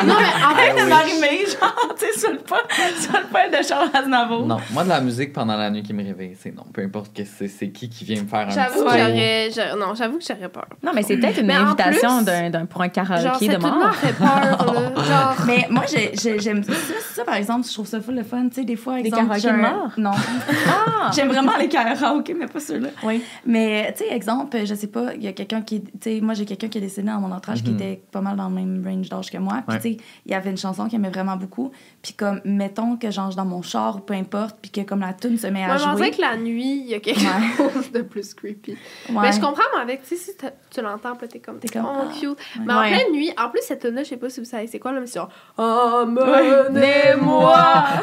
Non, 0.04 0.14
mais 0.18 0.44
en 0.44 0.54
fait, 0.56 0.82
de 0.84 0.88
m'arriver, 0.88 1.46
genre, 1.46 1.94
tu 1.98 2.04
sais, 2.06 2.20
sur 2.20 2.32
le 2.32 2.38
pas, 2.38 2.62
sur 3.00 3.12
le 3.12 3.26
pas 3.32 3.48
de 3.48 3.66
Charles 3.66 3.88
Aznavour. 3.94 4.46
Non, 4.46 4.58
moi, 4.72 4.84
de 4.84 4.90
la 4.90 5.00
musique 5.00 5.32
pendant 5.32 5.56
la 5.56 5.70
nuit 5.70 5.82
qui 5.82 5.94
me 5.94 6.04
réveille, 6.04 6.36
c'est 6.38 6.54
non. 6.54 6.64
Peu 6.72 6.82
importe 6.82 7.16
que 7.16 7.22
c'est 7.24 7.48
c'est 7.48 7.68
qui 7.70 7.88
qui 7.88 8.04
vient 8.04 8.20
me 8.22 8.26
faire 8.28 8.46
un 8.48 8.50
j'avoue 8.50 8.74
petit 8.74 8.84
que 8.84 8.90
tour. 8.90 8.98
j'aurais. 8.98 9.48
j'aurais- 9.54 9.76
Non, 9.86 9.94
j'avoue 9.94 10.18
que 10.18 10.24
j'aurais 10.28 10.48
peur. 10.50 10.66
Non, 10.82 10.92
mais 10.94 11.02
c'est 11.02 11.16
peut-être 11.16 11.40
une 11.40 11.46
Mais 11.46 11.56
en 11.56 11.62
invitation 11.68 12.18
plus, 12.18 12.24
d'un, 12.26 12.50
d'un- 12.50 12.66
pour 12.66 12.82
un 12.82 12.84
Genre, 12.84 12.92
karaoké 12.92 13.46
de 13.46 13.52
cette 13.52 13.60
tune-là 13.60 13.74
mort. 13.74 13.94
fait 13.94 14.12
peur, 14.12 14.26
là. 14.74 15.02
Genre. 15.04 15.36
Mais 15.46 15.66
moi, 15.70 15.84
j'ai- 15.90 16.12
j'ai- 16.20 16.38
j'aime 16.38 16.62
ça, 16.62 16.72
ça, 17.14 17.24
par 17.24 17.36
exemple, 17.36 17.66
je 17.66 17.72
trouve 17.72 17.86
ça 17.86 18.00
full 18.02 18.14
le 18.16 18.22
fun. 18.24 18.48
Tu 18.48 18.56
sais, 18.56 18.64
des 18.64 18.76
fois, 18.76 18.96
Des 19.00 19.06
exemple, 19.08 19.22
karaokés 19.28 19.40
j'ai 19.40 19.48
un- 19.48 19.56
de 19.56 19.62
mort? 19.62 19.90
Non. 19.96 20.10
Ah! 20.68 21.10
J'aime 21.14 21.28
vraiment 21.28 21.52
les 21.58 21.68
karaokés, 21.68 22.34
mais 22.34 22.46
pas 22.46 22.60
ceux-là. 22.60 22.88
Oui. 23.02 23.22
Mais, 23.46 23.92
tu 23.96 24.04
sais, 24.04 24.12
exemple, 24.14 24.58
je 24.64 24.74
sais 24.74 24.86
pas, 24.86 25.14
il 25.14 25.22
y 25.22 25.28
a 25.28 25.32
quelqu'un 25.32 25.62
qui. 25.62 25.82
Tu 25.82 25.90
sais, 26.02 26.20
moi, 26.20 26.34
j'ai 26.34 26.44
quelqu'un 26.44 26.68
qui 26.68 26.78
est 26.78 26.80
décédé 26.80 27.08
dans 27.08 27.20
mon 27.20 27.32
entourage 27.32 27.62
qui 27.62 27.70
Mhm. 27.70 27.76
était 27.76 28.02
pas 28.12 28.20
mal 28.20 28.36
dans 28.36 28.48
le 28.48 28.54
même 28.54 28.84
range 28.86 29.08
d'âge 29.08 29.30
que 29.30 29.38
moi. 29.38 29.62
Puis, 29.66 29.76
Ouais. 29.76 29.82
tu 29.82 29.92
sais, 29.94 29.98
il 30.26 30.32
y 30.32 30.34
avait 30.34 30.50
une 30.50 30.56
chanson 30.58 30.86
qu'il 30.86 30.96
aimait 30.96 31.10
vraiment 31.10 31.36
beaucoup. 31.36 31.70
Puis, 32.02 32.12
comme, 32.14 32.40
mettons 32.44 32.96
que, 32.96 33.10
genre, 33.10 33.34
dans 33.34 33.44
mon 33.44 33.62
char 33.62 33.96
ou 33.96 34.00
peu 34.00 34.14
importe, 34.14 34.56
puis 34.60 34.70
que, 34.70 34.80
comme, 34.82 35.00
la 35.00 35.12
tune 35.14 35.38
se 35.38 35.46
met 35.46 35.64
à 35.64 35.68
Moi, 35.68 35.76
je 35.76 35.96
jouer. 35.98 36.10
que 36.10 36.20
la 36.20 36.36
nuit, 36.36 36.82
il 36.84 36.88
y 36.90 36.94
a 36.94 37.00
quelque 37.00 37.20
Ouais. 37.20 37.72
chose 37.72 37.90
de 37.92 38.02
plus 38.02 38.34
creepy. 38.34 38.72
Ouais. 38.72 38.78
Mais 39.22 39.32
je 39.32 39.40
comprends, 39.40 39.62
mais 39.74 39.82
avec, 39.82 40.02
tu 40.02 40.16
sais, 40.16 40.16
si 40.16 40.32
tu 40.70 40.82
l'entends, 40.82 41.16
puis 41.16 41.28
t'es 41.28 41.38
comme, 41.40 41.58
T'es 41.58 41.68
comme, 41.68 41.86
oh, 41.86 42.02
ah. 42.02 42.08
cute. 42.18 42.36
Mais 42.64 42.72
en 42.72 42.82
pleine 42.82 43.12
nuit, 43.12 43.30
en 43.42 43.48
plus, 43.48 43.60
cette 43.62 43.80
tune-là, 43.80 44.02
je 44.02 44.08
sais 44.10 44.16
pas 44.16 44.28
si 44.30 44.40
vous 44.40 44.46
savez, 44.46 44.66
c'est 44.66 44.78
quoi, 44.78 44.92
là, 44.92 45.00
mais 45.00 45.06
c'est 45.06 45.18
genre, 45.18 45.30
Emmenez-moi 45.56 47.54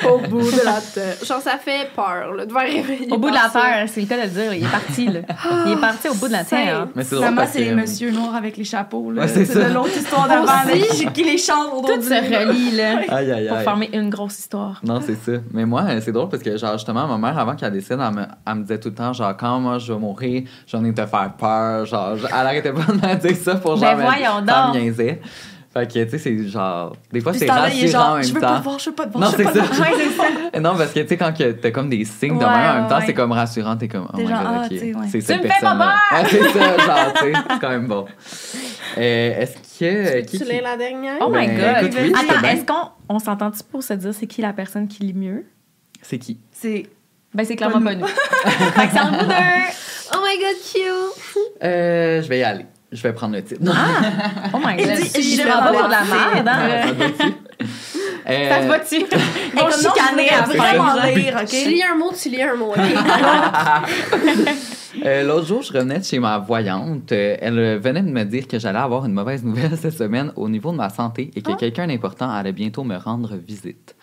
au 0.09 0.17
bout 0.27 0.51
de 0.51 0.65
la 0.65 0.79
terre. 0.81 1.17
Genre, 1.23 1.41
ça 1.41 1.57
fait 1.57 1.89
peur, 1.95 2.33
là, 2.33 2.45
de 2.45 2.51
voir 2.51 2.63
réveiller. 2.63 3.11
Au 3.11 3.17
bout 3.17 3.29
de 3.29 3.35
la 3.35 3.40
terre, 3.49 3.87
c'est 3.87 4.01
le 4.01 4.07
cas 4.07 4.17
de 4.17 4.21
le 4.23 4.27
dire. 4.29 4.53
Il 4.53 4.63
est 4.63 4.67
parti, 4.71 5.07
là. 5.07 5.19
Il 5.65 5.73
est 5.73 5.81
parti 5.81 6.09
au 6.09 6.13
bout 6.15 6.27
de 6.27 6.33
la 6.33 6.43
terre. 6.43 6.87
Mais 6.95 7.03
c'est 7.03 7.15
drôle 7.15 7.29
c'est 7.51 7.59
les 7.59 7.73
messieurs 7.73 8.11
noirs 8.11 8.35
avec 8.35 8.57
les 8.57 8.63
chapeaux. 8.63 9.11
Là. 9.11 9.23
Ouais, 9.23 9.27
c'est 9.27 9.53
de 9.53 9.73
l'autre 9.73 9.95
histoire 9.95 10.27
d'avant 10.27 10.51
qui, 11.13 11.23
les 11.23 11.37
chante 11.37 11.67
autour 11.73 11.95
Tout 11.95 12.01
se 12.01 12.09
relie, 12.13 12.71
là, 12.71 12.99
Aïe, 13.09 13.31
aïe, 13.31 13.47
pour 13.47 13.61
former 13.61 13.89
une 13.93 14.09
grosse 14.09 14.39
histoire. 14.39 14.79
Non, 14.83 14.99
c'est 15.05 15.15
ça. 15.15 15.39
Mais 15.51 15.65
moi, 15.65 15.83
euh, 15.89 16.01
c'est 16.03 16.11
drôle 16.11 16.29
parce 16.29 16.43
que, 16.43 16.57
genre, 16.57 16.73
justement, 16.73 17.07
ma 17.07 17.17
mère, 17.17 17.37
avant 17.37 17.55
qu'elle 17.55 17.71
décède, 17.73 17.99
elle 18.01 18.13
me, 18.15 18.23
elle 18.47 18.55
me 18.55 18.61
disait 18.61 18.79
tout 18.79 18.89
le 18.89 18.95
temps, 18.95 19.13
genre, 19.13 19.35
quand 19.37 19.59
moi 19.59 19.77
je 19.77 19.91
vais 19.93 19.99
mourir, 19.99 20.43
j'en 20.67 20.83
ai 20.85 20.93
te 20.93 21.05
faire 21.05 21.33
peur. 21.37 21.85
Genre, 21.85 22.15
elle 22.27 22.47
arrêtait 22.47 22.73
pas 22.73 22.83
de 22.91 22.93
me 22.93 23.15
dire 23.15 23.35
ça 23.37 23.55
pour, 23.55 23.77
Ben 23.77 23.87
genre, 23.89 23.97
me- 23.97 24.03
voyons 24.03 24.41
donc. 24.41 24.95
Fait 25.73 25.87
que, 25.87 26.03
tu 26.03 26.09
sais, 26.09 26.17
c'est 26.17 26.47
genre. 26.49 26.95
Des 27.13 27.21
fois, 27.21 27.33
c'est 27.33 27.49
rassurant 27.49 27.87
en 27.87 27.87
genre, 27.87 28.15
même 28.15 28.23
je 28.25 28.33
veux 28.33 28.39
pas 28.41 28.47
te 28.47 28.53
temps. 28.55 28.61
voir, 28.61 28.79
je 28.79 28.89
veux 28.89 28.95
pas 28.95 29.05
te 29.05 29.11
voir. 29.13 29.23
Non, 29.23 29.33
c'est 29.37 29.43
pas 29.43 29.53
ça. 29.53 29.63
ça. 29.65 30.59
Non, 30.59 30.75
parce 30.75 30.91
que, 30.91 30.99
tu 30.99 31.07
sais, 31.07 31.17
quand 31.17 31.31
que 31.37 31.51
t'as 31.53 31.71
comme 31.71 31.89
des 31.89 32.03
signes 32.03 32.37
de 32.37 32.43
Ouais, 32.43 32.49
même, 32.49 32.69
en 32.69 32.73
même 32.81 32.87
temps, 32.89 32.97
ouais. 32.99 33.03
c'est 33.05 33.13
comme 33.13 33.31
rassurant. 33.31 33.77
T'es 33.77 33.87
comme, 33.87 34.05
oh 34.13 34.17
my 34.17 34.27
genre, 34.27 34.39
god, 34.43 34.47
ah, 34.53 34.65
ok. 34.65 34.71
ouais. 34.71 34.93
C'est 35.09 35.21
cette 35.21 35.41
personne-là. 35.41 35.95
Ouais, 36.11 36.27
c'est 36.29 36.43
ça, 36.43 36.77
genre, 36.77 37.13
tu 37.13 37.23
sais, 37.25 37.33
c'est 37.51 37.59
quand 37.59 37.69
même 37.69 37.87
bon. 37.87 38.05
Euh, 38.97 39.41
Est-ce 39.41 39.53
que. 39.79 40.19
Tu 40.19 40.25
qui- 40.25 40.37
tu 40.39 40.43
qui- 40.45 40.51
lis 40.51 40.59
la 40.61 40.75
dernière? 40.75 41.15
Oh 41.21 41.29
my 41.29 41.47
Ben, 41.47 41.55
God. 41.57 41.85
écoute, 41.93 41.99
oui, 42.03 42.13
Attends, 42.13 42.45
est-ce 42.49 42.65
qu'on 42.65 42.89
on 43.07 43.19
s'entend-tu 43.19 43.63
pour 43.63 43.81
se 43.83 43.93
dire 43.93 44.13
c'est 44.13 44.27
qui 44.27 44.41
la 44.41 44.51
personne 44.51 44.89
qui 44.89 45.03
lit 45.03 45.13
mieux? 45.13 45.45
C'est 46.01 46.17
qui? 46.17 46.41
C'est 46.51 46.87
Ben, 47.33 47.45
c'est 47.45 47.55
clairement 47.55 47.81
pas 47.81 47.95
nous. 47.95 48.05
fait 48.45 48.87
que 48.87 48.91
c'est 48.91 48.99
en. 48.99 49.11
Oh 50.13 50.17
my 50.21 50.37
god, 50.39 50.57
cute! 50.73 51.37
Euh, 51.63 52.21
je 52.21 52.27
vais 52.27 52.39
y 52.39 52.43
aller. 52.43 52.65
Je 52.91 53.01
vais 53.03 53.13
prendre 53.13 53.35
le 53.35 53.43
titre. 53.43 53.61
Non. 53.63 53.71
Oh 54.53 54.57
my 54.57 54.75
Il 54.77 54.85
God. 54.85 54.95
Je 54.97 55.21
je 55.21 55.47
prends 55.47 55.59
pas 55.63 55.71
pour 55.73 55.87
de 55.87 55.91
la 55.91 56.03
merde, 56.03 56.47
hein? 56.47 57.27
Euh, 58.29 58.49
Ça 58.49 58.61
se 58.61 58.67
va-tu? 58.67 58.95
Ils 59.53 59.59
vont 59.59 59.69
je 59.69 59.77
chicaner 59.77 60.27
fin. 60.27 60.43
vraiment 60.45 60.93
Tu 60.93 61.19
OK? 61.43 61.51
lis 61.67 61.81
un 61.83 61.95
mot, 61.95 62.11
tu 62.15 62.29
lis 62.29 62.41
un 62.43 62.55
mot. 62.55 62.69
ok? 62.69 62.77
Euh, 65.05 65.23
L'autre 65.23 65.47
jour, 65.47 65.61
je 65.63 65.71
revenais 65.73 65.99
de 65.99 66.03
chez 66.03 66.19
ma 66.19 66.37
voyante. 66.37 67.11
Euh, 67.13 67.37
elle 67.39 67.57
euh, 67.59 67.79
venait 67.79 68.01
de 68.03 68.09
me 68.11 68.23
dire 68.23 68.47
que 68.47 68.59
j'allais 68.59 68.77
avoir 68.79 69.05
une 69.05 69.13
mauvaise 69.13 69.43
nouvelle 69.43 69.75
cette 69.77 69.97
semaine 69.97 70.31
au 70.35 70.49
niveau 70.49 70.71
de 70.71 70.77
ma 70.77 70.89
santé 70.89 71.31
et 71.35 71.41
que 71.41 71.53
quelqu'un 71.53 71.87
d'important 71.87 72.29
allait 72.29 72.51
bientôt 72.51 72.83
me 72.83 72.97
rendre 72.97 73.35
visite. 73.35 73.95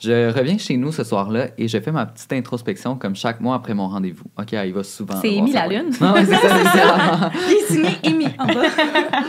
Je 0.00 0.32
reviens 0.32 0.58
chez 0.58 0.76
nous 0.76 0.92
ce 0.92 1.02
soir-là 1.02 1.48
et 1.58 1.66
je 1.66 1.78
fais 1.80 1.90
ma 1.90 2.06
petite 2.06 2.32
introspection 2.32 2.96
comme 2.96 3.16
chaque 3.16 3.40
mois 3.40 3.56
après 3.56 3.74
mon 3.74 3.88
rendez-vous. 3.88 4.24
OK, 4.38 4.52
y 4.52 4.70
va 4.70 4.84
souvent. 4.84 5.20
C'est 5.20 5.36
sa 5.52 5.66
Lalune? 5.66 5.90
voyante. 5.90 6.00
Non, 6.00 6.14
c'est 6.16 6.34
ça, 6.34 6.58
littéralement. 6.58 7.30
Il 7.48 7.52
est 7.52 7.66
signé 7.66 7.90
Amy 8.04 8.26
en 8.38 8.46
bas. 8.46 8.62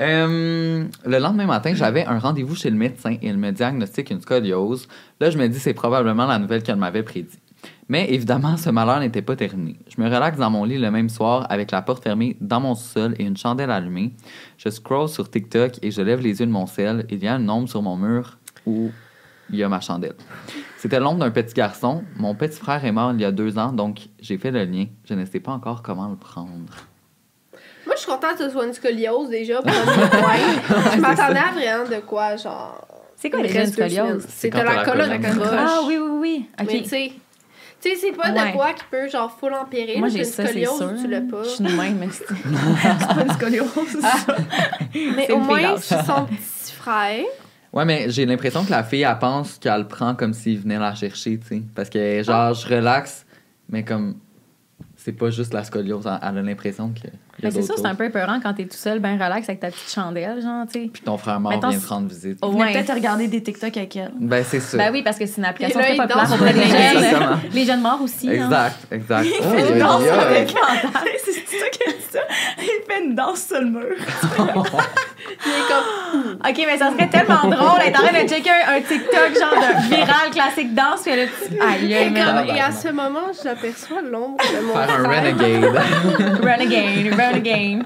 Euh, 0.00 0.84
le 1.04 1.18
lendemain 1.18 1.46
matin, 1.46 1.74
j'avais 1.74 2.04
un 2.06 2.18
rendez-vous 2.18 2.56
chez 2.56 2.70
le 2.70 2.76
médecin 2.76 3.12
et 3.12 3.28
il 3.28 3.36
me 3.36 3.52
diagnostique 3.52 4.10
une 4.10 4.20
scoliose. 4.20 4.88
Là, 5.20 5.30
je 5.30 5.38
me 5.38 5.46
dis 5.48 5.60
c'est 5.60 5.74
probablement 5.74 6.26
la 6.26 6.38
nouvelle 6.38 6.62
qu'elle 6.62 6.76
m'avait 6.76 7.02
prédit. 7.02 7.38
Mais 7.88 8.10
évidemment, 8.12 8.56
ce 8.56 8.70
malheur 8.70 8.98
n'était 9.00 9.22
pas 9.22 9.36
terminé. 9.36 9.76
Je 9.94 10.02
me 10.02 10.06
relaxe 10.08 10.38
dans 10.38 10.50
mon 10.50 10.64
lit 10.64 10.78
le 10.78 10.90
même 10.90 11.10
soir 11.10 11.46
avec 11.50 11.70
la 11.70 11.82
porte 11.82 12.02
fermée 12.02 12.36
dans 12.40 12.58
mon 12.58 12.74
sol 12.74 13.14
et 13.18 13.24
une 13.24 13.36
chandelle 13.36 13.70
allumée. 13.70 14.12
Je 14.56 14.70
scroll 14.70 15.08
sur 15.08 15.30
TikTok 15.30 15.72
et 15.82 15.90
je 15.90 16.00
lève 16.00 16.20
les 16.20 16.40
yeux 16.40 16.46
de 16.46 16.50
mon 16.50 16.66
sel. 16.66 17.06
Il 17.10 17.22
y 17.22 17.28
a 17.28 17.34
une 17.34 17.50
ombre 17.50 17.68
sur 17.68 17.82
mon 17.82 17.96
mur 17.96 18.38
où 18.66 18.90
il 19.52 19.58
y 19.58 19.62
a 19.62 19.68
ma 19.68 19.80
chandelle. 19.80 20.14
C'était 20.78 20.98
l'ombre 20.98 21.20
d'un 21.20 21.30
petit 21.30 21.54
garçon. 21.54 22.02
Mon 22.16 22.34
petit 22.34 22.58
frère 22.58 22.84
est 22.84 22.92
mort 22.92 23.12
il 23.12 23.20
y 23.20 23.24
a 23.24 23.30
deux 23.32 23.58
ans, 23.58 23.72
donc 23.72 24.00
j'ai 24.20 24.38
fait 24.38 24.50
le 24.50 24.64
lien. 24.64 24.86
Je 25.04 25.14
ne 25.14 25.24
sais 25.24 25.40
pas 25.40 25.52
encore 25.52 25.82
comment 25.82 26.08
le 26.08 26.16
prendre. 26.16 26.50
Moi, 27.86 27.94
je 27.96 28.00
suis 28.00 28.06
contente 28.10 28.36
que 28.38 28.44
ce 28.44 28.50
soit 28.50 28.66
une 28.66 28.72
scoliose 28.72 29.28
déjà. 29.28 29.60
Pour. 29.60 29.70
Je 30.94 31.00
m'attendais 31.00 31.38
à 31.40 31.52
vraiment 31.52 31.88
de 31.88 32.00
quoi, 32.00 32.36
genre. 32.36 32.86
C'est 33.16 33.30
quoi 33.30 33.42
les 33.42 33.66
scoliose? 33.66 34.22
C'est 34.28 34.30
C'est 34.30 34.50
quand 34.50 34.60
de 34.60 34.64
la 34.64 34.74
la 34.76 34.84
colonne 34.84 35.20
colonne 35.20 35.38
croche. 35.38 35.48
Ah 35.56 35.80
oui, 35.86 35.96
oui, 35.98 36.10
oui. 36.20 36.48
Mais 36.58 36.82
tu 36.82 36.88
sais, 36.88 37.12
tu 37.80 37.90
sais, 37.90 37.96
c'est 37.96 38.12
pas 38.12 38.32
Ouais. 38.32 38.50
de 38.52 38.56
quoi 38.56 38.72
qui 38.72 38.84
peut 38.90 39.08
genre 39.08 39.36
full 39.38 39.52
empirer. 39.54 39.96
Moi, 39.98 40.08
j'ai 40.08 40.20
une 40.20 40.24
ça, 40.24 40.46
c'est 40.46 40.64
scoliose, 40.64 40.78
sûr. 40.78 40.92
Tu 41.02 41.08
l'as 41.08 41.20
pas. 41.20 41.42
Je 41.42 41.48
suis 41.48 41.64
de 41.64 41.70
même, 41.72 41.98
mais 41.98 42.08
c'est 42.10 42.24
pas 43.14 43.22
une 43.22 43.32
scoliose. 43.32 43.66
Mais 45.16 45.26
c'est 45.26 45.32
au 45.32 45.38
une 45.38 45.44
moins, 45.46 45.76
son 45.78 46.26
petit 46.26 46.72
frère. 46.72 47.24
Ouais, 47.72 47.84
mais 47.84 48.10
j'ai 48.10 48.26
l'impression 48.26 48.64
que 48.64 48.70
la 48.70 48.82
fille, 48.84 49.02
elle 49.02 49.18
pense 49.18 49.58
qu'elle 49.58 49.80
le 49.80 49.88
prend 49.88 50.14
comme 50.14 50.34
s'il 50.34 50.58
venait 50.58 50.78
la 50.78 50.94
chercher, 50.94 51.38
tu 51.38 51.46
sais. 51.46 51.62
Parce 51.74 51.88
que, 51.88 52.22
genre, 52.22 52.52
je 52.54 52.68
relaxe, 52.68 53.24
mais 53.68 53.82
comme. 53.82 54.16
C'est 54.96 55.12
pas 55.12 55.30
juste 55.30 55.52
la 55.52 55.64
scoliose, 55.64 56.06
elle 56.06 56.38
a 56.38 56.42
l'impression 56.42 56.90
que. 56.90 57.08
Mais 57.42 57.50
c'est 57.50 57.62
ça, 57.62 57.74
c'est 57.76 57.86
un 57.86 57.96
peu 57.96 58.04
épeurant 58.04 58.38
quand 58.40 58.54
t'es 58.54 58.66
tout 58.66 58.76
seul, 58.76 59.00
ben 59.00 59.14
relax 59.14 59.48
avec 59.48 59.58
ta 59.58 59.68
petite 59.68 59.90
chandelle, 59.92 60.40
genre, 60.40 60.64
tu 60.72 60.80
sais. 60.84 60.90
Puis 60.92 61.02
ton 61.02 61.16
frère 61.18 61.40
mort 61.40 61.50
Mettons, 61.50 61.70
vient 61.70 61.78
te 61.80 61.88
rendre 61.88 62.06
visite. 62.08 62.38
Oh, 62.40 62.52
ouais. 62.52 62.72
peut-être 62.72 62.94
regarder 62.94 63.26
des 63.26 63.42
TikTok 63.42 63.76
avec 63.76 63.96
elle. 63.96 64.12
Ben, 64.20 64.44
c'est 64.46 64.60
ça. 64.60 64.76
Ben 64.78 64.92
oui, 64.92 65.02
parce 65.02 65.18
que 65.18 65.26
c'est 65.26 65.38
une 65.38 65.44
application 65.46 65.80
très 65.80 65.94
il 65.94 65.96
populaire 65.96 66.32
auprès 66.32 66.52
des 66.52 66.66
jeunes. 66.66 67.38
Les 67.52 67.64
jeunes 67.64 67.80
morts 67.82 68.00
aussi. 68.00 68.28
hein. 68.28 68.32
Exact, 68.44 68.76
exact. 68.92 69.26
Oh, 69.32 69.44
Il 69.44 69.60
fait 69.60 69.72
une 69.72 69.78
danse 69.80 70.04
avec 70.08 70.48
C'est 71.24 71.58
ça 71.58 71.68
qu'elle 71.72 71.94
dit 71.94 72.02
ça. 72.12 72.20
Il 72.58 72.82
fait 72.86 73.04
une 73.04 73.14
danse 73.16 73.44
sur 73.44 73.60
le 73.60 73.70
mur. 73.70 73.96
Il 75.46 75.52
est 75.52 75.68
comme. 75.68 76.32
OK, 76.34 76.62
mais 76.66 76.78
ça 76.78 76.90
serait 76.90 77.08
tellement 77.08 77.40
drôle 77.42 77.80
d'être 77.84 78.00
en 78.02 78.06
train 78.06 78.22
de 78.24 78.28
checker 78.28 78.50
un, 78.50 78.74
un 78.76 78.80
TikTok 78.80 79.38
genre 79.38 79.54
de 79.54 79.94
viral 79.94 80.30
classique 80.32 80.74
danse, 80.74 81.02
puis 81.02 81.12
elle 81.12 81.20
a 81.20 81.26
dit 81.26 81.58
Aïe, 81.60 81.94
aïe, 81.94 82.06
Et, 82.06 82.10
man. 82.10 82.46
comme- 82.46 82.56
et 82.56 82.60
à 82.60 82.70
ce 82.72 82.88
moment, 82.88 83.30
j'aperçois 83.42 84.02
l'ombre 84.02 84.36
de 84.38 84.60
mon 84.66 84.74
Faire 84.74 85.00
un 85.00 85.08
renegade. 85.08 85.82
Run 86.42 86.60
again, 86.60 87.16
run 87.16 87.34
again. 87.36 87.80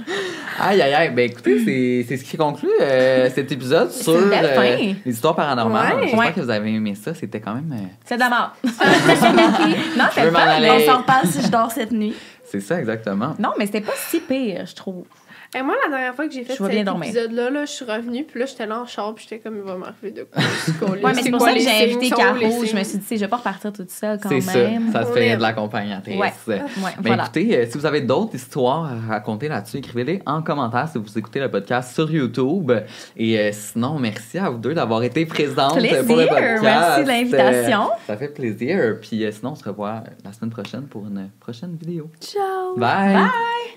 aïe, 0.60 0.82
aïe, 0.82 0.94
aïe. 0.94 1.10
Ben, 1.10 1.30
écoutez, 1.30 1.62
c'est 1.64 2.04
c'est 2.08 2.16
ce 2.16 2.24
qui 2.28 2.36
conclut 2.36 2.68
euh, 2.80 3.28
cet 3.34 3.52
épisode 3.52 3.90
sur 3.90 4.14
euh, 4.14 4.94
les 5.04 5.12
histoires 5.12 5.36
paranormales. 5.36 5.94
Ouais. 5.96 6.02
J'espère 6.04 6.18
Ouais. 6.18 6.32
que 6.32 6.40
vous 6.40 6.50
avez 6.50 6.70
aimé 6.74 6.94
ça. 6.94 7.14
C'était 7.14 7.40
quand 7.40 7.54
même. 7.54 7.70
euh, 7.72 7.86
C'est 8.04 8.14
de 8.16 8.20
la 8.20 8.28
mort. 8.28 8.52
non, 8.64 8.70
Je 10.10 10.14
c'est 10.14 10.24
veux 10.24 10.30
m'en 10.30 10.38
pas. 10.38 10.44
aller. 10.52 10.70
On 10.70 10.80
s'en 10.92 10.98
reparle 10.98 11.26
si 11.26 11.42
je 11.42 11.48
dors 11.48 11.70
cette 11.70 11.92
nuit. 11.92 12.14
C'est 12.44 12.60
ça, 12.60 12.78
exactement. 12.78 13.34
Non, 13.38 13.50
mais 13.58 13.66
c'était 13.66 13.80
pas 13.80 13.92
si 13.96 14.20
pire, 14.20 14.64
je 14.66 14.74
trouve. 14.74 15.04
Et 15.58 15.62
moi, 15.62 15.74
la 15.84 15.90
dernière 15.90 16.14
fois 16.14 16.26
que 16.26 16.34
j'ai 16.34 16.44
fait 16.44 16.54
cet 16.56 16.72
épisode-là, 16.72 17.50
là, 17.50 17.64
je 17.64 17.70
suis 17.70 17.84
revenue, 17.84 18.24
puis 18.24 18.40
là, 18.40 18.46
j'étais 18.46 18.66
là 18.66 18.80
en 18.80 18.86
char, 18.86 19.14
puis 19.14 19.26
j'étais 19.28 19.42
comme, 19.42 19.56
il 19.56 19.62
va 19.62 19.76
m'arriver 19.76 20.10
de 20.10 20.24
quoi. 20.24 20.42
Ouais, 20.90 21.12
mais 21.14 21.22
c'est 21.22 21.30
pour 21.30 21.40
ça 21.40 21.52
que 21.54 21.60
j'ai 21.60 21.84
invité 21.94 22.10
Caro. 22.10 22.64
Je 22.64 22.76
me 22.76 22.82
suis 22.84 22.98
dit, 22.98 23.04
je 23.16 23.16
vais 23.16 23.28
pas 23.28 23.36
repartir 23.36 23.72
toute 23.72 23.90
seule 23.90 24.18
quand 24.22 24.28
C'est 24.28 24.54
même. 24.54 24.92
ça. 24.92 25.02
Ça 25.04 25.08
On 25.10 25.14
fait 25.14 25.36
de 25.36 25.42
l'accompagnatrice. 25.42 26.16
Ouais. 26.18 26.32
Ouais, 26.46 26.60
Ben, 26.76 26.92
voilà. 27.04 27.24
écoutez, 27.24 27.56
euh, 27.56 27.66
si 27.70 27.78
vous 27.78 27.86
avez 27.86 28.00
d'autres 28.02 28.34
histoires 28.34 28.84
à 28.92 29.08
raconter 29.08 29.48
là-dessus, 29.48 29.78
écrivez-les 29.78 30.22
en 30.26 30.42
commentaire 30.42 30.88
si 30.90 30.98
vous 30.98 31.18
écoutez 31.18 31.40
le 31.40 31.50
podcast 31.50 31.94
sur 31.94 32.10
YouTube. 32.10 32.72
Et 33.16 33.38
euh, 33.38 33.50
sinon, 33.52 33.98
merci 33.98 34.38
à 34.38 34.50
vous 34.50 34.58
deux 34.58 34.74
d'avoir 34.74 35.02
été 35.02 35.24
présentes 35.26 35.78
Plaisir. 35.78 36.04
pour 36.06 36.16
le 36.16 36.26
podcast. 36.26 36.62
Merci 36.62 37.02
de 37.02 37.08
l'invitation. 37.08 37.82
Euh, 37.84 37.96
ça 38.06 38.16
fait 38.16 38.28
plaisir. 38.28 38.96
Puis 39.00 39.24
euh, 39.24 39.30
sinon, 39.32 39.52
on 39.52 39.54
se 39.54 39.64
revoit 39.64 40.02
la 40.24 40.32
semaine 40.32 40.50
prochaine 40.50 40.82
pour 40.86 41.06
une 41.06 41.30
prochaine 41.40 41.76
vidéo. 41.76 42.10
Ciao! 42.20 42.76
Bye! 42.76 43.14
Bye! 43.14 43.76